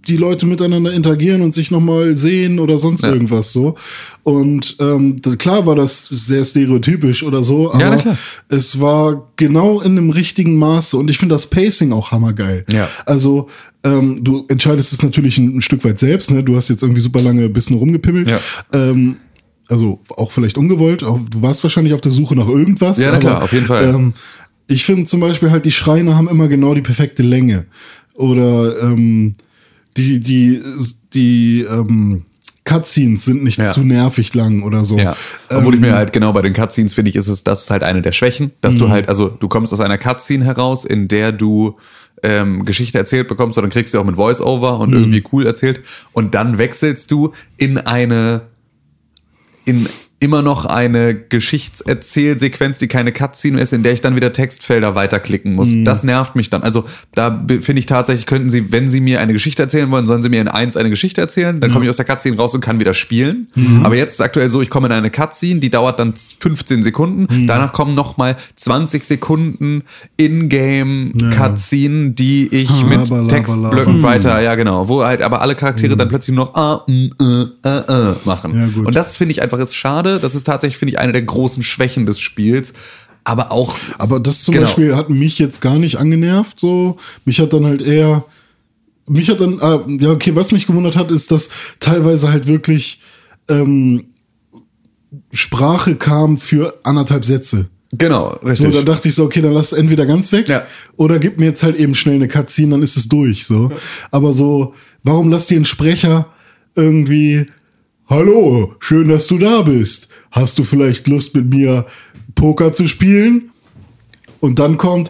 die 0.07 0.17
Leute 0.17 0.45
miteinander 0.45 0.91
interagieren 0.91 1.41
und 1.41 1.53
sich 1.53 1.71
nochmal 1.71 2.15
sehen 2.17 2.59
oder 2.59 2.77
sonst 2.77 3.03
Ja. 3.03 3.13
irgendwas 3.13 3.53
so. 3.53 3.75
Und 4.23 4.75
ähm, 4.79 5.21
klar 5.37 5.65
war 5.65 5.75
das 5.75 6.07
sehr 6.07 6.43
stereotypisch 6.43 7.23
oder 7.23 7.41
so, 7.43 7.71
aber 7.73 7.81
Ja, 7.81 7.95
klar. 7.97 8.17
es 8.49 8.81
war 8.81 9.31
genau 9.37 9.79
in 9.81 9.97
einem 9.97 10.09
richtigen 10.09 10.57
Maße 10.57 10.97
und 10.97 11.09
ich 11.09 11.17
finde 11.17 11.35
das 11.35 11.47
Pacing 11.47 11.93
auch 11.93 12.11
hammergeil. 12.11 12.65
Ja. 12.69 12.89
Also 13.05 13.47
ähm, 13.85 14.23
du 14.23 14.45
entscheidest 14.49 14.91
es 14.93 15.03
natürlich 15.03 15.37
ein, 15.37 15.57
ein 15.57 15.61
Stück 15.61 15.83
weit 15.85 15.99
selbst. 15.99 16.31
Ne? 16.31 16.43
Du 16.43 16.55
hast 16.57 16.69
jetzt 16.69 16.83
irgendwie 16.83 17.01
super 17.01 17.21
lange 17.21 17.47
bisschen 17.49 17.77
rumgepimmelt. 17.77 18.27
Ja. 18.27 18.39
Ähm, 18.73 19.17
also 19.69 19.99
auch 20.09 20.31
vielleicht 20.31 20.57
ungewollt. 20.57 21.03
Auch, 21.03 21.19
du 21.29 21.41
warst 21.41 21.63
wahrscheinlich 21.63 21.93
auf 21.93 22.01
der 22.01 22.11
Suche 22.11 22.35
nach 22.35 22.47
irgendwas. 22.47 22.97
Ja, 22.99 23.11
na 23.11 23.19
klar, 23.19 23.43
auf 23.43 23.53
jeden 23.53 23.67
Fall. 23.67 23.85
Ähm, 23.93 24.13
ich 24.67 24.85
finde 24.85 25.05
zum 25.05 25.19
Beispiel 25.19 25.51
halt, 25.51 25.65
die 25.65 25.71
Schreine 25.71 26.15
haben 26.15 26.27
immer 26.29 26.47
genau 26.47 26.73
die 26.73 26.81
perfekte 26.81 27.23
Länge. 27.23 27.65
Oder 28.15 28.81
ähm, 28.83 29.33
die, 29.97 30.19
die, 30.19 30.61
die 31.13 31.61
ähm, 31.69 32.23
Cutscenes 32.65 33.25
sind 33.25 33.43
nicht 33.43 33.57
Ja. 33.57 33.71
zu 33.71 33.81
nervig 33.81 34.33
lang 34.33 34.63
oder 34.63 34.85
so. 34.85 34.97
Ja. 34.97 35.15
Obwohl 35.49 35.73
ich 35.75 35.81
Ähm, 35.81 35.87
mir 35.89 35.95
halt 35.95 36.13
genau 36.13 36.31
bei 36.33 36.41
den 36.41 36.53
Cutscenes 36.53 36.93
finde 36.93 37.09
ich, 37.09 37.15
ist 37.15 37.27
es, 37.27 37.43
das 37.43 37.63
ist 37.63 37.69
halt 37.71 37.83
eine 37.83 38.01
der 38.01 38.11
Schwächen, 38.13 38.51
dass 38.61 38.75
Mhm. 38.75 38.79
du 38.79 38.89
halt, 38.89 39.09
also 39.09 39.27
du 39.27 39.47
kommst 39.49 39.73
aus 39.73 39.79
einer 39.81 39.97
Cutscene 39.97 40.45
heraus, 40.45 40.85
in 40.85 41.07
der 41.07 41.31
du 41.31 41.75
ähm, 42.25 42.63
Geschichte 42.63 42.97
erzählt 42.97 43.27
bekommst, 43.27 43.57
und 43.57 43.63
dann 43.63 43.69
kriegst 43.71 43.93
du 43.93 43.99
auch 43.99 44.05
mit 44.05 44.15
Voice-Over 44.15 44.75
Mhm. 44.75 44.81
und 44.81 44.93
irgendwie 44.93 45.23
cool 45.33 45.45
erzählt 45.45 45.81
und 46.13 46.33
dann 46.35 46.57
wechselst 46.57 47.11
du 47.11 47.33
in 47.57 47.77
eine 47.79 48.43
in 49.65 49.87
immer 50.23 50.41
noch 50.41 50.63
eine 50.63 51.13
Geschichtserzählsequenz, 51.15 52.77
die 52.77 52.87
keine 52.87 53.11
Cutscene 53.11 53.59
ist, 53.59 53.73
in 53.73 53.83
der 53.83 53.91
ich 53.91 53.99
dann 53.99 54.15
wieder 54.15 54.31
Textfelder 54.31 54.95
weiterklicken 54.95 55.53
muss. 55.53 55.67
Mhm. 55.67 55.83
Das 55.83 56.05
nervt 56.05 56.37
mich 56.37 56.49
dann. 56.49 56.63
Also 56.63 56.85
da 57.13 57.45
finde 57.47 57.79
ich 57.79 57.87
tatsächlich, 57.87 58.25
könnten 58.25 58.49
sie, 58.49 58.71
wenn 58.71 58.89
sie 58.89 59.01
mir 59.01 59.19
eine 59.19 59.33
Geschichte 59.33 59.61
erzählen 59.61 59.91
wollen, 59.91 60.07
sollen 60.07 60.23
sie 60.23 60.29
mir 60.29 60.39
in 60.39 60.47
eins 60.47 60.77
eine 60.77 60.89
Geschichte 60.89 61.19
erzählen. 61.19 61.59
Dann 61.59 61.73
komme 61.73 61.83
ich 61.83 61.89
aus 61.89 61.97
der 61.97 62.05
Cutscene 62.05 62.37
raus 62.37 62.53
und 62.53 62.61
kann 62.61 62.79
wieder 62.79 62.93
spielen. 62.93 63.47
Mhm. 63.55 63.85
Aber 63.85 63.97
jetzt 63.97 64.13
ist 64.13 64.21
aktuell 64.21 64.49
so, 64.49 64.61
ich 64.61 64.69
komme 64.69 64.87
in 64.87 64.93
eine 64.93 65.11
Cutscene, 65.11 65.59
die 65.59 65.69
dauert 65.69 65.99
dann 65.99 66.13
15 66.39 66.83
Sekunden. 66.83 67.27
Mhm. 67.29 67.47
Danach 67.47 67.73
kommen 67.73 67.93
noch 67.93 68.15
mal 68.15 68.37
20 68.55 69.03
Sekunden 69.03 69.83
In-Game-Cutscene, 70.15 72.11
die 72.11 72.47
ich 72.47 72.69
Ah, 72.69 72.83
mit 72.85 73.09
laber, 73.09 73.27
Textblöcken 73.27 74.01
laber. 74.01 74.03
weiter, 74.03 74.41
ja 74.41 74.55
genau, 74.55 74.87
wo 74.87 75.03
halt 75.03 75.21
aber 75.21 75.41
alle 75.41 75.55
Charaktere 75.55 75.97
dann 75.97 76.07
plötzlich 76.07 76.33
nur 76.33 76.45
noch 76.45 76.55
ah, 76.55 76.85
mm, 76.87 77.09
äh, 77.21 77.69
äh, 77.69 78.11
äh 78.11 78.15
machen. 78.23 78.53
Ja. 78.53 78.83
Und 78.83 78.95
das 78.95 79.17
finde 79.17 79.33
ich 79.33 79.41
einfach 79.41 79.59
ist 79.59 79.75
schade. 79.75 80.12
Das 80.19 80.35
ist 80.35 80.43
tatsächlich, 80.45 80.77
finde 80.77 80.93
ich, 80.93 80.99
eine 80.99 81.13
der 81.13 81.21
großen 81.23 81.63
Schwächen 81.63 82.05
des 82.05 82.19
Spiels. 82.19 82.73
Aber 83.23 83.51
auch. 83.51 83.75
Aber 83.97 84.19
das 84.19 84.43
zum 84.43 84.53
Genau. 84.53 84.65
Beispiel 84.65 84.95
hat 84.95 85.09
mich 85.09 85.39
jetzt 85.39 85.61
gar 85.61 85.79
nicht 85.79 85.97
angenervt. 85.97 86.59
So, 86.59 86.97
mich 87.25 87.39
hat 87.39 87.53
dann 87.53 87.65
halt 87.65 87.81
eher, 87.81 88.25
mich 89.07 89.29
hat 89.29 89.39
dann, 89.41 89.61
ah, 89.61 89.85
ja 89.87 90.11
okay, 90.11 90.35
was 90.35 90.51
mich 90.51 90.67
gewundert 90.67 90.95
hat, 90.97 91.09
ist, 91.11 91.31
dass 91.31 91.49
teilweise 91.79 92.31
halt 92.31 92.47
wirklich 92.47 93.01
ähm, 93.47 94.05
Sprache 95.31 95.95
kam 95.95 96.37
für 96.37 96.79
anderthalb 96.83 97.25
Sätze. 97.25 97.67
Genau, 97.95 98.35
So, 98.41 98.47
richtig. 98.47 98.73
da 98.73 98.81
dachte 98.81 99.07
ich 99.07 99.13
so, 99.15 99.23
okay, 99.25 99.41
dann 99.41 99.53
lass 99.53 99.71
es 99.71 99.77
entweder 99.77 100.05
ganz 100.07 100.31
weg 100.31 100.49
Ja. 100.49 100.65
oder 100.97 101.19
gib 101.19 101.37
mir 101.37 101.45
jetzt 101.45 101.61
halt 101.61 101.75
eben 101.77 101.93
schnell 101.93 102.15
eine 102.15 102.27
Cutscene, 102.27 102.71
dann 102.71 102.81
ist 102.81 102.97
es 102.97 103.07
durch. 103.07 103.45
So, 103.45 103.71
aber 104.09 104.33
so, 104.33 104.73
warum 105.03 105.29
lasst 105.29 105.51
ihr 105.51 105.57
einen 105.57 105.65
Sprecher 105.65 106.27
irgendwie? 106.75 107.45
Hallo, 108.09 108.75
schön, 108.79 109.07
dass 109.07 109.27
du 109.27 109.37
da 109.37 109.61
bist. 109.61 110.09
Hast 110.29 110.59
du 110.59 110.65
vielleicht 110.65 111.07
Lust 111.07 111.33
mit 111.35 111.49
mir 111.49 111.85
Poker 112.35 112.73
zu 112.73 112.89
spielen? 112.89 113.51
Und 114.41 114.59
dann 114.59 114.77
kommt 114.77 115.09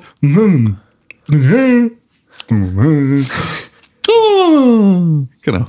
genau. 5.41 5.67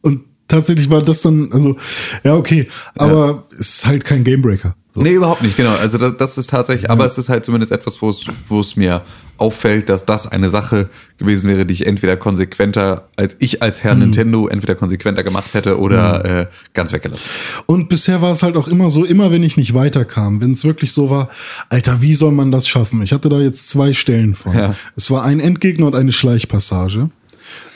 und 0.00 0.24
tatsächlich 0.48 0.88
war 0.88 1.02
das 1.02 1.20
dann, 1.20 1.52
also 1.52 1.76
ja 2.24 2.34
okay, 2.34 2.66
aber 2.96 3.46
es 3.52 3.60
ist 3.60 3.86
halt 3.86 4.06
kein 4.06 4.24
Gamebreaker. 4.24 4.74
Nee, 4.96 5.12
überhaupt 5.12 5.42
nicht, 5.42 5.56
genau. 5.56 5.74
Also 5.80 5.98
das, 5.98 6.16
das 6.16 6.38
ist 6.38 6.50
tatsächlich, 6.50 6.90
aber 6.90 7.04
es 7.04 7.16
ist 7.16 7.28
halt 7.28 7.44
zumindest 7.44 7.70
etwas, 7.70 8.02
wo 8.02 8.10
es, 8.10 8.24
wo 8.48 8.60
es 8.60 8.74
mir 8.74 9.02
auffällt, 9.36 9.88
dass 9.88 10.04
das 10.04 10.26
eine 10.26 10.48
Sache 10.48 10.90
gewesen 11.16 11.48
wäre, 11.48 11.64
die 11.64 11.72
ich 11.72 11.86
entweder 11.86 12.16
konsequenter, 12.16 13.08
als 13.16 13.36
ich 13.38 13.62
als 13.62 13.82
Herr 13.84 13.94
Nintendo 13.94 14.48
entweder 14.48 14.74
konsequenter 14.74 15.22
gemacht 15.22 15.54
hätte 15.54 15.78
oder 15.78 16.24
äh, 16.24 16.46
ganz 16.74 16.92
weggelassen. 16.92 17.24
Und 17.66 17.88
bisher 17.88 18.20
war 18.20 18.32
es 18.32 18.42
halt 18.42 18.56
auch 18.56 18.68
immer 18.68 18.90
so, 18.90 19.04
immer 19.04 19.30
wenn 19.30 19.42
ich 19.42 19.56
nicht 19.56 19.72
weiterkam, 19.72 20.40
wenn 20.40 20.52
es 20.52 20.64
wirklich 20.64 20.92
so 20.92 21.08
war, 21.08 21.30
Alter, 21.68 22.02
wie 22.02 22.14
soll 22.14 22.32
man 22.32 22.50
das 22.50 22.68
schaffen? 22.68 23.00
Ich 23.02 23.12
hatte 23.12 23.28
da 23.28 23.38
jetzt 23.38 23.70
zwei 23.70 23.92
Stellen 23.92 24.34
von. 24.34 24.54
Ja. 24.54 24.74
Es 24.96 25.10
war 25.10 25.24
ein 25.24 25.40
Endgegner 25.40 25.86
und 25.86 25.94
eine 25.94 26.12
Schleichpassage, 26.12 27.08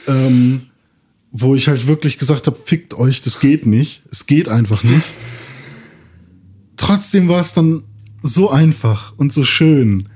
ähm, 0.06 0.62
wo 1.32 1.54
ich 1.54 1.68
halt 1.68 1.86
wirklich 1.86 2.18
gesagt 2.18 2.46
habe, 2.46 2.56
fickt 2.56 2.94
euch, 2.94 3.22
das 3.22 3.40
geht 3.40 3.66
nicht. 3.66 4.02
Es 4.10 4.26
geht 4.26 4.48
einfach 4.48 4.82
nicht. 4.82 5.14
Trotzdem 6.77 7.29
war 7.29 7.41
es 7.41 7.53
dann 7.53 7.83
so 8.22 8.51
einfach 8.51 9.12
und 9.16 9.33
so 9.33 9.45
schön, 9.45 10.09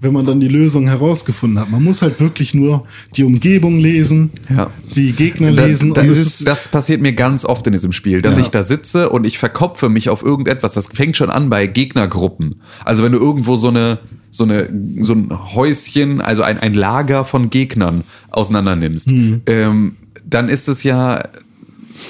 wenn 0.00 0.12
man 0.12 0.26
dann 0.26 0.40
die 0.40 0.48
Lösung 0.48 0.88
herausgefunden 0.88 1.60
hat. 1.60 1.70
Man 1.70 1.84
muss 1.84 2.02
halt 2.02 2.18
wirklich 2.18 2.54
nur 2.54 2.84
die 3.16 3.22
Umgebung 3.22 3.78
lesen, 3.78 4.30
Ja. 4.52 4.70
die 4.96 5.12
Gegner 5.12 5.52
Da, 5.52 5.64
lesen. 5.64 5.94
das, 5.94 6.06
ist, 6.08 6.46
das 6.46 6.66
passiert 6.68 7.00
mir 7.00 7.12
ganz 7.12 7.44
oft 7.44 7.64
in 7.68 7.72
diesem 7.72 7.92
Spiel, 7.92 8.20
dass 8.20 8.34
Ja. 8.36 8.40
ich 8.40 8.48
da 8.48 8.64
sitze 8.64 9.10
und 9.10 9.24
ich 9.26 9.38
verkopfe 9.38 9.88
mich 9.88 10.08
auf 10.08 10.22
irgendetwas. 10.24 10.72
Das 10.72 10.88
fängt 10.88 11.16
schon 11.16 11.30
an 11.30 11.48
bei 11.50 11.68
Gegnergruppen. 11.68 12.56
Also 12.84 13.04
wenn 13.04 13.12
du 13.12 13.18
irgendwo 13.20 13.56
so 13.56 13.68
eine 13.68 14.00
so 14.34 14.42
eine 14.44 14.68
so 15.00 15.12
ein 15.12 15.28
Häuschen, 15.54 16.20
also 16.20 16.42
ein, 16.42 16.58
ein 16.58 16.74
Lager 16.74 17.24
von 17.24 17.50
Gegnern 17.50 18.02
auseinander 18.30 18.74
nimmst, 18.74 19.08
Mhm. 19.08 19.42
ähm, 19.46 19.96
dann 20.28 20.48
ist 20.48 20.68
es 20.68 20.82
ja 20.82 21.22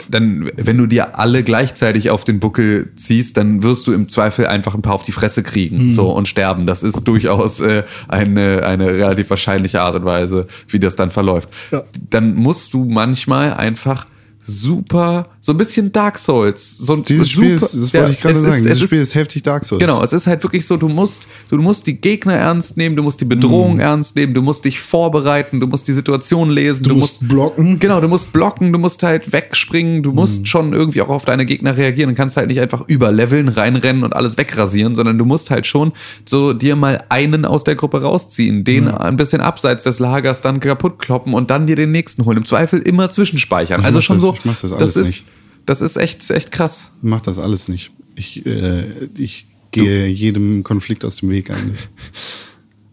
dann, 0.09 0.51
wenn 0.57 0.79
du 0.79 0.87
dir 0.87 1.19
alle 1.19 1.43
gleichzeitig 1.43 2.11
auf 2.11 2.25
den 2.25 2.41
Buckel 2.41 2.93
ziehst, 2.97 3.37
dann 3.37 3.63
wirst 3.63 3.87
du 3.87 3.93
im 3.93 4.09
Zweifel 4.09 4.47
einfach 4.47 4.75
ein 4.75 4.83
paar 4.83 4.95
auf 4.95 5.03
die 5.03 5.13
Fresse 5.13 5.43
kriegen, 5.43 5.91
so 5.91 6.11
und 6.11 6.29
sterben. 6.29 6.67
Das 6.67 6.83
ist 6.83 7.05
durchaus 7.05 7.61
äh, 7.61 7.85
eine 8.09 8.65
eine 8.65 8.87
relativ 8.87 9.31
wahrscheinliche 9.31 9.81
Art 9.81 9.97
und 9.97 10.05
Weise, 10.05 10.47
wie 10.69 10.79
das 10.79 10.97
dann 10.97 11.11
verläuft. 11.11 11.49
Ja. 11.71 11.85
Dann 12.11 12.35
musst 12.35 12.73
du 12.75 12.85
manchmal 12.85 13.55
einfach 13.55 14.07
super, 14.41 15.25
so 15.45 15.51
ein 15.53 15.57
bisschen 15.59 15.91
Dark 15.91 16.21
Souls. 16.21 16.79
So 16.79 16.93
ein 16.93 17.03
Dieses 17.03 17.29
Spiel 17.31 17.59
super, 17.59 17.73
ist, 17.73 17.83
das 17.83 17.93
ja, 17.93 18.01
wollte 18.03 18.13
ich 18.13 18.21
gerade 18.21 18.39
sagen, 18.39 18.55
Ist, 18.55 18.65
dieses 18.65 18.79
es 18.81 18.87
Spiel 18.87 18.99
ist, 19.03 19.09
ist 19.09 19.15
heftig 19.17 19.43
Dark 19.43 19.65
Souls. 19.65 19.81
Genau, 19.81 20.01
es 20.01 20.13
ist 20.13 20.29
halt 20.29 20.41
wirklich 20.45 20.65
so, 20.65 20.77
du 20.77 20.89
musst, 20.89 21.27
du 21.51 21.57
musst 21.59 21.89
die 21.89 22.01
Gegner 22.01 22.35
ernst 22.35 22.77
nehmen, 22.77 22.95
du 22.95 23.03
musst 23.03 23.21
die 23.21 23.25
Mhm. 23.25 23.29
Bedrohung 23.31 23.81
ernst 23.81 24.15
nehmen, 24.15 24.35
du 24.35 24.41
musst 24.43 24.65
dich 24.65 24.79
vorbereiten, 24.81 25.59
du 25.59 25.67
musst 25.67 25.89
die 25.89 25.95
Situation 25.95 26.49
lesen, 26.51 26.85
Du 26.85 26.95
musst 26.95 27.27
blocken. 27.29 27.81
Genau, 27.81 28.01
du 28.01 28.07
musst 28.07 28.33
blocken, 28.33 28.73
du 28.73 28.79
musst 28.79 29.03
halt 29.03 29.33
wegspringen, 29.33 30.05
du 30.05 30.11
Mhm. 30.11 30.15
musst 30.17 30.47
schon 30.47 30.73
irgendwie 30.75 31.03
auch 31.03 31.09
auf 31.09 31.25
deine 31.25 31.45
Gegner 31.45 31.77
reagieren 31.77 32.11
und 32.11 32.15
kannst 32.17 32.37
halt 32.37 32.47
nicht 32.47 32.61
einfach 32.61 32.85
überleveln, 32.87 33.49
reinrennen 33.49 34.05
und 34.05 34.15
alles 34.15 34.37
wegrasieren, 34.39 34.95
sondern 34.95 35.19
du 35.19 35.25
musst 35.25 35.51
halt 35.51 35.67
schon 35.67 35.91
so 36.25 36.53
dir 36.53 36.77
mal 36.77 37.03
einen 37.09 37.45
aus 37.45 37.65
der 37.65 37.75
Gruppe 37.75 38.01
rausziehen, 38.03 38.63
den 38.63 38.87
ein 38.87 39.17
bisschen 39.17 39.41
abseits 39.41 39.83
des 39.83 39.99
Lagers 39.99 40.41
dann 40.41 40.61
kaputt 40.61 41.01
kloppen 41.01 41.35
und 41.35 41.51
dann 41.51 41.67
dir 41.67 41.75
den 41.75 41.91
nächsten 41.91 42.25
holen. 42.25 42.37
Im 42.39 42.45
Zweifel 42.45 42.79
immer 42.81 43.11
zwischenspeichern. 43.11 43.81
Ich 43.81 43.87
Also 43.87 44.01
schon 44.01 44.17
das- 44.19 44.23
so, 44.23 44.35
ich 44.35 44.45
mach 44.45 44.61
das 44.61 44.73
alles 44.73 44.97
ist, 44.97 45.07
nicht. 45.07 45.25
Das 45.67 45.81
ist 45.81 45.97
echt, 45.97 46.29
echt 46.31 46.51
krass. 46.51 46.93
Mach 47.03 47.21
das 47.21 47.39
alles 47.39 47.69
nicht. 47.69 47.93
Ich, 48.15 48.45
äh, 48.47 48.85
ich 49.17 49.47
gehe 49.71 50.07
jedem 50.07 50.63
Konflikt 50.65 51.05
aus 51.05 51.17
dem 51.17 51.31
Weg 51.31 51.51
eigentlich. 51.51 51.89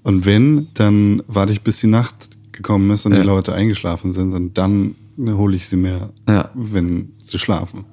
Und 0.04 0.26
wenn, 0.26 0.68
dann 0.76 1.22
warte 1.28 1.54
ich, 1.54 1.62
bis 1.62 1.80
die 1.82 1.88
Nacht 1.88 2.30
gekommen 2.52 2.90
ist 2.92 3.06
und 3.06 3.14
Ja. 3.14 3.20
die 3.22 3.26
Leute 3.28 3.54
eingeschlafen 3.54 4.12
sind 4.14 4.34
und 4.34 4.58
dann 4.58 4.96
hole 5.20 5.56
ich 5.56 5.68
sie 5.68 5.76
mir, 5.78 6.10
Ja. 6.28 6.50
wenn 6.56 7.12
sie 7.22 7.38
schlafen. 7.38 7.84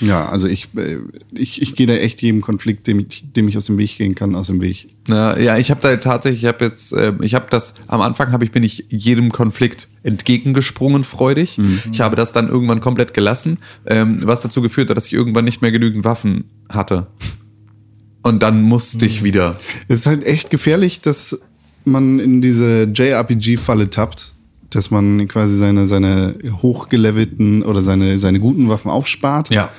Ja, 0.00 0.28
also 0.28 0.48
ich, 0.48 0.68
äh, 0.76 0.98
ich, 1.32 1.62
ich 1.62 1.74
gehe 1.74 1.86
da 1.86 1.94
echt 1.94 2.22
jedem 2.22 2.40
Konflikt, 2.40 2.86
dem 2.86 3.00
ich, 3.00 3.32
dem 3.32 3.48
ich 3.48 3.56
aus 3.56 3.66
dem 3.66 3.78
Weg 3.78 3.96
gehen 3.96 4.14
kann, 4.14 4.34
aus 4.34 4.48
dem 4.48 4.60
Weg. 4.60 4.88
Ja, 5.08 5.38
ja, 5.38 5.56
ich 5.56 5.70
habe 5.70 5.80
da 5.80 5.96
tatsächlich, 5.96 6.42
ich 6.42 6.48
habe 6.48 6.64
jetzt, 6.64 6.92
äh, 6.92 7.12
ich 7.22 7.34
habe 7.34 7.46
das 7.50 7.74
am 7.86 8.00
Anfang 8.00 8.32
habe 8.32 8.44
ich 8.44 8.50
bin 8.50 8.62
ich 8.62 8.86
jedem 8.90 9.32
Konflikt 9.32 9.88
entgegengesprungen, 10.02 11.04
freudig. 11.04 11.58
Ich 11.92 12.00
habe 12.00 12.16
das 12.16 12.32
dann 12.32 12.48
irgendwann 12.48 12.80
komplett 12.80 13.14
gelassen, 13.14 13.58
ähm, 13.86 14.20
was 14.22 14.42
dazu 14.42 14.62
geführt 14.62 14.90
hat, 14.90 14.96
dass 14.96 15.06
ich 15.06 15.12
irgendwann 15.12 15.44
nicht 15.44 15.62
mehr 15.62 15.72
genügend 15.72 16.04
Waffen 16.04 16.44
hatte. 16.68 17.06
Und 18.22 18.42
dann 18.42 18.62
musste 18.62 19.06
ich 19.06 19.22
wieder. 19.22 19.56
Es 19.88 20.00
ist 20.00 20.06
halt 20.06 20.24
echt 20.26 20.50
gefährlich, 20.50 21.00
dass 21.00 21.40
man 21.84 22.18
in 22.18 22.40
diese 22.40 22.90
JRPG-Falle 22.92 23.88
tappt, 23.90 24.32
dass 24.76 24.90
man 24.90 25.26
quasi 25.28 25.56
seine, 25.56 25.86
seine 25.86 26.36
hochgelevelten 26.62 27.62
oder 27.62 27.82
seine, 27.82 28.18
seine 28.18 28.38
guten 28.40 28.68
Waffen 28.68 28.90
aufspart. 28.90 29.50
Ja. 29.50 29.70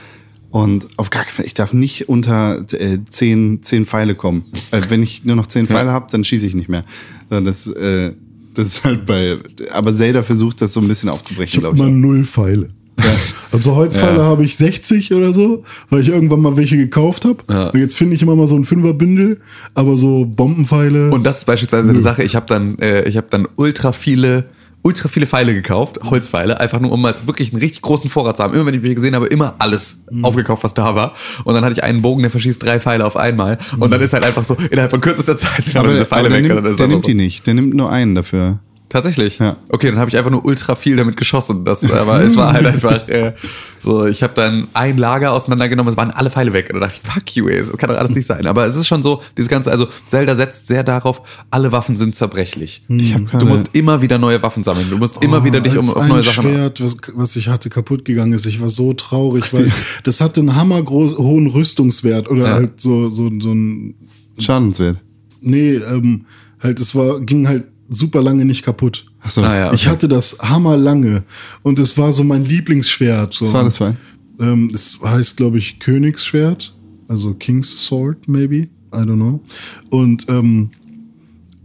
Und 0.50 0.88
auf 0.98 1.10
gar 1.10 1.24
keinen 1.24 1.34
Fall, 1.36 1.46
ich 1.46 1.54
darf 1.54 1.74
nicht 1.74 2.10
unter 2.10 2.60
äh, 2.74 2.98
zehn, 3.10 3.62
zehn 3.64 3.86
Pfeile 3.86 4.16
kommen. 4.16 4.46
Äh, 4.72 4.82
wenn 4.90 5.04
ich 5.04 5.24
nur 5.26 5.36
noch 5.36 5.48
zehn 5.48 5.68
Pfeile 5.68 5.92
habe, 5.92 6.08
dann 6.12 6.24
schieße 6.24 6.48
ich 6.48 6.56
nicht 6.56 6.70
mehr. 6.70 6.84
So, 7.30 7.40
Das, 7.42 7.68
äh, 7.68 8.14
das 8.54 8.68
ist 8.70 8.84
halt 8.84 9.06
bei. 9.06 9.38
Aber 9.72 9.94
Zelda 9.94 10.24
versucht 10.24 10.62
das 10.62 10.74
so 10.74 10.80
ein 10.82 10.88
bisschen 10.88 11.10
aufzubrechen, 11.10 11.60
glaube 11.60 11.76
ich. 11.76 11.82
mal 11.84 11.90
auch. 11.90 11.94
null 11.94 12.26
Pfeile. 12.26 12.70
Also 13.50 13.76
Holzpfeile 13.78 14.18
Ja. 14.18 14.24
habe 14.26 14.44
ich 14.44 14.58
60 14.58 15.14
oder 15.14 15.34
so, 15.34 15.64
weil 15.90 16.02
ich 16.02 16.10
irgendwann 16.10 16.42
mal 16.42 16.58
welche 16.58 16.76
gekauft 16.76 17.24
habe. 17.24 17.38
Ja. 17.50 17.70
Und 17.70 17.80
jetzt 17.80 17.96
finde 17.96 18.16
ich 18.16 18.22
immer 18.22 18.36
mal 18.36 18.46
so 18.46 18.56
ein 18.58 18.66
Fünferbündel, 18.66 19.40
aber 19.74 19.96
so 19.96 20.26
Bombenpfeile. 20.26 21.12
Und 21.12 21.24
das 21.24 21.38
ist 21.40 21.46
beispielsweise 21.46 21.90
eine 21.90 22.00
Sache, 22.02 22.24
ich 22.24 22.36
habe 22.36 22.46
dann, 22.46 22.78
äh, 22.80 23.08
ich 23.08 23.16
habe 23.16 23.28
dann 23.30 23.48
ultra 23.56 23.94
viele, 23.94 24.50
ultra 24.84 25.10
viele 25.10 25.28
Pfeile 25.28 25.54
gekauft, 25.54 26.00
Holzpfeile, 26.04 26.60
einfach 26.60 26.80
nur 26.80 26.92
um 26.92 27.02
mal 27.02 27.14
wirklich 27.26 27.52
einen 27.52 27.62
richtig 27.62 27.82
großen 27.82 28.10
Vorrat 28.10 28.38
zu 28.38 28.44
haben. 28.44 28.54
Immer 28.54 28.68
wenn 28.68 28.74
ich 28.74 28.84
welche 28.84 28.96
gesehen 28.96 29.16
habe, 29.16 29.28
immer 29.28 29.56
alles 29.60 30.06
aufgekauft, 30.22 30.64
was 30.64 30.74
da 30.74 30.96
war. 30.96 31.14
Und 31.44 31.54
dann 31.54 31.64
hatte 31.64 31.74
ich 31.74 31.84
einen 31.84 32.02
Bogen, 32.02 32.22
der 32.22 32.32
verschießt 32.32 32.64
drei 32.64 32.80
Pfeile 32.80 33.06
auf 33.06 33.18
einmal. 33.18 33.58
Und 33.80 33.92
dann 33.92 34.02
ist 34.02 34.14
halt 34.14 34.24
einfach 34.24 34.44
so, 34.44 34.56
innerhalb 34.70 34.92
von 34.92 35.02
kürzester 35.02 35.38
Zeit 35.38 35.66
sind 35.66 35.78
aber, 35.78 35.90
diese 35.90 36.06
Pfeile 36.06 36.30
der 36.30 36.38
weg. 36.38 36.48
nimmt, 36.48 36.64
dann 36.64 36.72
ist 36.72 36.80
der 36.80 36.88
nimmt 36.88 37.06
so. 37.06 37.08
die 37.12 37.16
nicht. 37.16 37.48
Der 37.48 37.54
nimmt 37.54 37.74
nur 37.74 37.92
einen 37.92 38.16
dafür. 38.16 38.60
Tatsächlich? 38.90 39.40
Ja. 39.40 39.58
Okay, 39.68 39.90
dann 39.90 40.00
habe 40.00 40.10
ich 40.10 40.18
einfach 40.18 40.32
nur 40.32 40.46
ultra 40.46 40.76
viel 40.76 40.96
damit 40.96 41.18
geschossen. 41.18 41.66
Das, 41.66 41.84
aber 41.92 42.22
es 42.22 42.38
war 42.38 42.54
halt 42.54 42.66
einfach 42.74 43.06
äh, 43.10 43.34
so, 43.80 44.06
ich 44.06 44.24
habe 44.24 44.34
dann 44.34 44.70
ein 44.74 44.98
Lager 44.98 45.34
auseinandergenommen, 45.34 45.92
es 45.92 45.98
waren 45.98 46.10
alle 46.12 46.30
Pfeile 46.32 46.54
weg. 46.54 46.70
Und 46.74 46.80
dann 46.80 46.90
dachte 46.90 47.02
ich, 47.04 47.12
fuck 47.12 47.36
you, 47.36 47.48
ey, 47.50 47.60
das 47.60 47.76
kann 47.78 47.90
doch 47.90 47.98
alles 47.98 48.12
nicht 48.12 48.26
sein. 48.26 48.46
Aber 48.48 48.66
es 48.66 48.78
ist 48.78 48.88
schon 48.88 49.04
so, 49.04 49.22
dieses 49.38 49.50
Ganze, 49.50 49.72
also 49.72 49.88
Zelda 50.06 50.36
setzt 50.36 50.68
sehr 50.68 50.86
darauf, 50.86 51.22
alle 51.52 51.74
Waffen 51.74 51.98
sind 51.98 52.16
zerbrechlich. 52.16 52.84
Ich 52.88 53.14
hab 53.14 53.22
Du 53.22 53.28
gerade- 53.28 53.46
musst 53.46 53.76
immer 53.76 54.02
wieder 54.02 54.18
neue 54.20 54.42
Waffen 54.42 54.64
sammeln. 54.64 54.90
Du 54.90 54.98
musst 54.98 55.22
immer 55.22 55.42
Oh, 55.42 55.44
wieder 55.44 55.60
dich 55.60 55.78
um, 55.78 55.90
auf 55.90 56.08
neue 56.08 56.24
Sachen 56.24 56.44
Schwert, 56.44 56.82
was, 56.82 56.98
was 57.14 57.36
ich 57.36 57.50
hatte, 57.50 57.70
kaputt 57.70 58.06
gegangen 58.06 58.32
ist. 58.34 58.46
Ich 58.46 58.62
war 58.62 58.70
so 58.70 58.94
traurig, 58.94 59.54
weil 59.54 59.70
das 60.06 60.22
hatte 60.22 60.40
einen 60.40 60.56
hammergroß 60.56 61.18
hohen 61.18 61.48
Rüstungswert 61.48 62.30
oder 62.30 62.46
Ja. 62.48 62.54
halt 62.54 62.80
so, 62.80 63.10
so, 63.10 63.30
so 63.40 63.52
ein, 63.52 63.96
Schadenswert. 64.40 64.98
nee, 65.42 65.74
ähm, 65.76 66.26
halt, 66.64 66.80
es 66.80 66.96
war, 66.96 67.20
ging 67.20 67.48
halt 67.48 67.66
super 67.90 68.22
lange 68.22 68.46
nicht 68.46 68.64
kaputt. 68.64 69.06
Achso. 69.22 69.42
Ah, 69.42 69.56
ja. 69.56 69.74
Ich 69.74 69.88
hatte 69.88 70.08
das 70.08 70.38
hammerlange 70.40 71.24
und 71.64 71.80
es 71.80 71.98
war 71.98 72.12
so 72.14 72.24
mein 72.24 72.46
Lieblingsschwert. 72.46 73.34
So. 73.34 73.46
Was 73.46 73.54
war 73.54 73.64
das 73.64 73.78
für 73.78 73.86
ein? 73.88 73.98
Ähm, 74.40 74.72
es 74.74 75.00
heißt, 75.04 75.38
glaube 75.38 75.58
ich, 75.58 75.80
Königsschwert, 75.80 76.76
also 77.08 77.34
King's 77.34 77.86
Sword, 77.86 78.28
maybe. 78.28 78.68
I 78.94 79.00
don't 79.00 79.16
know. 79.16 79.42
Und, 79.90 80.28
ähm, 80.30 80.72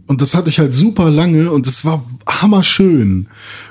und 0.07 0.21
das 0.21 0.35
hatte 0.35 0.49
ich 0.49 0.59
halt 0.59 0.73
super 0.73 1.09
lange 1.09 1.51
und 1.51 1.65
es 1.67 1.85
war 1.85 2.03
hammerschön. 2.27 3.27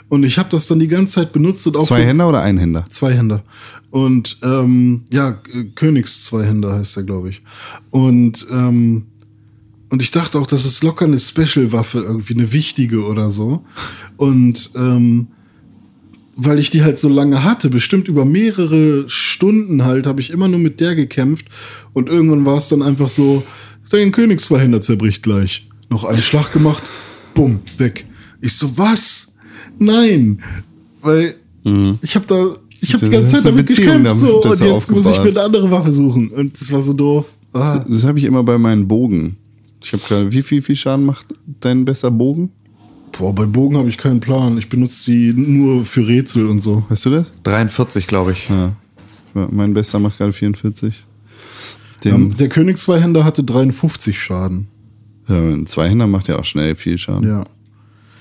Und 0.09 0.25
ich 0.25 0.39
habe 0.39 0.49
das 0.49 0.67
dann 0.67 0.79
die 0.79 0.89
ganze 0.89 1.15
Zeit 1.15 1.33
benutzt 1.33 1.67
und 1.67 1.77
auch 1.77 1.87
Zwei 1.87 2.05
Händer 2.05 2.29
oder 2.29 2.43
ein 2.43 2.59
Händer? 2.59 2.85
Zweihänder. 2.89 3.43
Und 3.91 4.39
ähm, 4.43 5.05
ja, 5.13 5.39
äh, 5.53 5.65
Königs-Zweihänder 5.75 6.75
heißt 6.75 6.97
er, 6.97 7.03
glaube 7.03 7.29
ich. 7.29 7.43
Und 7.91 8.47
ähm, 8.51 9.07
und 9.93 10.01
ich 10.01 10.11
dachte 10.11 10.39
auch, 10.39 10.47
das 10.47 10.65
ist 10.65 10.83
locker 10.83 11.05
eine 11.05 11.19
Special-Waffe, 11.19 11.99
irgendwie 11.99 12.33
eine 12.33 12.51
wichtige 12.51 13.05
oder 13.05 13.29
so. 13.29 13.63
Und 14.17 14.71
ähm, 14.75 15.27
weil 16.35 16.59
ich 16.59 16.71
die 16.71 16.83
halt 16.83 16.99
so 16.99 17.11
lange 17.11 17.45
hatte, 17.45 17.69
bestimmt 17.69 18.09
über 18.09 18.25
mehrere 18.25 19.07
Stunden 19.11 19.85
halt, 19.85 20.07
habe 20.07 20.23
ich 20.23 20.31
immer 20.31 20.49
nur 20.49 20.61
mit 20.61 20.81
der 20.81 20.95
gekämpft. 20.95 21.45
Und 21.93 22.09
irgendwann 22.09 22.47
war 22.47 22.57
es 22.57 22.69
dann 22.69 22.81
einfach 22.81 23.11
so, 23.11 23.43
dein 23.91 24.13
Königsverhänder 24.13 24.81
zerbricht 24.81 25.23
gleich. 25.23 25.69
Noch 25.91 26.05
einen 26.05 26.23
Schlag 26.23 26.53
gemacht, 26.53 26.85
bumm, 27.35 27.61
weg. 27.77 28.07
Ich 28.41 28.55
so, 28.55 28.79
was? 28.79 29.35
Nein. 29.79 30.41
Weil 31.03 31.37
ich 32.01 32.15
habe 32.15 32.27
da, 32.27 32.57
ich 32.81 32.95
habe 32.95 33.05
die 33.05 33.11
ganze 33.11 33.35
Zeit 33.35 33.45
damit 33.45 33.67
Beziehung 33.67 34.05
gekämpft. 34.05 34.23
So, 34.23 34.43
und 34.43 34.59
jetzt 34.59 34.91
muss 34.91 35.05
ich 35.05 35.11
aufgebaut. 35.11 35.25
mir 35.25 35.31
eine 35.33 35.43
andere 35.43 35.71
Waffe 35.71 35.91
suchen. 35.91 36.31
Und 36.31 36.59
das 36.59 36.73
war 36.73 36.81
so 36.81 36.95
doof. 36.95 37.27
Ah. 37.53 37.77
Das, 37.77 37.87
das 37.87 38.05
habe 38.05 38.19
ich 38.19 38.25
immer 38.25 38.43
bei 38.43 38.57
meinen 38.57 38.89
Bogen. 38.89 39.37
Ich 39.83 39.93
habe 39.93 40.03
gerade, 40.07 40.33
wie 40.33 40.43
viel, 40.43 40.63
viel 40.63 40.77
Schaden 40.77 41.05
macht 41.05 41.27
dein 41.61 41.85
besser 41.85 42.11
Bogen? 42.11 42.51
Boah, 43.19 43.35
bei 43.35 43.45
Bogen 43.45 43.77
habe 43.77 43.89
ich 43.89 43.99
keinen 43.99 44.21
Plan. 44.21 44.57
Ich 44.59 44.69
benutze 44.69 45.11
die 45.11 45.33
nur 45.35 45.85
für 45.85 46.07
Rätsel 46.07 46.47
und 46.47 46.61
so. 46.61 46.85
Weißt 46.89 47.05
du 47.07 47.11
das? 47.11 47.33
43, 47.43 48.07
glaube 48.07 48.33
ich. 48.33 48.49
Ja. 48.49 48.73
Mein 49.51 49.75
bester 49.75 49.99
macht 49.99 50.19
gerade 50.19 50.33
44. 50.33 51.05
Den, 52.05 52.15
Ähm, 52.15 52.37
der 52.37 52.49
Königszweihänder 52.49 53.25
hatte 53.25 53.45
53 53.45 54.21
Schaden. 54.21 54.69
ja, 55.29 55.37
ein 55.37 55.67
Zweihänder 55.67 56.07
macht 56.07 56.29
ja 56.29 56.39
auch 56.39 56.45
schnell 56.45 56.75
viel 56.75 56.97
Schaden. 56.99 57.29
Ja. 57.29 57.45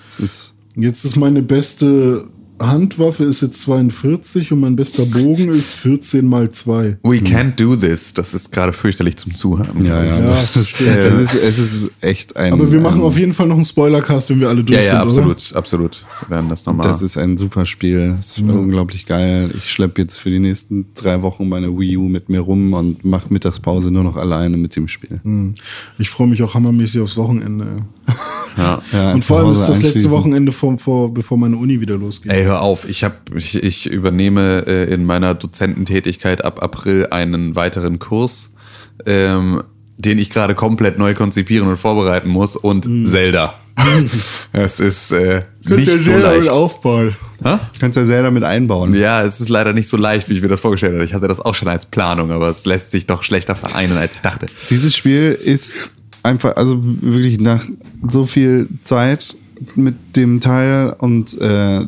Das 0.09 0.19
ist, 0.19 0.53
Jetzt 0.75 1.03
ist 1.05 1.15
meine 1.17 1.41
beste 1.41 2.27
Handwaffe 2.61 3.23
ist 3.25 3.41
jetzt 3.41 3.61
42 3.61 4.51
und 4.51 4.59
mein 4.61 4.75
bester 4.75 5.05
Bogen 5.05 5.49
ist 5.49 5.73
14 5.73 6.25
mal 6.25 6.51
2. 6.51 6.97
We 7.03 7.17
can't 7.17 7.55
do 7.55 7.75
this. 7.75 8.13
Das 8.13 8.33
ist 8.33 8.51
gerade 8.51 8.73
fürchterlich 8.73 9.17
zum 9.17 9.33
Zuhören. 9.35 9.83
Ja, 9.85 10.03
ja. 10.03 10.19
Ja, 10.19 10.29
das 10.53 10.67
stimmt. 10.69 10.89
es, 10.89 11.19
ist, 11.19 11.35
es 11.35 11.57
ist 11.59 11.91
echt 12.01 12.35
ein. 12.37 12.53
Aber 12.53 12.71
wir 12.71 12.79
machen 12.79 13.01
ein, 13.01 13.05
auf 13.05 13.17
jeden 13.17 13.33
Fall 13.33 13.47
noch 13.47 13.55
einen 13.55 13.65
Spoilercast, 13.65 14.29
wenn 14.29 14.39
wir 14.39 14.49
alle 14.49 14.63
durch 14.63 14.79
Ja, 14.79 14.85
ja, 14.85 14.91
sind, 15.09 15.23
absolut, 15.23 15.55
absolut. 15.55 16.05
Wir 16.27 16.35
werden 16.37 16.49
das 16.49 16.65
nochmal. 16.65 16.87
Das 16.87 17.01
ist 17.01 17.17
ein 17.17 17.37
super 17.37 17.65
Spiel. 17.65 18.15
Das 18.17 18.37
ist 18.37 18.41
unglaublich 18.41 19.05
geil. 19.05 19.51
Ich 19.57 19.71
schleppe 19.71 20.01
jetzt 20.01 20.19
für 20.19 20.29
die 20.29 20.39
nächsten 20.39 20.85
drei 20.95 21.21
Wochen 21.21 21.49
meine 21.49 21.67
Wii 21.77 21.97
U 21.97 22.07
mit 22.07 22.29
mir 22.29 22.41
rum 22.41 22.73
und 22.73 23.03
mache 23.03 23.31
Mittagspause 23.33 23.91
nur 23.91 24.03
noch 24.03 24.17
alleine 24.17 24.57
mit 24.57 24.75
dem 24.75 24.87
Spiel. 24.87 25.19
oder? 25.23 25.53
Ich 25.97 26.09
freue 26.09 26.27
mich 26.27 26.43
auch 26.43 26.53
hammermäßig 26.53 27.01
aufs 27.01 27.17
Wochenende. 27.17 27.65
ja. 28.57 28.81
Ja, 28.91 29.13
Und 29.13 29.23
vor 29.23 29.39
allem 29.39 29.51
ist 29.51 29.65
das 29.67 29.81
letzte. 29.81 30.11
Wochenende 30.11 30.51
vor, 30.51 30.77
vor, 30.77 31.13
bevor 31.13 31.37
meine 31.37 31.55
Uni 31.57 31.79
wieder 31.79 31.97
losgeht. 31.97 32.31
Ey, 32.31 32.45
hör 32.51 32.61
auf. 32.61 32.87
Ich, 32.87 33.03
hab, 33.03 33.13
ich, 33.35 33.55
ich 33.63 33.87
übernehme 33.87 34.65
äh, 34.67 34.93
in 34.93 35.05
meiner 35.05 35.33
Dozententätigkeit 35.33 36.43
ab 36.45 36.61
April 36.61 37.07
einen 37.09 37.55
weiteren 37.55 37.97
Kurs, 37.97 38.53
ähm, 39.05 39.63
den 39.97 40.19
ich 40.19 40.29
gerade 40.29 40.53
komplett 40.53 40.97
neu 40.99 41.13
konzipieren 41.13 41.67
und 41.67 41.77
vorbereiten 41.77 42.29
muss 42.29 42.55
und 42.55 43.07
Zelda. 43.07 43.55
Es 44.51 44.79
ist 44.79 45.11
äh, 45.11 45.43
nicht 45.63 45.89
so 45.89 46.15
leicht. 46.17 46.49
aufbauen. 46.49 47.15
Hä? 47.41 47.57
Kannst 47.79 47.95
ja 47.95 48.05
sehr 48.05 48.21
damit 48.21 48.43
einbauen. 48.43 48.93
Ja, 48.93 49.23
es 49.23 49.39
ist 49.39 49.49
leider 49.49 49.73
nicht 49.73 49.87
so 49.87 49.97
leicht, 49.97 50.29
wie 50.29 50.35
ich 50.35 50.41
mir 50.41 50.49
das 50.49 50.59
vorgestellt 50.59 50.93
habe. 50.93 51.05
Ich 51.05 51.13
hatte 51.13 51.27
das 51.27 51.39
auch 51.39 51.55
schon 51.55 51.69
als 51.69 51.85
Planung, 51.85 52.31
aber 52.31 52.49
es 52.49 52.65
lässt 52.65 52.91
sich 52.91 53.07
doch 53.07 53.23
schlechter 53.23 53.55
vereinen, 53.55 53.97
als 53.97 54.15
ich 54.15 54.21
dachte. 54.21 54.47
Dieses 54.69 54.95
Spiel 54.95 55.31
ist 55.31 55.77
einfach, 56.21 56.57
also 56.57 56.79
wirklich 56.81 57.39
nach 57.39 57.63
so 58.07 58.25
viel 58.25 58.67
Zeit 58.83 59.35
mit 59.75 59.95
dem 60.15 60.39
Teil 60.41 60.95
und 60.99 61.39
äh, 61.39 61.81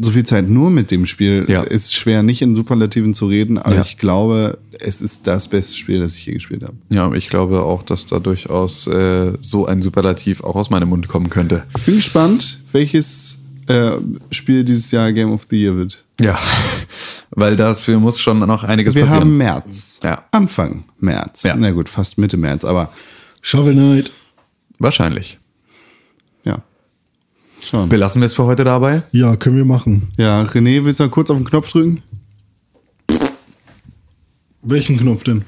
so 0.00 0.10
viel 0.12 0.24
Zeit 0.24 0.48
nur 0.48 0.70
mit 0.70 0.90
dem 0.90 1.06
Spiel 1.06 1.46
Ja. 1.48 1.62
ist 1.62 1.94
schwer, 1.94 2.22
nicht 2.22 2.42
in 2.42 2.54
Superlativen 2.54 3.14
zu 3.14 3.26
reden, 3.26 3.58
aber 3.58 3.76
Ja. 3.76 3.82
ich 3.82 3.98
glaube, 3.98 4.58
es 4.78 5.00
ist 5.02 5.26
das 5.26 5.48
beste 5.48 5.76
Spiel, 5.76 6.00
das 6.00 6.14
ich 6.16 6.26
je 6.26 6.34
gespielt 6.34 6.62
habe. 6.62 6.74
Ja, 6.90 7.12
ich 7.12 7.28
glaube 7.30 7.62
auch, 7.62 7.82
dass 7.82 8.06
da 8.06 8.18
durchaus 8.18 8.86
äh, 8.86 9.32
so 9.40 9.66
ein 9.66 9.82
Superlativ 9.82 10.42
auch 10.42 10.54
aus 10.56 10.70
meinem 10.70 10.88
Mund 10.90 11.08
kommen 11.08 11.30
könnte. 11.30 11.64
Bin 11.86 11.96
gespannt, 11.96 12.60
welches 12.72 13.38
äh, 13.66 13.92
Spiel 14.30 14.64
dieses 14.64 14.90
Jahr 14.90 15.12
Game 15.12 15.32
of 15.32 15.44
the 15.48 15.60
Year 15.60 15.76
wird. 15.76 16.04
Ja, 16.20 16.38
weil 17.30 17.56
dafür 17.56 17.98
muss 17.98 18.20
schon 18.20 18.38
noch 18.40 18.64
einiges 18.64 18.94
Wir 18.94 19.02
passieren. 19.02 19.22
haben 19.22 19.36
März. 19.38 19.98
Ja. 20.04 20.24
Anfang 20.30 20.84
März. 21.00 21.42
Ja. 21.44 21.56
Na 21.56 21.70
gut, 21.70 21.88
fast 21.88 22.18
Mitte 22.18 22.36
März, 22.36 22.64
aber 22.64 22.92
Shovel 23.42 23.72
Knight. 23.74 24.12
Wahrscheinlich. 24.78 25.38
Schauen. 27.62 27.88
Belassen 27.88 28.20
wir 28.20 28.26
es 28.26 28.34
für 28.34 28.44
heute 28.44 28.64
dabei? 28.64 29.02
Ja, 29.12 29.36
können 29.36 29.56
wir 29.56 29.64
machen. 29.64 30.10
Ja, 30.16 30.42
René, 30.42 30.84
willst 30.84 31.00
du 31.00 31.04
mal 31.04 31.10
kurz 31.10 31.30
auf 31.30 31.36
den 31.36 31.46
Knopf 31.46 31.70
drücken? 31.70 32.02
Welchen 34.62 34.98
Knopf 34.98 35.24
denn? 35.24 35.44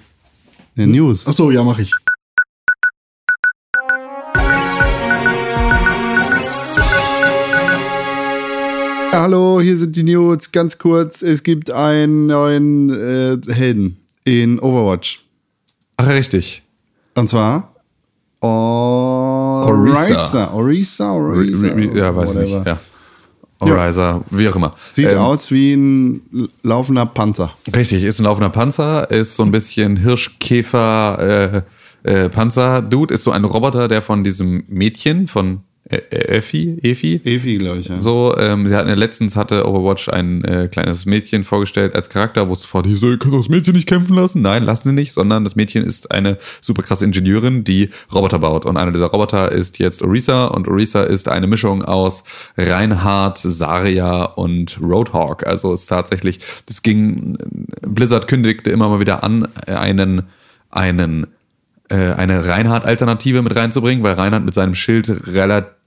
Der 0.77 0.87
News. 0.87 1.27
Ach 1.27 1.33
so, 1.33 1.51
ja, 1.51 1.63
mache 1.65 1.83
ich. 1.83 1.93
Hallo, 9.13 9.61
hier 9.61 9.77
sind 9.77 9.95
die 9.97 10.03
News. 10.03 10.53
Ganz 10.53 10.79
kurz, 10.79 11.21
es 11.23 11.43
gibt 11.43 11.71
einen 11.71 12.27
neuen 12.27 12.91
äh, 12.91 13.39
Helden 13.53 13.99
in 14.25 14.59
Overwatch. 14.59 15.25
Ach, 15.99 16.09
richtig. 16.09 16.63
Und 17.15 17.29
zwar 17.29 17.72
Orisa. 19.67 20.51
Orisa, 20.53 21.13
Orisa. 21.13 21.67
Ja, 21.79 22.15
weiß 22.15 22.31
ich 22.31 22.37
whatever. 22.37 22.59
nicht. 22.59 22.67
Ja. 22.67 22.79
Orizer, 23.61 24.25
wie 24.31 24.49
auch 24.49 24.57
immer. 24.57 24.75
Sieht 24.91 25.13
Ähm, 25.13 25.19
aus 25.19 25.51
wie 25.53 25.75
ein 25.75 26.49
laufender 26.65 27.07
Panzer. 27.07 27.53
Richtig, 27.75 28.03
ist 28.03 28.19
ein 28.19 28.25
laufender 28.25 28.51
Panzer, 28.51 29.09
ist 29.11 29.37
so 29.37 29.45
ein 29.45 29.53
bisschen 29.53 29.97
Hirschkäfer 29.99 31.63
äh, 32.05 32.25
äh, 32.25 32.29
Panzer-Dude, 32.29 33.15
ist 33.15 33.23
so 33.23 33.31
ein 33.31 33.45
Roboter, 33.45 33.87
der 33.87 34.03
von 34.03 34.25
diesem 34.25 34.65
Mädchen, 34.69 35.29
von 35.29 35.61
Effi, 35.93 36.79
Efi, 36.83 37.21
Evi, 37.25 37.59
glaube 37.59 37.79
ich, 37.79 37.89
ja. 37.89 38.01
So, 38.01 38.35
ähm, 38.39 38.67
sie 38.67 38.75
hatten 38.75 38.89
ja 38.89 38.95
letztens 38.95 39.37
hatte 39.37 39.67
Overwatch 39.69 40.09
ein 40.09 40.43
äh, 40.45 40.69
kleines 40.69 41.05
Mädchen 41.07 41.45
vorgestellt 41.45 41.95
als 41.95 42.09
Charakter, 42.09 42.49
wo 42.49 42.55
es 42.55 42.63
sofort 42.63 42.87
hieß, 42.87 43.03
ihr 43.03 43.19
könnt 43.19 43.35
das 43.35 43.49
Mädchen 43.49 43.75
nicht 43.75 43.89
kämpfen 43.89 44.17
lassen. 44.17 44.41
Nein, 44.43 44.63
lassen 44.65 44.89
sie 44.89 44.95
nicht, 44.95 45.13
sondern 45.13 45.45
das 45.45 45.55
Mädchen 45.55 45.85
ist 45.85 46.11
eine 46.11 46.39
super 46.61 46.83
krasse 46.83 47.05
Ingenieurin, 47.05 47.65
die 47.65 47.91
Roboter 48.15 48.39
baut. 48.39 48.65
Und 48.65 48.77
einer 48.77 48.93
dieser 48.93 49.07
Roboter 49.07 49.53
ist 49.53 49.79
jetzt 49.79 50.03
Orisa 50.03 50.47
und 50.47 50.67
Orisa 50.67 51.03
ist 51.03 51.29
eine 51.29 51.47
Mischung 51.47 51.85
aus 51.85 52.25
Reinhardt, 52.57 53.39
Saria 53.39 54.25
und 54.25 54.81
Roadhawk. 54.81 55.47
Also 55.47 55.73
es 55.73 55.83
ist 55.83 55.89
tatsächlich, 55.89 56.41
das 56.67 56.83
ging, 56.83 57.37
Blizzard 57.83 58.29
kündigte 58.29 58.71
immer 58.71 58.89
mal 58.89 59.01
wieder 59.01 59.23
an, 59.23 59.47
einen, 59.67 60.23
einen 60.71 61.27
äh, 61.93 62.15
eine 62.15 62.49
Reinhardt-Alternative 62.49 63.43
mit 63.43 63.55
reinzubringen, 63.55 64.03
weil 64.03 64.15
Reinhardt 64.15 64.47
mit 64.47 64.55
seinem 64.55 64.75
Schild 64.75 65.11
relativ 65.35 65.82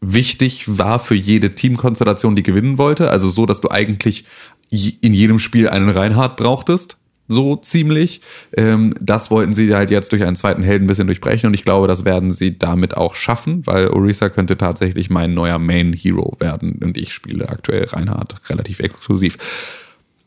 wichtig 0.00 0.78
war 0.78 0.98
für 0.98 1.14
jede 1.14 1.54
Teamkonstellation, 1.54 2.36
die 2.36 2.42
gewinnen 2.42 2.78
wollte. 2.78 3.10
Also 3.10 3.28
so, 3.28 3.46
dass 3.46 3.60
du 3.60 3.70
eigentlich 3.70 4.24
in 4.70 5.14
jedem 5.14 5.38
Spiel 5.38 5.68
einen 5.68 5.88
Reinhardt 5.88 6.36
brauchtest. 6.36 6.98
So 7.26 7.56
ziemlich. 7.56 8.20
Ähm, 8.54 8.94
das 9.00 9.30
wollten 9.30 9.54
sie 9.54 9.74
halt 9.74 9.90
jetzt 9.90 10.12
durch 10.12 10.22
einen 10.24 10.36
zweiten 10.36 10.62
Helden 10.62 10.84
ein 10.84 10.88
bisschen 10.88 11.06
durchbrechen 11.06 11.48
und 11.48 11.54
ich 11.54 11.64
glaube, 11.64 11.88
das 11.88 12.04
werden 12.04 12.30
sie 12.30 12.58
damit 12.58 12.98
auch 12.98 13.14
schaffen, 13.14 13.66
weil 13.66 13.88
Orisa 13.88 14.28
könnte 14.28 14.58
tatsächlich 14.58 15.08
mein 15.08 15.32
neuer 15.32 15.58
Main 15.58 15.94
Hero 15.94 16.36
werden 16.38 16.80
und 16.84 16.98
ich 16.98 17.14
spiele 17.14 17.48
aktuell 17.48 17.86
Reinhardt 17.86 18.34
relativ 18.50 18.80
exklusiv. 18.80 19.38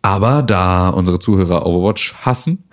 Aber 0.02 0.42
da 0.42 0.90
unsere 0.90 1.20
Zuhörer 1.20 1.68
Overwatch 1.68 2.16
hassen, 2.16 2.64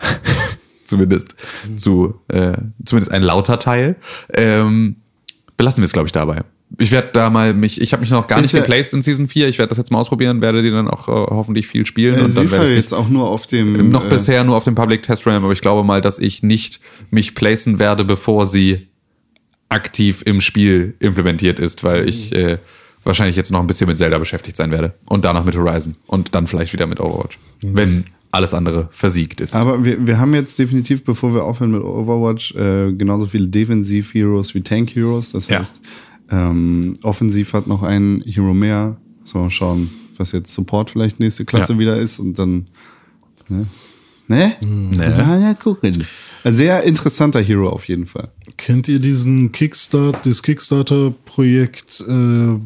zumindest 0.84 1.34
zu 1.76 2.20
äh, 2.28 2.56
zumindest 2.84 3.12
ein 3.12 3.22
lauter 3.22 3.58
Teil, 3.58 3.96
ähm, 4.32 4.96
belassen 5.56 5.82
wir 5.82 5.86
es 5.86 5.92
glaube 5.92 6.06
ich 6.08 6.12
dabei. 6.12 6.42
Ich 6.78 6.90
werde 6.90 7.10
da 7.12 7.30
mal 7.30 7.54
mich, 7.54 7.80
ich 7.80 7.92
habe 7.92 8.00
mich 8.00 8.10
noch 8.10 8.26
gar 8.26 8.38
Ist 8.38 8.44
nicht 8.44 8.52
ja- 8.54 8.60
geplaced 8.60 8.94
in 8.94 9.02
Season 9.02 9.28
4. 9.28 9.48
Ich 9.48 9.58
werde 9.58 9.68
das 9.68 9.78
jetzt 9.78 9.92
mal 9.92 9.98
ausprobieren, 9.98 10.40
werde 10.40 10.62
die 10.62 10.70
dann 10.70 10.88
auch 10.88 11.08
äh, 11.08 11.12
hoffentlich 11.12 11.66
viel 11.68 11.86
spielen. 11.86 12.18
Äh, 12.18 12.22
und 12.22 12.36
dann 12.36 12.50
werde 12.50 12.70
ich 12.70 12.76
jetzt 12.76 12.92
auch 12.92 13.08
nur 13.08 13.28
auf 13.28 13.46
dem. 13.46 13.90
noch 13.90 14.04
äh, 14.04 14.08
bisher 14.08 14.42
nur 14.44 14.56
auf 14.56 14.64
dem 14.64 14.74
Public 14.74 15.02
Test 15.02 15.26
Realm, 15.26 15.44
aber 15.44 15.52
ich 15.52 15.60
glaube 15.60 15.84
mal, 15.84 16.00
dass 16.00 16.18
ich 16.18 16.42
nicht 16.42 16.80
mich 17.10 17.34
placen 17.34 17.78
werde, 17.78 18.04
bevor 18.04 18.46
sie 18.46 18.88
aktiv 19.68 20.22
im 20.24 20.40
Spiel 20.40 20.94
implementiert 21.00 21.58
ist, 21.58 21.84
weil 21.84 22.08
ich 22.08 22.34
äh, 22.34 22.58
wahrscheinlich 23.04 23.36
jetzt 23.36 23.50
noch 23.52 23.60
ein 23.60 23.66
bisschen 23.66 23.86
mit 23.86 23.98
Zelda 23.98 24.18
beschäftigt 24.18 24.56
sein 24.56 24.70
werde 24.70 24.94
und 25.06 25.24
danach 25.24 25.44
mit 25.44 25.56
Horizon 25.56 25.96
und 26.06 26.34
dann 26.34 26.46
vielleicht 26.46 26.72
wieder 26.72 26.86
mit 26.86 27.00
Overwatch, 27.00 27.38
wenn 27.62 28.04
alles 28.34 28.52
andere 28.54 28.88
versiegt 28.92 29.40
ist. 29.40 29.54
Aber 29.54 29.84
wir, 29.84 30.06
wir 30.06 30.18
haben 30.18 30.34
jetzt 30.34 30.58
definitiv, 30.58 31.04
bevor 31.04 31.32
wir 31.34 31.44
aufhören 31.44 31.70
mit 31.70 31.82
Overwatch, 31.82 32.54
äh, 32.54 32.92
genauso 32.92 33.26
viele 33.26 33.48
Defensiv-Heroes 33.48 34.54
wie 34.54 34.60
Tank-Heroes. 34.62 35.32
Das 35.32 35.48
Ja. 35.48 35.60
heißt, 35.60 35.80
ähm, 36.30 36.94
offensiv 37.02 37.52
hat 37.52 37.66
noch 37.66 37.82
ein 37.82 38.22
Hero 38.26 38.52
mehr. 38.54 38.96
So, 39.24 39.38
mal 39.38 39.50
schauen, 39.50 39.90
was 40.16 40.32
jetzt 40.32 40.52
Support 40.52 40.90
vielleicht 40.90 41.20
nächste 41.20 41.44
Klasse 41.44 41.72
Ja. 41.74 41.78
wieder 41.78 41.96
ist 41.96 42.18
und 42.18 42.38
dann. 42.38 42.66
Ne? 43.48 43.66
Ne? 44.28 44.52
Ne. 44.62 45.04
Ja, 45.18 45.38
ja, 45.38 45.54
gucken. 45.54 46.06
Ein 46.44 46.54
sehr 46.54 46.82
interessanter 46.82 47.40
Hero 47.40 47.68
auf 47.70 47.88
jeden 47.88 48.06
Fall. 48.06 48.28
Kennt 48.56 48.86
ihr 48.88 48.98
diesen 48.98 49.50
Kickstart, 49.52 50.26
das 50.26 50.42
Kickstarter-Projekt? 50.42 52.02
Äh, 52.06 52.56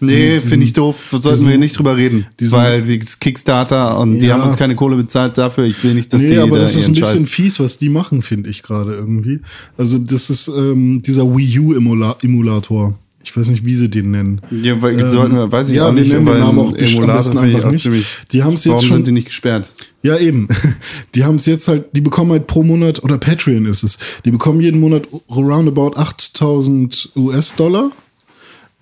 Nee, 0.00 0.40
finde 0.40 0.64
ich 0.66 0.72
doof. 0.72 1.04
Sollten 1.10 1.48
wir 1.48 1.56
nicht 1.58 1.78
drüber 1.78 1.96
reden. 1.96 2.26
weil 2.50 2.82
die 2.82 2.98
Kickstarter 2.98 3.98
und 3.98 4.18
die 4.20 4.26
Ja. 4.26 4.34
haben 4.38 4.42
uns 4.46 4.56
keine 4.56 4.74
Kohle 4.74 4.96
bezahlt 4.96 5.36
dafür. 5.38 5.64
Ich 5.64 5.82
will 5.82 5.94
nicht, 5.94 6.12
dass 6.12 6.22
nee, 6.22 6.28
die 6.28 6.38
aber 6.38 6.56
da 6.56 6.62
das 6.64 6.76
ist 6.76 6.86
ein 6.86 6.94
bisschen 6.94 7.20
Scheiß. 7.22 7.28
fies, 7.30 7.60
was 7.60 7.78
die 7.78 7.88
machen, 7.88 8.22
finde 8.22 8.50
ich 8.50 8.62
gerade 8.62 8.94
irgendwie. 8.94 9.40
Also 9.78 9.98
das 9.98 10.30
ist 10.30 10.48
ähm, 10.48 11.00
dieser 11.02 11.24
Wii 11.36 11.58
U-Emulator. 11.60 12.94
Ich 13.24 13.36
weiß 13.36 13.48
nicht, 13.48 13.64
wie 13.64 13.74
sie 13.74 13.88
den 13.88 14.12
nennen. 14.12 14.40
Ja, 14.52 14.80
weil, 14.80 15.10
sollten 15.10 15.34
wir, 15.34 15.50
weiß 15.50 15.70
ich 15.70 15.76
ja, 15.76 15.88
auch 15.88 15.92
nicht, 15.92 16.08
nennen 16.08 16.26
den 16.26 16.38
Namen 16.38 16.58
auch 16.60 16.72
Emulator 16.76 17.40
einfach 17.42 17.72
nicht. 17.72 17.88
Die 18.30 18.44
haben 18.44 18.54
es 18.54 18.62
jetzt 18.64 18.72
Warum 18.74 18.86
schon- 18.86 18.96
sind 18.98 19.08
die 19.08 19.12
nicht 19.12 19.26
gesperrt? 19.26 19.68
Ja, 20.02 20.16
eben. 20.16 20.46
Die 21.16 21.24
haben 21.24 21.34
es 21.34 21.46
jetzt 21.46 21.66
halt, 21.66 21.86
die 21.92 22.00
bekommen 22.00 22.30
halt 22.30 22.46
pro 22.46 22.62
Monat, 22.62 23.02
oder 23.02 23.18
Patreon 23.18 23.64
ist 23.66 23.82
es, 23.82 23.98
die 24.24 24.30
bekommen 24.30 24.60
jeden 24.60 24.78
Monat 24.78 25.08
roundabout 25.28 25.96
8000 25.96 27.10
US-Dollar 27.16 27.90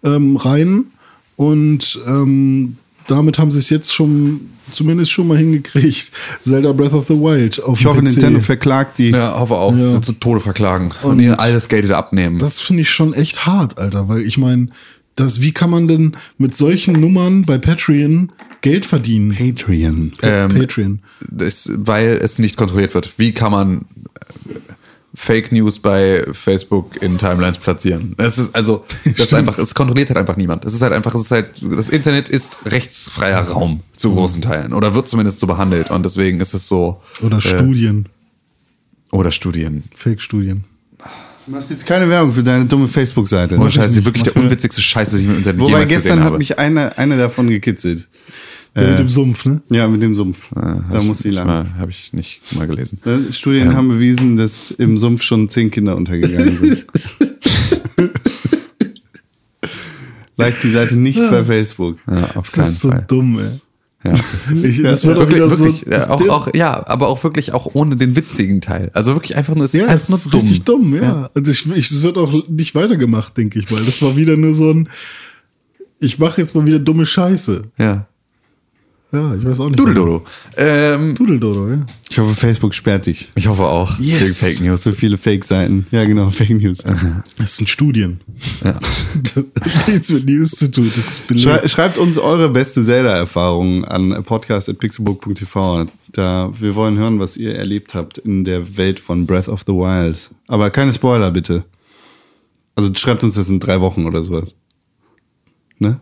ähm, 0.02 0.36
rein 0.36 0.84
und 1.36 1.98
ähm, 2.06 2.76
damit 3.06 3.38
haben 3.38 3.50
sie 3.50 3.58
es 3.58 3.68
jetzt 3.70 3.92
schon, 3.94 4.40
zumindest 4.70 5.10
schon 5.12 5.28
mal 5.28 5.36
hingekriegt, 5.38 6.10
Zelda 6.40 6.72
Breath 6.72 6.92
of 6.94 7.06
the 7.06 7.14
Wild 7.14 7.62
auf 7.62 7.78
Ich 7.80 7.86
hoffe, 7.86 8.00
PC. 8.00 8.04
Nintendo 8.04 8.40
verklagt 8.40 8.98
die. 8.98 9.10
ja, 9.10 9.38
hoffe 9.38 9.54
auch, 9.56 9.76
Ja. 9.76 10.00
zu 10.00 10.12
Tode 10.14 10.40
verklagen 10.40 10.90
und, 11.02 11.20
ihnen 11.20 11.34
alles 11.34 11.68
Geld 11.68 11.84
wieder 11.84 11.98
abnehmen. 11.98 12.38
Das 12.38 12.60
finde 12.60 12.82
ich 12.82 12.90
schon 12.90 13.12
echt 13.12 13.44
hart, 13.46 13.78
Alter, 13.78 14.08
weil 14.08 14.22
ich 14.22 14.38
meine, 14.38 14.68
das, 15.16 15.40
wie 15.40 15.52
kann 15.52 15.70
man 15.70 15.86
denn 15.86 16.16
mit 16.38 16.56
solchen 16.56 16.94
Nummern 16.94 17.42
bei 17.42 17.58
Patreon 17.58 18.32
Geld 18.62 18.86
verdienen? 18.86 19.30
Patreon. 19.36 20.12
Ähm, 20.22 20.48
Patreon. 20.48 20.98
das, 21.30 21.70
weil 21.76 22.18
es 22.22 22.38
nicht 22.38 22.56
kontrolliert 22.56 22.94
wird. 22.94 23.12
Wie 23.18 23.32
kann 23.32 23.52
man, 23.52 23.84
Fake 25.14 25.52
News 25.52 25.78
bei 25.78 26.26
Facebook 26.32 27.00
in 27.00 27.18
Timelines 27.18 27.58
platzieren. 27.58 28.14
Das 28.18 28.38
ist 28.38 28.54
also, 28.54 28.84
das 29.04 29.26
ist 29.26 29.34
einfach, 29.34 29.58
es 29.58 29.74
kontrolliert 29.74 30.08
halt 30.08 30.18
einfach 30.18 30.36
niemand. 30.36 30.64
Es 30.64 30.74
ist 30.74 30.82
halt 30.82 30.92
einfach, 30.92 31.14
es 31.14 31.22
ist 31.22 31.30
halt, 31.30 31.62
das 31.62 31.88
Internet 31.88 32.28
ist 32.28 32.56
rechtsfreier 32.66 33.42
Raum 33.42 33.80
zu 33.96 34.12
großen 34.12 34.42
Teilen 34.42 34.72
oder 34.72 34.94
wird 34.94 35.06
zumindest 35.08 35.38
so 35.40 35.46
behandelt 35.46 35.90
und 35.90 36.04
deswegen 36.04 36.40
ist 36.40 36.54
es 36.54 36.66
so. 36.66 37.00
Oder 37.22 37.40
Studien, 37.40 38.06
Oder 39.12 39.30
Studien. 39.30 39.84
Fake-Studien. 39.94 40.64
Du 41.46 41.52
machst 41.52 41.70
jetzt 41.70 41.84
keine 41.86 42.08
Werbung 42.08 42.32
für 42.32 42.42
deine 42.42 42.64
dumme 42.64 42.88
Facebook-Seite. 42.88 43.58
Ohne 43.58 43.70
Scheiß, 43.70 43.88
das 43.88 43.98
ist 43.98 44.04
wirklich 44.04 44.22
der 44.24 44.34
unwitzigste 44.36 44.80
Scheiß, 44.80 45.10
den 45.10 45.20
ich 45.20 45.26
im 45.26 45.36
Internet 45.36 45.60
Wobei 45.60 45.70
jemals 45.70 45.88
gestern 45.90 46.18
hat 46.20 46.26
habe. 46.26 46.38
mich 46.38 46.58
eine, 46.58 46.96
eine 46.96 47.18
davon 47.18 47.48
gekitzelt. 47.50 48.08
Der 48.76 48.90
mit 48.90 48.98
dem 48.98 49.08
Sumpf, 49.08 49.44
ne? 49.44 49.62
Ja, 49.70 49.86
mit 49.86 50.02
dem 50.02 50.14
Sumpf. 50.16 50.50
Hab 50.54 50.90
da 50.90 51.02
muss 51.02 51.18
sie 51.20 51.30
lang. 51.30 51.74
Habe 51.78 51.90
ich 51.92 52.12
nicht 52.12 52.40
mal 52.56 52.66
gelesen. 52.66 52.98
Ne? 53.04 53.32
Studien 53.32 53.76
haben 53.76 53.88
bewiesen, 53.88 54.36
dass 54.36 54.72
im 54.72 54.98
Sumpf 54.98 55.22
schon 55.22 55.48
zehn 55.48 55.70
Kinder 55.70 55.96
untergegangen 55.96 56.50
sind. 56.56 56.86
like 60.36 60.60
die 60.60 60.70
Seite 60.70 60.96
nicht 60.96 61.18
bei 61.18 61.44
Facebook. 61.44 61.98
Ja, 62.10 62.24
auf 62.34 62.46
Das 62.46 62.52
keinen 62.52 62.68
ist 62.68 62.80
so 62.80 62.88
Fall. 62.90 63.04
dumm, 63.06 63.38
ey. 63.38 63.60
Ja, 64.06 64.14
Ich, 64.62 64.82
das 64.82 65.04
wird 65.06 65.16
auch 65.16 65.20
wirklich, 65.22 65.36
wieder 65.36 65.50
wirklich, 65.58 65.80
so. 65.86 65.90
ja, 65.90 66.10
auch, 66.10 66.28
auch, 66.28 66.48
ja, 66.54 66.86
aber 66.88 67.08
auch 67.08 67.24
wirklich 67.24 67.52
auch 67.54 67.70
ohne 67.74 67.96
den 67.96 68.14
witzigen 68.16 68.60
Teil. 68.60 68.90
Also 68.92 69.14
wirklich 69.14 69.34
einfach 69.36 69.54
nur, 69.54 69.64
es 69.64 69.72
ja, 69.72 69.86
ist 69.86 70.10
nur 70.10 70.18
ist 70.18 70.26
dumm. 70.34 70.40
richtig 70.40 70.62
dumm, 70.64 70.94
ja. 70.94 71.30
Und 71.32 71.48
ich, 71.48 71.64
ich, 71.72 71.90
es 71.90 72.02
wird 72.02 72.18
auch 72.18 72.46
nicht 72.48 72.74
weitergemacht, 72.74 73.34
denke 73.36 73.60
ich 73.60 73.70
mal. 73.70 73.82
Das 73.84 74.02
war 74.02 74.14
wieder 74.16 74.36
nur 74.36 74.52
so 74.52 74.70
ein. 74.70 74.88
Ich 76.00 76.18
mache 76.18 76.40
jetzt 76.42 76.54
mal 76.54 76.66
wieder 76.66 76.80
dumme 76.80 77.06
Scheiße. 77.06 77.62
Ja. 77.78 78.06
Ja, 79.14 79.34
ich 79.34 79.44
weiß 79.44 79.60
auch 79.60 79.68
nicht. 79.68 79.78
Dudeldodo. 79.78 80.24
Ähm, 80.56 81.14
Dudeldodo, 81.14 81.68
ja. 81.70 81.86
Ich 82.10 82.18
hoffe, 82.18 82.34
Facebook 82.34 82.74
sperrt 82.74 83.06
dich. 83.06 83.30
ich 83.34 83.46
hoffe 83.46 83.62
auch. 83.64 83.98
Yes. 83.98 84.20
Wegen 84.20 84.34
Fake 84.34 84.60
News. 84.60 84.82
So 84.82 84.92
viele 84.92 85.16
Fake-Seiten. 85.18 85.86
Ja, 85.90 86.04
genau, 86.04 86.30
Fake 86.32 86.50
News. 86.50 86.78
Das 87.38 87.56
sind 87.56 87.68
Studien. 87.68 88.20
Ja. 88.62 88.78
Das 89.22 89.36
hat 89.36 89.88
nichts 89.88 90.10
mit 90.10 90.26
News 90.26 90.50
zu 90.50 90.70
tun. 90.70 90.90
Das 90.94 91.04
ist 91.06 91.26
belegt. 91.26 91.44
Schrei 91.44 91.68
schreibt 91.68 91.98
uns 91.98 92.18
eure 92.18 92.48
beste 92.50 92.84
Zelda-Erfahrung 92.84 93.84
an 93.84 94.22
podcast.pixelbook.tv. 94.24 95.86
Da, 96.12 96.52
wir 96.58 96.74
wollen 96.74 96.98
hören, 96.98 97.18
was 97.20 97.36
ihr 97.36 97.54
erlebt 97.56 97.94
habt 97.94 98.18
in 98.18 98.44
der 98.44 98.76
Welt 98.76 99.00
von 99.00 99.26
Breath 99.26 99.48
of 99.48 99.62
the 99.66 99.72
Wild. 99.72 100.30
Aber 100.48 100.70
keine 100.70 100.92
Spoiler, 100.92 101.30
bitte. 101.30 101.64
Also 102.76 102.92
schreibt 102.94 103.22
uns 103.24 103.34
das 103.34 103.48
in 103.48 103.60
drei 103.60 103.80
Wochen 103.80 104.06
oder 104.06 104.22
sowas. 104.22 104.54
Ne? 105.78 105.98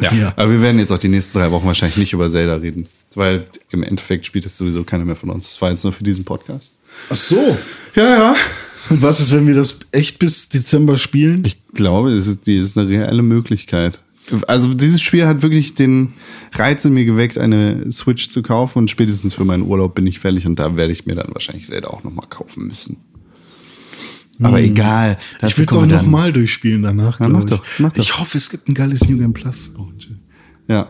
Ja. 0.00 0.12
Ja. 0.12 0.32
Aber 0.36 0.50
wir 0.50 0.62
werden 0.62 0.78
jetzt 0.78 0.90
auch 0.90 0.98
die 0.98 1.08
nächsten 1.08 1.38
drei 1.38 1.50
Wochen 1.50 1.66
wahrscheinlich 1.66 1.98
nicht 1.98 2.12
über 2.12 2.30
Zelda 2.30 2.56
reden. 2.56 2.88
Weil 3.14 3.46
im 3.70 3.82
Endeffekt 3.82 4.26
spielt 4.26 4.44
das 4.44 4.56
sowieso 4.56 4.84
keiner 4.84 5.04
mehr 5.04 5.16
von 5.16 5.30
uns. 5.30 5.50
Das 5.50 5.60
war 5.60 5.70
jetzt 5.70 5.84
nur 5.84 5.92
für 5.92 6.04
diesen 6.04 6.24
Podcast. 6.24 6.72
Ach 7.10 7.16
so. 7.16 7.56
Ja, 7.94 8.04
ja. 8.04 8.36
Und 8.90 9.02
was 9.02 9.20
ist, 9.20 9.32
wenn 9.32 9.46
wir 9.46 9.54
das 9.54 9.80
echt 9.92 10.18
bis 10.18 10.48
Dezember 10.48 10.98
spielen? 10.98 11.44
Ich 11.44 11.58
glaube, 11.74 12.14
das 12.14 12.26
ist, 12.26 12.46
die 12.46 12.56
ist 12.56 12.76
eine 12.76 12.88
reelle 12.88 13.22
Möglichkeit. 13.22 14.00
Also 14.46 14.72
dieses 14.74 15.02
Spiel 15.02 15.26
hat 15.26 15.42
wirklich 15.42 15.74
den 15.74 16.14
Reiz 16.52 16.84
in 16.84 16.94
mir 16.94 17.04
geweckt, 17.04 17.38
eine 17.38 17.90
Switch 17.90 18.28
zu 18.28 18.42
kaufen 18.42 18.78
und 18.78 18.90
spätestens 18.90 19.34
für 19.34 19.44
meinen 19.44 19.64
Urlaub 19.64 19.94
bin 19.94 20.06
ich 20.06 20.20
fällig 20.20 20.46
und 20.46 20.58
da 20.58 20.76
werde 20.76 20.92
ich 20.92 21.06
mir 21.06 21.16
dann 21.16 21.34
wahrscheinlich 21.34 21.66
Zelda 21.66 21.88
auch 21.88 22.04
nochmal 22.04 22.26
kaufen 22.28 22.68
müssen. 22.68 22.98
Aber 24.42 24.60
egal. 24.60 25.18
ich 25.46 25.56
will 25.58 25.66
es 25.68 25.72
auch 25.74 25.86
nochmal 25.86 26.32
durchspielen 26.32 26.82
danach. 26.82 27.20
Ja, 27.20 27.28
mach 27.28 27.44
doch, 27.44 27.62
ich. 27.64 27.80
mach 27.80 27.92
doch. 27.92 28.02
Ich 28.02 28.18
hoffe, 28.18 28.38
es 28.38 28.50
gibt 28.50 28.68
ein 28.68 28.74
geiles 28.74 29.06
New 29.08 29.18
Game 29.18 29.32
Plus. 29.32 29.72
Ja, 30.68 30.88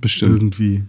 bestimmt. 0.00 0.32
Irgendwie. 0.38 0.84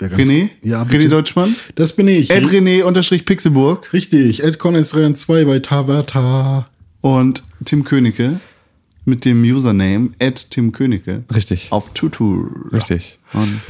René? 0.00 0.50
Ja, 0.62 0.82
René 0.82 0.88
bitte. 0.88 1.08
Deutschmann? 1.08 1.56
Das 1.74 1.96
bin 1.96 2.06
ich. 2.08 2.30
Ed 2.30 2.44
René 2.46 2.82
unterstrich 2.82 3.24
Pixelburg 3.24 3.92
Richtig. 3.94 4.42
Ed 4.42 4.58
Connors 4.58 4.90
3 4.90 5.06
und 5.06 5.16
2 5.16 5.44
bei 5.46 5.58
Tavata. 5.60 6.68
und 7.00 7.42
Tim 7.64 7.84
Königke 7.84 8.38
mit 9.06 9.24
dem 9.24 9.42
Username 9.42 10.10
Ed 10.18 10.50
Tim 10.50 10.72
Königke. 10.72 11.24
Richtig. 11.34 11.68
Auf 11.70 11.94
Tutu. 11.94 12.46
Richtig. 12.72 13.18
Und 13.32 13.60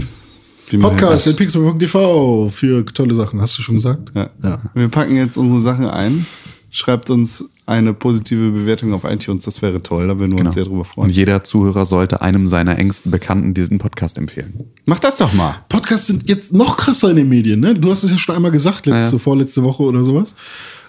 Podcast 0.81 1.29
at 1.29 1.37
pixel.tv 1.37 2.49
für 2.49 2.85
tolle 2.87 3.15
Sachen. 3.15 3.41
Hast 3.41 3.57
du 3.57 3.63
schon 3.63 3.77
gesagt? 3.77 4.11
Ja. 4.17 4.31
Ja. 4.43 4.63
Wir 4.75 4.89
packen 4.89 5.15
jetzt 5.15 5.37
unsere 5.37 5.61
Sachen 5.63 5.87
ein. 5.87 6.27
Schreibt 6.71 7.09
uns 7.11 7.49
eine 7.65 7.95
positive 7.95 8.51
Bewertung 8.51 8.93
auf 8.93 9.03
iTunes, 9.05 9.45
das 9.45 9.61
wäre 9.63 9.83
toll, 9.83 10.07
da 10.07 10.19
würden 10.19 10.37
wir 10.37 10.45
uns 10.45 10.55
sehr 10.55 10.65
drüber 10.65 10.81
Und 10.81 10.85
freuen. 10.85 11.11
jeder 11.11 11.43
Zuhörer 11.43 11.85
sollte 11.87 12.21
einem 12.21 12.47
seiner 12.47 12.79
engsten 12.79 13.11
Bekannten 13.11 13.55
diesen 13.55 13.79
Podcast 13.79 14.19
empfehlen. 14.19 14.71
Mach 14.85 14.99
das 15.01 15.17
doch 15.17 15.33
mal. 15.33 15.65
Podcasts 15.69 16.07
sind 16.07 16.29
jetzt 16.29 16.53
noch 16.53 16.77
krasser 16.77 17.11
in 17.11 17.17
den 17.17 17.29
Medien, 17.29 17.61
ne? 17.61 17.75
Du 17.75 17.91
hast 17.91 18.05
es 18.05 18.11
ja 18.11 18.19
schon 18.19 18.37
einmal 18.37 18.51
gesagt, 18.53 18.87
letzte, 18.87 19.07
Ja, 19.07 19.13
ja. 19.13 19.19
vorletzte 19.19 19.65
Woche 19.65 19.83
oder 19.83 20.05
sowas. 20.05 20.37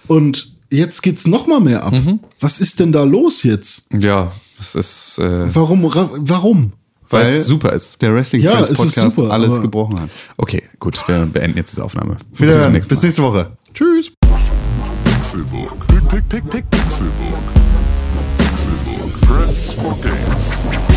Und 0.08 0.52
jetzt 0.70 1.02
geht's 1.02 1.26
noch 1.26 1.48
mal 1.48 1.60
mehr 1.60 1.84
ab. 1.84 1.94
Mhm. 1.94 2.20
Was 2.40 2.60
ist 2.60 2.80
denn 2.80 2.91
da 2.91 3.04
los 3.04 3.44
jetzt? 3.44 3.88
Ja, 3.94 4.32
das 4.58 4.76
ist, 4.76 5.18
äh, 5.20 5.54
Warum? 5.56 5.86
ra- 5.86 6.12
Warum? 6.18 6.74
weil 7.10 7.28
es 7.28 7.48
super 7.48 7.72
ist. 7.72 8.02
Der 8.02 8.14
Wrestling 8.14 8.41
Ja, 8.41 8.58
Friends 8.58 8.74
Podcast 8.78 9.16
super, 9.16 9.32
alles 9.32 9.62
gebrochen 9.62 9.99
hat. 10.02 10.10
Okay, 10.36 10.64
gut, 10.78 10.99
wir 11.08 11.26
beenden 11.26 11.58
jetzt 11.58 11.72
diese 11.72 11.84
Aufnahme. 11.86 12.18
Wieder 12.36 12.62
zum 12.62 12.74
nächsten 12.74 12.90
bis 12.90 13.02
Mal. 13.02 13.06
nächste 13.08 13.24
Woche. 13.24 13.52
Tschüss. 13.74 14.12
Pixelburg. 15.28 15.86
Pixelburg. 16.72 17.44
Pixelburg. 18.38 19.12
Press 19.26 19.74
for 19.74 19.94
games. 20.02 20.97